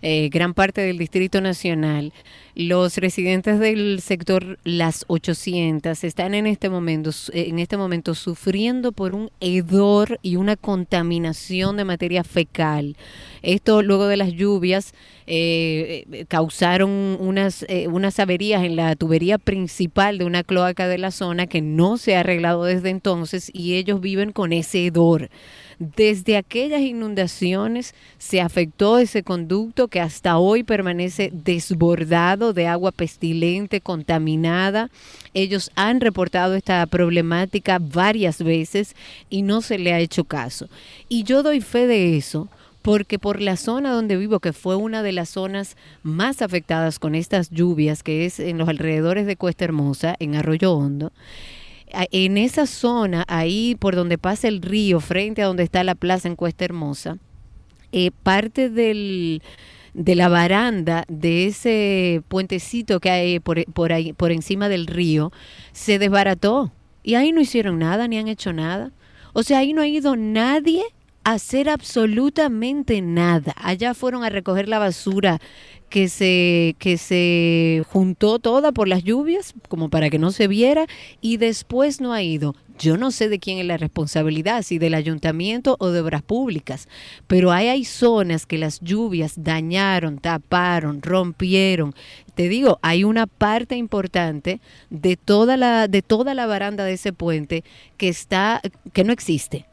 eh, 0.09 0.29
gran 0.29 0.55
parte 0.55 0.83
del 0.83 0.99
Distrito 0.99 1.41
Nacional, 1.41 2.13
los 2.55 2.97
residentes 2.99 3.59
del 3.59 4.01
sector 4.01 4.57
Las 4.63 5.05
800 5.09 6.05
están 6.05 6.33
en 6.35 6.47
este 6.47 6.71
momento, 6.71 7.11
en 7.33 7.59
este 7.59 7.77
momento 7.77 8.15
sufriendo 8.15 8.93
por 8.93 9.17
un 9.17 9.33
hedor 9.41 10.21
y 10.23 10.37
una 10.37 10.55
contaminación 10.55 11.77
de 11.77 11.85
materia 11.85 12.23
fecal. 12.23 12.97
Esto 13.43 13.83
luego 13.83 14.07
de 14.07 14.17
las 14.17 14.33
lluvias 14.33 14.95
eh, 15.27 16.05
eh, 16.13 16.25
causaron 16.27 17.17
unas, 17.19 17.65
eh, 17.69 17.89
unas 17.89 18.21
averías 18.21 18.63
en 18.63 18.77
la 18.77 18.95
tubería 18.95 19.39
principal 19.39 20.19
de 20.19 20.25
una 20.25 20.45
cloaca 20.45 20.87
de 20.87 20.99
la 20.99 21.11
zona 21.11 21.49
que 21.49 21.61
no 21.61 21.99
se 21.99 22.15
ha 22.15 22.21
arreglado 22.21 22.63
desde 22.63 22.91
entonces 22.91 23.51
y 23.53 23.75
ellos 23.75 24.01
viven 24.01 24.31
con 24.31 24.53
ese 24.53 24.87
hedor. 24.87 25.31
Desde 25.79 26.39
aquellas 26.39 26.81
inundaciones 26.81 27.95
se 28.17 28.41
afectó 28.41 28.99
ese 28.99 29.23
conducto 29.23 29.89
que 29.89 30.01
hasta 30.01 30.39
hoy 30.39 30.63
permanece 30.63 31.31
desbordado 31.35 32.55
de 32.55 32.67
agua 32.67 32.93
pestilente, 32.93 33.83
contaminada. 33.83 34.91
Ellos 35.35 35.71
han 35.75 36.01
reportado 36.01 36.55
esta 36.55 36.87
problemática 36.87 37.79
varias 37.79 38.43
veces 38.43 38.97
y 39.29 39.43
no 39.43 39.61
se 39.61 39.79
le 39.79 39.93
ha 39.93 40.01
hecho 40.01 40.25
caso. 40.25 40.69
Y 41.11 41.25
yo 41.25 41.43
doy 41.43 41.61
fe 41.61 41.87
de 41.87 42.17
eso 42.17 42.49
porque 42.81 43.19
por 43.19 43.43
la 43.43 43.57
zona 43.57 43.91
donde 43.91 44.17
vivo, 44.17 44.39
que 44.39 44.53
fue 44.53 44.77
una 44.77 45.03
de 45.03 45.11
las 45.11 45.31
zonas 45.31 45.77
más 46.05 46.41
afectadas 46.41 47.01
con 47.01 47.17
estas 47.17 47.51
lluvias, 47.51 48.05
que 48.05 48.25
es 48.25 48.39
en 48.39 48.59
los 48.59 48.69
alrededores 48.69 49.27
de 49.27 49.35
Cuesta 49.35 49.65
Hermosa, 49.65 50.15
en 50.21 50.37
Arroyo 50.37 50.73
Hondo, 50.73 51.11
en 52.11 52.37
esa 52.39 52.67
zona, 52.67 53.25
ahí 53.29 53.77
por 53.79 53.95
donde 53.97 54.19
pasa 54.19 54.49
el 54.49 54.63
río, 54.63 55.01
frente 55.01 55.43
a 55.43 55.47
donde 55.47 55.63
está 55.63 55.85
la 55.85 55.95
plaza 55.95 56.29
en 56.29 56.37
Cuesta 56.37 56.65
Hermosa, 56.65 57.19
eh, 57.93 58.11
parte 58.23 58.69
del, 58.69 59.43
de 59.95 60.15
la 60.15 60.29
baranda 60.29 61.05
de 61.09 61.47
ese 61.47 62.23
puentecito 62.29 63.01
que 63.01 63.11
hay 63.11 63.41
por, 63.41 63.65
por 63.73 63.93
ahí, 63.93 64.13
por 64.13 64.33
encima 64.33 64.69
del 64.69 64.87
río, 64.87 65.33
se 65.73 65.99
desbarató. 65.99 66.73
Y 67.03 67.15
ahí 67.15 67.33
no 67.33 67.41
hicieron 67.41 67.79
nada, 67.79 68.09
ni 68.09 68.19
han 68.19 68.29
hecho 68.29 68.53
nada. 68.53 68.91
O 69.33 69.43
sea, 69.43 69.59
ahí 69.59 69.73
no 69.73 69.83
ha 69.83 69.87
ido 69.87 70.17
nadie 70.17 70.83
hacer 71.27 71.69
absolutamente 71.69 73.03
nada. 73.03 73.53
Allá 73.57 73.95
fueron 73.95 74.23
a 74.23 74.31
recoger 74.31 74.69
la 74.69 74.79
basura 74.79 75.41
que 75.91 76.09
se, 76.09 76.77
que 76.79 76.99
se 76.99 77.83
juntó 77.91 78.39
toda 78.39 78.71
por 78.71 78.87
las 78.87 79.03
lluvias, 79.03 79.53
como 79.69 79.91
para 79.91 80.09
que 80.09 80.21
no 80.21 80.31
se 80.31 80.47
viera, 80.47 80.87
y 81.21 81.39
después 81.39 82.01
no 82.01 82.13
ha 82.13 82.23
ido. 82.23 82.55
Yo 82.79 82.97
no 82.97 83.11
sé 83.11 83.29
de 83.29 83.41
quién 83.41 83.59
es 83.59 83.67
la 83.67 83.77
responsabilidad, 83.77 84.63
si 84.63 84.79
del 84.79 84.95
ayuntamiento 84.95 85.77
o 85.81 85.89
de 85.91 86.01
obras 86.01 86.23
públicas, 86.23 86.87
pero 87.27 87.51
ahí 87.51 87.67
hay 87.67 87.85
zonas 87.85 88.47
que 88.47 88.59
las 88.59 88.79
lluvias 88.81 89.35
dañaron, 89.37 90.19
taparon, 90.19 91.03
rompieron. 91.03 91.93
Te 92.37 92.49
digo, 92.49 92.79
hay 92.83 93.03
una 93.03 93.27
parte 93.27 93.75
importante 93.75 94.61
de 94.91 95.17
toda 95.17 95.57
la, 95.57 95.89
de 95.89 96.03
toda 96.03 96.35
la 96.35 96.47
baranda 96.47 96.85
de 96.85 96.93
ese 96.93 97.13
puente 97.13 97.65
que 97.97 98.09
está, 98.09 98.61
que 98.93 99.03
no 99.03 99.13
existe. 99.13 99.67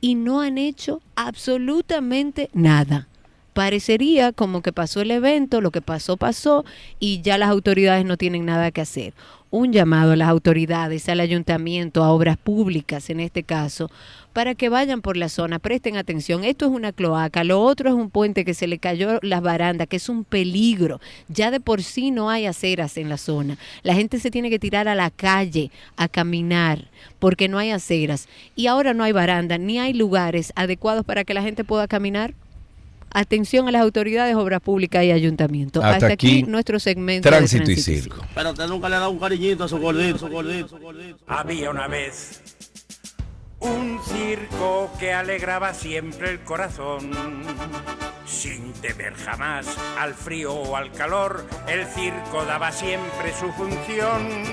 Y 0.00 0.14
no 0.14 0.40
han 0.40 0.58
hecho 0.58 1.00
absolutamente 1.14 2.48
nada 2.52 3.08
parecería 3.52 4.32
como 4.32 4.62
que 4.62 4.72
pasó 4.72 5.00
el 5.00 5.10
evento, 5.10 5.60
lo 5.60 5.70
que 5.70 5.82
pasó 5.82 6.16
pasó 6.16 6.64
y 6.98 7.20
ya 7.20 7.38
las 7.38 7.50
autoridades 7.50 8.04
no 8.04 8.16
tienen 8.16 8.44
nada 8.46 8.70
que 8.70 8.80
hacer. 8.80 9.12
Un 9.52 9.72
llamado 9.72 10.12
a 10.12 10.16
las 10.16 10.28
autoridades, 10.28 11.08
al 11.08 11.18
ayuntamiento, 11.18 12.04
a 12.04 12.12
obras 12.12 12.36
públicas 12.36 13.10
en 13.10 13.18
este 13.18 13.42
caso, 13.42 13.90
para 14.32 14.54
que 14.54 14.68
vayan 14.68 15.02
por 15.02 15.16
la 15.16 15.28
zona, 15.28 15.58
presten 15.58 15.96
atención. 15.96 16.44
Esto 16.44 16.66
es 16.66 16.70
una 16.70 16.92
cloaca, 16.92 17.42
lo 17.42 17.60
otro 17.60 17.88
es 17.88 17.94
un 17.96 18.10
puente 18.10 18.44
que 18.44 18.54
se 18.54 18.68
le 18.68 18.78
cayó 18.78 19.18
las 19.22 19.42
barandas, 19.42 19.88
que 19.88 19.96
es 19.96 20.08
un 20.08 20.22
peligro. 20.22 21.00
Ya 21.28 21.50
de 21.50 21.58
por 21.58 21.82
sí 21.82 22.12
no 22.12 22.30
hay 22.30 22.46
aceras 22.46 22.96
en 22.96 23.08
la 23.08 23.16
zona. 23.16 23.58
La 23.82 23.94
gente 23.94 24.20
se 24.20 24.30
tiene 24.30 24.50
que 24.50 24.60
tirar 24.60 24.86
a 24.86 24.94
la 24.94 25.10
calle 25.10 25.72
a 25.96 26.06
caminar 26.06 26.88
porque 27.18 27.48
no 27.48 27.58
hay 27.58 27.72
aceras. 27.72 28.28
Y 28.54 28.68
ahora 28.68 28.94
no 28.94 29.02
hay 29.02 29.10
baranda, 29.10 29.58
ni 29.58 29.80
hay 29.80 29.94
lugares 29.94 30.52
adecuados 30.54 31.04
para 31.04 31.24
que 31.24 31.34
la 31.34 31.42
gente 31.42 31.64
pueda 31.64 31.88
caminar. 31.88 32.34
Atención 33.12 33.66
a 33.68 33.72
las 33.72 33.82
autoridades, 33.82 34.36
obras 34.36 34.60
públicas 34.60 35.04
y 35.04 35.10
ayuntamiento. 35.10 35.80
Hasta 35.82 35.94
Hasta, 35.94 36.06
aquí, 36.12 36.40
aquí, 36.40 36.42
nuestro 36.44 36.78
segmento. 36.78 37.28
de 37.28 37.36
Tránsito 37.36 37.70
y 37.70 37.74
Tránsito 37.74 38.02
circo. 38.02 38.26
Pero 38.34 38.50
usted 38.50 38.66
nunca 38.68 38.88
le 38.88 38.96
ha 38.96 39.00
dado 39.00 39.10
un 39.10 39.18
cariñito 39.18 39.64
a 39.64 39.68
su 39.68 39.78
gordito, 39.78 40.18
su 40.18 40.28
gordito, 40.28 40.68
su 40.68 40.78
gordito. 40.78 41.18
Había 41.26 41.70
una 41.70 41.88
vez 41.88 42.40
un 43.58 43.98
circo 44.04 44.90
que 44.98 45.12
alegraba 45.12 45.74
siempre 45.74 46.30
el 46.30 46.40
corazón. 46.40 47.10
Sin 48.26 48.72
temer 48.74 49.14
jamás 49.14 49.66
al 49.98 50.14
frío 50.14 50.54
o 50.54 50.76
al 50.76 50.92
calor, 50.92 51.44
el 51.68 51.84
circo 51.86 52.44
daba 52.44 52.70
siempre 52.70 53.32
su 53.38 53.50
función. 53.52 54.44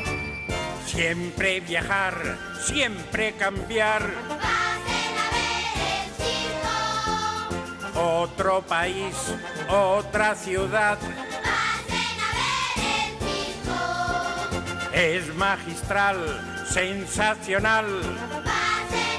Siempre 0.86 1.60
viajar, 1.60 2.38
siempre 2.66 3.34
cambiar. 3.38 4.02
otro 7.98 8.62
país, 8.62 9.16
otra 9.70 10.36
ciudad. 10.36 10.98
A 10.98 11.82
ver 11.88 12.18
el. 14.94 15.20
Es 15.20 15.36
magistral, 15.36 16.66
sensacional. 16.70 17.86
A 17.86 18.84
ver 18.92 19.10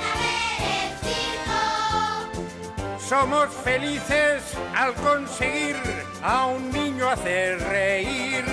el. 2.97 3.01
Somos 3.01 3.49
felices 3.65 4.43
al 4.77 4.95
conseguir 4.95 5.77
a 6.23 6.47
un 6.47 6.71
niño 6.71 7.09
hacer 7.09 7.59
reír. 7.61 8.45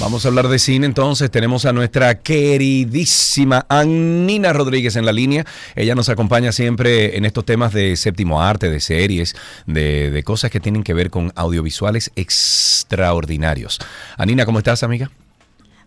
Vamos 0.00 0.24
a 0.24 0.28
hablar 0.28 0.46
de 0.46 0.60
cine 0.60 0.86
entonces. 0.86 1.28
Tenemos 1.28 1.64
a 1.64 1.72
nuestra 1.72 2.20
queridísima 2.20 3.66
Anina 3.68 4.52
Rodríguez 4.52 4.94
en 4.94 5.04
la 5.04 5.12
línea. 5.12 5.44
Ella 5.74 5.96
nos 5.96 6.08
acompaña 6.08 6.52
siempre 6.52 7.16
en 7.16 7.24
estos 7.24 7.44
temas 7.44 7.72
de 7.72 7.96
séptimo 7.96 8.40
arte, 8.40 8.70
de 8.70 8.78
series, 8.78 9.34
de, 9.66 10.10
de 10.10 10.22
cosas 10.22 10.52
que 10.52 10.60
tienen 10.60 10.84
que 10.84 10.94
ver 10.94 11.10
con 11.10 11.32
audiovisuales 11.34 12.12
extraordinarios. 12.14 13.80
Anina, 14.16 14.46
¿cómo 14.46 14.58
estás, 14.58 14.84
amiga? 14.84 15.10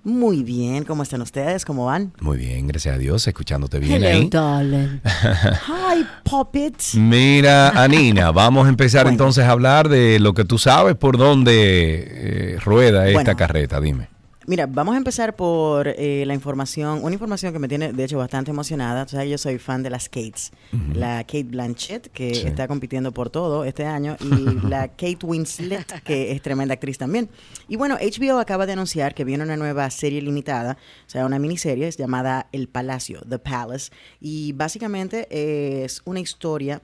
Muy 0.03 0.41
bien, 0.41 0.83
¿cómo 0.83 1.03
están 1.03 1.21
ustedes? 1.21 1.63
¿Cómo 1.63 1.85
van? 1.85 2.11
Muy 2.21 2.37
bien, 2.37 2.65
gracias 2.67 2.95
a 2.95 2.97
Dios, 2.97 3.27
escuchándote 3.27 3.77
bien 3.77 4.03
Hello, 4.03 4.07
ahí. 4.07 4.29
darling. 4.29 4.99
Hi, 5.67 6.05
Puppet. 6.23 6.75
Mira, 6.95 7.69
Anina, 7.69 8.31
vamos 8.31 8.65
a 8.65 8.69
empezar 8.69 9.05
entonces 9.07 9.43
a 9.45 9.51
hablar 9.51 9.89
de 9.89 10.19
lo 10.19 10.33
que 10.33 10.43
tú 10.43 10.57
sabes 10.57 10.95
por 10.95 11.17
dónde 11.19 11.53
eh, 12.55 12.57
rueda 12.63 13.07
esta 13.07 13.21
Bueno. 13.21 13.37
carreta, 13.37 13.79
dime. 13.79 14.07
Mira, 14.51 14.65
vamos 14.67 14.95
a 14.95 14.97
empezar 14.97 15.33
por 15.37 15.87
eh, 15.87 16.25
la 16.27 16.33
información, 16.33 16.99
una 17.05 17.13
información 17.13 17.53
que 17.53 17.59
me 17.59 17.69
tiene 17.69 17.93
de 17.93 18.03
hecho 18.03 18.17
bastante 18.17 18.51
emocionada. 18.51 19.05
Tú 19.05 19.11
sabes, 19.11 19.29
yo 19.29 19.37
soy 19.37 19.59
fan 19.59 19.81
de 19.81 19.89
las 19.89 20.09
Kates. 20.09 20.51
La 20.93 21.23
Kate 21.23 21.45
Blanchett, 21.45 22.07
que 22.11 22.35
Sí. 22.35 22.47
está 22.47 22.67
compitiendo 22.67 23.13
por 23.13 23.29
todo 23.29 23.63
este 23.63 23.85
año, 23.85 24.17
y 24.19 24.25
la 24.67 24.89
Kate 24.89 25.19
Winslet, 25.23 26.03
que 26.03 26.33
es 26.33 26.41
tremenda 26.41 26.73
actriz 26.73 26.97
también. 26.97 27.29
Y 27.69 27.77
bueno, 27.77 27.95
HBO 27.95 28.39
acaba 28.39 28.65
de 28.65 28.73
anunciar 28.73 29.15
que 29.15 29.23
viene 29.23 29.45
una 29.45 29.55
nueva 29.55 29.89
serie 29.89 30.21
limitada, 30.21 30.75
o 31.07 31.09
sea, 31.09 31.25
una 31.25 31.39
miniserie 31.39 31.87
es 31.87 31.95
llamada 31.95 32.49
El 32.51 32.67
Palacio, 32.67 33.21
The 33.29 33.39
Palace, 33.39 33.89
y 34.19 34.51
básicamente 34.51 35.29
es 35.85 36.01
una 36.03 36.19
historia 36.19 36.81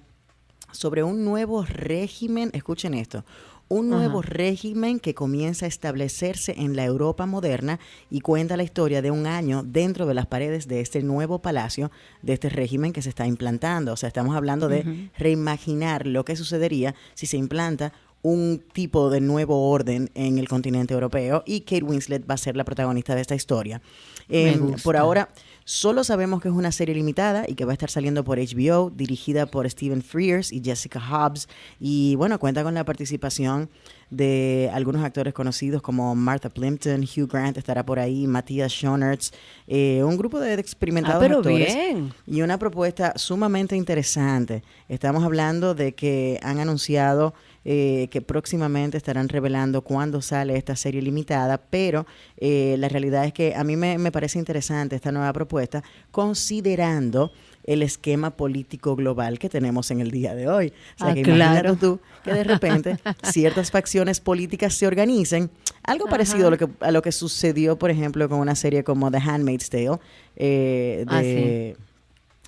sobre 0.72 1.04
un 1.04 1.26
nuevo 1.26 1.64
régimen, 1.66 2.50
escuchen 2.54 2.94
esto, 2.94 3.26
un 3.70 3.90
nuevo 3.90 4.20
Ajá. 4.20 4.30
régimen 4.30 5.00
que 5.00 5.14
comienza 5.14 5.66
a 5.66 5.70
establecerse 5.70 6.56
en 6.58 6.76
la 6.76 6.86
Europa 6.86 7.26
moderna 7.26 7.80
y 8.10 8.22
cuenta 8.22 8.58
la 8.58 8.64
historia 8.64 9.02
de 9.02 9.12
un 9.12 9.28
año 9.28 9.64
dentro 9.64 10.06
de 10.06 10.14
las 10.14 10.26
paredes 10.26 10.68
de 10.68 10.82
este 10.82 11.04
nuevo 11.04 11.40
palacio, 11.40 11.92
de 12.22 12.34
este 12.34 12.50
régimen 12.50 12.94
que 12.94 13.02
se 13.02 13.10
está 13.10 13.28
implantando. 13.28 13.94
O 13.94 13.98
sea, 13.98 14.08
estamos 14.08 14.36
hablando 14.36 14.68
de 14.68 15.10
reimaginar 15.18 16.08
lo 16.08 16.24
que 16.26 16.36
sucedería 16.36 16.96
si 17.14 17.26
se 17.26 17.38
implanta 17.38 17.94
un 18.22 18.64
tipo 18.74 19.10
de 19.10 19.22
nuevo 19.22 19.70
orden 19.70 20.10
en 20.16 20.38
el 20.38 20.48
continente 20.48 20.94
europeo 20.94 21.44
y 21.46 21.62
Kate 21.62 21.84
Winslet 21.84 22.30
va 22.30 22.34
a 22.34 22.38
ser 22.38 22.58
la 22.58 22.66
protagonista 22.66 23.16
de 23.16 23.22
esta 23.22 23.36
historia. 23.36 23.82
Em, 24.28 24.74
por 24.84 24.98
ahora, 24.98 25.30
solo 25.70 26.06
sabemos 26.06 26.42
que 26.42 26.48
es 26.48 26.54
una 26.54 26.72
serie 26.72 26.96
limitada 26.96 27.44
y 27.46 27.56
que 27.56 27.66
va 27.66 27.72
a 27.72 27.74
estar 27.74 27.90
saliendo 27.90 28.24
por 28.24 28.38
HBO, 28.40 28.90
dirigida 28.90 29.46
por 29.48 29.70
Stephen 29.70 30.02
Frears 30.02 30.54
y 30.54 30.62
Jessica 30.64 30.98
Hobbs. 31.02 31.50
Y 31.78 32.16
bueno, 32.16 32.40
cuenta 32.40 32.64
con 32.64 32.74
la 32.74 32.86
participación 32.86 33.70
de 34.10 34.70
algunos 34.74 35.04
actores 35.04 35.34
conocidos 35.34 35.82
como 35.82 36.16
Martha 36.16 36.48
Plimpton, 36.50 37.02
Hugh 37.04 37.28
Grant 37.30 37.58
estará 37.58 37.86
por 37.86 38.00
ahí, 38.00 38.28
Matthias 38.28 38.72
Schoenertz, 38.72 39.32
eh, 39.68 40.02
un 40.06 40.16
grupo 40.16 40.40
de 40.40 40.54
experimentados 40.54 41.18
Ah, 41.22 41.26
pero 41.28 41.38
actores 41.40 41.76
bien. 41.76 42.14
y 42.26 42.42
una 42.42 42.58
propuesta 42.58 43.12
sumamente 43.18 43.76
interesante. 43.76 44.64
Estamos 44.88 45.26
hablando 45.26 45.76
de 45.76 45.94
que 45.94 46.40
han 46.44 46.60
anunciado 46.60 47.34
eh, 47.66 48.08
que 48.12 48.22
próximamente 48.22 48.98
estarán 48.98 49.28
revelando 49.30 49.82
cuándo 49.82 50.22
sale 50.22 50.56
esta 50.58 50.76
serie 50.76 51.02
limitada, 51.02 51.58
pero 51.58 52.06
eh, 52.38 52.76
la 52.80 52.88
realidad 52.90 53.26
es 53.26 53.34
que 53.34 53.56
a 53.56 53.64
mí 53.64 53.76
me, 53.76 53.98
me 53.98 54.12
parece 54.12 54.40
interesante 54.40 54.96
esta 54.96 55.12
nueva 55.12 55.34
propuesta, 55.34 55.84
considerando 56.12 57.32
el 57.66 57.82
esquema 57.84 58.30
político 58.32 58.96
global 58.96 59.40
que 59.40 59.50
tenemos 59.50 59.92
en 59.92 60.00
el 60.00 60.10
día 60.10 60.34
de 60.34 60.48
hoy. 60.48 60.68
O 60.96 61.00
sea, 61.00 61.08
Ah, 61.10 61.14
que 61.14 61.22
claro. 61.24 61.76
tú 61.76 62.00
que 62.24 62.32
de 62.34 62.46
repente 62.46 62.98
ciertas 63.24 63.72
facciones 63.72 64.22
políticas 64.22 64.74
se 64.74 64.88
organicen, 64.88 65.50
algo 65.84 66.06
parecido 66.08 66.48
a 66.48 66.52
lo, 66.52 66.58
que, 66.58 66.70
a 66.80 66.92
lo 66.92 67.02
que 67.02 67.12
sucedió, 67.12 67.78
por 67.78 67.90
ejemplo, 67.92 68.30
con 68.30 68.40
una 68.40 68.56
serie 68.56 68.86
como 68.86 69.12
The 69.12 69.18
Handmaid's 69.18 69.70
Tale, 69.70 70.00
eh, 70.38 71.04
Ah, 71.10 71.22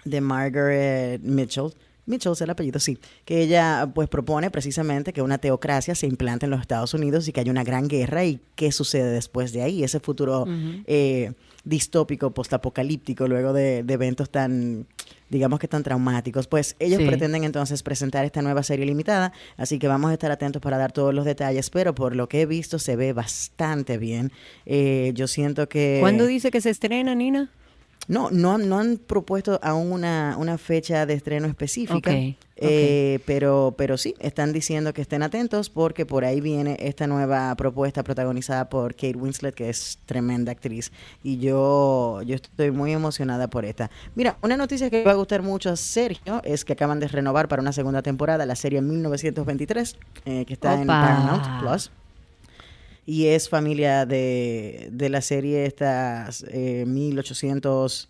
de 0.06 0.22
Margaret 0.22 1.22
Mitchell. 1.22 1.73
Mitchell 2.10 2.34
es 2.34 2.41
el 2.41 2.49
apellido, 2.49 2.80
sí. 2.80 2.98
Que 3.23 3.41
ella 3.41 3.90
pues 3.95 4.10
propone 4.10 4.52
precisamente 4.52 5.14
que 5.14 5.22
una 5.22 5.38
teocracia 5.38 5.95
se 5.95 6.07
implante 6.07 6.45
en 6.45 6.49
los 6.52 6.60
Estados 6.61 6.94
Unidos 6.94 7.27
y 7.27 7.31
que 7.31 7.40
haya 7.40 7.52
una 7.52 7.64
gran 7.64 7.88
guerra 7.88 8.26
y 8.26 8.40
qué 8.56 8.72
sucede 8.72 9.11
después 9.11 9.53
de 9.53 9.61
ahí. 9.61 9.84
Ese 9.84 9.99
futuro 9.99 10.45
eh, 10.88 11.31
distópico, 11.64 12.31
postapocalíptico, 12.31 13.27
luego 13.27 13.53
de, 13.53 13.84
de 13.84 13.94
eventos 13.94 14.30
tan, 14.30 14.88
digamos 15.30 15.60
que 15.60 15.68
tan 15.68 15.84
traumáticos. 15.84 16.48
Pues 16.48 16.76
ellos 16.80 16.99
Sí. 16.99 17.06
pretenden 17.06 17.44
entonces 17.44 17.84
presentar 17.84 18.26
esta 18.26 18.41
nueva 18.41 18.64
serie 18.64 18.86
limitada, 18.86 19.31
así 19.56 19.77
que 19.80 19.88
vamos 19.88 20.10
a 20.10 20.14
estar 20.14 20.31
atentos 20.31 20.61
para 20.61 20.77
dar 20.77 20.91
todos 20.91 21.14
los 21.14 21.26
detalles, 21.26 21.69
pero 21.69 21.94
por 21.95 22.15
lo 22.15 22.27
que 22.27 22.41
he 22.41 22.45
visto 22.45 22.80
se 22.80 22.95
ve 22.95 23.14
bastante 23.14 23.98
bien. 23.98 24.31
Eh, 24.65 25.11
yo 25.14 25.27
siento 25.27 25.69
que... 25.69 25.98
¿Cuándo 26.02 26.26
dice 26.26 26.49
que 26.52 26.60
se 26.61 26.72
estrena, 26.72 27.14
Nina? 27.15 27.52
No, 28.10 28.30
no, 28.31 28.52
han- 28.56 28.68
no 28.68 28.80
han 28.80 28.98
propuesto 28.98 29.57
aún 29.64 29.94
una, 29.94 30.36
una 30.38 30.57
fecha 30.57 31.06
de 31.06 31.14
estreno 31.14 31.48
específica, 31.48 32.10
eh, 32.57 33.19
pero, 33.26 33.73
pero 33.77 33.98
sí, 33.98 34.15
están 34.19 34.52
diciendo 34.52 34.94
que 34.94 35.02
estén 35.02 35.23
atentos 35.23 35.69
porque 35.69 36.06
por 36.06 36.26
ahí 36.26 36.41
viene 36.41 36.76
esta 36.81 37.07
nueva 37.07 37.56
propuesta 37.56 38.03
protagonizada 38.03 38.68
por 38.68 38.95
Kate 38.95 39.15
Winslet, 39.15 39.53
que 39.56 39.69
es 39.69 39.99
tremenda 40.06 40.52
actriz, 40.52 40.91
y 41.23 41.38
yo, 41.38 42.22
yo 42.23 42.36
estoy 42.36 42.72
muy 42.72 42.91
emocionada 42.91 43.48
por 43.48 43.64
esta. 43.64 43.90
Mira, 44.15 44.38
una 44.41 44.57
noticia 44.57 44.90
que 44.90 45.03
va 45.06 45.11
a 45.11 45.15
gustar 45.15 45.41
mucho 45.41 45.69
a 45.69 45.76
Sergio 45.77 46.41
es 46.44 46.65
que 46.65 46.73
acaban 46.73 46.99
de 46.99 47.07
renovar 47.07 47.48
para 47.48 47.61
una 47.61 47.72
segunda 47.73 48.02
temporada 48.02 48.45
la 48.45 48.56
serie 48.56 48.81
1923, 48.81 49.95
eh, 50.26 50.45
que 50.45 50.53
está 50.53 50.73
en. 50.81 50.88
Paramount 50.88 51.61
Plus 51.61 51.91
y 53.10 53.26
es 53.26 53.49
familia 53.49 54.06
de, 54.06 54.90
de 54.91 55.10
la 55.10 55.22
serie 55.22 55.65
estas 55.65 56.45
eh, 56.52 56.86
1800 56.86 58.07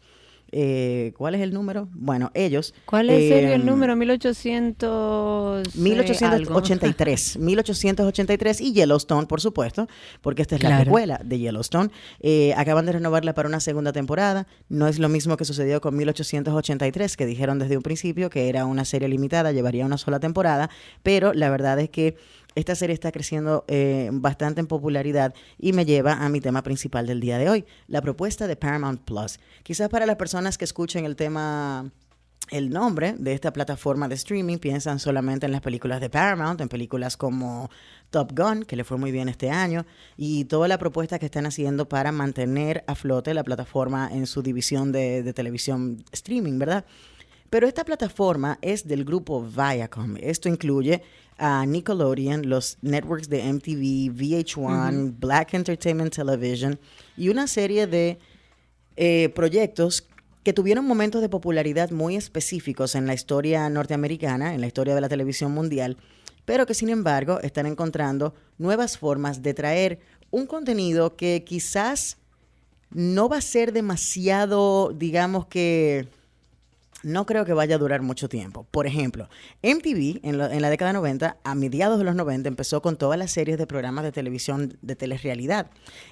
eh, 0.52 1.14
¿cuál 1.16 1.36
es 1.36 1.42
el 1.42 1.54
número? 1.54 1.88
Bueno, 1.94 2.32
ellos 2.34 2.74
¿Cuál 2.86 3.10
es 3.12 3.32
el 3.32 3.52
em, 3.52 3.66
número? 3.66 3.96
1800. 3.96 5.68
eh, 5.68 6.26
algo. 6.26 6.56
1883, 6.56 7.38
1883 7.38 8.62
y 8.62 8.74
Yellowstone, 8.74 9.28
por 9.28 9.42
supuesto, 9.42 9.88
porque 10.22 10.42
esta 10.42 10.56
es 10.56 10.64
la 10.64 10.82
precuela 10.82 11.22
de 11.24 11.40
Yellowstone. 11.40 11.92
Eh, 12.20 12.54
acaban 12.58 12.86
de 12.86 12.94
renovarla 12.94 13.34
para 13.34 13.48
una 13.48 13.60
segunda 13.60 13.94
temporada. 13.94 14.48
No 14.70 14.88
es 14.88 14.98
lo 14.98 15.08
mismo 15.10 15.38
que 15.38 15.46
sucedió 15.46 15.82
con 15.82 15.96
1883, 15.96 17.16
que 17.16 17.26
dijeron 17.26 17.60
desde 17.60 17.78
un 17.78 17.84
principio 17.84 18.30
que 18.30 18.50
era 18.50 18.66
una 18.66 18.86
serie 18.86 19.08
limitada, 19.08 19.52
llevaría 19.52 19.86
una 19.86 19.98
sola 19.98 20.20
temporada, 20.20 20.70
pero 21.04 21.34
la 21.34 21.50
verdad 21.50 21.80
es 21.80 21.90
que 21.90 22.18
esta 22.56 22.76
serie 22.76 22.94
está 22.94 23.12
creciendo 23.12 23.64
eh, 23.68 24.10
bastante 24.12 24.60
en 24.60 24.68
popularidad 24.68 25.34
y 25.58 25.74
me 25.74 25.86
lleva 25.86 26.14
a 26.14 26.30
mi 26.30 26.42
tema 26.42 26.64
principal 26.64 27.08
del 27.08 27.20
día 27.20 27.38
de 27.38 27.50
hoy, 27.50 27.66
la 27.88 28.02
propuesta 28.02 28.48
de 28.48 28.56
Paramount 28.56 29.02
Plus. 29.02 29.40
Quizás 29.64 29.90
para 29.90 30.06
las 30.06 30.16
personas 30.16 30.58
que 30.58 30.66
escuchen 30.66 31.06
el 31.06 31.16
tema 31.16 31.92
el 32.52 32.72
nombre 32.72 33.16
de 33.18 33.34
esta 33.34 33.54
plataforma 33.54 34.08
de 34.08 34.16
streaming 34.16 34.58
piensan 34.58 35.00
solamente 35.00 35.46
en 35.46 35.52
las 35.52 35.62
películas 35.62 36.02
de 36.02 36.10
Paramount, 36.10 36.60
en 36.62 36.70
películas 36.70 37.16
como 37.16 37.70
Top 38.10 38.32
Gun, 38.36 38.64
que 38.64 38.76
le 38.76 38.84
fue 38.84 38.98
muy 38.98 39.12
bien 39.12 39.30
este 39.30 39.52
año, 39.52 39.86
y 40.18 40.46
toda 40.46 40.68
la 40.68 40.80
propuesta 40.80 41.20
que 41.20 41.28
están 41.28 41.46
haciendo 41.46 41.88
para 41.88 42.12
mantener 42.12 42.84
a 42.88 42.96
flote 42.96 43.34
la 43.34 43.44
plataforma 43.44 44.10
en 44.12 44.26
su 44.26 44.42
división 44.42 44.92
de, 44.92 45.22
de 45.22 45.34
televisión 45.34 46.04
streaming, 46.12 46.58
¿verdad? 46.58 46.86
Pero 47.50 47.68
esta 47.68 47.84
plataforma 47.84 48.60
es 48.62 48.88
del 48.88 49.06
grupo 49.06 49.44
Viacom. 49.44 50.18
Esto 50.20 50.50
incluye 50.50 51.02
a 51.40 51.66
Nickelodeon, 51.66 52.50
los 52.50 52.78
networks 52.82 53.30
de 53.30 53.52
MTV, 53.52 54.14
VH1, 54.14 54.58
Ujú. 54.58 55.16
Black 55.20 55.54
Entertainment 55.54 56.14
Television 56.14 56.80
y 57.18 57.30
una 57.30 57.48
serie 57.48 57.88
de 57.88 58.20
eh, 58.98 59.30
proyectos 59.30 60.08
que 60.44 60.54
tuvieron 60.54 60.86
momentos 60.86 61.22
de 61.22 61.30
popularidad 61.30 61.92
muy 61.92 62.16
específicos 62.16 62.96
en 62.96 63.08
la 63.08 63.14
historia 63.14 63.70
norteamericana, 63.70 64.54
en 64.54 64.62
la 64.62 64.68
historia 64.68 64.96
de 64.96 65.02
la 65.02 65.10
televisión 65.10 65.52
mundial, 65.52 65.98
pero 66.46 66.66
que 66.66 66.74
sin 66.74 66.90
embargo 66.90 67.40
están 67.42 67.66
encontrando 67.66 68.34
nuevas 68.58 68.98
formas 68.98 69.42
de 69.42 69.54
traer 69.54 70.00
un 70.32 70.46
contenido 70.46 71.16
que 71.16 71.44
quizás 71.46 72.18
no 72.92 73.30
va 73.30 73.38
a 73.38 73.42
ser 73.42 73.72
demasiado, 73.72 74.94
digamos 74.96 75.48
que 75.48 76.08
no 77.04 77.26
creo 77.26 77.46
que 77.46 77.54
vaya 77.54 77.76
a 77.76 77.78
durar 77.78 78.02
mucho 78.02 78.28
tiempo. 78.30 78.66
Por 78.72 78.88
ejemplo, 78.88 79.30
MTV 79.64 80.20
en, 80.24 80.38
lo- 80.38 80.50
en 80.50 80.62
la 80.62 80.70
década 80.70 80.94
90, 80.94 81.38
a 81.44 81.56
mediados 81.56 81.98
de 81.98 82.04
los 82.04 82.16
90, 82.16 82.48
empezó 82.50 82.82
con 82.82 82.98
todas 82.98 83.18
las 83.18 83.32
series 83.32 83.58
de 83.58 83.68
programas 83.68 84.04
de 84.04 84.12
televisión 84.12 84.78
de 84.82 84.96
telerrealidad. 84.96 85.68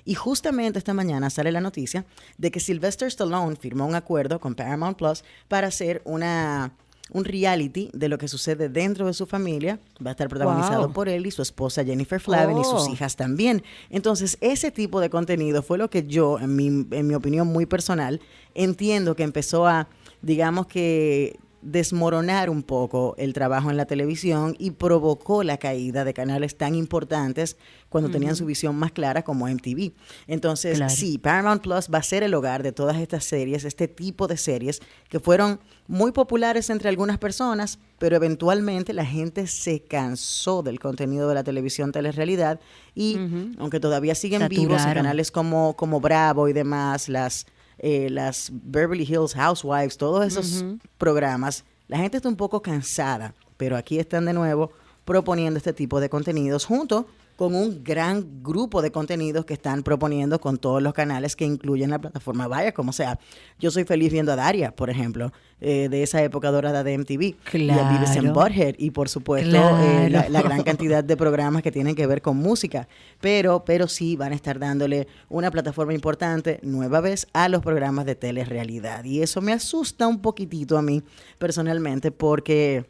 Y 0.06 0.16
justamente 0.16 0.80
esta 0.80 0.94
mañana 0.94 1.30
sale 1.30 1.52
la 1.52 1.62
noticia 1.62 2.06
de 2.38 2.52
que 2.52 2.60
Sylvester 2.60 3.08
Stallone 3.08 3.56
firmó 3.56 3.86
un 3.86 3.96
acuerdo 3.96 4.40
con 4.40 4.56
Paramount 4.56 4.98
Plus 4.98 5.24
para 5.48 5.68
hacer 5.68 6.02
una 6.06 6.72
un 7.12 7.24
reality 7.26 7.90
de 7.94 8.10
lo 8.10 8.18
que 8.18 8.28
sucede 8.28 8.70
dentro 8.70 9.06
de 9.08 9.14
su 9.14 9.26
familia. 9.26 9.80
Va 10.06 10.10
a 10.10 10.12
estar 10.12 10.28
protagonizado 10.30 10.84
Wow. 10.86 10.94
por 10.94 11.10
él 11.10 11.26
y 11.26 11.32
su 11.32 11.42
esposa 11.42 11.84
Jennifer 11.86 12.20
Flavin 12.20 12.58
y 12.58 12.64
sus 12.64 12.88
Oh. 12.88 12.94
hijas 12.94 13.16
también. 13.16 13.64
Entonces, 13.90 14.38
ese 14.42 14.72
tipo 14.72 15.00
de 15.00 15.10
contenido 15.10 15.62
fue 15.64 15.78
lo 15.78 15.90
que 15.90 16.06
yo, 16.06 16.40
en 16.40 16.56
mi, 16.56 16.68
en 16.68 17.08
mi 17.08 17.14
opinión 17.16 17.48
muy 17.48 17.66
personal, 17.66 18.20
entiendo 18.56 19.16
que 19.16 19.24
empezó 19.24 19.68
a, 19.68 19.88
digamos 20.22 20.68
que 20.68 21.38
desmoronar 21.72 22.50
un 22.50 22.64
poco 22.64 23.14
el 23.18 23.34
trabajo 23.34 23.70
en 23.70 23.76
la 23.76 23.86
televisión 23.86 24.56
y 24.58 24.72
provocó 24.72 25.44
la 25.44 25.58
caída 25.58 26.06
de 26.06 26.14
canales 26.14 26.58
tan 26.58 26.76
importantes 26.76 27.58
cuando 27.90 28.10
tenían 28.10 28.38
su 28.38 28.46
visión 28.46 28.76
más 28.78 28.94
clara 28.94 29.24
como 29.24 29.48
MTV. 29.50 29.92
Entonces, 30.28 30.78
Claro. 30.78 30.94
sí, 30.94 31.18
Paramount 31.18 31.62
Plus 31.62 31.90
va 31.94 31.98
a 32.00 32.04
ser 32.04 32.24
el 32.24 32.34
hogar 32.34 32.64
de 32.64 32.72
todas 32.72 32.98
estas 32.98 33.26
series, 33.26 33.66
este 33.66 33.90
tipo 33.90 34.28
de 34.28 34.38
series 34.38 34.80
que 35.10 35.20
fueron 35.20 35.60
muy 35.88 36.14
populares 36.14 36.70
entre 36.70 36.88
algunas 36.88 37.18
personas, 37.18 37.80
pero 38.00 38.16
eventualmente 38.16 38.94
la 38.94 39.06
gente 39.06 39.46
se 39.48 39.82
cansó 39.82 40.64
del 40.64 40.80
contenido 40.80 41.28
de 41.28 41.36
la 41.36 41.44
televisión 41.44 41.92
telerrealidad 41.92 42.62
y 42.96 43.18
aunque 43.60 43.80
todavía 43.82 44.16
siguen 44.16 44.48
vivos 44.48 44.86
en 44.86 44.94
canales 44.94 45.32
como, 45.32 45.76
como 45.76 46.00
Bravo 46.00 46.48
y 46.48 46.54
demás, 46.54 47.10
las, 47.10 47.46
eh, 47.80 48.10
las 48.10 48.50
Beverly 48.52 49.04
Hills 49.04 49.34
Housewives, 49.34 49.98
todos 49.98 50.26
esos 50.26 50.66
programas, 50.98 51.64
la 51.88 51.98
gente 51.98 52.18
está 52.18 52.30
un 52.30 52.36
poco 52.36 52.62
cansada, 52.62 53.34
pero 53.58 53.78
aquí 53.78 54.00
están 54.00 54.26
de 54.26 54.34
nuevo 54.34 54.72
proponiendo 55.06 55.58
este 55.58 55.74
tipo 55.74 56.00
de 56.00 56.10
contenidos 56.10 56.66
junto 56.66 57.08
con 57.38 57.54
un 57.56 57.84
gran 57.84 58.42
grupo 58.44 58.82
de 58.82 58.92
contenidos 58.92 59.46
que 59.46 59.54
están 59.54 59.84
proponiendo 59.84 60.42
con 60.42 60.58
todos 60.58 60.82
los 60.82 60.92
canales 60.94 61.36
que 61.36 61.46
incluyen 61.46 61.92
la 61.92 62.00
plataforma 62.00 62.48
Vaya, 62.48 62.74
como 62.74 62.92
sea. 62.92 63.20
Yo 63.60 63.70
soy 63.70 63.84
feliz 63.84 64.12
viendo 64.12 64.34
a 64.34 64.36
Daria, 64.36 64.76
por 64.76 64.90
ejemplo, 64.90 65.32
eh, 65.62 65.88
de 65.88 66.02
esa 66.02 66.22
época 66.24 66.50
dorada 66.50 66.84
de 66.84 66.98
MTV. 66.98 67.36
Y 67.54 67.70
a 67.70 67.76
Beavis 67.90 68.10
and 68.18 68.32
Claro. 68.32 68.34
Butthead. 68.34 68.76
Y 68.80 68.90
por 68.90 69.08
supuesto, 69.08 69.56
eh, 69.56 70.10
la, 70.10 70.24
Claro. 70.26 70.30
la 70.32 70.42
gran 70.42 70.64
cantidad 70.64 71.04
de 71.04 71.16
programas 71.16 71.62
que 71.62 71.72
tienen 71.72 71.94
que 71.94 72.08
ver 72.08 72.24
con 72.24 72.38
música. 72.38 72.88
Pero, 73.22 73.64
pero 73.64 73.88
sí 73.88 74.16
van 74.16 74.32
a 74.32 74.36
estar 74.36 74.58
dándole 74.58 75.08
una 75.30 75.52
plataforma 75.52 75.94
importante, 75.94 76.60
nueva 76.64 77.02
vez, 77.02 77.28
a 77.34 77.50
los 77.50 77.62
programas 77.62 78.06
de 78.08 78.16
telerrealidad. 78.16 79.04
Y 79.04 79.22
eso 79.22 79.42
me 79.42 79.54
asusta 79.54 80.08
un 80.08 80.24
poquitito 80.24 80.76
a 80.76 80.82
mí, 80.82 81.04
personalmente, 81.38 82.12
porque, 82.12 82.86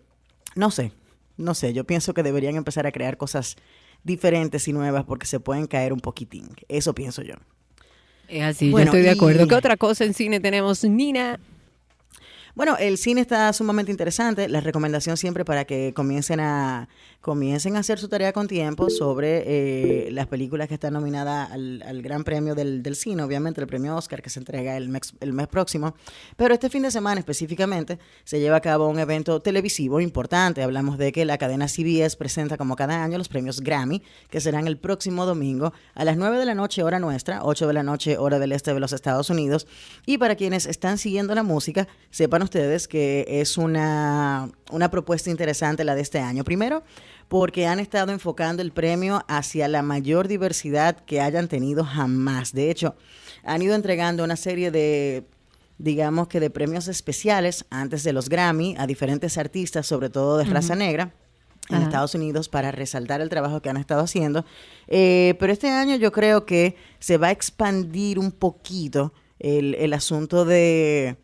no 0.55 0.71
sé, 0.71 0.93
no 1.35 1.53
sé, 1.53 1.73
yo 1.73 1.83
pienso 1.83 2.13
que 2.13 2.23
deberían 2.23 2.55
empezar 2.55 2.87
a 2.87 2.91
crear 2.93 3.17
cosas 3.17 3.57
diferentes 4.03 4.67
y 4.67 4.73
nuevas 4.73 5.03
porque 5.05 5.25
se 5.27 5.39
pueden 5.39 5.67
caer 5.67 5.93
un 5.93 5.99
poquitín. 5.99 6.47
Eso 6.67 6.93
pienso 6.93 7.21
yo. 7.21 7.35
Es 8.27 8.43
así, 8.43 8.69
Bueno, 8.71 8.91
yo 8.91 8.97
estoy 8.97 9.01
de 9.03 9.07
y- 9.15 9.17
acuerdo. 9.17 9.47
¿Qué 9.47 9.55
otra 9.55 9.77
cosa 9.77 10.03
en 10.05 10.13
cine 10.13 10.39
tenemos, 10.39 10.83
Nina? 10.83 11.39
Bueno, 12.57 12.75
el 12.79 12.97
cine 12.97 13.21
está 13.21 13.53
sumamente 13.53 13.91
interesante. 13.91 14.49
La 14.49 14.61
recomendación 14.61 15.15
siempre 15.15 15.45
para 15.45 15.65
que 15.65 15.93
comiencen 15.93 16.39
a 16.39 16.89
comiencen 17.21 17.75
a 17.75 17.79
hacer 17.79 17.99
su 17.99 18.07
tarea 18.07 18.31
con 18.31 18.47
tiempo 18.47 18.89
sobre 18.89 19.43
eh, 19.45 20.11
las 20.11 20.27
películas 20.27 20.69
que 20.69 20.75
están 20.75 20.93
nominadas 20.93 21.51
al, 21.51 21.83
al 21.85 22.01
Gran 22.01 22.23
Premio 22.23 22.55
del, 22.55 22.81
del 22.81 22.95
Cine, 22.95 23.21
obviamente 23.21 23.59
el 23.59 23.67
premio 23.67 23.97
Oscar 23.97 24.21
que 24.21 24.29
se 24.29 24.39
entrega 24.39 24.77
el 24.77 24.87
mes, 24.87 25.13
el 25.19 25.33
mes 25.33 25.47
próximo. 25.47 25.93
Pero 26.37 26.53
este 26.53 26.69
fin 26.69 26.83
de 26.83 26.89
semana 26.89 27.19
específicamente 27.19 27.99
se 28.23 28.39
lleva 28.39 28.55
a 28.55 28.61
cabo 28.61 28.87
un 28.87 28.97
evento 28.97 29.41
televisivo 29.41 29.99
importante. 29.99 30.63
Hablamos 30.63 30.97
de 30.97 31.11
que 31.11 31.25
la 31.25 31.37
cadena 31.37 31.67
CBS 31.67 32.15
presenta 32.15 32.55
como 32.55 32.75
cada 32.75 33.03
año 33.03 33.17
los 33.17 33.27
premios 33.27 33.59
Grammy, 33.59 34.01
que 34.29 34.39
serán 34.39 34.65
el 34.65 34.77
próximo 34.77 35.25
domingo 35.25 35.73
a 35.95 36.05
las 36.05 36.15
9 36.15 36.37
de 36.37 36.45
la 36.45 36.55
noche 36.55 36.81
hora 36.81 36.97
nuestra, 36.97 37.43
8 37.43 37.67
de 37.67 37.73
la 37.73 37.83
noche 37.83 38.17
hora 38.17 38.39
del 38.39 38.53
este 38.53 38.73
de 38.73 38.79
los 38.79 38.93
Estados 38.93 39.29
Unidos. 39.29 39.67
Y 40.05 40.17
para 40.17 40.35
quienes 40.35 40.65
están 40.65 40.97
siguiendo 40.97 41.35
la 41.35 41.43
música, 41.43 41.89
sepan 42.09 42.46
ustedes 42.47 42.87
que 42.87 43.25
es 43.27 43.57
una, 43.57 44.49
una 44.71 44.89
propuesta 44.89 45.29
interesante 45.29 45.83
la 45.83 45.95
de 45.95 46.01
este 46.01 46.19
año. 46.19 46.43
Primero, 46.43 46.83
porque 47.27 47.67
han 47.67 47.79
estado 47.79 48.11
enfocando 48.11 48.61
el 48.61 48.71
premio 48.71 49.23
hacia 49.27 49.67
la 49.67 49.81
mayor 49.81 50.27
diversidad 50.27 50.97
que 51.05 51.21
hayan 51.21 51.47
tenido 51.47 51.83
jamás. 51.83 52.53
De 52.53 52.71
hecho, 52.71 52.95
han 53.43 53.61
ido 53.61 53.75
entregando 53.75 54.23
una 54.23 54.35
serie 54.35 54.71
de 54.71 55.25
digamos 55.77 56.27
que 56.27 56.39
de 56.39 56.49
premios 56.49 56.87
especiales 56.87 57.65
antes 57.69 58.03
de 58.03 58.11
los 58.11 58.29
Grammy 58.29 58.75
a 58.79 58.87
diferentes 58.87 59.37
artistas, 59.37 59.85
sobre 59.85 60.09
todo 60.09 60.37
de 60.37 60.45
raza 60.45 60.75
negra 60.75 61.13
en 61.69 61.75
Ajá. 61.75 61.85
Estados 61.85 62.15
Unidos 62.15 62.49
para 62.49 62.71
resaltar 62.71 63.21
el 63.21 63.29
trabajo 63.29 63.61
que 63.61 63.69
han 63.69 63.77
estado 63.77 64.01
haciendo. 64.01 64.43
Eh, 64.87 65.35
pero 65.39 65.53
este 65.53 65.69
año 65.69 65.95
yo 65.97 66.11
creo 66.11 66.45
que 66.45 66.75
se 66.99 67.17
va 67.17 67.27
a 67.27 67.31
expandir 67.31 68.17
un 68.17 68.31
poquito 68.31 69.13
el, 69.37 69.75
el 69.75 69.93
asunto 69.93 70.45
de, 70.45 71.17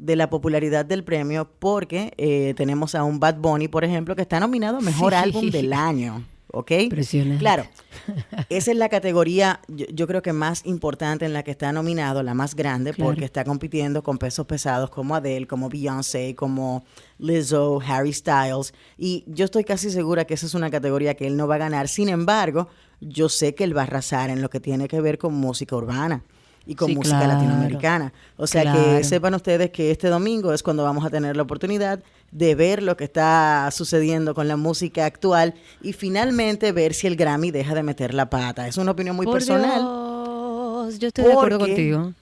de 0.00 0.16
la 0.16 0.30
popularidad 0.30 0.84
del 0.86 1.04
premio 1.04 1.48
porque 1.58 2.12
eh, 2.16 2.54
tenemos 2.56 2.94
a 2.94 3.04
un 3.04 3.20
Bad 3.20 3.36
Bunny, 3.36 3.68
por 3.68 3.84
ejemplo, 3.84 4.16
que 4.16 4.22
está 4.22 4.40
nominado 4.40 4.78
a 4.78 4.80
Mejor 4.80 5.12
Sí. 5.12 5.18
Álbum 5.18 5.50
del 5.50 5.72
Año. 5.72 6.24
¿Ok? 6.52 6.72
Impresionante. 6.72 7.38
Claro, 7.38 7.64
esa 8.48 8.70
es 8.72 8.76
la 8.76 8.88
categoría, 8.88 9.60
yo, 9.68 9.86
yo 9.92 10.08
creo 10.08 10.20
que 10.20 10.32
más 10.32 10.66
importante 10.66 11.24
en 11.24 11.32
la 11.32 11.44
que 11.44 11.52
está 11.52 11.70
nominado, 11.70 12.24
la 12.24 12.34
más 12.34 12.56
grande, 12.56 12.92
Claro. 12.92 13.10
porque 13.12 13.24
está 13.24 13.44
compitiendo 13.44 14.02
con 14.02 14.18
pesos 14.18 14.46
pesados 14.46 14.90
como 14.90 15.14
Adele, 15.14 15.46
como 15.46 15.68
Beyoncé, 15.68 16.34
como 16.34 16.82
Lizzo, 17.18 17.80
Harry 17.86 18.12
Styles. 18.12 18.74
Y 18.98 19.22
yo 19.28 19.44
estoy 19.44 19.62
casi 19.62 19.90
segura 19.90 20.24
que 20.24 20.34
esa 20.34 20.46
es 20.46 20.54
una 20.54 20.70
categoría 20.70 21.14
que 21.14 21.26
él 21.28 21.36
no 21.36 21.46
va 21.46 21.54
a 21.54 21.58
ganar. 21.58 21.86
Sin 21.86 22.08
embargo, 22.08 22.66
yo 23.00 23.28
sé 23.28 23.54
que 23.54 23.62
él 23.62 23.76
va 23.76 23.82
a 23.82 23.84
arrasar 23.84 24.28
en 24.30 24.42
lo 24.42 24.50
que 24.50 24.58
tiene 24.58 24.88
que 24.88 25.00
ver 25.00 25.18
con 25.18 25.34
música 25.34 25.76
urbana 25.76 26.24
y 26.66 26.74
con 26.74 26.88
Sí, 26.88 26.94
música 26.94 27.18
claro. 27.18 27.34
latinoamericana. 27.34 28.12
O 28.36 28.46
sea 28.46 28.72
que 28.72 29.02
sepan 29.04 29.34
ustedes 29.34 29.70
que 29.70 29.90
este 29.90 30.08
domingo 30.08 30.52
es 30.52 30.62
cuando 30.62 30.84
vamos 30.84 31.04
a 31.04 31.10
tener 31.10 31.36
la 31.36 31.42
oportunidad 31.42 32.00
de 32.30 32.54
ver 32.54 32.82
lo 32.82 32.96
que 32.96 33.04
está 33.04 33.68
sucediendo 33.72 34.34
con 34.34 34.46
la 34.46 34.56
música 34.56 35.04
actual 35.04 35.54
y 35.82 35.92
finalmente 35.92 36.70
ver 36.72 36.94
si 36.94 37.06
el 37.06 37.16
Grammy 37.16 37.50
deja 37.50 37.74
de 37.74 37.82
meter 37.82 38.14
la 38.14 38.30
pata. 38.30 38.68
Es 38.68 38.76
una 38.76 38.92
opinión 38.92 39.16
muy 39.16 39.26
Por 39.26 39.34
personal. 39.34 39.80
Dios, 39.80 40.98
yo 40.98 41.08
estoy 41.08 41.24
de 41.24 41.32
acuerdo 41.32 41.58
contigo. 41.58 42.12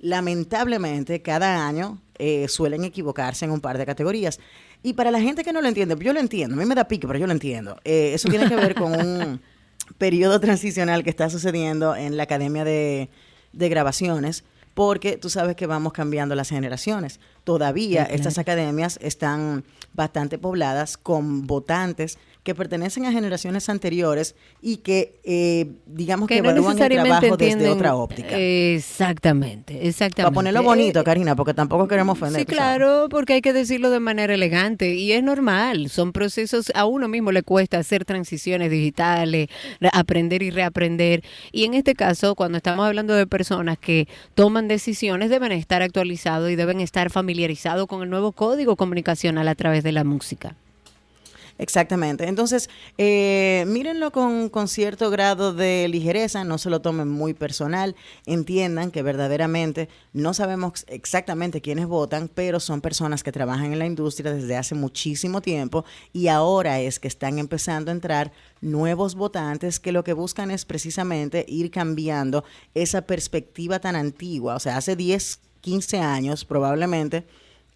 Lamentablemente, 0.00 1.22
cada 1.22 1.66
año 1.66 1.98
eh, 2.18 2.46
suelen 2.48 2.84
equivocarse 2.84 3.44
en 3.44 3.50
un 3.50 3.60
par 3.60 3.78
de 3.78 3.86
categorías. 3.86 4.40
Y 4.82 4.94
para 4.94 5.10
la 5.10 5.20
gente 5.20 5.44
que 5.44 5.52
no 5.52 5.60
lo 5.60 5.68
entiende, 5.68 5.96
yo 6.00 6.12
lo 6.12 6.20
entiendo, 6.20 6.56
a 6.56 6.58
mí 6.58 6.64
me 6.64 6.74
da 6.74 6.88
pique, 6.88 7.06
pero 7.06 7.18
yo 7.18 7.26
lo 7.26 7.32
entiendo. 7.32 7.76
Eh, 7.84 8.12
eso 8.14 8.28
tiene 8.28 8.48
que 8.48 8.56
ver 8.56 8.74
con 8.74 8.92
un 8.94 9.40
periodo 9.98 10.40
transicional 10.40 11.04
que 11.04 11.10
está 11.10 11.30
sucediendo 11.30 11.94
en 11.94 12.16
la 12.16 12.24
Academia 12.24 12.64
de, 12.64 13.10
de 13.52 13.68
Grabaciones, 13.68 14.44
porque 14.74 15.16
tú 15.16 15.28
sabes 15.30 15.56
que 15.56 15.66
vamos 15.66 15.92
cambiando 15.92 16.34
las 16.34 16.48
generaciones. 16.48 17.20
Todavía 17.44 18.04
estas 18.04 18.38
academias 18.38 18.98
están 19.02 19.64
bastante 19.94 20.38
pobladas 20.38 20.96
con 20.96 21.46
votantes 21.46 22.18
que 22.44 22.54
pertenecen 22.56 23.04
a 23.06 23.12
generaciones 23.12 23.68
anteriores 23.68 24.34
y 24.60 24.78
que, 24.78 25.20
eh, 25.22 25.70
digamos 25.86 26.26
que, 26.28 26.36
Que 26.36 26.42
no 26.42 26.50
evalúan 26.50 26.78
el 26.80 26.88
trabajo 26.88 27.36
desde 27.36 27.68
otra 27.68 27.94
óptica. 27.94 28.36
Exactamente, 28.36 29.86
exactamente. 29.86 30.22
Para 30.22 30.34
ponerlo 30.34 30.62
bonito, 30.64 31.04
Karina, 31.04 31.36
porque 31.36 31.54
tampoco 31.54 31.86
queremos 31.86 32.16
ofender. 32.18 32.40
Sí, 32.40 32.46
claro, 32.46 33.06
porque 33.10 33.34
hay 33.34 33.42
que 33.42 33.52
decirlo 33.52 33.90
de 33.90 34.00
manera 34.00 34.34
elegante 34.34 34.94
y 34.94 35.12
es 35.12 35.22
normal. 35.22 35.88
Son 35.88 36.12
procesos, 36.12 36.72
a 36.74 36.84
uno 36.84 37.06
mismo 37.06 37.30
le 37.30 37.42
cuesta 37.44 37.78
hacer 37.78 38.04
transiciones 38.04 38.70
digitales, 38.70 39.48
re- 39.80 39.90
aprender 39.92 40.42
y 40.42 40.50
reaprender. 40.50 41.22
Y 41.52 41.64
en 41.64 41.74
este 41.74 41.94
caso, 41.94 42.34
cuando 42.34 42.56
estamos 42.58 42.84
hablando 42.86 43.14
de 43.14 43.26
personas 43.26 43.78
que 43.78 44.08
toman 44.34 44.61
decisiones, 44.68 45.30
deben 45.30 45.52
estar 45.52 45.82
actualizados 45.82 46.50
y 46.50 46.56
deben 46.56 46.80
estar 46.80 47.10
familiarizados 47.10 47.86
con 47.86 48.02
el 48.02 48.10
nuevo 48.10 48.32
código 48.32 48.76
comunicacional 48.76 49.48
a 49.48 49.54
través 49.54 49.82
de 49.82 49.92
la 49.92 50.04
música. 50.04 50.54
Exactamente. 51.62 52.26
Entonces, 52.26 52.68
eh, 52.98 53.62
mírenlo 53.68 54.10
con, 54.10 54.48
con 54.48 54.66
cierto 54.66 55.10
grado 55.10 55.54
de 55.54 55.86
ligereza, 55.88 56.42
no 56.42 56.58
se 56.58 56.70
lo 56.70 56.82
tomen 56.82 57.08
muy 57.08 57.34
personal, 57.34 57.94
entiendan 58.26 58.90
que 58.90 59.02
verdaderamente 59.02 59.88
no 60.12 60.34
sabemos 60.34 60.84
exactamente 60.88 61.60
quiénes 61.60 61.86
votan, 61.86 62.26
pero 62.26 62.58
son 62.58 62.80
personas 62.80 63.22
que 63.22 63.30
trabajan 63.30 63.72
en 63.72 63.78
la 63.78 63.86
industria 63.86 64.32
desde 64.32 64.56
hace 64.56 64.74
muchísimo 64.74 65.40
tiempo 65.40 65.84
y 66.12 66.26
ahora 66.26 66.80
es 66.80 66.98
que 66.98 67.06
están 67.06 67.38
empezando 67.38 67.92
a 67.92 67.94
entrar 67.94 68.32
nuevos 68.60 69.14
votantes 69.14 69.78
que 69.78 69.92
lo 69.92 70.02
que 70.02 70.14
buscan 70.14 70.50
es 70.50 70.64
precisamente 70.64 71.44
ir 71.46 71.70
cambiando 71.70 72.42
esa 72.74 73.02
perspectiva 73.02 73.78
tan 73.78 73.94
antigua. 73.94 74.56
O 74.56 74.60
sea, 74.60 74.78
hace 74.78 74.96
10, 74.96 75.38
15 75.60 76.00
años 76.00 76.44
probablemente 76.44 77.24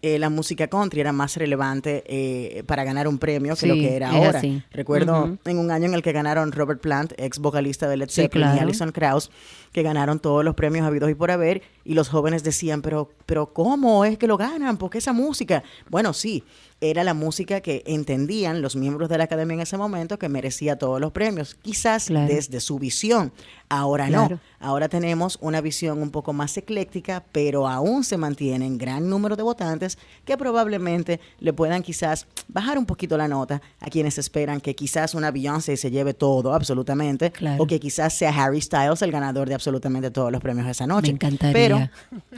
eh, 0.01 0.19
la 0.19 0.29
música 0.29 0.67
country 0.67 1.01
era 1.01 1.11
más 1.11 1.35
relevante 1.37 2.03
eh, 2.05 2.63
para 2.67 2.83
ganar 2.83 3.07
un 3.07 3.17
premio 3.17 3.55
que 3.55 3.65
lo 3.67 3.73
que 3.73 3.95
era 3.95 4.11
ahora. 4.11 4.37
así. 4.39 4.61
Recuerdo 4.71 5.37
en 5.43 5.57
un 5.57 5.71
año 5.71 5.85
en 5.85 5.95
el 5.95 6.03
que 6.03 6.11
ganaron 6.11 6.51
Robert 6.51 6.79
Plant, 6.81 7.13
ex 7.17 7.39
vocalista 7.39 7.87
de 7.87 7.97
Led 7.97 8.09
Sí, 8.09 8.21
Zeppelin, 8.21 8.55
y. 8.55 8.59
Alison 8.59 8.91
Krauss, 8.91 9.31
que 9.71 9.81
ganaron 9.81 10.19
todos 10.19 10.45
los 10.45 10.53
premios 10.53 10.85
habidos 10.85 11.09
y 11.09 11.15
por 11.15 11.31
haber, 11.31 11.63
y 11.83 11.95
los 11.95 12.09
jóvenes 12.09 12.43
decían, 12.43 12.81
pero, 12.83 13.09
pero 13.25 13.53
¿cómo 13.53 14.05
es 14.05 14.17
que 14.17 14.27
lo 14.27 14.37
ganan? 14.37 14.77
¿Por 14.77 14.91
qué 14.91 14.99
esa 14.99 15.13
música? 15.13 15.63
Bueno, 15.89 16.13
sí, 16.13 16.43
era 16.79 17.03
la 17.03 17.13
música 17.15 17.61
que 17.61 17.81
entendían 17.87 18.61
los 18.61 18.75
miembros 18.75 19.09
de 19.09 19.17
la 19.17 19.23
academia 19.23 19.55
en 19.55 19.61
ese 19.61 19.77
momento 19.77 20.19
que 20.19 20.29
merecía 20.29 20.77
todos 20.77 21.01
los 21.01 21.11
premios, 21.11 21.55
quizás 21.55 22.05
Claro. 22.05 22.27
desde 22.31 22.59
su 22.59 22.77
visión. 22.77 23.31
Ahora 23.69 24.07
Claro. 24.07 24.35
no, 24.35 24.39
ahora 24.65 24.87
tenemos 24.87 25.37
una 25.41 25.59
visión 25.59 26.01
un 26.01 26.09
poco 26.11 26.31
más 26.33 26.55
ecléctica, 26.55 27.23
pero 27.33 27.67
aún 27.67 28.03
se 28.05 28.15
mantienen 28.15 28.77
gran 28.77 29.09
número 29.09 29.35
de 29.35 29.43
votantes 29.43 29.97
que 30.23 30.37
probablemente 30.37 31.19
le 31.39 31.51
puedan 31.51 31.81
quizás 31.83 32.27
bajar 32.47 32.77
un 32.77 32.85
poquito 32.85 33.17
la 33.17 33.27
nota 33.27 33.61
a 33.81 33.89
quienes 33.89 34.17
esperan 34.17 34.61
que 34.61 34.73
quizás 34.75 35.15
una 35.15 35.31
Beyoncé 35.31 35.75
se 35.77 35.91
lleve 35.91 36.13
todo 36.13 36.53
absolutamente, 36.53 37.31
Claro. 37.31 37.61
o 37.63 37.67
que 37.67 37.79
quizás 37.79 38.13
sea 38.13 38.29
Harry 38.29 38.61
Styles 38.61 39.01
el 39.01 39.11
ganador 39.11 39.49
de 39.49 39.55
absolutamente 39.55 40.11
todos 40.11 40.31
los 40.31 40.41
premios 40.41 40.65
de 40.65 40.71
esa 40.71 40.87
noche. 40.87 41.07
Me 41.07 41.15
encantaría. 41.15 41.53
Pero 41.53 41.89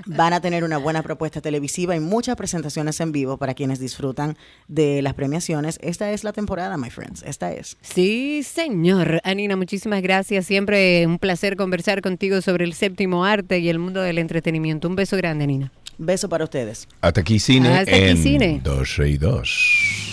van 0.07 0.34
a 0.34 0.41
tener 0.41 0.64
una 0.64 0.78
buena 0.78 1.03
propuesta 1.03 1.41
televisiva 1.41 1.95
y 1.95 1.99
muchas 1.99 2.36
presentaciones 2.38 2.99
en 3.02 3.11
vivo 3.11 3.38
para 3.38 3.53
quienes 3.53 3.80
disfrutan 3.80 4.28
de 4.68 5.01
las 5.01 5.14
premiaciones. 5.14 5.80
Esta 5.81 6.11
es 6.11 6.23
la 6.23 6.34
temporada, 6.34 6.77
my 6.77 6.89
friends. 6.89 7.23
Esta 7.23 7.51
es. 7.51 7.77
Sí, 7.81 8.43
señor. 8.43 9.22
Anina, 9.23 9.56
muchísimas 9.56 10.01
gracias. 10.01 10.45
Siempre 10.45 11.06
un 11.06 11.19
placer 11.19 11.56
conversar 11.56 12.01
contigo 12.01 12.41
sobre 12.41 12.65
el 12.65 12.73
séptimo 12.73 13.26
arte 13.26 13.60
y 13.60 13.69
el 13.69 13.80
mundo 13.80 14.01
del 14.01 14.18
entretenimiento. 14.18 14.88
Un 14.88 14.95
beso 14.95 15.18
grande, 15.18 15.47
Nina. 15.47 15.72
Beso 15.97 16.30
para 16.30 16.45
ustedes. 16.45 16.88
Hasta 17.01 17.22
aquí 17.22 17.39
cine 17.39 17.69
Hasta 17.69 17.95
aquí 17.95 18.06
en 18.06 18.18
cine. 18.18 18.61
12 18.64 19.10
y 19.10 19.18
2. 19.18 20.09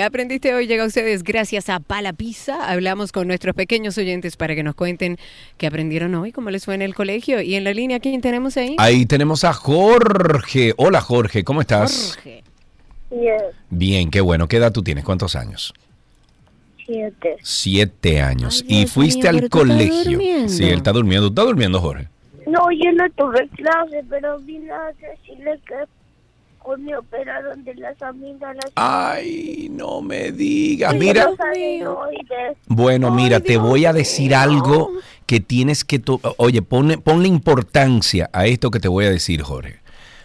¿Qué 0.00 0.04
aprendiste 0.04 0.54
hoy? 0.54 0.66
Llega 0.66 0.84
a 0.84 0.86
ustedes 0.86 1.22
gracias 1.22 1.68
a 1.68 1.78
Pala 1.78 2.14
Pizza. 2.14 2.72
Hablamos 2.72 3.12
con 3.12 3.26
nuestros 3.26 3.54
pequeños 3.54 3.98
oyentes 3.98 4.38
para 4.38 4.54
que 4.54 4.62
nos 4.62 4.74
cuenten 4.74 5.18
qué 5.58 5.66
aprendieron 5.66 6.14
hoy, 6.14 6.32
cómo 6.32 6.48
les 6.48 6.64
fue 6.64 6.74
en 6.74 6.80
el 6.80 6.94
colegio. 6.94 7.42
Y 7.42 7.54
en 7.54 7.64
la 7.64 7.74
línea, 7.74 8.00
¿quién 8.00 8.22
tenemos 8.22 8.56
ahí? 8.56 8.76
Ahí 8.78 9.04
tenemos 9.04 9.44
a 9.44 9.52
Jorge. 9.52 10.72
Hola 10.78 11.02
Jorge, 11.02 11.44
¿cómo 11.44 11.60
estás? 11.60 12.14
Jorge. 12.14 12.42
Diez, 13.10 13.42
Bien, 13.68 14.10
qué 14.10 14.22
bueno. 14.22 14.48
¿Qué 14.48 14.56
edad 14.56 14.72
tú 14.72 14.82
tienes? 14.82 15.04
¿Cuántos 15.04 15.36
años? 15.36 15.74
siete. 16.86 17.36
Siete 17.42 18.22
años. 18.22 18.64
y 18.66 18.86
fuiste 18.86 19.30
mío, 19.30 19.42
al 19.42 19.50
colegio. 19.50 20.18
Sí, 20.48 20.64
él 20.64 20.78
está 20.78 20.92
durmiendo. 20.92 21.26
¿Está 21.26 21.42
durmiendo, 21.42 21.78
Jorge? 21.78 22.08
No, 22.46 22.70
yo 22.70 22.90
no 22.92 23.04
tuve 23.18 23.46
clase, 23.50 24.02
pero 24.08 24.38
vine 24.38 24.70
a 24.70 24.92
decirle 24.92 25.60
que 25.66 25.74
hoy 26.64 26.80
me 26.82 26.96
operaron 26.96 27.64
de 27.64 27.74
las 27.74 28.00
amígdalas. 28.02 28.66
Ay, 28.74 29.68
no 29.70 30.02
me 30.02 30.32
digas. 30.32 30.94
Mira. 30.94 31.28
Bueno, 32.66 33.10
mira, 33.10 33.40
te 33.40 33.56
voy 33.56 33.84
a 33.86 33.92
decir 33.92 34.34
algo 34.34 34.90
que 35.26 35.40
tienes 35.40 35.84
que... 35.84 35.98
to- 35.98 36.20
Oye, 36.36 36.62
ponle, 36.62 36.98
ponle 36.98 37.28
importancia 37.28 38.30
a 38.32 38.46
esto 38.46 38.70
que 38.70 38.80
te 38.80 38.88
voy 38.88 39.04
a 39.06 39.10
decir, 39.10 39.42
Jorge. 39.42 39.80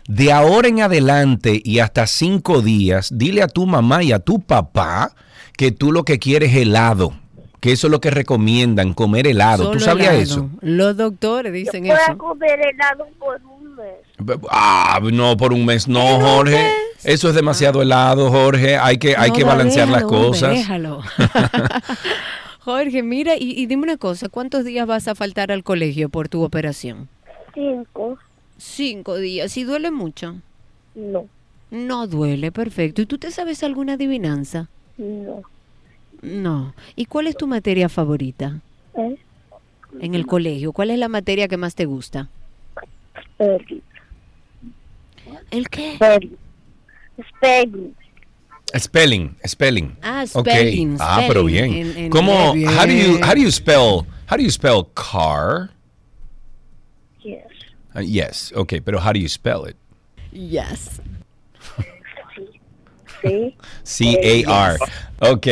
De 0.08 0.32
ahora 0.32 0.68
en 0.68 0.82
adelante 0.82 1.60
y 1.64 1.80
hasta 1.80 2.06
cinco 2.06 2.62
días, 2.62 3.10
dile 3.18 3.42
a 3.42 3.48
tu 3.48 3.66
mamá 3.66 4.04
y 4.04 4.12
a 4.12 4.20
tu 4.20 4.40
papá 4.40 5.16
que 5.58 5.72
tú 5.72 5.92
lo 5.92 6.04
que 6.04 6.20
quieres 6.20 6.52
es 6.52 6.58
helado. 6.58 7.14
Que 7.60 7.72
eso 7.72 7.88
es 7.88 7.92
lo 7.92 8.00
que 8.00 8.12
recomiendan, 8.12 8.94
comer 8.94 9.26
helado. 9.26 9.72
¿Tú 9.72 9.80
sabías 9.80 10.10
helado. 10.14 10.22
eso? 10.22 10.50
Los 10.62 10.96
doctores 10.98 11.52
dicen 11.52 11.84
Voy 11.86 11.92
a 11.94 11.96
eso. 12.04 12.18
comer 12.20 12.60
helado 12.60 13.08
por 13.18 13.42
un. 13.44 13.65
Ah, 14.50 15.00
no, 15.12 15.36
por 15.38 15.52
un 15.54 15.66
mes 15.66 15.88
no, 15.88 16.20
Jorge. 16.20 16.70
Eso 17.04 17.30
es 17.30 17.36
demasiado 17.36 17.82
helado, 17.82 18.30
Jorge. 18.32 18.78
Hay 18.78 18.98
que, 18.98 19.16
hay 19.16 19.30
No, 19.30 19.36
que 19.36 19.44
balancear 19.44 19.88
las 19.90 20.04
déjalo, 20.04 20.28
cosas. 20.28 20.50
déjalo. 20.52 21.02
Jorge, 22.62 23.04
mira, 23.04 23.36
y, 23.38 23.52
y 23.62 23.66
dime 23.68 23.84
una 23.84 23.98
cosa, 23.98 24.28
¿cuántos 24.30 24.66
días 24.66 24.88
vas 24.88 25.08
a 25.08 25.14
faltar 25.16 25.52
al 25.52 25.64
colegio 25.64 26.10
por 26.10 26.30
tu 26.30 26.44
operación? 26.44 27.08
Cinco. 27.54 28.18
Cinco 28.58 29.18
días. 29.18 29.56
¿Y 29.58 29.64
duele 29.66 29.92
mucho? 29.92 30.36
No. 30.96 31.28
No 31.70 32.08
duele, 32.08 32.52
perfecto. 32.52 33.02
¿Y 33.02 33.06
tú 33.06 33.18
te 33.18 33.30
sabes 33.32 33.62
alguna 33.64 33.94
adivinanza? 33.94 34.68
No. 34.98 35.42
No. 36.22 36.74
¿Y 36.96 37.06
cuál 37.06 37.28
es 37.28 37.38
tu 37.38 37.46
materia 37.48 37.88
favorita 37.90 38.62
¿Eh? 38.98 39.18
en 40.00 40.16
el 40.16 40.26
colegio? 40.26 40.72
¿Cuál 40.72 40.90
es 40.90 40.98
la 40.98 41.10
materia 41.10 41.48
que 41.48 41.58
más 41.58 41.76
te 41.76 41.86
gusta? 41.86 42.30
¿El 45.52 45.70
qué? 45.70 45.94
Spelling. 45.96 46.38
Spelling. 47.38 47.96
Spelling, 48.78 49.36
spelling. 49.46 49.98
Ah, 50.02 50.26
Ok. 50.34 50.50
spelling, 50.50 50.98
Ah, 51.00 51.24
pero 51.28 51.44
bien. 51.46 51.74
en- 51.74 51.98
en 51.98 52.10
¿Cómo? 52.10 52.54
inglés, 52.56 52.76
How 52.78 52.86
do 52.86 52.92
you 52.94 53.20
how 53.24 53.34
do 53.34 53.42
you 53.42 53.52
spell 53.52 54.06
how 54.30 54.38
do 54.38 54.44
you 54.44 54.50
spell 54.52 54.84
car? 54.94 55.70
Yes. 57.24 57.44
Uh, 57.96 58.00
yes. 58.02 58.52
Okay, 58.56 58.82
pero 58.82 59.00
how 59.00 59.14
do 59.14 59.20
you 59.20 59.30
spell 59.30 59.66
it? 59.68 59.76
Yes. 60.32 61.00
Sí. 63.26 63.56
C 63.84 64.44
A 64.48 64.72
R. 64.74 64.80
Ok. 65.20 65.48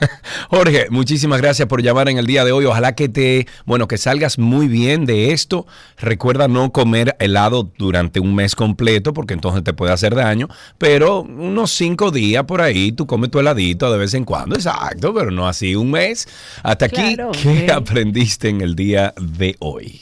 Jorge, 0.50 0.86
muchísimas 0.90 1.40
gracias 1.40 1.66
por 1.66 1.82
llamar 1.82 2.08
en 2.08 2.18
el 2.18 2.26
día 2.26 2.44
de 2.44 2.52
hoy. 2.52 2.64
Ojalá 2.64 2.94
que 2.94 3.08
te, 3.08 3.46
bueno, 3.64 3.88
que 3.88 3.98
salgas 3.98 4.38
muy 4.38 4.68
bien 4.68 5.04
de 5.04 5.32
esto. 5.32 5.66
Recuerda 5.98 6.48
no 6.48 6.70
comer 6.70 7.16
helado 7.18 7.70
durante 7.76 8.20
un 8.20 8.34
mes 8.34 8.54
completo 8.54 9.12
porque 9.12 9.34
entonces 9.34 9.64
te 9.64 9.72
puede 9.72 9.92
hacer 9.92 10.14
daño. 10.14 10.48
Pero 10.78 11.22
unos 11.22 11.72
cinco 11.72 12.10
días 12.10 12.44
por 12.44 12.60
ahí, 12.60 12.92
tú 12.92 13.06
comes 13.06 13.30
tu 13.30 13.40
heladito 13.40 13.90
de 13.90 13.98
vez 13.98 14.14
en 14.14 14.24
cuando. 14.24 14.54
Exacto, 14.54 15.12
pero 15.12 15.30
no 15.30 15.48
así 15.48 15.74
un 15.74 15.90
mes. 15.90 16.28
Hasta 16.62 16.86
aquí, 16.86 17.14
Claro, 17.16 17.32
¿qué 17.32 17.70
aprendiste 17.72 18.48
en 18.48 18.60
el 18.60 18.76
día 18.76 19.12
de 19.20 19.56
hoy? 19.58 20.00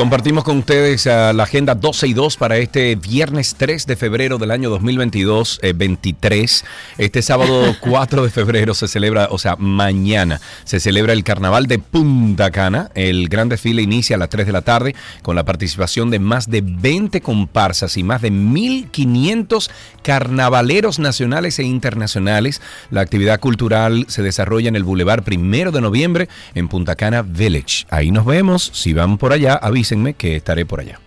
Compartimos 0.00 0.44
con 0.44 0.56
ustedes 0.56 1.04
la 1.04 1.42
agenda 1.42 1.74
12 1.74 2.06
y 2.06 2.14
2 2.14 2.38
para 2.38 2.56
este 2.56 2.96
viernes 2.96 3.54
3 3.58 3.86
de 3.86 3.96
febrero 3.96 4.38
del 4.38 4.50
año 4.50 4.70
2022, 4.70 5.60
eh, 5.62 5.74
23. 5.76 6.64
Este 6.96 7.20
sábado 7.20 7.76
4 7.80 8.22
de 8.22 8.30
febrero 8.30 8.72
se 8.72 8.88
celebra, 8.88 9.28
o 9.30 9.36
sea, 9.36 9.56
mañana 9.56 10.40
se 10.64 10.80
celebra 10.80 11.12
el 11.12 11.22
carnaval 11.22 11.66
de 11.66 11.80
Punta 11.80 12.50
Cana. 12.50 12.90
El 12.94 13.28
gran 13.28 13.50
desfile 13.50 13.82
inicia 13.82 14.16
a 14.16 14.18
las 14.18 14.30
3 14.30 14.46
de 14.46 14.52
la 14.52 14.62
tarde 14.62 14.94
con 15.20 15.36
la 15.36 15.44
participación 15.44 16.10
de 16.10 16.18
más 16.18 16.48
de 16.48 16.62
20 16.64 17.20
comparsas 17.20 17.98
y 17.98 18.02
más 18.02 18.22
de 18.22 18.32
1.500 18.32 19.70
carnavaleros 20.02 20.98
nacionales 20.98 21.58
e 21.58 21.64
internacionales. 21.64 22.62
La 22.90 23.02
actividad 23.02 23.38
cultural 23.38 24.06
se 24.08 24.22
desarrolla 24.22 24.70
en 24.70 24.76
el 24.76 24.84
Boulevard 24.84 25.24
Primero 25.24 25.72
de 25.72 25.82
Noviembre 25.82 26.30
en 26.54 26.68
Punta 26.68 26.96
Cana 26.96 27.20
Village. 27.20 27.84
Ahí 27.90 28.10
nos 28.10 28.24
vemos. 28.24 28.70
Si 28.72 28.94
van 28.94 29.18
por 29.18 29.34
allá, 29.34 29.60
avísenme 29.90 30.14
que 30.14 30.36
estaré 30.36 30.64
por 30.64 30.80
allá. 30.80 31.00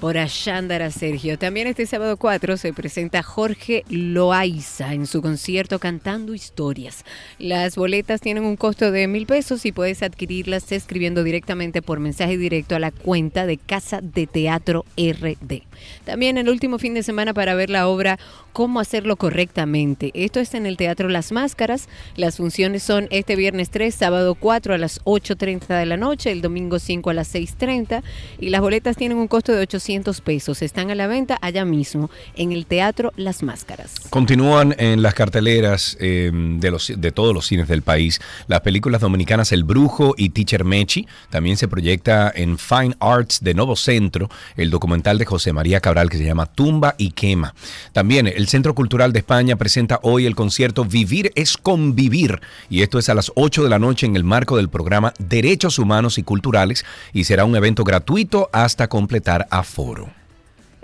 Por 0.00 0.18
allá 0.18 0.90
Sergio. 0.90 1.38
También 1.38 1.66
este 1.66 1.86
sábado 1.86 2.16
4 2.16 2.56
se 2.56 2.72
presenta 2.72 3.22
Jorge 3.22 3.84
Loaiza 3.88 4.92
en 4.92 5.06
su 5.06 5.22
concierto 5.22 5.78
Cantando 5.78 6.34
Historias. 6.34 7.04
Las 7.38 7.76
boletas 7.76 8.20
tienen 8.20 8.44
un 8.44 8.56
costo 8.56 8.90
de 8.90 9.06
mil 9.08 9.26
pesos 9.26 9.64
y 9.64 9.72
puedes 9.72 10.02
adquirirlas 10.02 10.70
escribiendo 10.72 11.22
directamente 11.22 11.80
por 11.80 12.00
mensaje 12.00 12.36
directo 12.36 12.76
a 12.76 12.80
la 12.80 12.90
cuenta 12.90 13.46
de 13.46 13.56
Casa 13.56 14.00
de 14.02 14.26
Teatro 14.26 14.84
RD. 14.96 15.62
También 16.04 16.36
el 16.38 16.48
último 16.48 16.78
fin 16.78 16.94
de 16.94 17.02
semana 17.02 17.32
para 17.32 17.54
ver 17.54 17.70
la 17.70 17.88
obra 17.88 18.18
Cómo 18.52 18.78
hacerlo 18.78 19.16
correctamente. 19.16 20.12
Esto 20.14 20.38
es 20.38 20.54
en 20.54 20.66
el 20.66 20.76
Teatro 20.76 21.08
Las 21.08 21.32
Máscaras. 21.32 21.88
Las 22.14 22.36
funciones 22.36 22.84
son 22.84 23.08
este 23.10 23.34
viernes 23.34 23.70
3, 23.70 23.92
sábado 23.92 24.36
4 24.36 24.74
a 24.74 24.78
las 24.78 25.02
8.30 25.04 25.76
de 25.76 25.86
la 25.86 25.96
noche, 25.96 26.30
el 26.30 26.40
domingo 26.40 26.78
5 26.78 27.10
a 27.10 27.14
las 27.14 27.34
6.30 27.34 28.04
y 28.38 28.50
las 28.50 28.60
boletas 28.60 28.96
tienen 28.96 29.18
un 29.18 29.26
costo 29.26 29.52
de 29.52 29.62
800 29.62 29.93
200 29.94 30.20
pesos. 30.22 30.62
Están 30.62 30.90
a 30.90 30.94
la 30.94 31.06
venta 31.06 31.38
allá 31.40 31.64
mismo 31.64 32.10
en 32.34 32.50
el 32.50 32.66
Teatro 32.66 33.12
Las 33.16 33.42
Máscaras. 33.42 33.92
Continúan 34.10 34.74
en 34.78 35.02
las 35.02 35.14
carteleras 35.14 35.96
eh, 36.00 36.30
de, 36.32 36.70
los, 36.70 36.92
de 36.96 37.12
todos 37.12 37.32
los 37.32 37.46
cines 37.46 37.68
del 37.68 37.82
país 37.82 38.20
las 38.48 38.62
películas 38.62 39.00
dominicanas 39.00 39.52
El 39.52 39.62
Brujo 39.62 40.14
y 40.16 40.30
Teacher 40.30 40.64
Mechi. 40.64 41.06
También 41.30 41.56
se 41.56 41.68
proyecta 41.68 42.32
en 42.34 42.58
Fine 42.58 42.96
Arts 42.98 43.42
de 43.42 43.54
Novo 43.54 43.76
Centro 43.76 44.28
el 44.56 44.70
documental 44.70 45.18
de 45.18 45.26
José 45.26 45.52
María 45.52 45.80
Cabral 45.80 46.10
que 46.10 46.18
se 46.18 46.24
llama 46.24 46.46
Tumba 46.46 46.96
y 46.98 47.12
Quema. 47.12 47.54
También 47.92 48.26
el 48.26 48.48
Centro 48.48 48.74
Cultural 48.74 49.12
de 49.12 49.20
España 49.20 49.56
presenta 49.56 50.00
hoy 50.02 50.26
el 50.26 50.34
concierto 50.34 50.84
Vivir 50.84 51.30
es 51.36 51.56
convivir 51.56 52.40
y 52.68 52.82
esto 52.82 52.98
es 52.98 53.08
a 53.08 53.14
las 53.14 53.30
8 53.36 53.62
de 53.62 53.70
la 53.70 53.78
noche 53.78 54.06
en 54.06 54.16
el 54.16 54.24
marco 54.24 54.56
del 54.56 54.68
programa 54.68 55.14
Derechos 55.18 55.78
Humanos 55.78 56.18
y 56.18 56.24
Culturales 56.24 56.84
y 57.12 57.24
será 57.24 57.44
un 57.44 57.54
evento 57.54 57.84
gratuito 57.84 58.50
hasta 58.52 58.88
completar 58.88 59.46
foram. 59.74 60.23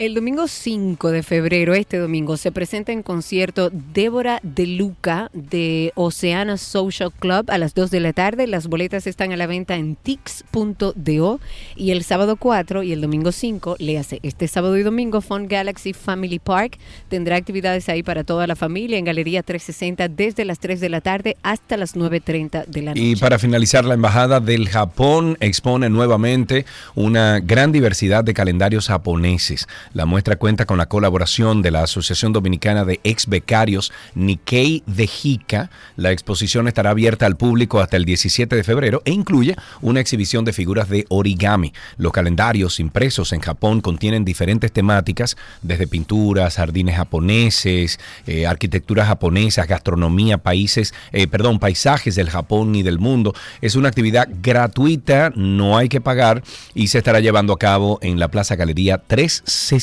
El 0.01 0.14
domingo 0.14 0.48
5 0.48 1.10
de 1.10 1.22
febrero, 1.22 1.74
este 1.74 1.98
domingo, 1.98 2.39
se 2.39 2.51
presenta 2.51 2.90
en 2.90 3.02
concierto 3.02 3.68
Débora 3.93 4.40
de 4.43 4.66
Luca 4.66 5.31
de 5.35 5.93
Oceana 5.94 6.56
Social 6.56 7.12
Club 7.12 7.51
a 7.51 7.59
las 7.59 7.74
2 7.74 7.90
de 7.90 8.01
la 8.01 8.14
tarde. 8.14 8.47
Las 8.47 8.66
boletas 8.66 9.06
están 9.06 9.31
a 9.32 9.36
la 9.36 9.47
venta 9.47 9.77
en 9.77 9.97
tix.do 9.97 11.40
y 11.77 11.90
el 11.90 12.02
sábado 12.02 12.36
4 12.36 12.82
y 12.82 12.93
el 12.93 13.02
domingo 13.02 13.31
5, 13.31 13.77
le 13.78 13.98
hace 13.98 14.20
este 14.22 14.48
sábado 14.48 14.78
y 14.78 14.85
domingo, 14.85 15.20
Fun 15.20 15.48
Galaxy 15.48 15.93
Family 15.93 16.39
Park 16.39 16.78
tendrá 17.10 17.36
actividades 17.36 17.90
ahí 17.90 18.02
para 18.02 18.24
toda 18.24 18.47
la 18.47 18.56
familia 18.56 18.97
en 18.97 19.05
Galería 19.05 19.43
360 19.43 20.09
desde 20.09 20.47
las 20.47 20.60
3 20.60 20.81
de 20.81 20.89
la 20.89 21.02
tarde 21.02 21.36
hasta 21.43 21.77
las 21.77 21.94
9.30 21.94 22.64
de 22.64 22.81
la 22.81 22.93
noche. 22.93 23.02
Y 23.02 23.16
para 23.16 23.39
finalizar, 23.39 23.85
la 23.85 23.93
Embajada 23.93 24.40
del 24.40 24.66
Japón 24.70 25.36
expone 25.40 25.90
nuevamente 25.90 26.64
una 26.94 27.40
gran 27.40 27.70
diversidad 27.70 28.24
de 28.24 28.32
calendarios 28.32 28.89
japoneses. 28.89 29.66
La 29.92 30.06
muestra 30.06 30.36
cuenta 30.36 30.66
con 30.66 30.78
la 30.78 30.86
colaboración 30.86 31.62
de 31.62 31.72
la 31.72 31.82
Asociación 31.82 32.32
Dominicana 32.32 32.84
de 32.84 33.00
Ex 33.02 33.26
Becarios 33.26 33.92
Nikkei 34.14 34.84
de 34.86 35.08
Jica. 35.08 35.68
La 35.96 36.12
exposición 36.12 36.68
estará 36.68 36.90
abierta 36.90 37.26
al 37.26 37.36
público 37.36 37.80
hasta 37.80 37.96
el 37.96 38.04
17 38.04 38.54
de 38.54 38.62
febrero 38.62 39.02
e 39.04 39.10
incluye 39.10 39.56
una 39.80 39.98
exhibición 39.98 40.44
de 40.44 40.52
figuras 40.52 40.88
de 40.88 41.06
origami. 41.08 41.72
Los 41.96 42.12
calendarios 42.12 42.78
impresos 42.78 43.32
en 43.32 43.40
Japón 43.40 43.80
contienen 43.80 44.24
diferentes 44.24 44.70
temáticas, 44.70 45.36
desde 45.60 45.88
pinturas, 45.88 46.54
jardines 46.54 46.94
japoneses, 46.94 47.98
eh, 48.28 48.46
arquitectura 48.46 49.04
japonesa, 49.04 49.66
gastronomía, 49.66 50.38
países, 50.38 50.94
eh, 51.10 51.26
perdón, 51.26 51.58
paisajes 51.58 52.14
del 52.14 52.30
Japón 52.30 52.76
y 52.76 52.84
del 52.84 53.00
mundo. 53.00 53.34
Es 53.60 53.74
una 53.74 53.88
actividad 53.88 54.28
gratuita, 54.40 55.32
no 55.34 55.76
hay 55.76 55.88
que 55.88 56.00
pagar 56.00 56.44
y 56.76 56.86
se 56.86 56.98
estará 56.98 57.18
llevando 57.18 57.52
a 57.52 57.58
cabo 57.58 57.98
en 58.02 58.20
la 58.20 58.28
Plaza 58.28 58.54
Galería 58.54 58.98
360. 58.98 59.80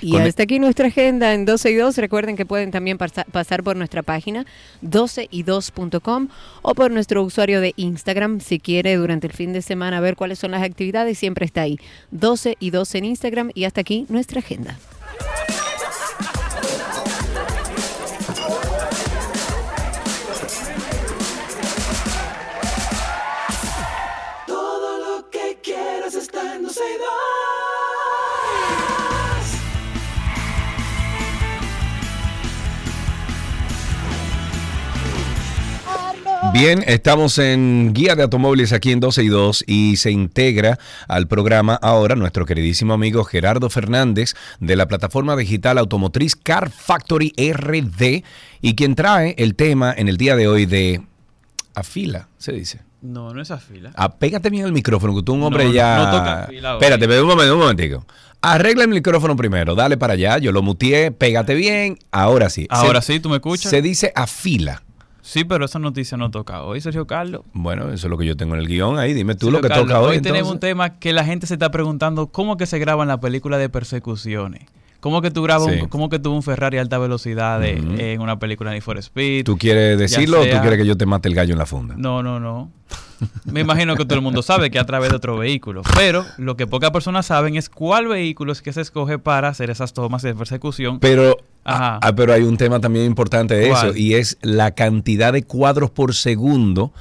Y 0.00 0.12
Con- 0.12 0.22
hasta 0.22 0.44
aquí 0.44 0.60
nuestra 0.60 0.86
agenda 0.88 1.34
en 1.34 1.44
12 1.44 1.70
y 1.72 1.74
2. 1.74 1.96
Recuerden 1.96 2.36
que 2.36 2.46
pueden 2.46 2.70
también 2.70 2.98
pasa- 2.98 3.24
pasar 3.32 3.64
por 3.64 3.74
nuestra 3.76 4.02
página 4.04 4.46
12y2.com 4.82 6.28
o 6.62 6.74
por 6.74 6.92
nuestro 6.92 7.22
usuario 7.24 7.60
de 7.60 7.72
Instagram. 7.76 8.38
Si 8.40 8.60
quiere 8.60 8.94
durante 8.96 9.26
el 9.26 9.32
fin 9.32 9.52
de 9.52 9.60
semana 9.60 10.00
ver 10.00 10.14
cuáles 10.14 10.38
son 10.38 10.52
las 10.52 10.62
actividades, 10.62 11.18
siempre 11.18 11.44
está 11.46 11.62
ahí. 11.62 11.78
12 12.12 12.56
y 12.60 12.70
2 12.70 12.94
en 12.94 13.04
Instagram. 13.06 13.50
Y 13.54 13.64
hasta 13.64 13.80
aquí 13.80 14.06
nuestra 14.08 14.38
agenda. 14.38 14.78
Bien, 36.52 36.84
estamos 36.86 37.38
en 37.38 37.92
Guía 37.94 38.14
de 38.14 38.22
Automóviles 38.24 38.72
aquí 38.74 38.92
en 38.92 39.00
12 39.00 39.22
y 39.24 39.28
2 39.28 39.64
y 39.66 39.96
se 39.96 40.10
integra 40.10 40.78
al 41.08 41.26
programa 41.26 41.74
ahora 41.80 42.14
nuestro 42.14 42.44
queridísimo 42.44 42.92
amigo 42.92 43.24
Gerardo 43.24 43.70
Fernández 43.70 44.34
de 44.60 44.76
la 44.76 44.86
plataforma 44.86 45.34
digital 45.34 45.78
automotriz 45.78 46.36
Car 46.36 46.70
Factory 46.70 47.32
RD 47.38 48.22
y 48.60 48.74
quien 48.74 48.94
trae 48.94 49.34
el 49.38 49.54
tema 49.54 49.94
en 49.96 50.08
el 50.10 50.18
día 50.18 50.36
de 50.36 50.46
hoy 50.46 50.66
de 50.66 51.00
afila, 51.74 52.28
se 52.36 52.52
dice. 52.52 52.80
No, 53.00 53.32
no 53.32 53.40
es 53.40 53.50
afila. 53.50 53.90
Apégate 53.96 54.50
bien 54.50 54.64
al 54.66 54.72
micrófono, 54.72 55.16
que 55.16 55.22
tú 55.22 55.32
un 55.32 55.42
hombre 55.42 55.64
No, 55.64 55.72
ya. 55.72 55.96
no 55.96 56.10
toca 56.10 56.46
fila 56.48 56.76
hoy. 56.76 56.82
Espérate, 56.84 57.20
un 57.20 57.26
momento, 57.28 57.54
un 57.54 57.60
momentico. 57.60 58.06
Arregla 58.42 58.84
el 58.84 58.90
micrófono 58.90 59.34
primero, 59.36 59.74
dale 59.74 59.96
para 59.96 60.12
allá, 60.12 60.36
yo 60.38 60.52
lo 60.52 60.62
muteé, 60.62 61.12
pégate 61.12 61.54
bien, 61.54 61.98
ahora 62.10 62.50
sí. 62.50 62.66
Ahora 62.68 63.00
Se- 63.00 63.14
sí, 63.14 63.20
¿tú 63.20 63.30
me 63.30 63.36
escuchas? 63.36 63.70
Se 63.70 63.80
dice 63.80 64.12
afila. 64.14 64.82
Sí, 65.22 65.44
pero 65.44 65.64
esa 65.64 65.78
noticia 65.78 66.16
no 66.18 66.30
toca 66.30 66.62
hoy, 66.64 66.80
Sergio 66.80 67.06
Carlos. 67.06 67.42
Bueno, 67.54 67.84
eso 67.92 68.06
es 68.06 68.10
lo 68.10 68.18
que 68.18 68.26
yo 68.26 68.36
tengo 68.36 68.54
en 68.54 68.60
el 68.60 68.66
guion 68.66 68.98
ahí, 68.98 69.14
dime 69.14 69.34
tú 69.34 69.46
Sergio 69.46 69.52
lo 69.58 69.62
que 69.62 69.68
Carlos, 69.68 69.86
toca 69.86 70.00
hoy. 70.00 70.20
tenemos 70.20 70.50
un 70.50 70.58
tema 70.60 70.98
que 70.98 71.12
la 71.12 71.24
gente 71.24 71.46
se 71.46 71.54
está 71.54 71.70
preguntando 71.70 72.26
cómo 72.26 72.56
que 72.56 72.66
se 72.66 72.78
graban 72.78 73.06
las 73.08 73.18
películas 73.18 73.60
de 73.60 73.68
persecuciones. 73.68 74.62
¿Cómo 75.00 75.20
que 75.22 75.30
tú 75.32 75.42
grabas, 75.42 75.72
Sí. 75.72 75.80
un, 75.80 75.88
cómo 75.88 76.08
que 76.08 76.18
tú 76.20 76.32
un 76.32 76.42
Ferrari 76.44 76.78
a 76.78 76.80
alta 76.80 76.96
velocidad 76.98 77.58
de- 77.60 78.12
en 78.14 78.20
una 78.20 78.38
película 78.38 78.70
de 78.70 78.76
Need 78.76 78.82
for 78.84 78.98
Speed? 78.98 79.44
¿Tú 79.44 79.56
quieres 79.58 79.98
decirlo 79.98 80.40
o 80.40 80.44
tú 80.44 80.56
quieres 80.60 80.78
que 80.78 80.86
yo 80.86 80.96
te 80.96 81.06
mate 81.06 81.28
el 81.28 81.34
gallo 81.34 81.52
en 81.54 81.58
la 81.58 81.66
funda? 81.66 81.94
No, 81.96 82.22
no, 82.22 82.38
no. 82.38 82.70
Me 83.44 83.60
imagino 83.60 83.96
que 83.96 84.04
todo 84.04 84.16
el 84.16 84.22
mundo 84.22 84.42
sabe 84.42 84.70
que 84.70 84.78
a 84.78 84.84
través 84.84 85.10
de 85.10 85.16
otro 85.16 85.36
vehículo. 85.38 85.82
Pero 85.96 86.24
lo 86.38 86.56
que 86.56 86.66
pocas 86.66 86.90
personas 86.90 87.26
saben 87.26 87.56
es 87.56 87.68
cuál 87.68 88.06
vehículo 88.08 88.52
es 88.52 88.62
que 88.62 88.72
se 88.72 88.80
escoge 88.80 89.18
para 89.18 89.48
hacer 89.48 89.70
esas 89.70 89.92
tomas 89.92 90.22
de 90.22 90.34
persecución. 90.34 90.98
Pero, 91.00 91.36
Ajá. 91.64 91.98
ah, 92.02 92.14
pero 92.14 92.32
hay 92.32 92.42
un 92.42 92.56
tema 92.56 92.80
también 92.80 93.06
importante 93.06 93.54
de 93.54 93.70
eso 93.70 93.96
y 93.96 94.14
es 94.14 94.38
la 94.42 94.72
cantidad 94.72 95.32
de 95.32 95.42
cuadros 95.42 95.90
por 95.90 96.14
segundo, 96.14 96.92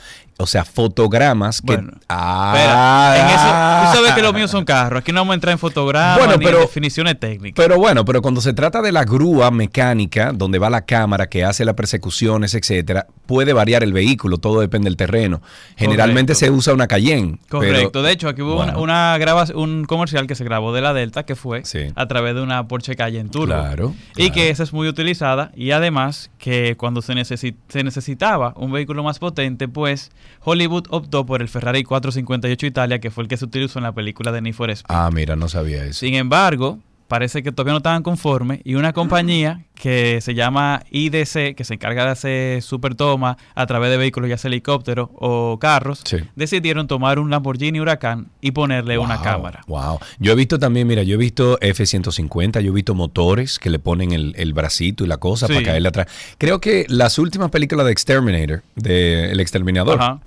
o 0.42 0.48
sea, 0.48 0.66
fotogramas 0.66 1.62
que... 1.62 1.76
Bueno, 1.76 1.92
Ah, 2.10 2.54
Espera, 2.56 3.16
en 3.22 3.36
eso, 3.36 3.92
tú 3.92 3.98
sabes 3.98 4.14
que 4.16 4.22
los 4.22 4.34
míos 4.34 4.52
son 4.52 4.66
carros. 4.66 5.00
Aquí 5.02 5.12
no 5.12 5.22
vamos 5.22 5.32
a 5.32 5.36
entrar 5.36 5.52
en 5.54 5.60
fotogramas 5.60 6.18
Bueno, 6.18 6.36
ni 6.38 6.46
pero- 6.46 6.58
en 6.60 6.64
definiciones 6.66 7.20
técnicas. 7.20 7.64
Pero 7.64 7.78
bueno, 7.78 8.04
pero 8.06 8.22
cuando 8.22 8.42
se 8.42 8.54
trata 8.54 8.82
de 8.82 8.92
la 8.92 9.04
grúa 9.06 9.50
mecánica, 9.52 10.32
donde 10.34 10.60
va 10.60 10.70
la 10.70 10.82
cámara 10.86 11.28
que 11.28 11.44
hace 11.44 11.64
las 11.66 11.76
persecuciones, 11.76 12.54
etcétera, 12.54 13.08
puede 13.26 13.54
variar 13.54 13.84
el 13.84 13.94
vehículo, 13.94 14.38
todo 14.38 14.60
depende 14.62 14.86
del 14.90 14.98
terreno. 14.98 15.42
Generalmente 15.78 16.34
Correcto. 16.34 16.46
se 16.46 16.52
usa 16.52 16.74
una 16.74 16.88
Cayenne. 16.88 17.40
Correcto. 17.50 17.92
pero- 17.94 18.04
de 18.04 18.12
hecho, 18.12 18.28
aquí 18.30 18.42
hubo 18.42 18.56
una, 18.56 18.74
Bueno. 18.74 18.82
una 18.82 19.18
un 19.56 19.86
comercial 19.86 20.28
que 20.28 20.36
se 20.36 20.44
grabó 20.44 20.74
de 20.74 20.82
la 20.82 20.94
Delta 20.94 21.24
que 21.24 21.36
fue 21.36 21.64
a 21.96 22.06
través 22.08 22.36
de 22.36 22.42
una 22.42 22.68
Porsche 22.68 22.96
Cayenne 22.96 23.30
Turbo. 23.30 23.46
Claro, 23.48 23.94
Y 24.18 24.32
que 24.32 24.50
esa 24.50 24.64
es 24.64 24.74
muy 24.74 24.88
utilizada. 24.88 25.52
Y 25.56 25.72
además 25.72 26.30
que 26.38 26.76
cuando 26.78 27.02
se, 27.02 27.14
necesi- 27.14 27.56
se 27.70 27.84
necesitaba 27.84 28.54
un 28.58 28.72
vehículo 28.72 29.04
más 29.04 29.20
potente, 29.20 29.68
pues 29.68 30.12
Hollywood 30.40 30.86
optó 30.90 31.26
por 31.26 31.42
el 31.42 31.50
Ferrari 31.50 31.84
458 31.84 32.66
Italia, 32.66 33.00
que 33.00 33.12
fue 33.12 33.24
el 33.24 33.28
que 33.28 33.38
se 33.38 33.46
utilizó 33.46 33.80
en 33.80 33.84
la 33.84 33.94
película 33.94 34.32
de 34.32 34.42
Need 34.42 34.54
for 34.54 34.70
Speed. 34.70 34.96
Ah, 34.96 35.10
mira, 35.12 35.36
no 35.36 35.48
sabía 35.48 35.84
eso. 35.84 36.00
Sin 36.00 36.16
embargo, 36.16 36.80
parece 37.12 37.44
que 37.44 37.52
todavía 37.52 37.74
no 37.74 37.78
estaban 37.80 38.04
conformes 38.04 38.62
y 38.64 38.76
una 38.76 38.94
compañía 38.94 39.66
que 39.76 40.22
se 40.22 40.34
llama 40.34 40.82
IDC, 40.92 41.56
que 41.56 41.64
se 41.66 41.74
encarga 41.74 42.06
de 42.06 42.12
hacer 42.12 42.62
super 42.62 42.96
toma 42.96 43.36
a 43.54 43.66
través 43.66 43.90
de 43.92 43.98
vehículos, 43.98 44.30
ya 44.30 44.38
sea 44.38 44.48
helicópteros 44.48 45.10
o 45.16 45.58
carros, 45.60 46.02
Sí. 46.06 46.18
decidieron 46.38 46.88
tomar 46.88 47.20
un 47.20 47.30
Lamborghini 47.30 47.82
Huracán 47.82 48.28
y 48.40 48.52
ponerle 48.52 48.98
una 48.98 49.22
cámara. 49.22 49.60
Wow. 49.68 50.00
Yo 50.20 50.32
he 50.32 50.36
visto 50.36 50.58
también, 50.58 50.88
mira, 50.88 51.04
yo 51.04 51.16
he 51.16 51.18
visto 51.18 51.58
F-150, 51.60 52.62
yo 52.62 52.72
he 52.72 52.76
visto 52.76 52.96
motores 52.96 53.60
que 53.60 53.70
le 53.70 53.80
ponen 53.80 54.14
el, 54.14 54.34
el 54.38 54.54
bracito 54.54 55.04
y 55.04 55.08
la 55.08 55.18
cosa 55.18 55.48
Sí. 55.48 55.54
para 55.54 55.66
caerle 55.66 55.90
atrás. 55.90 56.08
Creo 56.38 56.62
que 56.62 56.86
las 56.88 57.20
últimas 57.20 57.50
películas 57.52 57.86
de 57.86 57.92
Exterminator, 57.92 58.64
de 58.76 59.32
El 59.32 59.42
Exterminador, 59.42 60.00
Ajá. 60.02 60.20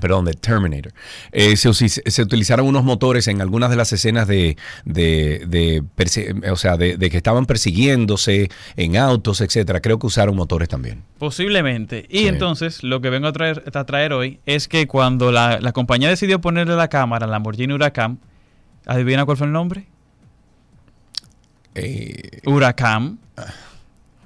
Perdón, 0.00 0.24
de 0.24 0.32
Terminator, 0.32 0.92
eh, 1.32 1.56
se, 1.56 2.22
utilizaron 2.22 2.66
unos 2.66 2.84
motores 2.84 3.28
en 3.28 3.40
algunas 3.40 3.70
de 3.70 3.76
las 3.76 3.92
escenas 3.92 4.26
de, 4.26 4.56
de, 4.84 5.44
de 5.46 6.50
o 6.50 6.56
sea, 6.56 6.76
de, 6.76 6.96
de 6.96 7.10
que 7.10 7.16
estaban 7.16 7.46
persiguiéndose 7.46 8.50
en 8.76 8.96
autos, 8.96 9.40
etcétera. 9.40 9.80
Creo 9.80 9.98
que 9.98 10.06
usaron 10.06 10.36
motores 10.36 10.68
también. 10.68 11.02
Posiblemente. 11.18 12.06
Y 12.08 12.20
Sí. 12.20 12.28
entonces 12.28 12.82
lo 12.82 13.00
que 13.00 13.10
vengo 13.10 13.28
a 13.28 13.32
traer, 13.32 13.62
a 13.72 13.84
traer 13.84 14.12
hoy 14.12 14.40
es 14.46 14.68
que 14.68 14.86
cuando 14.86 15.32
la, 15.32 15.60
la 15.60 15.72
compañía 15.72 16.08
decidió 16.08 16.40
ponerle 16.40 16.74
la 16.76 16.88
cámara 16.88 17.24
al 17.26 17.30
Lamborghini 17.30 17.72
Huracán, 17.72 18.18
¿adivina 18.86 19.24
cuál 19.24 19.36
fue 19.36 19.46
el 19.46 19.52
nombre? 19.52 19.86
Huracán. 22.44 23.18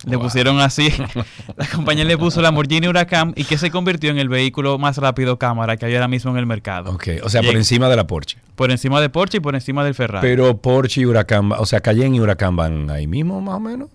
Le 0.06 0.18
pusieron 0.18 0.60
así. 0.60 0.88
La 1.56 1.66
compañía 1.66 2.04
le 2.04 2.16
puso 2.16 2.40
Lamborghini 2.40 2.86
Huracán 2.86 3.32
y 3.36 3.44
que 3.44 3.58
se 3.58 3.70
convirtió 3.70 4.10
en 4.10 4.18
el 4.18 4.28
vehículo 4.28 4.78
más 4.78 4.98
rápido 4.98 5.36
cámara 5.38 5.76
que 5.76 5.84
hay 5.86 5.94
ahora 5.94 6.08
mismo 6.08 6.30
en 6.30 6.36
el 6.38 6.46
mercado. 6.46 6.92
Ok, 6.92 7.08
o 7.24 7.28
sea, 7.28 7.42
por 7.42 7.56
encima 7.56 7.88
de 7.88 7.96
la 7.96 8.06
Porsche. 8.06 8.38
Por 8.54 8.70
encima 8.70 9.00
de 9.00 9.08
Porsche 9.08 9.38
y 9.38 9.40
por 9.40 9.54
encima 9.56 9.84
del 9.84 9.94
Ferrari. 9.94 10.26
Pero 10.26 10.56
Porsche 10.58 11.00
y 11.00 11.06
Huracán, 11.06 11.50
o 11.52 11.66
sea, 11.66 11.80
Cayenne 11.80 12.16
y 12.16 12.20
Huracán 12.20 12.54
van 12.54 12.88
ahí 12.88 13.06
mismo, 13.06 13.40
más 13.40 13.56
o 13.56 13.60
menos. 13.60 13.88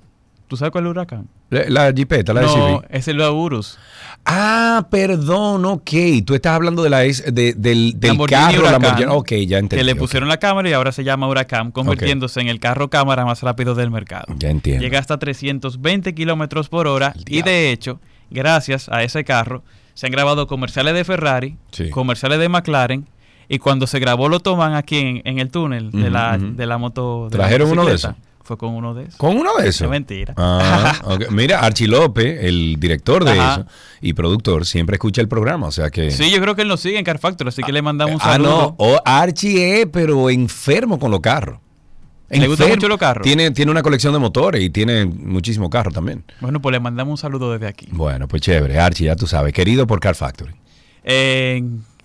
¿Tú 0.52 0.58
sabes 0.58 0.74
cuál 0.74 0.84
es 0.84 0.88
el 0.88 0.92
huracán? 0.92 1.30
La, 1.50 1.64
la 1.70 1.94
jipeta, 1.94 2.34
la 2.34 2.42
no, 2.42 2.50
SUV. 2.50 2.86
es 2.90 3.08
el 3.08 3.22
Urus. 3.22 3.80
Ah, 4.26 4.88
perdón, 4.92 5.66
ok. 5.66 5.90
Tú 6.26 6.36
estás 6.36 6.54
hablando 6.54 6.84
de 6.84 6.90
la, 6.90 7.04
S- 7.04 7.32
de- 7.32 7.54
del, 7.54 8.00
del 8.00 8.10
Lamborghini 8.12 8.40
carro 8.42 8.60
Huracán, 8.62 8.82
Lamborghini. 8.82 9.12
Ok, 9.12 9.32
ya 9.48 9.58
entendí. 9.58 9.78
Que 9.78 9.84
le 9.84 9.96
pusieron 9.96 10.30
la 10.30 10.38
cámara 10.38 10.70
y 10.70 10.74
ahora 10.74 10.92
se 10.92 11.04
llama 11.04 11.28
Huracán, 11.28 11.72
convirtiéndose 11.72 12.40
en 12.40 12.48
el 12.48 12.60
carro 12.60 12.90
cámara 12.90 13.26
más 13.26 13.42
rápido 13.42 13.74
del 13.76 13.90
mercado. 13.92 14.26
Ya 14.38 14.50
entiendo. 14.50 14.84
Llega 14.84 15.00
hasta 15.00 15.18
320 15.18 16.14
kilómetros 16.14 16.70
por 16.70 16.88
hora 16.88 17.14
y 17.26 17.42
de 17.42 17.72
hecho, 17.72 18.00
gracias 18.30 18.90
a 18.90 19.04
ese 19.04 19.24
carro, 19.24 19.64
se 19.96 20.06
han 20.06 20.12
grabado 20.12 20.48
comerciales 20.48 20.94
de 20.94 21.04
Ferrari, 21.04 21.58
Sí. 21.72 21.90
comerciales 21.90 22.40
de 22.40 22.48
McLaren 22.48 23.08
y 23.50 23.58
cuando 23.60 23.88
se 23.88 24.00
grabó 24.00 24.30
lo 24.30 24.40
toman 24.40 24.76
aquí 24.76 24.98
en, 24.98 25.22
en 25.26 25.40
el 25.40 25.50
túnel 25.50 25.92
de, 25.92 26.10
la, 26.10 26.38
de 26.38 26.66
la 26.66 26.78
moto. 26.78 27.28
de 27.30 27.38
la 27.38 27.44
¿Trajeron 27.44 27.72
uno 27.72 27.86
de 27.86 27.96
esos? 27.96 28.14
Fue 28.44 28.58
con 28.58 28.70
uno 28.74 28.94
de 28.94 29.04
esos. 29.04 29.16
¿Con 29.18 29.38
uno 29.38 29.56
de 29.58 29.70
esos? 29.70 29.82
Es 29.84 29.90
mentira. 29.90 30.34
Ah. 30.38 31.00
Mira, 31.30 31.60
Archie 31.60 31.88
López, 31.88 32.44
el 32.44 32.78
director 32.80 33.24
de 33.24 33.32
Ajá. 33.32 33.54
eso 33.54 33.66
y 34.02 34.14
productor, 34.14 34.66
siempre 34.66 34.96
escucha 34.96 35.22
el 35.22 35.28
programa, 35.28 35.68
o 35.68 35.72
sea 35.72 35.90
que... 35.90 36.12
Sí, 36.12 36.32
yo 36.32 36.42
creo 36.42 36.56
que 36.56 36.64
él 36.64 36.68
nos 36.68 36.80
sigue 36.82 36.98
en 36.98 37.06
Car 37.06 37.20
Factor, 37.20 37.48
así 37.48 37.62
que 37.64 37.72
le 37.72 37.82
mandamos 37.82 38.16
un 38.16 38.22
Ah, 38.22 38.34
saludo. 38.34 38.50
no, 38.50 38.76
o 38.78 39.00
Archie 39.06 39.82
es, 39.82 39.88
pero 39.92 40.30
enfermo 40.30 40.98
con 41.00 41.12
los 41.12 41.20
carros. 41.22 41.60
¿Le 42.30 42.48
gustan 42.48 42.70
mucho 42.70 42.88
los 42.88 42.98
carros? 42.98 43.24
Tiene, 43.26 43.52
tiene 43.52 43.72
una 43.72 43.84
colección 43.84 44.14
de 44.14 44.20
motores 44.20 44.62
y 44.64 44.70
tiene 44.70 45.06
muchísimo 45.06 45.70
carro 45.70 45.92
también. 45.92 46.24
Bueno, 46.40 46.62
pues 46.62 46.72
le 46.72 46.80
mandamos 46.80 47.12
un 47.12 47.18
saludo 47.18 47.52
desde 47.52 47.68
aquí. 47.68 47.88
Bueno, 47.92 48.28
pues 48.30 48.42
chévere, 48.42 48.80
Archie, 48.80 49.06
ya 49.08 49.16
tú 49.18 49.28
sabes, 49.28 49.52
querido 49.54 49.86
por 49.86 50.00
Car 50.00 50.16
Factory. 50.16 50.54
Eh, 51.04 51.62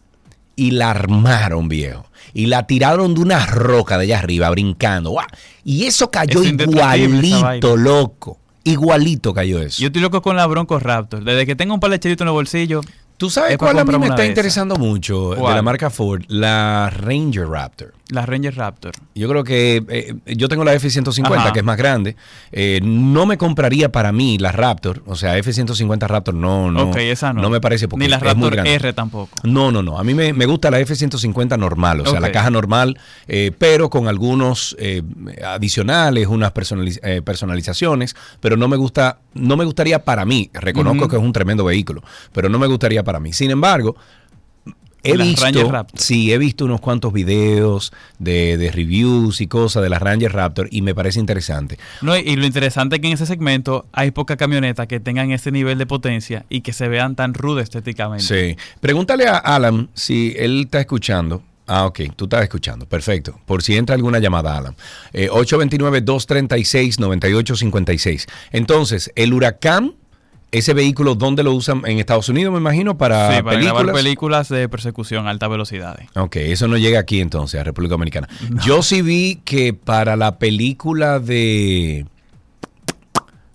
y 0.55 0.71
la 0.71 0.91
armaron, 0.91 1.67
viejo. 1.67 2.05
Y 2.33 2.47
la 2.47 2.67
tiraron 2.67 3.13
de 3.13 3.21
una 3.21 3.45
roca 3.45 3.97
de 3.97 4.05
allá 4.05 4.19
arriba, 4.19 4.49
brincando. 4.49 5.15
Y 5.63 5.85
eso 5.85 6.11
cayó 6.11 6.41
Es 6.41 6.51
igualito, 6.51 7.77
loco. 7.77 8.39
Igualito 8.63 9.33
cayó 9.33 9.61
eso. 9.61 9.81
Yo 9.81 9.87
estoy 9.87 10.01
loco 10.01 10.21
con 10.21 10.35
la 10.35 10.45
Bronco 10.47 10.79
Raptor. 10.79 11.23
Desde 11.23 11.45
que 11.45 11.55
tengo 11.55 11.73
un 11.73 11.79
par 11.79 11.91
de 11.91 11.99
chelitos 11.99 12.25
en 12.25 12.29
el 12.29 12.33
bolsillo. 12.33 12.81
¿Tú 13.17 13.29
sabes 13.29 13.57
cuál 13.57 13.79
a 13.79 13.85
mí 13.85 13.97
me 13.97 14.07
está 14.07 14.25
interesando 14.25 14.75
mucho 14.75 15.35
de 15.35 15.41
la 15.41 15.61
marca 15.61 15.89
Ford? 15.89 16.23
La 16.27 16.89
Ranger 16.89 17.47
Raptor. 17.47 17.93
La 18.09 18.23
Ranger 18.25 18.55
Raptor. 18.55 18.91
Yo 19.15 19.27
creo 19.27 19.43
que 19.43 19.83
eh, 19.89 20.13
yo 20.35 20.47
tengo 20.47 20.63
la 20.63 20.73
F-150, 20.75 21.35
Ajá. 21.37 21.53
que 21.53 21.59
es 21.59 21.65
más 21.65 21.75
grande. 21.77 22.15
Eh, 22.51 22.79
no 22.83 23.25
me 23.25 23.37
compraría 23.39 23.91
para 23.91 24.11
mí 24.11 24.37
la 24.37 24.51
Raptor. 24.51 25.01
O 25.07 25.15
sea, 25.15 25.37
F-150 25.39 26.07
Raptor 26.07 26.35
no, 26.35 26.69
no. 26.69 26.89
Ok, 26.89 26.97
esa 26.97 27.33
no. 27.33 27.49
me 27.49 27.59
parece 27.59 27.87
porque 27.87 28.05
Ni 28.05 28.09
la 28.09 28.17
es 28.17 28.21
muy 28.21 28.29
Raptor 28.31 28.51
grande. 28.53 28.73
R 28.75 28.93
tampoco. 28.93 29.39
No, 29.43 29.71
no, 29.71 29.81
no. 29.81 29.97
A 29.97 30.03
mí 30.03 30.13
me, 30.13 30.33
me 30.33 30.45
gusta 30.45 30.69
la 30.69 30.79
F-150 30.81 31.57
normal, 31.57 32.01
o 32.01 32.05
sea, 32.05 32.19
la 32.19 32.31
caja 32.31 32.51
normal, 32.51 32.99
eh, 33.27 33.51
pero 33.57 33.89
con 33.89 34.07
algunos 34.07 34.75
eh, 34.79 35.01
adicionales, 35.43 36.27
unas 36.27 36.53
personaliz- 36.53 36.99
eh, 37.03 37.21
personalizaciones, 37.23 38.15
pero 38.39 38.57
no 38.57 38.67
me 38.67 38.77
gusta, 38.77 39.19
no 39.33 39.57
me 39.57 39.65
gustaría 39.65 40.03
para 40.03 40.25
mí. 40.25 40.49
Reconozco 40.53 41.07
que 41.07 41.15
es 41.15 41.21
un 41.21 41.33
tremendo 41.33 41.63
vehículo, 41.65 42.03
pero 42.33 42.49
no 42.49 42.59
me 42.59 42.67
gustaría 42.67 43.03
para 43.03 43.19
mí. 43.19 43.33
Sin 43.33 43.51
embargo, 43.51 43.95
he 45.05 45.15
Las 45.17 45.27
visto, 45.27 45.71
Raptor. 45.71 45.99
sí, 45.99 46.31
he 46.33 46.37
visto 46.37 46.65
unos 46.65 46.81
cuantos 46.81 47.13
videos 47.13 47.93
de, 48.19 48.57
de 48.57 48.71
reviews 48.71 49.41
y 49.41 49.47
cosas 49.47 49.83
de 49.83 49.89
las 49.89 50.01
Ranger 50.01 50.31
Raptor 50.33 50.67
y 50.71 50.81
me 50.81 50.95
parece 50.95 51.19
interesante. 51.19 51.77
No, 52.01 52.15
y 52.17 52.35
lo 52.35 52.45
interesante 52.45 52.95
es 52.95 53.01
que 53.01 53.07
en 53.07 53.13
ese 53.13 53.25
segmento 53.25 53.85
hay 53.91 54.11
pocas 54.11 54.37
camionetas 54.37 54.87
que 54.87 54.99
tengan 54.99 55.31
ese 55.31 55.51
nivel 55.51 55.77
de 55.77 55.85
potencia 55.85 56.45
y 56.49 56.61
que 56.61 56.73
se 56.73 56.87
vean 56.87 57.15
tan 57.15 57.33
rudas 57.33 57.63
estéticamente. 57.63 58.25
Sí. 58.25 58.57
Pregúntale 58.79 59.27
a 59.27 59.37
Alan 59.37 59.89
si 59.93 60.33
él 60.37 60.61
está 60.61 60.79
escuchando. 60.79 61.43
Ah, 61.67 61.85
ok, 61.87 62.01
tú 62.15 62.25
estás 62.25 62.43
escuchando. 62.43 62.85
Perfecto. 62.85 63.39
Por 63.45 63.63
si 63.63 63.75
entra 63.75 63.95
alguna 63.95 64.19
llamada, 64.19 64.55
Alan. 64.55 64.75
Eh, 65.13 65.29
829-236-9856. 65.31 68.27
Entonces, 68.51 69.11
el 69.15 69.33
huracán, 69.33 69.95
ese 70.57 70.73
vehículo, 70.73 71.15
¿dónde 71.15 71.43
lo 71.43 71.53
usan? 71.53 71.81
En 71.85 71.99
Estados 71.99 72.29
Unidos, 72.29 72.51
me 72.51 72.59
imagino, 72.59 72.97
para, 72.97 73.35
Sí, 73.35 73.43
para 73.43 73.57
películas. 73.57 73.83
grabar 73.83 73.95
películas 74.03 74.49
de 74.49 74.69
persecución 74.69 75.27
a 75.27 75.29
alta 75.31 75.47
velocidad. 75.47 75.99
Ok, 76.15 76.37
eso 76.37 76.67
no 76.67 76.77
llega 76.77 76.99
aquí 76.99 77.21
entonces, 77.21 77.59
a 77.59 77.63
República 77.63 77.93
Dominicana. 77.93 78.27
Yo 78.65 78.81
sí 78.81 79.01
vi 79.01 79.41
que 79.43 79.73
para 79.73 80.15
la 80.15 80.37
película 80.39 81.19
de 81.19 82.05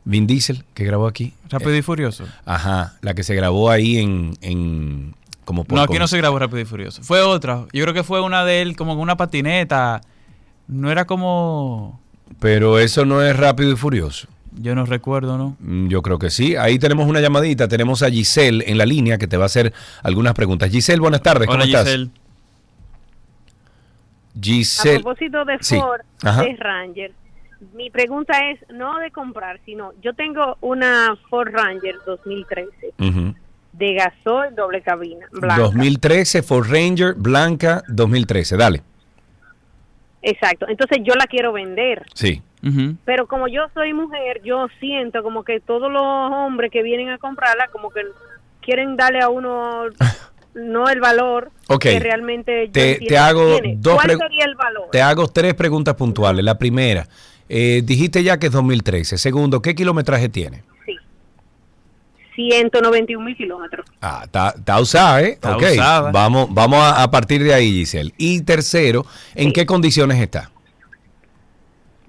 Vin 0.04 0.26
Diesel, 0.26 0.64
que 0.74 0.84
grabó 0.84 1.06
aquí. 1.06 1.32
Rápido 1.48 1.76
y 1.76 1.82
Furioso. 1.82 2.24
Ajá, 2.44 2.94
la 3.02 3.14
que 3.14 3.22
se 3.22 3.34
grabó 3.34 3.70
ahí 3.70 3.98
en, 3.98 4.36
en 4.40 5.14
como 5.44 5.64
por 5.64 5.76
No, 5.78 5.82
aquí 5.84 5.98
no 5.98 6.06
se 6.08 6.16
grabó 6.16 6.38
Rápido 6.38 6.60
y 6.60 6.64
Furioso. 6.64 7.02
Fue 7.02 7.22
otra. 7.22 7.66
Yo 7.72 7.82
creo 7.82 7.94
que 7.94 8.04
fue 8.04 8.20
una 8.20 8.44
de 8.44 8.62
él 8.62 8.76
como 8.76 8.92
con 8.94 9.02
una 9.02 9.16
patineta. 9.16 10.00
No 10.68 10.90
era 10.90 11.04
como... 11.06 12.00
Pero 12.38 12.78
eso 12.78 13.04
no 13.04 13.20
es 13.22 13.36
rápido 13.36 13.72
y 13.72 13.76
furioso. 13.76 14.28
Yo 14.52 14.74
no 14.74 14.84
recuerdo, 14.84 15.38
¿no? 15.38 15.56
Mm, 15.60 15.88
Yo 15.88 16.02
creo 16.02 16.18
que 16.18 16.30
sí. 16.30 16.56
Ahí 16.56 16.78
tenemos 16.78 17.06
una 17.08 17.20
llamadita. 17.20 17.68
Tenemos 17.68 18.02
a 18.02 18.10
Giselle 18.10 18.64
en 18.66 18.78
la 18.78 18.86
línea 18.86 19.16
que 19.18 19.26
te 19.28 19.36
va 19.36 19.44
a 19.44 19.46
hacer 19.46 19.72
algunas 20.02 20.34
preguntas. 20.34 20.70
Giselle, 20.70 21.00
buenas 21.00 21.22
tardes. 21.22 21.46
¿Cómo 21.46 21.56
Hola, 21.56 21.64
estás? 21.66 21.84
Giselle. 21.84 22.10
Giselle. 24.40 24.96
A 24.98 25.02
propósito 25.02 25.44
de 25.44 25.58
Sí. 25.60 25.76
Ford, 25.78 26.00
Ajá. 26.22 26.42
de 26.42 26.56
Ranger, 26.56 27.12
mi 27.74 27.90
pregunta 27.90 28.32
es 28.50 28.58
no 28.72 28.98
de 28.98 29.10
comprar, 29.10 29.60
sino 29.66 29.92
yo 30.02 30.14
tengo 30.14 30.56
una 30.60 31.16
Ford 31.28 31.48
Ranger 31.52 31.96
2013 32.06 32.92
Ujú. 32.98 33.34
de 33.72 33.94
gasoil 33.94 34.54
doble 34.54 34.82
cabina, 34.82 35.26
blanca. 35.32 35.62
2013, 35.62 36.42
Ford 36.42 36.66
Ranger, 36.70 37.14
blanca, 37.14 37.82
2013. 37.88 38.56
Dale. 38.56 38.82
Exacto. 40.22 40.66
Entonces 40.68 40.98
yo 41.02 41.14
la 41.14 41.26
quiero 41.26 41.52
vender. 41.52 42.04
Sí. 42.14 42.42
Pero 43.06 43.26
como 43.26 43.48
yo 43.48 43.62
soy 43.72 43.94
mujer, 43.94 44.42
yo 44.44 44.66
siento 44.80 45.22
como 45.22 45.44
que 45.44 45.60
todos 45.60 45.90
los 45.90 46.02
hombres 46.02 46.70
que 46.70 46.82
vienen 46.82 47.08
a 47.08 47.16
comprarla, 47.16 47.68
como 47.72 47.88
que 47.90 48.02
quieren 48.60 48.96
darle 48.98 49.20
a 49.20 49.30
uno 49.30 49.84
no 50.54 50.88
el 50.90 51.00
valor 51.00 51.50
Ok. 51.68 51.82
que 51.84 52.00
realmente 52.00 52.66
yo 52.66 52.72
Te- 52.72 52.98
te 53.06 53.16
hago 53.16 53.58
tiene. 53.60 53.76
dos 53.78 53.94
¿Cuál 53.94 54.18
sería 54.18 54.44
el 54.44 54.56
valor? 54.56 54.88
Te 54.92 55.00
hago 55.00 55.26
tres 55.28 55.54
preguntas 55.54 55.94
puntuales. 55.94 56.44
La 56.44 56.58
primera, 56.58 57.06
eh, 57.48 57.80
dijiste 57.82 58.22
ya 58.22 58.38
que 58.38 58.48
es 58.48 58.52
2013. 58.52 59.16
Segundo, 59.16 59.62
¿qué 59.62 59.74
kilometraje 59.74 60.28
tiene? 60.28 60.62
Sí. 62.48 62.50
191 62.52 63.24
mil 63.24 63.36
kilómetros. 63.36 63.86
Ah, 64.00 64.22
está, 64.24 64.54
está 64.56 64.80
usada, 64.80 65.22
¿eh? 65.22 65.38
Ok, 65.42 65.62
usada. 65.72 66.10
Vamos, 66.10 66.48
vamos 66.52 66.78
a, 66.80 67.02
a 67.02 67.10
partir 67.10 67.42
de 67.42 67.52
ahí, 67.54 67.70
Giselle. 67.72 68.12
Y 68.16 68.42
tercero, 68.42 69.04
¿en 69.34 69.52
qué 69.52 69.66
condiciones 69.66 70.20
está? 70.20 70.50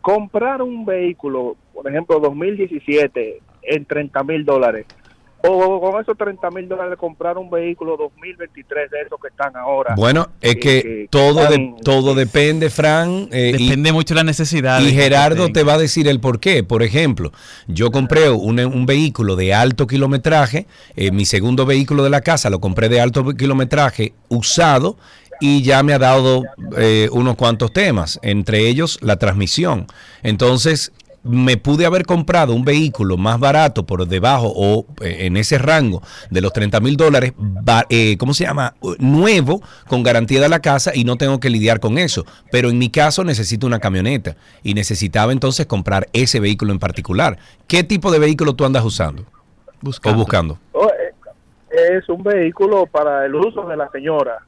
Comprar 0.00 0.60
un 0.62 0.84
vehículo, 0.84 1.56
por 1.72 1.88
ejemplo, 1.88 2.20
2017 2.20 3.40
en 3.62 3.84
30 3.86 4.22
mil 4.22 4.44
dólares. 4.44 4.86
O 5.46 5.78
con 5.78 6.00
esos 6.00 6.16
30 6.16 6.50
mil 6.52 6.66
dólares 6.66 6.96
comprar 6.98 7.36
un 7.36 7.50
vehículo 7.50 7.98
2023 7.98 8.90
de 8.90 9.02
esos 9.02 9.20
que 9.20 9.28
están 9.28 9.54
ahora. 9.56 9.94
Bueno, 9.94 10.28
es 10.40 10.52
eh, 10.52 10.58
que 10.58 10.82
que 10.82 11.06
todo, 11.10 11.34
de- 11.40 11.42
están- 11.56 11.76
todo 11.84 12.14
depende, 12.14 12.70
Fran. 12.70 13.28
eh, 13.30 13.52
y- 13.58 13.64
Depende 13.68 13.92
mucho 13.92 14.14
de 14.14 14.20
la 14.20 14.24
necesidad. 14.24 14.80
Y 14.80 14.92
Gerardo 14.92 15.52
te 15.52 15.62
va 15.62 15.74
a 15.74 15.78
decir 15.78 16.08
el 16.08 16.18
por 16.20 16.40
qué. 16.40 16.64
Por 16.64 16.82
ejemplo, 16.82 17.30
yo 17.66 17.90
compré 17.90 18.30
un, 18.30 18.58
un 18.58 18.86
vehículo 18.86 19.36
de 19.36 19.52
alto 19.52 19.86
kilometraje, 19.86 20.66
eh, 20.96 21.10
mi 21.10 21.26
segundo 21.26 21.66
vehículo 21.66 22.02
de 22.04 22.10
la 22.10 22.22
casa 22.22 22.48
lo 22.48 22.58
compré 22.60 22.88
de 22.88 23.02
alto 23.02 23.22
kilometraje 23.34 24.14
usado 24.30 24.96
y 25.46 25.62
ya 25.62 25.82
me 25.82 25.92
ha 25.92 25.98
dado 25.98 26.42
eh, 26.78 27.08
unos 27.12 27.36
cuantos 27.36 27.70
temas, 27.72 28.18
entre 28.22 28.66
ellos 28.68 28.98
la 29.02 29.16
transmisión. 29.16 29.86
Entonces, 30.22 30.90
me 31.22 31.56
pude 31.56 31.86
haber 31.86 32.04
comprado 32.04 32.54
un 32.54 32.64
vehículo 32.64 33.16
más 33.16 33.38
barato 33.40 33.84
por 33.86 34.06
debajo 34.06 34.52
o 34.54 34.86
eh, 35.02 35.26
en 35.26 35.36
ese 35.38 35.56
rango 35.58 36.02
de 36.30 36.40
los 36.42 36.52
30 36.52 36.80
mil 36.80 36.96
dólares, 36.96 37.32
va- 37.38 37.84
eh, 37.88 38.16
¿cómo 38.18 38.32
se 38.34 38.44
llama? 38.44 38.74
Nuevo, 38.98 39.62
con 39.86 40.02
garantía 40.02 40.40
de 40.40 40.48
la 40.50 40.60
casa 40.60 40.92
y 40.94 41.04
no 41.04 41.16
tengo 41.16 41.40
que 41.40 41.48
lidiar 41.50 41.80
con 41.80 41.96
eso. 41.98 42.24
Pero 42.50 42.68
en 42.70 42.78
mi 42.78 42.90
caso 42.90 43.24
necesito 43.24 43.66
una 43.66 43.80
camioneta 43.80 44.36
y 44.62 44.74
necesitaba 44.74 45.32
entonces 45.32 45.66
comprar 45.66 46.08
ese 46.12 46.40
vehículo 46.40 46.72
en 46.72 46.78
particular. 46.78 47.38
¿Qué 47.66 47.84
tipo 47.84 48.10
de 48.12 48.18
vehículo 48.18 48.54
tú 48.54 48.64
andas 48.66 48.84
usando? 48.84 49.24
O 50.04 50.14
buscando. 50.14 50.58
Oh, 50.72 50.86
eh, 50.88 51.96
es 51.98 52.08
un 52.08 52.22
vehículo 52.22 52.86
para 52.86 53.24
el 53.26 53.34
uso 53.34 53.66
de 53.66 53.76
la 53.78 53.90
señora. 53.90 54.38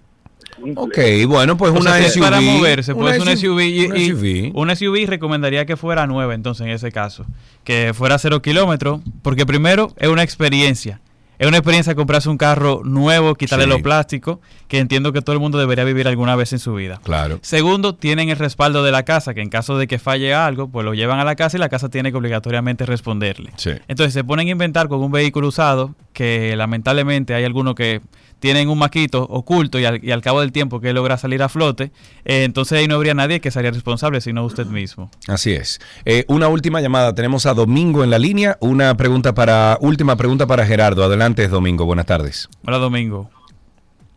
Ok, 0.74 0.98
bueno, 1.28 1.56
pues 1.56 1.72
O 1.72 1.80
una 1.80 1.98
sea, 1.98 2.08
SUV. 2.08 2.22
para 2.22 2.40
moverse, 2.40 2.94
pues 2.94 3.20
una 3.20 3.36
SUV, 3.36 3.60
y, 3.68 3.86
una 3.86 3.98
y- 3.98 4.06
SUV. 4.08 4.52
una 4.54 4.74
SUV 4.76 5.06
recomendaría 5.06 5.66
que 5.66 5.76
fuera 5.76 6.06
nueva 6.06 6.34
entonces 6.34 6.66
en 6.66 6.72
ese 6.72 6.90
caso, 6.92 7.26
que 7.64 7.92
fuera 7.94 8.18
cero 8.18 8.40
kilómetros, 8.40 9.00
porque 9.22 9.44
primero 9.44 9.92
es 9.98 10.08
una 10.08 10.22
experiencia, 10.22 11.00
es 11.38 11.46
una 11.46 11.58
experiencia 11.58 11.94
comprarse 11.94 12.30
un 12.30 12.38
carro 12.38 12.80
nuevo, 12.84 13.34
quitarle 13.34 13.64
Sí. 13.66 13.70
los 13.70 13.82
plásticos, 13.82 14.38
que 14.68 14.78
entiendo 14.78 15.12
que 15.12 15.20
todo 15.20 15.34
el 15.34 15.40
mundo 15.40 15.58
debería 15.58 15.84
vivir 15.84 16.08
alguna 16.08 16.34
vez 16.36 16.54
en 16.54 16.58
su 16.58 16.72
vida. 16.74 17.00
Claro. 17.04 17.38
Segundo, 17.42 17.94
tienen 17.94 18.30
el 18.30 18.38
respaldo 18.38 18.82
de 18.82 18.90
la 18.92 19.02
casa, 19.04 19.34
que 19.34 19.42
en 19.42 19.50
caso 19.50 19.76
de 19.76 19.86
que 19.86 19.98
falle 19.98 20.32
algo, 20.32 20.68
pues 20.68 20.86
lo 20.86 20.94
llevan 20.94 21.18
a 21.20 21.24
la 21.24 21.36
casa 21.36 21.58
y 21.58 21.60
la 21.60 21.68
casa 21.68 21.90
tiene 21.90 22.10
que 22.10 22.16
obligatoriamente 22.16 22.86
responderle. 22.86 23.50
Sí. 23.56 23.72
Entonces 23.88 24.14
se 24.14 24.24
ponen 24.24 24.48
a 24.48 24.50
inventar 24.52 24.88
con 24.88 25.02
un 25.02 25.12
vehículo 25.12 25.48
usado, 25.48 25.94
que 26.16 26.56
lamentablemente 26.56 27.34
hay 27.34 27.44
algunos 27.44 27.74
que 27.74 28.01
tienen 28.38 28.70
un 28.70 28.78
maquito 28.78 29.22
oculto 29.22 29.78
y 29.78 29.84
al, 29.84 30.02
y 30.02 30.12
al 30.12 30.22
cabo 30.22 30.40
del 30.40 30.51
tiempo 30.51 30.80
que 30.80 30.94
logra 30.94 31.18
salir 31.18 31.43
a 31.43 31.51
flote, 31.51 31.93
eh, 32.24 32.44
entonces 32.44 32.78
ahí 32.78 32.88
no 32.88 32.94
habría 32.94 33.12
nadie 33.12 33.38
que 33.38 33.51
sería 33.51 33.70
responsable, 33.70 34.22
sino 34.22 34.43
usted 34.43 34.64
mismo. 34.64 35.10
Así 35.28 35.52
es. 35.52 35.78
Eh, 36.06 36.24
una 36.28 36.48
última 36.48 36.80
llamada. 36.80 37.14
Tenemos 37.14 37.44
a 37.44 37.52
Domingo 37.52 38.02
en 38.02 38.09
la 38.09 38.18
línea. 38.18 38.56
Una 38.60 38.97
pregunta 38.97 39.34
para, 39.34 39.76
última 39.82 40.16
pregunta 40.16 40.47
para 40.47 40.64
Gerardo. 40.64 41.05
Adelante, 41.05 41.48
Domingo. 41.48 41.84
Buenas 41.84 42.06
tardes. 42.06 42.48
Hola 42.66 42.78
Domingo. 42.78 43.28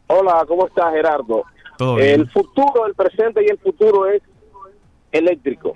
Hola, 0.08 0.46
¿cómo 0.48 0.68
estás, 0.68 0.94
Gerardo? 0.94 1.44
Todo 1.78 1.96
bien. 1.96 2.22
El 2.22 2.30
futuro, 2.30 2.88
el 2.88 2.96
presente 2.96 3.44
y 3.46 3.50
el 3.50 3.58
futuro 3.58 4.08
es 4.08 4.22
eléctrico. 5.12 5.74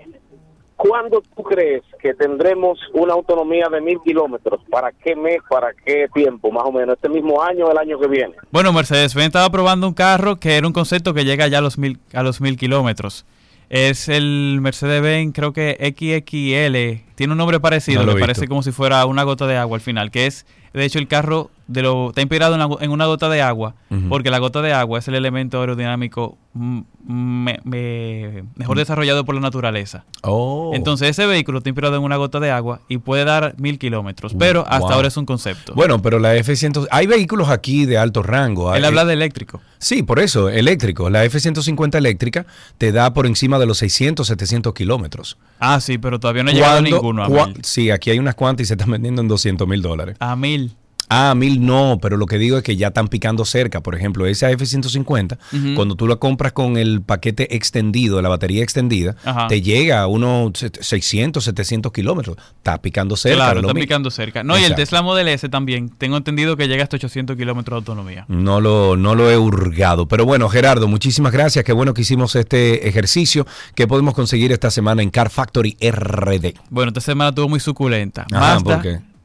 ¿Cuándo 0.85 1.23
tú 1.34 1.43
crees 1.43 1.81
que 2.01 2.14
tendremos 2.14 2.77
una 2.91 3.14
autonomía 3.14 3.69
de 3.72 3.80
mil 3.80 3.99
kilómetros? 4.03 4.60
¿Para 4.69 4.91
qué 4.91 5.15
mes? 5.15 5.38
¿Para 5.49 5.69
qué 5.73 6.07
tiempo? 6.14 6.51
Más 6.51 6.65
o 6.65 6.73
menos, 6.73 6.95
este 6.95 7.07
mismo 7.07 7.41
año 7.41 7.68
o 7.68 7.72
el 7.72 7.77
año 7.77 7.97
que 7.97 8.07
viene. 8.10 8.34
Bueno, 8.51 8.73
Mercedes-Benz 8.73 9.27
estaba 9.27 9.49
probando 9.49 9.88
un 9.88 9.93
carro 9.93 10.41
que 10.41 10.57
era 10.57 10.68
un 10.68 10.73
concepto 10.73 11.14
que 11.14 11.23
llega 11.23 11.47
ya 11.47 11.60
a 11.60 11.61
los 11.61 11.77
mil, 11.77 11.99
a 12.14 12.22
los 12.22 12.41
mil 12.41 12.57
kilómetros. 12.57 13.26
Es 13.69 14.10
el 14.10 14.60
Mercedes-Benz, 14.60 15.34
creo 15.34 15.53
que 15.53 15.77
XXL, 15.80 17.15
tiene 17.15 17.31
un 17.31 17.38
nombre 17.38 17.61
parecido, 17.61 18.01
No 18.01 18.07
lo 18.07 18.15
me 18.15 18.19
parece 18.19 18.49
como 18.49 18.61
si 18.61 18.73
fuera 18.73 19.05
una 19.05 19.23
gota 19.23 19.47
de 19.47 19.55
agua 19.55 19.77
al 19.77 19.81
final, 19.81 20.11
que 20.11 20.26
es, 20.26 20.45
de 20.73 20.84
hecho, 20.84 20.99
el 20.99 21.07
carro 21.07 21.49
de 21.68 21.81
lo, 21.81 22.10
está 22.10 22.22
inspirado 22.22 22.53
en, 22.53 22.60
la 22.60 22.65
go- 22.65 22.81
en 22.81 22.91
una 22.91 23.06
gota 23.06 23.30
de 23.30 23.41
agua, 23.41 23.76
porque 24.10 24.30
la 24.30 24.40
gota 24.40 24.61
de 24.61 24.73
agua 24.73 24.99
es 24.99 25.07
el 25.07 25.15
elemento 25.15 25.60
aerodinámico 25.61 26.38
mm, 26.53 26.80
me- 27.06 27.60
me- 27.64 28.44
mejor 28.56 28.77
desarrollado 28.77 29.23
por 29.26 29.35
la 29.35 29.41
naturaleza. 29.41 30.06
Oh. 30.23 30.72
Entonces 30.73 31.10
ese 31.10 31.26
vehículo 31.26 31.60
está 31.60 31.69
inspirado 31.69 31.95
en 31.98 32.03
una 32.03 32.15
gota 32.18 32.40
de 32.40 32.52
agua 32.52 32.81
y 32.90 32.98
puede 32.98 33.23
dar 33.26 33.56
mil 33.57 33.77
kilómetros, 33.80 34.34
pero 34.38 34.61
hasta 34.68 34.80
Wow. 34.80 34.91
ahora 34.94 35.07
es 35.07 35.18
un 35.18 35.26
concepto. 35.26 35.73
Bueno, 35.73 36.02
pero 36.02 36.19
la 36.19 36.35
F-100... 36.35 36.88
Hay 36.91 37.07
vehículos 37.07 37.49
aquí 37.49 37.85
de 37.85 37.98
alto 37.98 38.23
rango. 38.23 38.73
Él 38.76 38.84
Hay- 38.84 38.88
habla 38.88 39.06
de 39.06 39.14
eléctrico. 39.14 39.61
Sí, 39.80 40.02
por 40.03 40.19
eso, 40.19 40.49
eléctrico. 40.49 41.10
La 41.10 41.23
F-150 41.26 41.95
eléctrica 41.98 42.45
te 42.77 42.91
da 42.91 43.14
por 43.14 43.26
encima 43.26 43.60
de 43.60 43.65
los 43.65 43.77
600, 43.80 44.26
700 44.27 44.73
kilómetros. 44.73 45.38
Ah, 45.60 45.80
sí, 45.81 45.98
pero 45.98 46.19
todavía 46.19 46.44
no 46.44 46.52
ha 46.52 46.53
llegado 46.53 46.81
ninguno 46.81 47.23
a 47.23 47.30
mil. 47.30 47.57
Sí, 47.64 47.90
aquí 47.91 48.10
hay 48.11 48.19
unas 48.19 48.35
cuantas 48.35 48.64
y 48.64 48.68
se 48.68 48.73
están 48.76 48.91
vendiendo 48.91 49.22
en 49.22 49.27
200 49.27 49.68
mil 49.68 49.81
dólares. 49.81 50.15
A 50.19 50.35
mil. 50.35 50.76
Ah, 51.15 51.35
mil 51.35 51.65
no, 51.65 51.99
pero 52.02 52.18
lo 52.18 52.26
que 52.26 52.38
digo 52.38 52.57
es 52.57 52.64
que 52.64 52.76
ya 52.76 52.88
están 52.88 53.07
picando 53.07 53.45
cerca. 53.45 53.81
Por 53.81 53.95
ejemplo, 53.95 54.26
esa 54.26 54.49
F-150, 54.52 55.38
Ujú. 55.53 55.76
cuando 55.76 55.95
tú 55.95 56.07
la 56.07 56.15
compras 56.15 56.53
con 56.53 56.77
el 56.77 57.02
paquete 57.02 57.56
extendido, 57.56 58.22
la 58.22 58.30
batería 58.30 58.64
extendida, 58.64 59.15
Ajá. 59.23 59.48
te 59.48 59.61
llega 59.61 60.02
a 60.02 60.07
unos 60.07 60.53
600, 60.80 61.44
700 61.44 61.91
kilómetros. 61.91 62.38
Está 62.57 62.81
picando 62.81 63.15
cerca. 63.15 63.35
claro, 63.38 63.60
está 63.60 63.73
mismo. 63.73 63.81
picando 63.85 64.11
cerca. 64.11 64.44
No, 64.44 64.57
y 64.57 64.64
el. 64.64 64.73
Tesla 64.76 65.02
Model 65.02 65.27
S 65.27 65.48
también. 65.49 65.90
Tengo 65.90 66.18
entendido 66.18 66.57
que 66.57 66.68
llega 66.68 66.84
hasta 66.84 66.95
800 66.98 67.38
kilómetros 67.38 67.76
de 67.76 67.77
autonomía. 67.91 68.26
No 68.27 68.60
lo, 68.60 68.98
no 68.98 69.14
lo 69.15 69.30
he 69.30 69.38
hurgado. 69.38 70.07
Pero 70.07 70.26
bueno, 70.26 70.49
Gerardo, 70.49 70.88
muchísimas 70.88 71.31
gracias. 71.31 71.64
Qué 71.64 71.73
bueno 71.73 71.94
que 71.94 72.02
hicimos 72.02 72.35
este 72.35 72.88
ejercicio. 72.88 73.45
que 73.76 73.88
podemos 73.88 74.14
conseguir 74.14 74.52
esta 74.52 74.72
semana 74.72 75.02
en 75.03 75.10
Car 75.10 75.30
Factory 75.30 75.77
RD? 75.80 76.53
Bueno, 76.69 76.90
esta 76.90 77.02
semana 77.02 77.30
estuvo 77.30 77.49
muy 77.49 77.60
suculenta. 77.60 78.26
Ajá, 78.31 78.60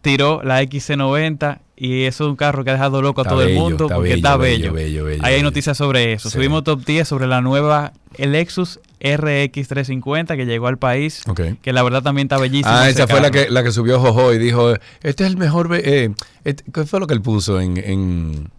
tiró 0.03 0.43
la 0.43 0.63
XC90 0.63 1.59
y 1.81 2.05
eso 2.05 2.25
es 2.25 2.31
un 2.31 2.37
carro 2.37 2.65
que 2.65 2.71
ha 2.71 2.73
dejado 2.75 3.01
loco 3.01 3.21
a 3.21 3.25
todo 3.25 3.43
el 3.43 3.55
mundo 3.55 3.85
está 3.85 3.95
porque 3.97 4.09
bello, 4.11 4.17
está 4.17 4.37
bello, 4.37 5.07
Ahí 5.23 5.35
hay 5.35 5.43
noticias 5.43 5.77
sobre 5.77 6.13
eso. 6.13 6.29
Sí. 6.29 6.35
Subimos 6.37 6.65
top 6.65 6.85
10 6.85 7.07
sobre 7.07 7.27
la 7.29 7.41
nueva 7.41 7.93
Lexus 8.17 8.81
RX350 9.01 10.37
que 10.37 10.45
llegó 10.47 10.67
al 10.67 10.79
país, 10.79 11.23
que 11.63 11.73
la 11.73 11.83
verdad 11.83 12.03
también 12.03 12.27
está 12.27 12.39
bellísimo. 12.39 12.71
Ah, 12.75 12.89
esa 12.89 13.07
fue 13.07 13.21
la 13.21 13.31
que, 13.31 13.49
la 13.49 13.63
que 13.63 13.71
subió 13.71 14.01
Jojo 14.01 14.33
y 14.33 14.39
dijo, 14.39 14.73
este 15.03 15.25
es 15.25 15.31
el 15.31 15.37
mejor... 15.37 15.69
Eh, 15.75 16.11
este- 16.45 16.65
¿Qué 16.73 16.85
fue 16.85 17.01
lo 17.01 17.07
que 17.07 17.15
él 17.15 17.23
puso 17.23 17.61
en... 17.61 17.77
en 17.79 18.51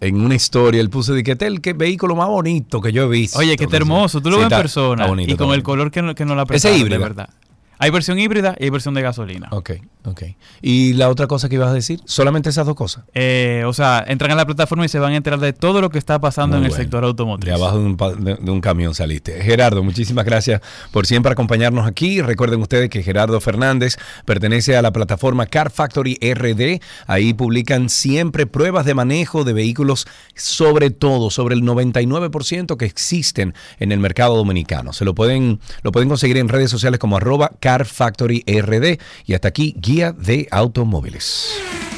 en 0.00 0.20
una 0.20 0.36
historia, 0.36 0.80
él 0.80 0.90
puso 0.90 1.12
de 1.12 1.24
que 1.24 1.32
este 1.32 1.46
es 1.46 1.50
el 1.50 1.60
que- 1.60 1.72
vehículo 1.72 2.14
más 2.14 2.28
bonito 2.28 2.80
que 2.80 2.92
yo 2.92 3.02
he 3.02 3.08
visto. 3.08 3.36
Oye, 3.40 3.56
que 3.56 3.64
está 3.64 3.78
hermoso. 3.78 4.20
Tú 4.20 4.30
lo 4.30 4.36
Sí, 4.36 4.44
ves 4.44 4.52
en 4.52 4.56
persona 4.58 5.02
está 5.02 5.08
bonito, 5.08 5.32
y 5.32 5.36
con 5.36 5.52
el 5.52 5.64
color 5.64 5.90
que 5.90 6.02
no, 6.02 6.14
que 6.14 6.24
no 6.24 6.36
la 6.36 6.42
Ese 6.42 6.48
prestaron, 6.68 6.88
de 6.88 6.98
verdad. 6.98 7.30
Hay 7.78 7.90
versión 7.90 8.18
híbrida 8.18 8.54
y 8.58 8.64
hay 8.64 8.70
versión 8.70 8.94
de 8.94 9.02
gasolina. 9.02 9.48
Ok, 9.52 9.70
ok. 10.04 10.22
¿Y 10.62 10.94
la 10.94 11.08
otra 11.08 11.26
cosa 11.26 11.48
que 11.48 11.54
ibas 11.56 11.68
a 11.70 11.72
decir? 11.74 12.00
Solamente 12.04 12.50
esas 12.50 12.66
dos 12.66 12.74
cosas. 12.74 13.04
Eh, 13.14 13.62
o 13.66 13.72
sea, 13.72 14.04
entran 14.06 14.30
a 14.32 14.34
la 14.34 14.46
plataforma 14.46 14.84
y 14.84 14.88
se 14.88 14.98
van 14.98 15.12
a 15.12 15.16
enterar 15.16 15.38
de 15.38 15.52
todo 15.52 15.80
lo 15.80 15.90
que 15.90 15.98
está 15.98 16.20
pasando 16.20 16.56
Muy 16.56 16.66
en 16.66 16.72
el 16.72 16.76
sector 16.76 17.04
automotriz. 17.04 17.46
De 17.52 17.54
abajo 17.60 17.78
de 17.78 17.84
un, 17.84 17.96
pa- 17.96 18.12
de- 18.14 18.34
de 18.36 18.50
un 18.50 18.60
camión 18.60 18.94
saliste. 18.94 19.40
Gerardo, 19.42 19.82
muchísimas 19.84 20.24
gracias 20.24 20.60
por 20.92 21.06
siempre 21.06 21.32
acompañarnos 21.32 21.86
aquí. 21.86 22.20
Recuerden 22.20 22.60
ustedes 22.62 22.90
que 22.90 23.02
Gerardo 23.02 23.40
Fernández 23.40 23.96
pertenece 24.24 24.76
a 24.76 24.82
la 24.82 24.92
plataforma 24.92 25.46
Car 25.46 25.70
Factory 25.70 26.18
RD. 26.20 26.80
Ahí 27.06 27.32
publican 27.34 27.88
siempre 27.88 28.46
pruebas 28.46 28.86
de 28.86 28.94
manejo 28.94 29.44
de 29.44 29.52
vehículos, 29.52 30.06
sobre 30.34 30.90
todo, 30.90 31.30
sobre 31.30 31.54
el 31.54 31.62
99% 31.62 32.76
que 32.76 32.84
existen 32.86 33.54
en 33.78 33.92
el 33.92 33.98
mercado 34.00 34.36
dominicano. 34.36 34.92
Se 34.92 35.04
lo 35.04 35.14
pueden, 35.14 35.60
lo 35.82 35.92
pueden 35.92 36.08
conseguir 36.08 36.36
en 36.38 36.48
redes 36.48 36.70
sociales 36.70 36.98
como 36.98 37.16
arroba 37.16 37.52
Car 37.68 37.84
Factory 37.84 38.42
RD. 38.46 38.98
Y 39.26 39.34
hasta 39.34 39.48
aquí, 39.48 39.74
guía 39.76 40.12
de 40.12 40.48
automóviles. 40.50 41.97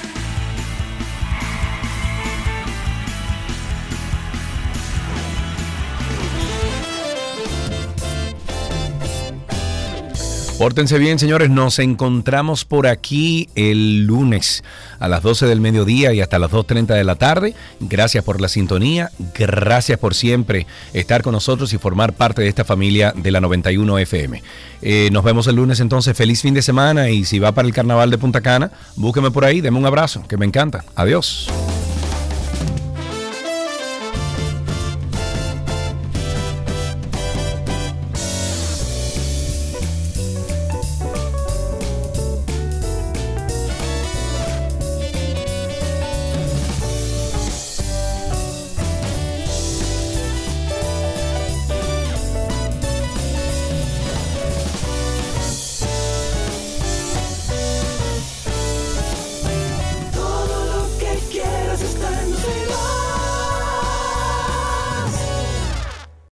Pórtense 10.61 10.99
bien, 10.99 11.19
señores. 11.19 11.49
Nos 11.49 11.79
encontramos 11.79 12.67
por 12.67 12.87
aquí 12.87 13.49
el 13.55 14.05
lunes 14.05 14.63
a 14.99 15.09
las 15.09 15.23
12 15.23 15.47
del 15.47 15.59
mediodía 15.59 16.13
y 16.13 16.21
hasta 16.21 16.39
las 16.39 16.51
2.30 16.51 16.89
de 16.97 17.03
la 17.03 17.15
tarde. 17.15 17.55
Gracias 17.81 18.23
por 18.23 18.43
la 18.43 18.49
sintonía. 18.49 19.11
Gracias 19.35 19.99
por 19.99 20.15
siempre 20.15 20.67
estar 20.93 21.23
con 21.23 21.33
nosotros 21.33 21.73
y 21.73 21.79
formar 21.79 22.13
parte 22.13 22.43
de 22.43 22.49
esta 22.49 22.67
familia 22.67 23.15
de 23.17 23.31
la 23.31 23.41
91 23.41 24.01
FM. 24.01 24.43
Eh, 24.83 25.09
nos 25.11 25.25
vemos 25.25 25.47
el 25.47 25.57
lunes 25.57 25.81
entonces. 25.81 26.15
Feliz 26.15 26.43
fin 26.43 26.53
de 26.53 26.61
semana 26.61 27.09
y 27.09 27.25
si 27.25 27.39
va 27.39 27.53
para 27.53 27.67
el 27.67 27.73
carnaval 27.73 28.11
de 28.11 28.19
Punta 28.19 28.43
Cana, 28.43 28.71
búsqueme 28.97 29.31
por 29.31 29.47
ahí. 29.47 29.63
Deme 29.63 29.79
un 29.79 29.87
abrazo, 29.87 30.29
que 30.29 30.37
me 30.37 30.45
encanta. 30.45 30.85
Adiós. 30.95 31.49